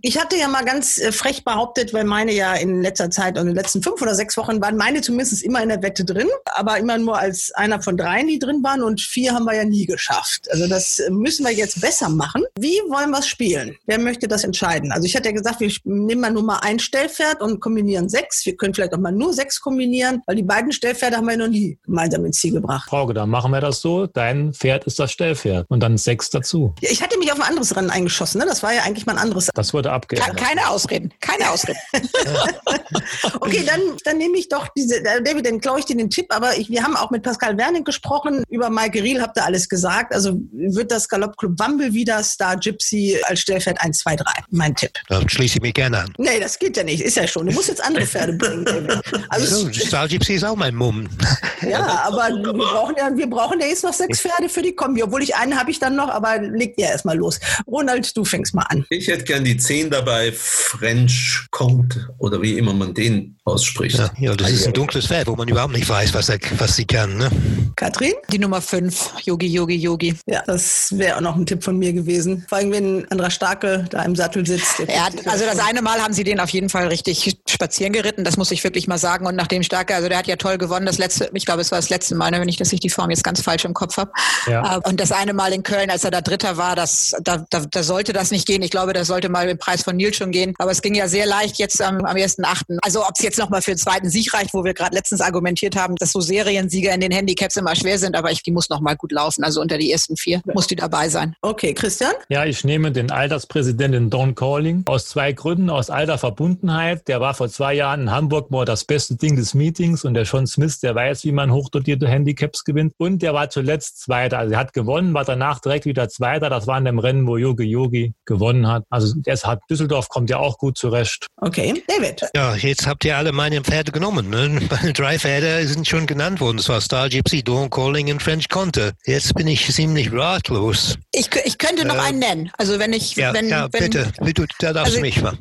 Ich 0.00 0.18
hatte 0.18 0.36
ja 0.36 0.48
mal 0.48 0.64
ganz 0.64 0.96
äh, 0.96 1.12
frech 1.12 1.44
behauptet, 1.44 1.92
weil 1.92 2.04
meine 2.04 2.32
ja 2.32 2.54
in 2.54 2.80
letzter 2.80 3.10
Zeit 3.10 3.36
und 3.36 3.42
in 3.42 3.48
den 3.48 3.56
letzten 3.56 3.82
fünf 3.82 4.00
oder 4.00 4.14
sechs 4.14 4.38
Wochen 4.38 4.58
waren 4.62 4.78
meine 4.78 5.02
zumindest 5.02 5.42
immer 5.42 5.62
in 5.62 5.68
der 5.68 5.82
Wette 5.82 6.02
drin, 6.02 6.28
aber 6.54 6.78
immer 6.78 6.96
nur 6.96 7.18
als 7.18 7.52
einer 7.52 7.82
von 7.82 7.98
dreien, 7.98 8.26
die 8.26 8.38
drin 8.38 8.62
waren 8.62 8.82
und 8.82 9.02
vier 9.02 9.34
haben 9.34 9.44
wir 9.44 9.54
ja 9.54 9.64
nie 9.64 9.84
geschafft. 9.84 10.50
Also 10.50 10.66
das 10.66 11.02
müssen 11.10 11.44
wir 11.44 11.52
jetzt 11.52 11.82
besser 11.82 12.08
machen. 12.08 12.42
Wie 12.58 12.80
wollen 12.88 13.10
wir 13.10 13.18
es 13.18 13.28
spielen? 13.28 13.76
Wer 13.84 14.00
möchte 14.00 14.28
das 14.28 14.44
entscheiden? 14.44 14.92
Also 14.92 15.04
ich 15.04 15.14
hatte 15.14 15.28
ja 15.28 15.34
gesagt, 15.34 15.60
wir 15.60 15.70
nehmen 15.84 16.22
mal 16.22 16.32
nur 16.32 16.42
mal 16.42 16.60
ein 16.60 16.78
Stellpferd 16.78 17.42
und 17.42 17.60
kombinieren 17.60 18.08
sechs. 18.08 18.46
Wir 18.46 18.56
können 18.56 18.72
vielleicht 18.72 18.94
auch 18.94 18.98
mal 18.98 19.12
nur 19.12 19.34
sechs 19.34 19.60
kombinieren 19.60 20.05
kombinieren, 20.06 20.22
weil 20.26 20.36
die 20.36 20.42
beiden 20.42 20.72
Stellpferde 20.72 21.16
haben 21.16 21.28
wir 21.28 21.36
noch 21.36 21.48
nie 21.48 21.78
gemeinsam 21.84 22.24
ins 22.24 22.38
Ziel 22.38 22.52
gebracht. 22.52 22.88
Frauke, 22.88 23.14
dann 23.14 23.28
machen 23.28 23.52
wir 23.52 23.60
das 23.60 23.80
so. 23.80 24.06
Dein 24.06 24.52
Pferd 24.52 24.84
ist 24.84 24.98
das 24.98 25.12
Stellpferd 25.12 25.66
und 25.68 25.80
dann 25.80 25.98
sechs 25.98 26.30
dazu. 26.30 26.74
Ja, 26.80 26.90
ich 26.90 27.02
hatte 27.02 27.18
mich 27.18 27.32
auf 27.32 27.40
ein 27.40 27.48
anderes 27.48 27.76
Rennen 27.76 27.90
eingeschossen. 27.90 28.40
Ne? 28.40 28.46
Das 28.46 28.62
war 28.62 28.72
ja 28.72 28.82
eigentlich 28.82 29.06
mein 29.06 29.18
anderes. 29.18 29.50
Das 29.54 29.74
wurde 29.74 29.92
abgeändert. 29.92 30.36
Keine 30.36 30.68
Ausreden. 30.68 31.12
Keine 31.20 31.50
Ausreden. 31.50 31.78
okay, 33.40 33.64
dann, 33.66 33.80
dann 34.04 34.18
nehme 34.18 34.38
ich 34.38 34.48
doch 34.48 34.68
diese, 34.76 34.96
äh, 35.04 35.22
David, 35.22 35.46
dann 35.46 35.60
klaue 35.60 35.78
ich 35.78 35.84
dir 35.84 35.96
den 35.96 36.10
Tipp, 36.10 36.26
aber 36.30 36.56
ich, 36.56 36.70
wir 36.70 36.82
haben 36.82 36.96
auch 36.96 37.10
mit 37.10 37.22
Pascal 37.22 37.56
Werning 37.56 37.84
gesprochen. 37.84 38.44
Über 38.48 38.70
Maike 38.70 39.02
Riel 39.02 39.20
habt 39.20 39.36
ihr 39.36 39.44
alles 39.44 39.68
gesagt. 39.68 40.14
Also 40.14 40.38
wird 40.52 40.90
das 40.90 41.08
Galoppclub 41.08 41.58
Wambel 41.58 41.92
wieder 41.92 42.22
Star 42.22 42.56
Gypsy 42.56 43.18
als 43.24 43.40
Stellpferd 43.40 43.80
1, 43.80 43.98
2, 43.98 44.16
3. 44.16 44.24
Mein 44.50 44.74
Tipp. 44.74 44.92
Dann 45.08 45.28
schließe 45.28 45.56
ich 45.56 45.62
mich 45.62 45.74
gerne 45.74 45.98
an. 45.98 46.12
Nee, 46.18 46.40
das 46.40 46.58
geht 46.58 46.76
ja 46.76 46.82
nicht. 46.82 47.00
Ist 47.00 47.16
ja 47.16 47.26
schon. 47.26 47.46
Du 47.46 47.52
musst 47.52 47.68
jetzt 47.68 47.84
andere 47.84 48.06
Pferde 48.06 48.32
bringen, 48.34 48.64
David. 48.64 49.00
Also, 49.28 49.68
Star 49.96 50.08
Gypsy 50.08 50.34
ist 50.34 50.44
auch 50.44 50.56
mein 50.56 50.74
Mumm. 50.74 51.08
Ja, 51.62 52.04
aber 52.04 52.28
wir 52.28 52.52
brauchen 52.52 52.94
ja, 52.98 53.10
wir 53.16 53.28
brauchen 53.28 53.58
ja 53.60 53.66
jetzt 53.66 53.82
noch 53.82 53.92
sechs 53.92 54.20
Pferde 54.20 54.48
für 54.48 54.60
die 54.60 54.74
Kombi. 54.74 55.02
Obwohl 55.02 55.22
ich 55.22 55.34
einen 55.34 55.58
habe 55.58 55.70
ich 55.70 55.78
dann 55.78 55.96
noch, 55.96 56.10
aber 56.10 56.38
leg 56.38 56.74
ja 56.76 56.88
erstmal 56.88 57.16
los. 57.16 57.40
Ronald, 57.66 58.14
du 58.14 58.24
fängst 58.24 58.54
mal 58.54 58.66
an. 58.68 58.84
Ich 58.90 59.08
hätte 59.08 59.24
gern 59.24 59.42
die 59.42 59.56
zehn 59.56 59.90
dabei, 59.90 60.32
French 60.32 61.46
Comte 61.50 62.08
oder 62.18 62.40
wie 62.42 62.58
immer 62.58 62.74
man 62.74 62.92
den 62.92 63.36
ausspricht. 63.44 63.98
Ja, 63.98 64.10
ja 64.18 64.34
das 64.34 64.50
ist 64.50 64.66
ein 64.66 64.74
dunkles 64.74 65.06
Pferd, 65.06 65.28
wo 65.28 65.36
man 65.36 65.48
überhaupt 65.48 65.72
nicht 65.72 65.88
weiß, 65.88 66.12
was, 66.14 66.28
er, 66.28 66.38
was 66.58 66.76
sie 66.76 66.84
kann. 66.84 67.16
Ne? 67.16 67.30
Katrin? 67.76 68.12
Die 68.30 68.38
Nummer 68.38 68.60
fünf, 68.60 69.12
Yogi, 69.22 69.46
Yogi, 69.46 69.76
Yogi. 69.76 70.14
Ja, 70.26 70.42
das 70.46 70.96
wäre 70.96 71.16
auch 71.16 71.20
noch 71.20 71.36
ein 71.36 71.46
Tipp 71.46 71.64
von 71.64 71.78
mir 71.78 71.92
gewesen. 71.92 72.44
Vor 72.48 72.58
allem, 72.58 72.72
wenn 72.72 73.10
Andra 73.10 73.30
Starke 73.30 73.86
da 73.90 74.02
im 74.02 74.14
Sattel 74.16 74.44
sitzt. 74.46 74.80
Ja, 74.80 75.08
also 75.26 75.44
das 75.46 75.58
eine 75.58 75.80
Mal 75.82 76.02
haben 76.02 76.12
sie 76.12 76.24
den 76.24 76.40
auf 76.40 76.50
jeden 76.50 76.68
Fall 76.68 76.88
richtig 76.88 77.38
spazieren 77.48 77.92
geritten, 77.92 78.24
das 78.24 78.36
muss 78.36 78.50
ich 78.50 78.62
wirklich 78.62 78.88
mal 78.88 78.98
sagen. 78.98 79.26
Und 79.26 79.36
nachdem 79.36 79.62
Starke 79.62 79.85
starke. 79.86 79.94
Also 79.94 80.08
der 80.08 80.18
hat 80.18 80.26
ja 80.26 80.36
toll 80.36 80.58
gewonnen. 80.58 80.86
Das 80.86 80.98
letzte, 80.98 81.30
ich 81.32 81.46
glaube, 81.46 81.60
es 81.62 81.70
war 81.70 81.78
das 81.78 81.88
letzte 81.88 82.14
Mal, 82.14 82.30
ne, 82.30 82.40
wenn 82.40 82.48
ich, 82.48 82.56
dass 82.56 82.72
ich 82.72 82.80
die 82.80 82.90
Form 82.90 83.10
jetzt 83.10 83.24
ganz 83.24 83.40
falsch 83.40 83.64
im 83.64 83.74
Kopf 83.74 83.96
habe. 83.96 84.10
Ja. 84.46 84.76
Äh, 84.76 84.80
Und 84.88 85.00
das 85.00 85.12
eine 85.12 85.32
Mal 85.32 85.52
in 85.52 85.62
Köln, 85.62 85.90
als 85.90 86.04
er 86.04 86.10
da 86.10 86.20
Dritter 86.20 86.56
war, 86.56 86.76
das, 86.76 87.14
da, 87.22 87.44
da, 87.50 87.60
da 87.70 87.82
sollte 87.82 88.12
das 88.12 88.30
nicht 88.30 88.46
gehen. 88.46 88.62
Ich 88.62 88.70
glaube, 88.70 88.92
das 88.92 89.06
sollte 89.06 89.28
mal 89.28 89.48
im 89.48 89.58
Preis 89.58 89.82
von 89.82 89.96
Nils 89.96 90.16
schon 90.16 90.30
gehen. 90.30 90.54
Aber 90.58 90.70
es 90.70 90.82
ging 90.82 90.94
ja 90.94 91.08
sehr 91.08 91.26
leicht 91.26 91.58
jetzt 91.58 91.80
am, 91.80 92.04
am 92.04 92.16
1.8. 92.16 92.78
Also 92.82 93.02
ob 93.02 93.12
es 93.16 93.24
jetzt 93.24 93.38
nochmal 93.38 93.62
für 93.62 93.72
den 93.72 93.78
zweiten 93.78 94.10
Sieg 94.10 94.32
reicht, 94.34 94.52
wo 94.52 94.64
wir 94.64 94.74
gerade 94.74 94.94
letztens 94.94 95.20
argumentiert 95.20 95.76
haben, 95.76 95.96
dass 95.96 96.12
so 96.12 96.20
Seriensieger 96.20 96.92
in 96.92 97.00
den 97.00 97.12
Handicaps 97.12 97.56
immer 97.56 97.74
schwer 97.76 97.98
sind, 97.98 98.16
aber 98.16 98.30
ich, 98.30 98.42
die 98.42 98.52
muss 98.52 98.68
nochmal 98.68 98.96
gut 98.96 99.12
laufen. 99.12 99.44
Also 99.44 99.60
unter 99.60 99.78
die 99.78 99.90
ersten 99.90 100.16
vier 100.16 100.42
muss 100.52 100.66
die 100.66 100.76
dabei 100.76 101.08
sein. 101.08 101.34
Okay, 101.42 101.74
Christian? 101.74 102.12
Ja, 102.28 102.44
ich 102.44 102.64
nehme 102.64 102.92
den 102.92 103.10
Alterspräsidenten 103.10 104.10
Don 104.10 104.34
Calling 104.34 104.82
aus 104.86 105.06
zwei 105.06 105.32
Gründen. 105.32 105.70
Aus 105.70 105.90
alter 105.90 106.18
Verbundenheit. 106.18 107.08
Der 107.08 107.20
war 107.20 107.34
vor 107.34 107.48
zwei 107.48 107.74
Jahren 107.74 108.02
in 108.02 108.10
Hamburg 108.10 108.50
mal 108.50 108.64
das 108.64 108.84
beste 108.84 109.16
Ding 109.16 109.36
des 109.36 109.54
Meetings 109.78 110.04
und 110.04 110.14
der 110.14 110.24
Sean 110.24 110.46
Smith, 110.46 110.80
der 110.80 110.94
weiß, 110.94 111.24
wie 111.24 111.32
man 111.32 111.52
hochdotierte 111.52 112.08
Handicaps 112.08 112.64
gewinnt. 112.64 112.94
Und 112.98 113.20
der 113.22 113.34
war 113.34 113.50
zuletzt 113.50 114.00
Zweiter. 114.00 114.38
Also 114.38 114.54
er 114.54 114.58
hat 114.60 114.72
gewonnen, 114.72 115.12
war 115.14 115.24
danach 115.24 115.60
direkt 115.60 115.84
wieder 115.84 116.08
Zweiter. 116.08 116.48
Das 116.50 116.66
war 116.66 116.78
in 116.78 116.84
dem 116.86 116.98
Rennen, 116.98 117.26
wo 117.26 117.36
Yogi 117.36 117.64
Yogi 117.64 118.14
gewonnen 118.24 118.66
hat. 118.66 118.84
Also 118.90 119.12
deshalb 119.16 119.60
Düsseldorf 119.68 120.08
kommt 120.08 120.30
ja 120.30 120.38
auch 120.38 120.56
gut 120.58 120.78
zurecht. 120.78 121.26
Okay, 121.40 121.82
David. 121.88 122.22
Ja, 122.34 122.54
jetzt 122.56 122.86
habt 122.86 123.04
ihr 123.04 123.16
alle 123.16 123.32
meine 123.32 123.60
Pferde 123.62 123.92
genommen. 123.92 124.30
Ne? 124.30 124.46
Meine 124.70 124.92
drei 124.92 125.18
Pferde 125.18 125.66
sind 125.66 125.86
schon 125.88 126.06
genannt 126.06 126.40
worden. 126.40 126.56
Das 126.58 126.68
war 126.68 126.80
Star 126.80 127.08
Gypsy, 127.08 127.42
Dawn 127.42 127.68
Calling 127.70 128.10
und 128.12 128.22
French 128.22 128.48
Conte. 128.48 128.92
Jetzt 129.04 129.34
bin 129.34 129.46
ich 129.46 129.66
ziemlich 129.72 130.12
ratlos. 130.12 130.96
Ich, 131.12 131.28
ich 131.44 131.58
könnte 131.58 131.84
noch 131.86 131.96
Äh, 131.96 132.00
einen 132.00 132.18
nennen. 132.20 132.50
Also 132.58 132.78
wenn 132.78 132.92
ich, 132.92 133.16
Ja, 133.16 133.32
wenn, 133.34 133.48
ja 133.48 133.68
wenn, 133.72 133.90
bitte, 133.90 134.12
bitte, 134.22 134.46
da 134.60 134.72
darfst 134.72 134.94
Also- 134.94 134.96
du 134.98 135.00
mich 135.02 135.20
machen. 135.22 135.38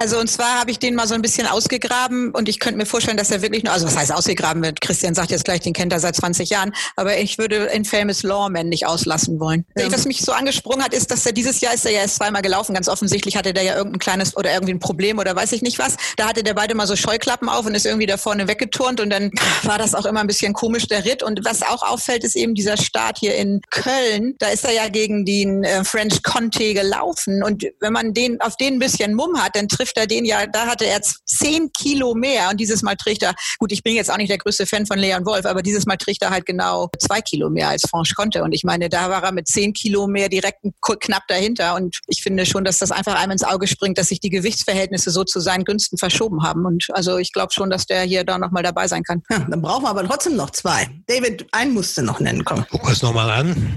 Also 0.00 0.18
und 0.18 0.30
zwar 0.30 0.58
habe 0.58 0.70
ich 0.70 0.78
den 0.78 0.94
mal 0.94 1.06
so 1.06 1.12
ein 1.14 1.20
bisschen 1.20 1.46
ausgegraben 1.46 2.30
und 2.30 2.48
ich 2.48 2.58
könnte 2.58 2.78
mir 2.78 2.86
vorstellen, 2.86 3.18
dass 3.18 3.30
er 3.30 3.42
wirklich 3.42 3.64
nur, 3.64 3.74
also 3.74 3.86
was 3.86 3.98
heißt 3.98 4.14
ausgegraben 4.14 4.62
wird? 4.62 4.80
Christian 4.80 5.14
sagt 5.14 5.30
jetzt 5.30 5.44
gleich, 5.44 5.60
den 5.60 5.74
kennt 5.74 5.92
er 5.92 6.00
seit 6.00 6.16
20 6.16 6.48
Jahren, 6.48 6.72
aber 6.96 7.18
ich 7.18 7.36
würde 7.36 7.56
Infamous 7.66 8.22
Lawman 8.22 8.70
nicht 8.70 8.86
auslassen 8.86 9.38
wollen. 9.40 9.66
Was 9.74 10.06
mich 10.06 10.22
so 10.22 10.32
angesprungen 10.32 10.82
hat, 10.82 10.94
ist, 10.94 11.10
dass 11.10 11.26
er 11.26 11.32
dieses 11.32 11.60
Jahr 11.60 11.74
ist 11.74 11.84
er 11.84 11.92
ja 11.92 12.00
erst 12.00 12.16
zweimal 12.16 12.40
gelaufen. 12.40 12.72
Ganz 12.72 12.88
offensichtlich 12.88 13.36
hatte 13.36 13.52
der 13.52 13.62
ja 13.62 13.76
irgendein 13.76 13.98
kleines 13.98 14.34
oder 14.34 14.54
irgendwie 14.54 14.72
ein 14.72 14.78
Problem 14.78 15.18
oder 15.18 15.36
weiß 15.36 15.52
ich 15.52 15.60
nicht 15.60 15.78
was. 15.78 15.98
Da 16.16 16.28
hatte 16.28 16.42
der 16.42 16.54
beide 16.54 16.74
mal 16.74 16.86
so 16.86 16.96
Scheuklappen 16.96 17.50
auf 17.50 17.66
und 17.66 17.74
ist 17.74 17.84
irgendwie 17.84 18.06
da 18.06 18.16
vorne 18.16 18.48
weggeturnt 18.48 19.02
und 19.02 19.10
dann 19.10 19.30
war 19.64 19.76
das 19.76 19.94
auch 19.94 20.06
immer 20.06 20.20
ein 20.20 20.26
bisschen 20.26 20.54
komisch, 20.54 20.86
der 20.86 21.04
Ritt. 21.04 21.22
Und 21.22 21.44
was 21.44 21.60
auch 21.60 21.82
auffällt, 21.82 22.24
ist 22.24 22.36
eben 22.36 22.54
dieser 22.54 22.78
Start 22.78 23.18
hier 23.18 23.34
in 23.34 23.60
Köln. 23.68 24.34
Da 24.38 24.48
ist 24.48 24.64
er 24.64 24.72
ja 24.72 24.88
gegen 24.88 25.26
den 25.26 25.62
äh, 25.62 25.84
French 25.84 26.22
Conte 26.22 26.72
gelaufen 26.72 27.42
und 27.42 27.66
wenn 27.80 27.92
man 27.92 28.14
den 28.14 28.40
auf 28.40 28.56
den 28.56 28.74
ein 28.74 28.78
bisschen 28.78 29.12
Mumm 29.12 29.36
hat, 29.36 29.56
dann 29.56 29.68
trifft 29.68 29.89
er 29.96 30.06
den 30.06 30.24
ja, 30.24 30.46
da 30.46 30.66
hatte 30.66 30.86
er 30.86 31.00
zehn 31.02 31.70
Kilo 31.72 32.14
mehr 32.14 32.50
und 32.50 32.58
dieses 32.58 32.82
Mal 32.82 32.96
trägt 32.96 33.22
er, 33.22 33.34
gut, 33.58 33.72
ich 33.72 33.82
bin 33.82 33.94
jetzt 33.94 34.10
auch 34.10 34.16
nicht 34.16 34.30
der 34.30 34.38
größte 34.38 34.66
Fan 34.66 34.86
von 34.86 34.98
Leon 34.98 35.24
Wolf, 35.26 35.46
aber 35.46 35.62
dieses 35.62 35.86
Mal 35.86 35.96
trägt 35.96 36.22
er 36.22 36.30
halt 36.30 36.46
genau 36.46 36.88
zwei 36.98 37.20
Kilo 37.20 37.50
mehr 37.50 37.68
als 37.68 37.82
Franche 37.88 38.14
Conte 38.14 38.42
und 38.42 38.52
ich 38.52 38.64
meine, 38.64 38.88
da 38.88 39.10
war 39.10 39.22
er 39.22 39.32
mit 39.32 39.48
zehn 39.48 39.72
Kilo 39.72 40.06
mehr 40.06 40.28
direkt 40.28 40.60
knapp 41.00 41.22
dahinter 41.28 41.74
und 41.74 41.98
ich 42.06 42.22
finde 42.22 42.46
schon, 42.46 42.64
dass 42.64 42.78
das 42.78 42.90
einfach 42.90 43.14
einem 43.20 43.32
ins 43.32 43.44
Auge 43.44 43.66
springt, 43.66 43.98
dass 43.98 44.08
sich 44.08 44.20
die 44.20 44.30
Gewichtsverhältnisse 44.30 45.10
so 45.10 45.24
zu 45.24 45.40
seinen 45.40 45.64
Günsten 45.64 45.98
verschoben 45.98 46.42
haben 46.42 46.64
und 46.66 46.86
also 46.92 47.18
ich 47.18 47.32
glaube 47.32 47.52
schon, 47.52 47.70
dass 47.70 47.86
der 47.86 48.02
hier 48.02 48.24
da 48.24 48.38
nochmal 48.38 48.62
dabei 48.62 48.88
sein 48.88 49.02
kann. 49.02 49.22
Ja, 49.30 49.38
dann 49.48 49.62
brauchen 49.62 49.84
wir 49.84 49.90
aber 49.90 50.06
trotzdem 50.06 50.36
noch 50.36 50.50
zwei. 50.50 50.88
David, 51.06 51.46
einen 51.52 51.74
musst 51.74 51.96
du 51.96 52.02
noch 52.02 52.20
nennen, 52.20 52.44
komm. 52.44 52.64
Guck 52.70 52.90
es 52.90 53.02
nochmal 53.02 53.30
an. 53.30 53.76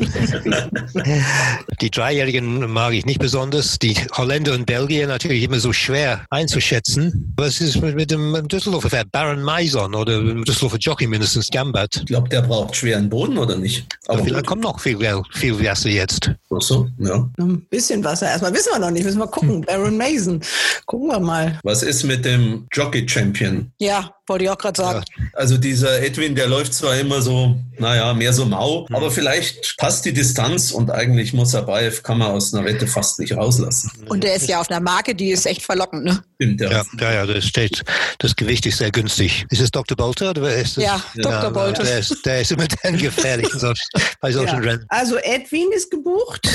Die 1.80 1.90
Dreijährigen 1.90 2.70
mag 2.70 2.92
ich 2.92 3.06
nicht 3.06 3.20
besonders. 3.20 3.78
Die 3.78 3.94
Holländer 4.12 4.54
und 4.54 4.66
Belgier 4.66 5.06
natürlich 5.06 5.29
immer 5.34 5.60
so 5.60 5.72
schwer 5.72 6.24
einzuschätzen. 6.30 7.32
Was 7.36 7.60
ist 7.60 7.80
mit, 7.80 8.10
dem 8.10 8.48
Düsseldorfer 8.48 8.90
Pferd? 8.90 9.12
Baron 9.12 9.42
Maison 9.42 9.94
oder 9.94 10.18
dem 10.20 10.44
Düsseldorfer 10.44 10.78
Jockey 10.78 11.06
mindestens 11.06 11.50
Gambit? 11.50 11.96
Ich 12.00 12.06
glaube, 12.06 12.28
der 12.28 12.42
braucht 12.42 12.76
schweren 12.76 13.08
Boden 13.08 13.38
oder 13.38 13.56
nicht? 13.56 13.86
Aber 14.08 14.24
vielleicht 14.24 14.46
kommt 14.46 14.62
noch 14.62 14.80
viel, 14.80 14.98
viel 15.32 15.64
Wasser 15.64 15.88
jetzt. 15.88 16.30
Ach 16.54 16.60
so, 16.62 16.88
ja. 16.98 17.28
Ein 17.38 17.60
bisschen 17.70 18.02
Wasser. 18.04 18.26
Erstmal 18.28 18.52
wissen 18.52 18.70
wir 18.72 18.78
noch 18.80 18.90
nicht, 18.90 19.04
müssen 19.04 19.18
wir 19.18 19.26
gucken. 19.28 19.62
Baron 19.62 19.96
Mason. 19.96 20.40
Gucken 20.86 21.08
wir 21.08 21.20
mal. 21.20 21.58
Was 21.62 21.82
ist 21.82 22.04
mit 22.04 22.24
dem 22.24 22.66
Jockey 22.72 23.08
Champion? 23.08 23.70
Ja, 23.78 24.12
wollte 24.26 24.44
ich 24.44 24.50
auch 24.50 24.58
gerade 24.58 24.80
sagen. 24.80 25.04
Also 25.34 25.56
dieser 25.56 26.02
Edwin, 26.02 26.34
der 26.34 26.46
läuft 26.48 26.74
zwar 26.74 26.96
immer 26.98 27.20
so, 27.22 27.56
naja, 27.78 28.12
mehr 28.14 28.32
so 28.32 28.44
mau, 28.44 28.86
Mhm. 28.88 28.94
aber 28.96 29.10
vielleicht 29.10 29.76
passt 29.78 30.04
die 30.04 30.12
Distanz 30.12 30.70
und 30.72 30.90
eigentlich 30.90 31.32
Mussabayev 31.32 32.02
kann 32.02 32.18
man 32.18 32.30
aus 32.32 32.52
einer 32.54 32.64
Wette 32.64 32.86
fast 32.86 33.18
nicht 33.18 33.36
rauslassen. 33.36 33.90
Und 34.08 34.22
der 34.24 34.34
ist 34.36 34.48
ja 34.48 34.60
auf 34.60 34.70
einer 34.70 34.80
Marke, 34.80 35.09
die 35.14 35.30
ist 35.30 35.46
echt 35.46 35.62
verlockend, 35.62 36.04
ne? 36.04 36.22
Stimmt, 36.36 36.60
ja. 36.60 36.70
Ja, 36.70 36.82
ja, 36.98 37.12
ja, 37.12 37.26
das 37.26 37.44
steht, 37.44 37.82
das 38.18 38.34
Gewicht 38.36 38.64
ist 38.66 38.78
sehr 38.78 38.90
günstig. 38.90 39.44
Ist 39.50 39.60
es 39.60 39.70
Dr. 39.70 39.96
Bolter 39.96 40.30
oder 40.30 40.42
wer 40.42 40.56
ist 40.56 40.76
das? 40.76 40.84
Ja, 40.84 41.02
Dr. 41.16 41.50
Bolter. 41.50 41.82
Der 41.84 41.98
ist, 41.98 42.24
der 42.24 42.40
ist 42.40 42.52
immer 42.52 42.66
dann 42.82 42.96
gefährlich 42.96 43.48
bei 44.20 44.32
solchen 44.32 44.62
Ja. 44.62 44.70
Rennen. 44.70 44.86
Also 44.88 45.16
Edwin 45.18 45.70
ist 45.72 45.90
gebucht, 45.90 46.48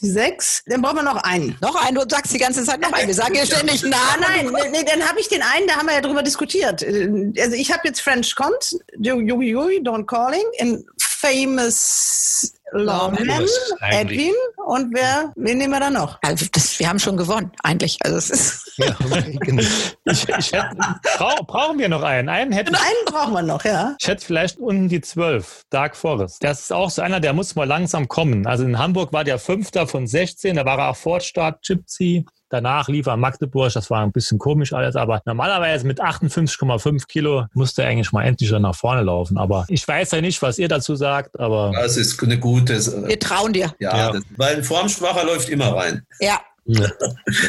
die 0.00 0.08
sechs. 0.08 0.62
Dann 0.66 0.80
brauchen 0.82 0.96
wir 0.96 1.02
noch 1.02 1.22
einen. 1.24 1.56
Noch 1.60 1.74
einen, 1.84 1.96
du 1.96 2.04
sagst 2.08 2.32
die 2.32 2.38
ganze 2.38 2.64
Zeit 2.64 2.80
noch 2.80 2.92
einen. 2.92 3.08
Wir 3.08 3.14
sagen 3.14 3.34
ja 3.34 3.44
ständig 3.44 3.84
Ah, 3.84 3.88
Namen. 4.20 4.52
nein, 4.52 4.70
nee, 4.72 4.84
dann 4.84 5.06
habe 5.06 5.20
ich 5.20 5.28
den 5.28 5.42
einen, 5.42 5.66
da 5.66 5.74
haben 5.76 5.86
wir 5.86 5.94
ja 5.94 6.00
drüber 6.00 6.22
diskutiert. 6.22 6.82
Äh, 6.82 7.08
Also 7.40 7.54
ich 7.56 7.70
habe 7.72 7.82
jetzt 7.84 8.00
French 8.00 8.34
Cont, 8.34 8.76
Yogi, 8.98 9.54
Don't 9.82 10.06
Calling, 10.06 10.44
in 10.58 10.84
Famous 11.00 12.52
Lawman. 12.72 13.46
Edwin 13.90 14.34
und 14.68 14.94
wer, 14.94 15.32
wen 15.34 15.56
nehmen 15.56 15.72
wir 15.72 15.80
da 15.80 15.88
noch? 15.88 16.18
Also 16.20 16.44
das, 16.52 16.78
wir 16.78 16.90
haben 16.90 16.98
schon 16.98 17.16
gewonnen, 17.16 17.50
eigentlich. 17.62 17.98
Also 18.02 18.18
es 18.18 18.28
ist 18.28 18.72
Ja, 18.76 18.94
genau. 19.40 19.62
Ich, 20.04 20.28
ich 20.28 20.52
hätte, 20.52 20.76
brau, 21.16 21.34
brauchen 21.46 21.78
wir 21.78 21.88
noch 21.88 22.02
einen? 22.02 22.28
Einen 22.28 22.52
hätte 22.52 22.72
ich 22.72 22.78
Einen 22.78 23.04
brauchen 23.06 23.32
wir 23.32 23.42
noch, 23.42 23.64
ja. 23.64 23.96
Ich 23.98 24.06
hätte 24.06 24.22
vielleicht 24.24 24.58
unten 24.58 24.90
die 24.90 25.00
12, 25.00 25.64
Dark 25.70 25.96
Forest. 25.96 26.44
Das 26.44 26.60
ist 26.60 26.72
auch 26.72 26.90
so 26.90 27.00
einer, 27.00 27.18
der 27.18 27.32
muss 27.32 27.54
mal 27.54 27.66
langsam 27.66 28.08
kommen. 28.08 28.46
Also 28.46 28.64
in 28.64 28.78
Hamburg 28.78 29.10
war 29.14 29.24
der 29.24 29.38
Fünfter 29.38 29.86
von 29.86 30.06
16, 30.06 30.56
da 30.56 30.66
war 30.66 30.78
er 30.78 30.90
auch 30.90 30.96
Fortstart, 30.96 31.64
Gypsy. 31.66 32.26
Danach 32.50 32.88
lief 32.88 33.06
er 33.06 33.16
Magdeburg, 33.16 33.72
das 33.72 33.90
war 33.90 34.02
ein 34.02 34.12
bisschen 34.12 34.38
komisch 34.38 34.72
alles, 34.72 34.96
aber 34.96 35.20
normalerweise 35.26 35.86
mit 35.86 36.00
58,5 36.02 37.06
Kilo 37.06 37.46
musste 37.54 37.82
er 37.82 37.88
eigentlich 37.90 38.12
mal 38.12 38.24
endlich 38.24 38.50
dann 38.50 38.62
nach 38.62 38.74
vorne 38.74 39.02
laufen. 39.02 39.36
Aber 39.38 39.66
ich 39.68 39.86
weiß 39.86 40.12
ja 40.12 40.20
nicht, 40.20 40.40
was 40.42 40.58
ihr 40.58 40.68
dazu 40.68 40.96
sagt, 40.96 41.38
aber 41.38 41.72
Das 41.74 41.96
ist 41.96 42.22
eine 42.22 42.38
gute. 42.38 42.74
äh, 42.74 43.08
wir 43.08 43.18
trauen 43.18 43.52
dir. 43.52 43.74
Ja, 43.78 43.96
Ja. 43.96 44.12
Das, 44.12 44.22
weil 44.36 44.56
ein 44.56 44.64
Formschwacher 44.64 45.24
läuft 45.24 45.48
immer 45.48 45.74
rein. 45.76 46.06
Ja. 46.20 46.40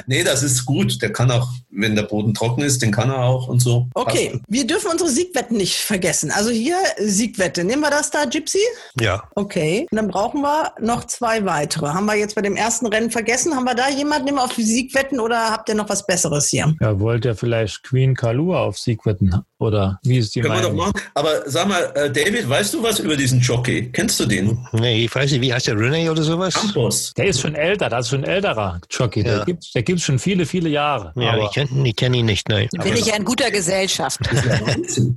Nee, 0.08 0.24
das 0.24 0.44
ist 0.44 0.66
gut. 0.66 1.02
Der 1.02 1.12
kann 1.12 1.32
auch, 1.32 1.48
wenn 1.70 1.96
der 1.96 2.04
Boden 2.04 2.34
trocken 2.34 2.62
ist, 2.62 2.82
den 2.82 2.92
kann 2.92 3.10
er 3.10 3.20
auch 3.24 3.48
und 3.48 3.60
so. 3.62 3.88
Okay, 3.94 4.40
wir 4.48 4.66
dürfen 4.66 4.90
unsere 4.92 5.10
Siegwetten 5.10 5.58
nicht 5.58 5.76
vergessen. 5.78 6.32
Also 6.32 6.50
hier 6.50 6.78
Siegwette. 7.00 7.64
Nehmen 7.64 7.82
wir 7.82 7.90
das 7.90 8.10
da, 8.12 8.26
Gypsy? 8.26 8.60
ja. 9.00 9.24
Okay, 9.36 9.88
und 9.92 9.96
dann 9.96 10.08
brauchen 10.08 10.42
wir 10.42 10.74
noch 10.82 11.06
zwei 11.06 11.46
weitere. 11.46 11.88
Haben 11.88 12.06
wir 12.06 12.16
jetzt 12.16 12.36
bei 12.36 12.42
dem 12.42 12.56
ersten 12.56 12.88
Rennen 12.88 13.12
vergessen? 13.12 13.56
Haben 13.56 13.66
wir 13.66 13.76
da 13.76 13.90
jemanden 13.90 14.28
immer 14.28 14.44
auf 14.44 14.56
die 14.56 14.64
Siegwetten 14.64 15.20
oder 15.20 15.52
habt 15.52 15.70
ihr 15.70 15.76
noch 15.76 15.90
was 15.90 16.06
Besseres 16.06 16.48
hier? 16.48 16.74
ja, 16.82 17.00
wollt 17.00 17.26
ihr 17.26 17.36
vielleicht 17.36 17.84
Queen 17.84 18.16
Kalua 18.16 18.64
auf 18.64 18.78
Sieg 18.78 19.06
wetten? 19.06 19.34
Oder 19.60 20.00
wie 20.04 20.18
ist 20.18 20.36
die 20.36 20.42
Können 20.42 20.54
wir 20.56 20.62
doch 20.62 20.70
Meinung? 20.70 20.94
machen. 20.94 21.02
Aber 21.16 21.44
sag 21.46 21.68
mal, 21.68 21.92
äh, 21.96 22.10
David, 22.12 22.48
weißt 22.48 22.74
du 22.74 22.84
was 22.84 23.00
über 23.00 23.16
diesen 23.18 23.40
Jockey? 23.42 23.92
Kennst 23.92 24.20
du 24.20 24.26
den? 24.26 24.58
Nee, 24.72 25.06
ich 25.06 25.14
weiß 25.14 25.32
nicht, 25.32 25.42
wie 25.42 25.54
heißt 25.54 25.68
der 25.68 25.76
René 25.76 26.10
oder 26.10 26.24
sowas? 26.24 26.54
Campos. 26.54 27.14
Der 27.18 27.26
ist 27.26 27.42
schon 27.42 27.56
älter, 27.56 27.90
das 27.90 28.06
ist 28.06 28.10
schon 28.12 28.24
ein 28.24 28.30
älterer 28.30 28.80
Jockey. 28.90 29.09
Der 29.16 29.38
Ja. 29.40 29.44
gibt 29.44 29.74
der 29.76 29.84
gibt's 29.84 30.04
schon 30.04 30.20
viele, 30.20 30.46
viele 30.46 30.70
Jahre. 30.70 31.12
Ja, 31.16 31.32
aber 31.34 31.46
ich 31.46 31.52
kenne 31.52 31.88
ich 31.88 31.96
kenn 31.96 32.14
ihn 32.14 32.26
nicht, 32.26 32.48
nein. 32.50 32.68
Bin 32.84 32.96
ich 32.96 33.06
ja 33.08 33.16
in 33.16 33.26
guter 33.26 33.52
Gesellschaft. 33.52 34.20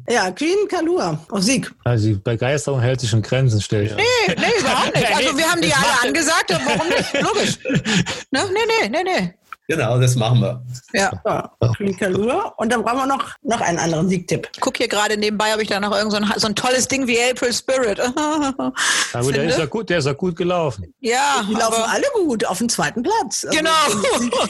Ja, 0.08 0.30
Queen 0.32 0.68
Kalua 0.68 1.18
auf 1.30 1.42
Sieg. 1.42 1.70
also 1.84 2.08
die 2.08 2.14
Begeisterung 2.14 2.80
hält 2.80 3.00
sich 3.00 3.12
in 3.12 3.22
Grenzen, 3.22 3.60
stelle 3.60 3.84
ich. 3.84 3.94
Nee, 3.96 4.02
nee, 4.36 4.60
überhaupt 4.60 4.94
nicht. 4.94 5.16
Also 5.16 5.36
wir 5.38 5.50
haben 5.50 5.60
die 5.62 5.72
alle 5.72 6.08
angesagt, 6.08 6.50
und 6.50 6.60
warum 6.66 6.88
nicht? 6.88 7.12
Logisch. 7.20 7.58
Ne? 8.30 8.40
Nee, 8.52 8.88
nee, 8.88 8.88
nee, 8.88 9.02
nee. 9.04 9.34
Genau, 9.76 9.98
das 9.98 10.16
machen 10.16 10.40
wir. 10.40 10.62
Ja. 10.92 11.10
Ja, 11.24 11.50
Queen 11.76 11.96
Kalua. 11.96 12.52
Und 12.58 12.70
dann 12.72 12.82
brauchen 12.82 12.98
wir 12.98 13.06
noch, 13.06 13.24
noch 13.42 13.60
einen 13.60 13.78
anderen 13.78 14.08
Siegtipp. 14.08 14.48
Guck 14.60 14.76
hier 14.76 14.88
gerade 14.88 15.16
nebenbei, 15.16 15.54
ob 15.54 15.60
ich 15.62 15.68
da 15.68 15.80
noch 15.80 15.92
irgend 15.96 16.12
so 16.12 16.18
ein, 16.18 16.32
so 16.36 16.46
ein 16.48 16.54
tolles 16.54 16.88
Ding 16.88 17.06
wie 17.06 17.18
April 17.30 17.52
Spirit. 17.52 17.98
Na 18.16 19.20
gut, 19.20 19.34
der 19.34 19.44
ist 19.44 19.58
ja 19.58 19.66
gut, 19.66 19.88
der 19.90 19.98
ist 19.98 20.06
ja 20.06 20.12
gut 20.12 20.36
gelaufen. 20.36 20.92
Ja, 21.00 21.42
Die 21.48 21.54
laufen 21.54 21.74
aber 21.82 21.90
alle 21.90 22.04
gut 22.24 22.44
auf 22.44 22.58
dem 22.58 22.68
zweiten 22.68 23.02
Platz. 23.02 23.44
Also, 23.46 23.58
Genau. 23.58 23.70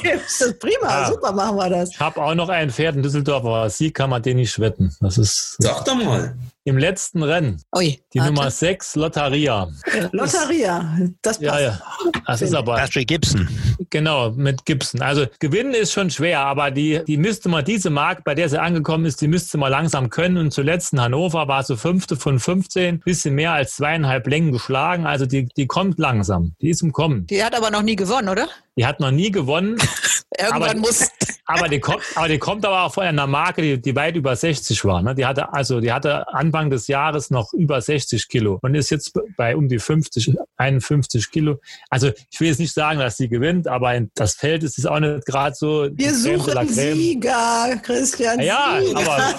Das 0.03 0.41
ist 0.41 0.59
prima, 0.59 0.89
Ja. 1.03 1.07
super 1.09 1.33
machen 1.33 1.57
wir 1.57 1.71
das. 1.71 1.91
Ich 1.91 2.01
habe 2.01 2.21
auch 2.23 2.35
noch 2.35 2.49
ein 2.49 2.71
Pferd 2.71 2.97
in 2.97 3.03
Düsseldorf, 3.03 3.45
aber 3.45 3.71
Sieg 3.71 3.95
kann 3.95 4.11
man 4.11 4.23
den 4.23 4.37
nicht 4.39 4.59
wetten. 4.59 4.95
Das 5.01 5.19
ist 5.19 5.57
Sag 5.59 5.85
doch 5.85 5.95
mal. 5.95 6.35
Im 6.65 6.79
letzten 6.79 7.23
Rennen. 7.23 7.61
Ui, 7.77 8.01
Die 8.13 8.19
warte. 8.19 8.33
Nummer 8.33 8.51
6, 8.51 8.97
Lotteria. 8.97 9.69
Lotteria, 10.13 10.97
das 11.23 11.39
passt. 11.39 11.41
Ja, 11.41 11.61
ja. 11.61 11.83
Das 12.27 12.43
ist 12.43 12.55
aber 12.55 12.77
Patrick 12.77 13.09
Gibson. 13.09 13.49
genau 13.91 14.31
mit 14.31 14.65
Gibson. 14.65 15.03
Also 15.03 15.27
gewinnen 15.41 15.75
ist 15.75 15.93
schon 15.93 16.11
schwer, 16.11 16.41
aber 16.41 16.71
die, 16.71 17.03
die 17.07 17.17
müsste 17.17 17.49
man, 17.49 17.65
diese 17.65 17.91
Mark, 17.91 18.25
bei 18.25 18.35
der 18.35 18.49
sie 18.49 18.61
angekommen 18.61 19.05
ist, 19.07 19.21
die 19.21 19.29
müsste 19.29 19.59
man 19.59 19.71
langsam 19.71 20.09
können. 20.11 20.37
Und 20.37 20.53
zuletzt 20.53 20.93
in 20.93 21.01
Hannover 21.01 21.49
war 21.49 21.63
sie 21.65 21.77
fünfte 21.77 22.17
von 22.17 22.39
15, 22.39 23.01
bisschen 23.01 23.35
mehr 23.35 23.53
als 23.53 23.77
zweieinhalb 23.77 24.27
Längen 24.27 24.53
geschlagen. 24.53 25.07
Also 25.07 25.27
die, 25.27 25.47
die 25.57 25.67
kommt 25.67 25.99
langsam. 25.99 26.55
Die 26.61 26.71
ist 26.71 26.83
im 26.83 26.93
Kommen. 26.93 27.27
Die 27.27 27.43
hat 27.43 27.57
aber 27.57 27.71
noch 27.71 27.83
nie 27.83 27.97
gewonnen, 27.97 28.29
oder? 28.29 28.49
Die 28.79 28.87
hat 28.87 29.01
noch 29.01 29.11
nie 29.11 29.31
gewonnen. 29.31 29.77
Irgendwann 30.39 30.63
Aber- 30.63 30.75
muss. 30.79 31.09
aber, 31.45 31.69
die 31.69 31.81
kommt, 31.81 32.03
aber 32.15 32.29
die 32.29 32.39
kommt 32.39 32.65
aber 32.65 32.85
auch 32.85 32.95
von 32.95 33.05
einer 33.05 33.27
Marke, 33.27 33.61
die, 33.61 33.81
die 33.81 33.95
weit 33.95 34.17
über 34.17 34.35
60 34.35 34.85
war. 34.85 35.03
Ne? 35.03 35.15
Die 35.15 35.27
hatte 35.27 35.53
also, 35.53 35.81
die 35.81 35.93
hatte 35.93 36.27
Anfang 36.33 36.71
des 36.71 36.87
Jahres 36.87 37.31
noch 37.31 37.53
über 37.53 37.81
60 37.81 38.29
Kilo 38.29 38.59
und 38.63 38.75
ist 38.75 38.91
jetzt 38.91 39.13
bei 39.37 39.55
um 39.57 39.69
die 39.69 39.79
50, 39.79 40.35
51 40.57 41.31
Kilo. 41.31 41.61
Also 41.91 42.11
ich 42.31 42.41
will 42.41 42.49
jetzt 42.49 42.61
nicht 42.61 42.73
sagen, 42.73 42.99
dass 42.99 43.17
sie 43.19 43.29
gewinnt, 43.29 43.69
aber 43.69 44.01
das 44.15 44.35
Feld 44.35 44.63
ist 44.63 44.87
auch 44.87 45.01
nicht 45.01 45.27
gerade 45.27 45.55
so. 45.55 45.89
Wir 45.93 46.15
suchen 46.15 46.69
Sieger, 46.69 47.79
Christian. 47.83 48.41
Ja, 48.41 48.79
Sieger. 48.81 48.99
aber 49.01 49.35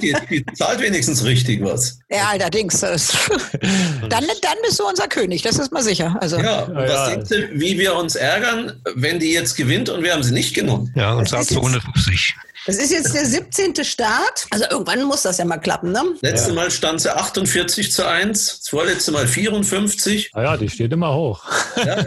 die, 0.00 0.16
die 0.30 0.44
zahlt 0.54 0.80
wenigstens 0.80 1.24
richtig 1.24 1.62
was. 1.62 1.98
Ja, 2.10 2.28
allerdings. 2.30 2.80
dann, 2.80 3.00
dann 4.08 4.56
bist 4.64 4.78
du 4.80 4.86
unser 4.88 5.08
König, 5.08 5.42
das 5.42 5.58
ist 5.58 5.72
mal 5.72 5.82
sicher. 5.82 6.16
Also. 6.20 6.38
Ja, 6.38 6.68
ja. 6.72 7.16
du, 7.16 7.50
wie 7.52 7.78
wir 7.78 7.94
uns 7.96 8.14
ärgern, 8.14 8.61
wenn 8.94 9.18
die 9.18 9.32
jetzt 9.32 9.56
gewinnt 9.56 9.88
und 9.88 10.02
wir 10.02 10.12
haben 10.12 10.22
sie 10.22 10.32
nicht 10.32 10.54
genommen? 10.54 10.92
Ja, 10.94 11.14
und 11.14 11.28
zwar 11.28 11.42
zu 11.42 11.56
150. 11.56 12.34
Das 12.64 12.76
ist 12.76 12.92
jetzt 12.92 13.12
der 13.12 13.26
17. 13.26 13.84
Start. 13.84 14.46
Also 14.50 14.66
irgendwann 14.70 15.02
muss 15.02 15.22
das 15.22 15.38
ja 15.38 15.44
mal 15.44 15.58
klappen, 15.58 15.90
ne? 15.90 16.00
Letzte 16.20 16.50
ja. 16.50 16.54
Mal 16.54 16.70
stand 16.70 17.00
sie 17.00 17.12
48 17.12 17.90
zu 17.90 18.06
1, 18.06 18.58
das 18.60 18.68
vorletzte 18.68 19.10
Mal 19.10 19.26
54. 19.26 20.30
Ah 20.32 20.42
ja, 20.42 20.56
die 20.56 20.68
steht 20.68 20.92
immer 20.92 21.12
hoch. 21.12 21.42
Ja, 21.76 21.98
ja. 21.98 22.04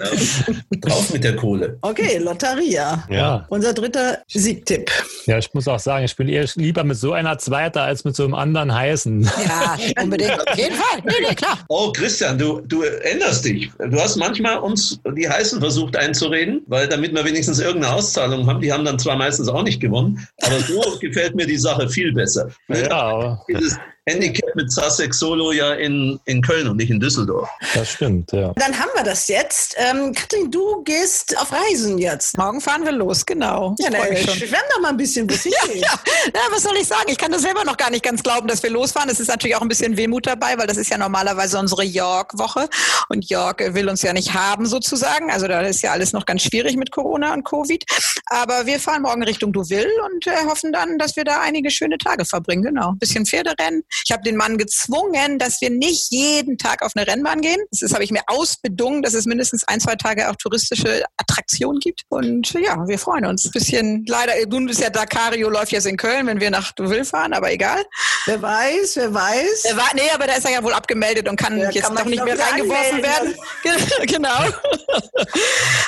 Drauf 0.79 1.11
mit 1.11 1.25
der 1.25 1.35
Kohle. 1.35 1.77
Okay, 1.81 2.19
Lotteria. 2.19 3.03
Ja. 3.09 3.45
Unser 3.49 3.73
dritter 3.73 4.19
Siegtipp. 4.27 4.89
Ja, 5.25 5.37
ich 5.37 5.53
muss 5.53 5.67
auch 5.67 5.79
sagen, 5.79 6.05
ich 6.05 6.15
bin 6.15 6.29
eher 6.29 6.45
lieber 6.55 6.85
mit 6.85 6.97
so 6.97 7.11
einer 7.11 7.37
Zweiter 7.37 7.81
als 7.81 8.05
mit 8.05 8.15
so 8.15 8.23
einem 8.23 8.35
anderen 8.35 8.73
heißen. 8.73 9.29
Ja, 9.45 9.77
unbedingt. 10.01 10.39
Auf 10.47 10.57
jeden 10.57 10.75
Fall. 10.75 11.01
Nee, 11.03 11.27
nee, 11.27 11.35
klar. 11.35 11.59
Oh, 11.67 11.91
Christian, 11.91 12.37
du, 12.37 12.61
du 12.61 12.83
änderst 12.83 13.43
dich. 13.43 13.69
Du 13.77 13.99
hast 13.99 14.15
manchmal 14.15 14.59
uns 14.59 14.99
die 15.17 15.27
Heißen 15.27 15.59
versucht 15.59 15.97
einzureden, 15.97 16.44
weil 16.67 16.87
damit 16.87 17.13
wir 17.13 17.25
wenigstens 17.25 17.59
irgendeine 17.59 17.93
Auszahlung 17.95 18.47
haben. 18.47 18.61
Die 18.61 18.71
haben 18.71 18.85
dann 18.85 18.99
zwar 18.99 19.15
meistens 19.15 19.47
auch 19.47 19.63
nicht 19.63 19.79
gewonnen. 19.79 20.27
Aber 20.41 20.59
so 20.59 20.81
gefällt 21.01 21.35
mir 21.35 21.45
die 21.45 21.57
Sache 21.57 21.89
viel 21.89 22.13
besser. 22.13 22.49
Ja. 22.67 23.41
Dieses, 23.47 23.77
Handicap 24.07 24.55
mit 24.55 24.71
Sussex 24.71 25.17
Solo 25.17 25.51
ja 25.51 25.73
in, 25.73 26.19
in 26.25 26.41
Köln 26.41 26.67
und 26.67 26.77
nicht 26.77 26.91
in 26.91 26.99
Düsseldorf. 26.99 27.49
Das 27.73 27.91
stimmt, 27.93 28.31
ja. 28.31 28.53
Dann 28.55 28.77
haben 28.77 28.91
wir 28.93 29.03
das 29.03 29.27
jetzt. 29.27 29.75
Ähm, 29.77 30.13
Katrin, 30.13 30.51
du 30.51 30.83
gehst 30.83 31.35
auf 31.39 31.51
Reisen 31.51 31.97
jetzt. 31.97 32.37
Morgen 32.37 32.61
fahren 32.61 32.85
wir 32.85 32.91
los, 32.91 33.25
genau. 33.25 33.75
Ja, 33.79 33.89
ne, 33.89 33.97
schwärm 34.17 34.61
doch 34.73 34.81
mal 34.81 34.89
ein 34.89 34.97
bisschen, 34.97 35.27
es 35.29 35.43
ja, 35.45 35.51
ja. 35.73 35.99
ja, 36.33 36.41
was 36.51 36.63
soll 36.63 36.75
ich 36.77 36.87
sagen? 36.87 37.05
Ich 37.07 37.17
kann 37.17 37.31
das 37.31 37.41
selber 37.41 37.63
noch 37.63 37.77
gar 37.77 37.89
nicht 37.89 38.03
ganz 38.03 38.21
glauben, 38.21 38.47
dass 38.47 38.61
wir 38.61 38.69
losfahren. 38.69 39.09
Es 39.09 39.19
ist 39.19 39.27
natürlich 39.27 39.55
auch 39.55 39.61
ein 39.61 39.67
bisschen 39.67 39.97
Wehmut 39.97 40.27
dabei, 40.27 40.57
weil 40.57 40.67
das 40.67 40.77
ist 40.77 40.91
ja 40.91 40.99
normalerweise 40.99 41.57
unsere 41.57 41.83
York-Woche. 41.83 42.69
Und 43.09 43.27
York 43.29 43.73
will 43.73 43.89
uns 43.89 44.03
ja 44.03 44.13
nicht 44.13 44.33
haben, 44.35 44.67
sozusagen. 44.67 45.31
Also 45.31 45.47
da 45.47 45.61
ist 45.61 45.81
ja 45.81 45.91
alles 45.91 46.13
noch 46.13 46.27
ganz 46.27 46.43
schwierig 46.43 46.77
mit 46.77 46.91
Corona 46.91 47.33
und 47.33 47.43
Covid. 47.43 47.83
Aber 48.27 48.67
wir 48.67 48.79
fahren 48.79 49.01
morgen 49.01 49.23
Richtung 49.23 49.51
Deauville 49.51 49.89
und 50.05 50.27
äh, 50.27 50.45
hoffen 50.47 50.71
dann, 50.71 50.99
dass 50.99 51.15
wir 51.15 51.23
da 51.23 51.41
einige 51.41 51.71
schöne 51.71 51.97
Tage 51.97 52.25
verbringen. 52.25 52.63
Genau. 52.63 52.89
Ein 52.89 52.99
bisschen 52.99 53.25
Pferderennen, 53.25 53.83
ich 54.03 54.11
habe 54.11 54.23
den 54.23 54.35
Mann 54.35 54.57
gezwungen, 54.57 55.39
dass 55.39 55.61
wir 55.61 55.69
nicht 55.69 56.11
jeden 56.11 56.57
Tag 56.57 56.81
auf 56.81 56.93
eine 56.95 57.07
Rennbahn 57.07 57.41
gehen. 57.41 57.61
Das 57.71 57.93
habe 57.93 58.03
ich 58.03 58.11
mir 58.11 58.21
ausbedungen, 58.27 59.01
dass 59.01 59.13
es 59.13 59.25
mindestens 59.25 59.63
ein, 59.67 59.79
zwei 59.79 59.95
Tage 59.95 60.29
auch 60.29 60.35
touristische 60.35 61.03
Attraktionen 61.17 61.79
gibt. 61.79 62.01
Und 62.09 62.53
ja, 62.53 62.87
wir 62.87 62.99
freuen 62.99 63.25
uns. 63.25 63.45
Ein 63.45 63.51
bisschen, 63.51 64.05
leider, 64.07 64.33
nun 64.47 64.67
ist 64.69 64.81
ja 64.81 64.89
Dakario 64.89 65.49
läuft 65.49 65.71
jetzt 65.71 65.85
in 65.85 65.97
Köln, 65.97 66.27
wenn 66.27 66.39
wir 66.39 66.49
nach 66.49 66.71
Deauville 66.73 67.05
fahren, 67.05 67.33
aber 67.33 67.51
egal. 67.51 67.83
Wer 68.25 68.41
weiß, 68.41 68.95
wer 68.95 69.13
weiß. 69.13 69.63
Wer 69.63 69.77
war, 69.77 69.89
nee, 69.93 70.09
aber 70.13 70.27
da 70.27 70.33
ist 70.33 70.45
er 70.45 70.51
ja 70.51 70.63
wohl 70.63 70.73
abgemeldet 70.73 71.27
und 71.29 71.35
kann 71.35 71.57
ja, 71.57 71.69
jetzt 71.69 71.85
kann 71.85 71.93
noch 71.93 72.05
nicht 72.05 72.23
mehr 72.23 72.37
reingeworfen 72.37 73.03
werden. 73.03 73.35
genau. 74.07 74.49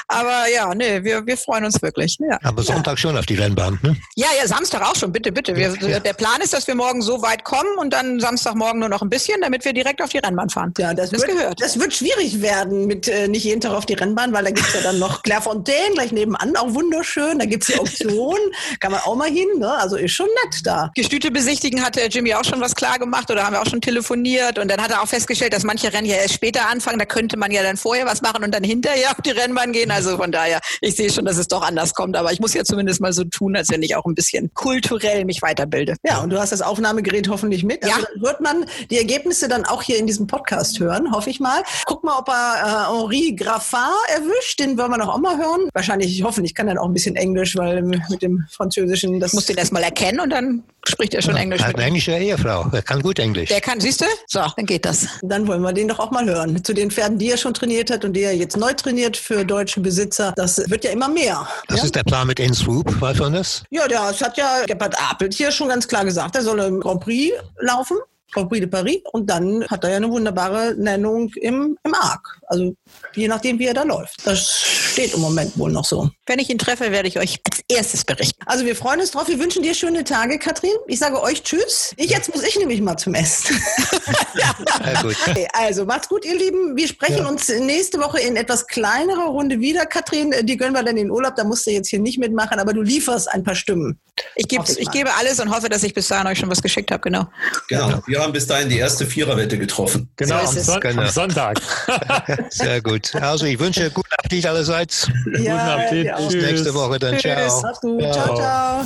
aber 0.07 0.47
ja, 0.53 0.73
nee, 0.73 1.03
wir, 1.03 1.25
wir 1.25 1.37
freuen 1.37 1.65
uns 1.65 1.81
wirklich. 1.81 2.17
Ja. 2.19 2.37
Aber 2.43 2.63
Sonntag 2.63 2.93
ja. 2.93 2.97
schon 2.97 3.17
auf 3.17 3.25
die 3.25 3.35
Rennbahn, 3.35 3.79
ne? 3.81 3.95
Ja, 4.15 4.27
ja, 4.39 4.47
Samstag 4.47 4.81
auch 4.81 4.95
schon, 4.95 5.11
bitte, 5.11 5.31
bitte. 5.31 5.55
Wir, 5.55 5.99
der 5.99 6.13
Plan 6.13 6.41
ist, 6.41 6.53
dass 6.53 6.67
wir 6.67 6.75
morgen 6.75 7.01
so 7.01 7.21
weit 7.21 7.43
kommen 7.43 7.77
und 7.77 7.93
dann 7.97 8.19
Samstagmorgen 8.19 8.79
nur 8.79 8.89
noch 8.89 9.01
ein 9.01 9.09
bisschen, 9.09 9.41
damit 9.41 9.65
wir 9.65 9.73
direkt 9.73 10.01
auf 10.01 10.09
die 10.09 10.19
Rennbahn 10.19 10.49
fahren. 10.49 10.73
Ja, 10.77 10.93
das, 10.93 11.09
das 11.09 11.21
wird, 11.21 11.31
gehört. 11.31 11.61
Das 11.61 11.79
wird 11.79 11.93
schwierig 11.93 12.41
werden 12.41 12.85
mit 12.85 13.07
äh, 13.07 13.27
nicht 13.27 13.43
jeden 13.43 13.61
Tag 13.61 13.73
auf 13.73 13.85
die 13.85 13.93
Rennbahn, 13.93 14.33
weil 14.33 14.43
da 14.43 14.51
gibt 14.51 14.67
es 14.67 14.73
ja 14.73 14.81
dann 14.81 14.99
noch 14.99 15.23
Clairefontaine 15.27 15.93
gleich 15.93 16.11
nebenan, 16.11 16.55
auch 16.55 16.73
wunderschön. 16.73 17.39
Da 17.39 17.45
gibt 17.45 17.63
es 17.63 17.73
die 17.73 17.79
Option, 17.79 18.37
kann 18.79 18.91
man 18.91 19.01
auch 19.01 19.15
mal 19.15 19.29
hin. 19.29 19.47
Ne? 19.57 19.69
Also 19.69 19.95
ist 19.95 20.11
schon 20.11 20.27
nett 20.43 20.61
da. 20.65 20.91
Gestüte 20.95 21.31
besichtigen 21.31 21.83
hat 21.83 21.95
der 21.95 22.07
Jimmy 22.07 22.33
auch 22.33 22.43
schon 22.43 22.61
was 22.61 22.75
klar 22.75 22.99
gemacht 22.99 23.29
oder 23.31 23.45
haben 23.45 23.53
wir 23.53 23.61
auch 23.61 23.69
schon 23.69 23.81
telefoniert 23.81 24.59
und 24.59 24.69
dann 24.69 24.81
hat 24.81 24.91
er 24.91 25.01
auch 25.01 25.07
festgestellt, 25.07 25.53
dass 25.53 25.63
manche 25.63 25.91
Rennen 25.91 26.07
ja 26.07 26.15
erst 26.15 26.35
später 26.35 26.69
anfangen. 26.69 26.99
Da 26.99 27.05
könnte 27.05 27.37
man 27.37 27.51
ja 27.51 27.63
dann 27.63 27.77
vorher 27.77 28.05
was 28.05 28.21
machen 28.21 28.43
und 28.43 28.53
dann 28.53 28.63
hinterher 28.63 29.11
auf 29.11 29.21
die 29.23 29.31
Rennbahn 29.31 29.71
gehen. 29.71 29.91
Also 29.91 30.17
von 30.17 30.31
daher, 30.31 30.59
ich 30.81 30.95
sehe 30.95 31.11
schon, 31.11 31.25
dass 31.25 31.37
es 31.37 31.47
doch 31.47 31.61
anders 31.61 31.93
kommt, 31.93 32.15
aber 32.15 32.31
ich 32.31 32.39
muss 32.39 32.53
ja 32.53 32.63
zumindest 32.63 33.01
mal 33.01 33.13
so 33.13 33.23
tun, 33.23 33.55
als 33.55 33.69
wenn 33.69 33.81
ich 33.81 33.95
auch 33.95 34.05
ein 34.05 34.15
bisschen 34.15 34.51
kulturell 34.53 35.25
mich 35.25 35.41
weiterbilde. 35.41 35.95
Ja, 36.03 36.21
und 36.21 36.29
du 36.29 36.39
hast 36.39 36.51
das 36.51 36.61
Aufnahmegerät 36.61 37.27
hoffentlich 37.29 37.63
mit. 37.63 37.85
Ja. 37.87 37.95
Also 37.95 38.07
wird 38.17 38.41
man 38.41 38.65
die 38.89 38.97
Ergebnisse 38.97 39.47
dann 39.47 39.65
auch 39.65 39.83
hier 39.83 39.97
in 39.97 40.07
diesem 40.07 40.27
Podcast 40.27 40.79
hören, 40.79 41.11
hoffe 41.11 41.29
ich 41.29 41.39
mal. 41.39 41.63
Guck 41.85 42.03
mal, 42.03 42.17
ob 42.17 42.29
er 42.29 42.89
äh, 42.89 42.97
Henri 42.97 43.33
Graffin 43.33 43.79
erwischt. 44.09 44.59
Den 44.59 44.77
wollen 44.77 44.91
wir 44.91 44.97
noch 44.97 45.09
auch 45.09 45.19
mal 45.19 45.37
hören. 45.37 45.69
Wahrscheinlich, 45.73 46.23
hoffentlich 46.23 46.55
kann 46.55 46.67
er 46.67 46.75
dann 46.75 46.83
auch 46.83 46.87
ein 46.87 46.93
bisschen 46.93 47.15
Englisch, 47.15 47.55
weil 47.55 47.81
mit 47.81 48.21
dem 48.21 48.45
Französischen, 48.51 49.19
das 49.19 49.33
muss 49.33 49.45
den 49.45 49.57
erstmal 49.57 49.83
erkennen 49.83 50.19
und 50.19 50.29
dann 50.29 50.63
spricht 50.87 51.13
er 51.13 51.21
schon 51.21 51.35
ja, 51.35 51.41
Englisch. 51.41 51.61
Er 51.61 51.67
hat 51.67 51.75
eine 51.75 51.85
englische 51.85 52.17
Ehefrau. 52.17 52.67
Er 52.71 52.81
kann 52.81 53.01
gut 53.01 53.19
Englisch. 53.19 53.49
Der 53.49 53.61
kann, 53.61 53.79
siehst 53.79 54.01
du? 54.01 54.05
So, 54.27 54.41
dann 54.55 54.65
geht 54.65 54.85
das. 54.85 55.07
Dann 55.21 55.47
wollen 55.47 55.61
wir 55.61 55.73
den 55.73 55.87
doch 55.87 55.99
auch 55.99 56.11
mal 56.11 56.25
hören. 56.25 56.63
Zu 56.63 56.73
den 56.73 56.91
Pferden, 56.91 57.17
die 57.17 57.31
er 57.31 57.37
schon 57.37 57.53
trainiert 57.53 57.91
hat 57.91 58.05
und 58.05 58.13
die 58.13 58.21
er 58.21 58.35
jetzt 58.35 58.57
neu 58.57 58.73
trainiert 58.73 59.17
für 59.17 59.45
deutsche 59.45 59.79
Besitzer. 59.79 60.33
Das 60.35 60.57
wird 60.69 60.83
ja 60.83 60.91
immer 60.91 61.07
mehr. 61.07 61.47
Das 61.67 61.79
ja? 61.79 61.85
ist 61.85 61.95
der 61.95 62.03
Plan 62.03 62.27
mit 62.27 62.39
N-Swoop, 62.39 63.01
weißt 63.01 63.19
du 63.19 63.29
das? 63.29 63.63
Ja, 63.69 63.87
das 63.87 64.21
hat 64.21 64.37
ja 64.37 64.65
Gebhard 64.65 64.95
Apelt 64.99 65.33
hier 65.33 65.51
schon 65.51 65.69
ganz 65.69 65.87
klar 65.87 66.05
gesagt. 66.05 66.35
Er 66.35 66.41
soll 66.41 66.59
im 66.59 66.79
Grand 66.79 67.01
Prix 67.01 67.33
laufen. 67.77 68.16
Grand 68.33 68.49
Prix 68.49 68.61
de 68.61 68.69
Paris 68.69 69.01
und 69.11 69.29
dann 69.29 69.65
hat 69.67 69.83
er 69.83 69.91
ja 69.91 69.97
eine 69.97 70.09
wunderbare 70.09 70.75
Nennung 70.77 71.31
im, 71.35 71.77
im 71.83 71.93
Arc. 71.93 72.39
Also 72.47 72.75
je 73.15 73.27
nachdem, 73.27 73.59
wie 73.59 73.65
er 73.65 73.73
da 73.73 73.83
läuft. 73.83 74.25
Das 74.25 74.49
steht 74.97 75.13
im 75.13 75.21
Moment 75.21 75.57
wohl 75.57 75.71
noch 75.71 75.85
so. 75.85 76.09
Wenn 76.25 76.39
ich 76.39 76.49
ihn 76.49 76.57
treffe, 76.57 76.91
werde 76.91 77.07
ich 77.07 77.19
euch 77.19 77.39
als 77.49 77.61
erstes 77.69 78.03
berichten. 78.03 78.41
Also 78.45 78.65
wir 78.65 78.75
freuen 78.75 78.99
uns 78.99 79.11
drauf. 79.11 79.27
Wir 79.27 79.39
wünschen 79.39 79.63
dir 79.63 79.73
schöne 79.73 80.03
Tage, 80.03 80.39
Katrin. 80.39 80.71
Ich 80.87 80.99
sage 80.99 81.21
euch 81.21 81.43
Tschüss. 81.43 81.93
Ich, 81.97 82.09
jetzt 82.09 82.33
muss 82.33 82.43
ich 82.43 82.57
nämlich 82.57 82.81
mal 82.81 82.97
zum 82.97 83.13
Essen. 83.13 83.55
ja. 84.35 85.01
gut. 85.01 85.15
Okay, 85.27 85.47
also 85.53 85.85
macht's 85.85 86.09
gut, 86.09 86.25
ihr 86.25 86.37
Lieben. 86.37 86.75
Wir 86.75 86.87
sprechen 86.87 87.19
ja. 87.19 87.27
uns 87.27 87.47
nächste 87.47 87.99
Woche 87.99 88.19
in 88.19 88.35
etwas 88.35 88.67
kleinerer 88.67 89.27
Runde 89.27 89.59
wieder. 89.59 89.85
Katrin, 89.85 90.33
die 90.43 90.57
gönnen 90.57 90.73
wir 90.73 90.83
dann 90.83 90.97
in 90.97 91.07
den 91.07 91.11
Urlaub. 91.11 91.35
Da 91.35 91.43
musst 91.43 91.65
du 91.65 91.71
jetzt 91.71 91.89
hier 91.89 91.99
nicht 91.99 92.19
mitmachen, 92.19 92.59
aber 92.59 92.73
du 92.73 92.81
lieferst 92.81 93.29
ein 93.31 93.43
paar 93.43 93.55
Stimmen. 93.55 93.99
Ich, 94.35 94.51
ich, 94.51 94.79
ich 94.79 94.91
gebe 94.91 95.13
alles 95.13 95.39
und 95.39 95.53
hoffe, 95.53 95.69
dass 95.69 95.83
ich 95.83 95.93
bis 95.93 96.07
dahin 96.07 96.27
euch 96.27 96.39
schon 96.39 96.49
was 96.49 96.61
geschickt 96.61 96.91
habe. 96.91 97.01
Genau. 97.01 97.27
Genau. 97.67 98.01
Wir 98.07 98.16
haben 98.19 98.33
bis 98.33 98.47
dahin 98.47 98.69
die 98.69 98.77
erste 98.77 99.05
Viererwette 99.05 99.57
getroffen. 99.57 100.09
Genau, 100.15 100.45
so 100.45 100.57
am, 100.59 100.63
Son 100.63 100.79
genau. 100.79 101.01
am, 101.03 101.07
Sonntag. 101.09 101.61
Sehr 102.49 102.81
gut. 102.81 103.15
Also 103.15 103.45
ich 103.45 103.59
wünsche 103.59 103.89
guten 103.91 104.13
Appetit 104.17 104.45
allerseits. 104.45 105.07
Ja, 105.39 105.85
guten 105.93 106.07
Appetit. 106.09 106.15
Bis 106.17 106.43
nächste 106.43 106.73
Woche 106.73 106.99
dann. 106.99 107.17
Tschüss. 107.17 107.59
Ciao. 107.59 107.71
Ciao, 107.81 108.35
ciao. 108.35 108.85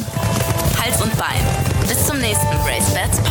Hals 0.79 1.01
und 1.01 1.17
Bein. 1.17 1.41
Bis 1.87 2.05
zum 2.05 2.19
nächsten 2.19 2.47
Race 2.65 2.93
Bats 2.93 3.17
Podcast. 3.17 3.30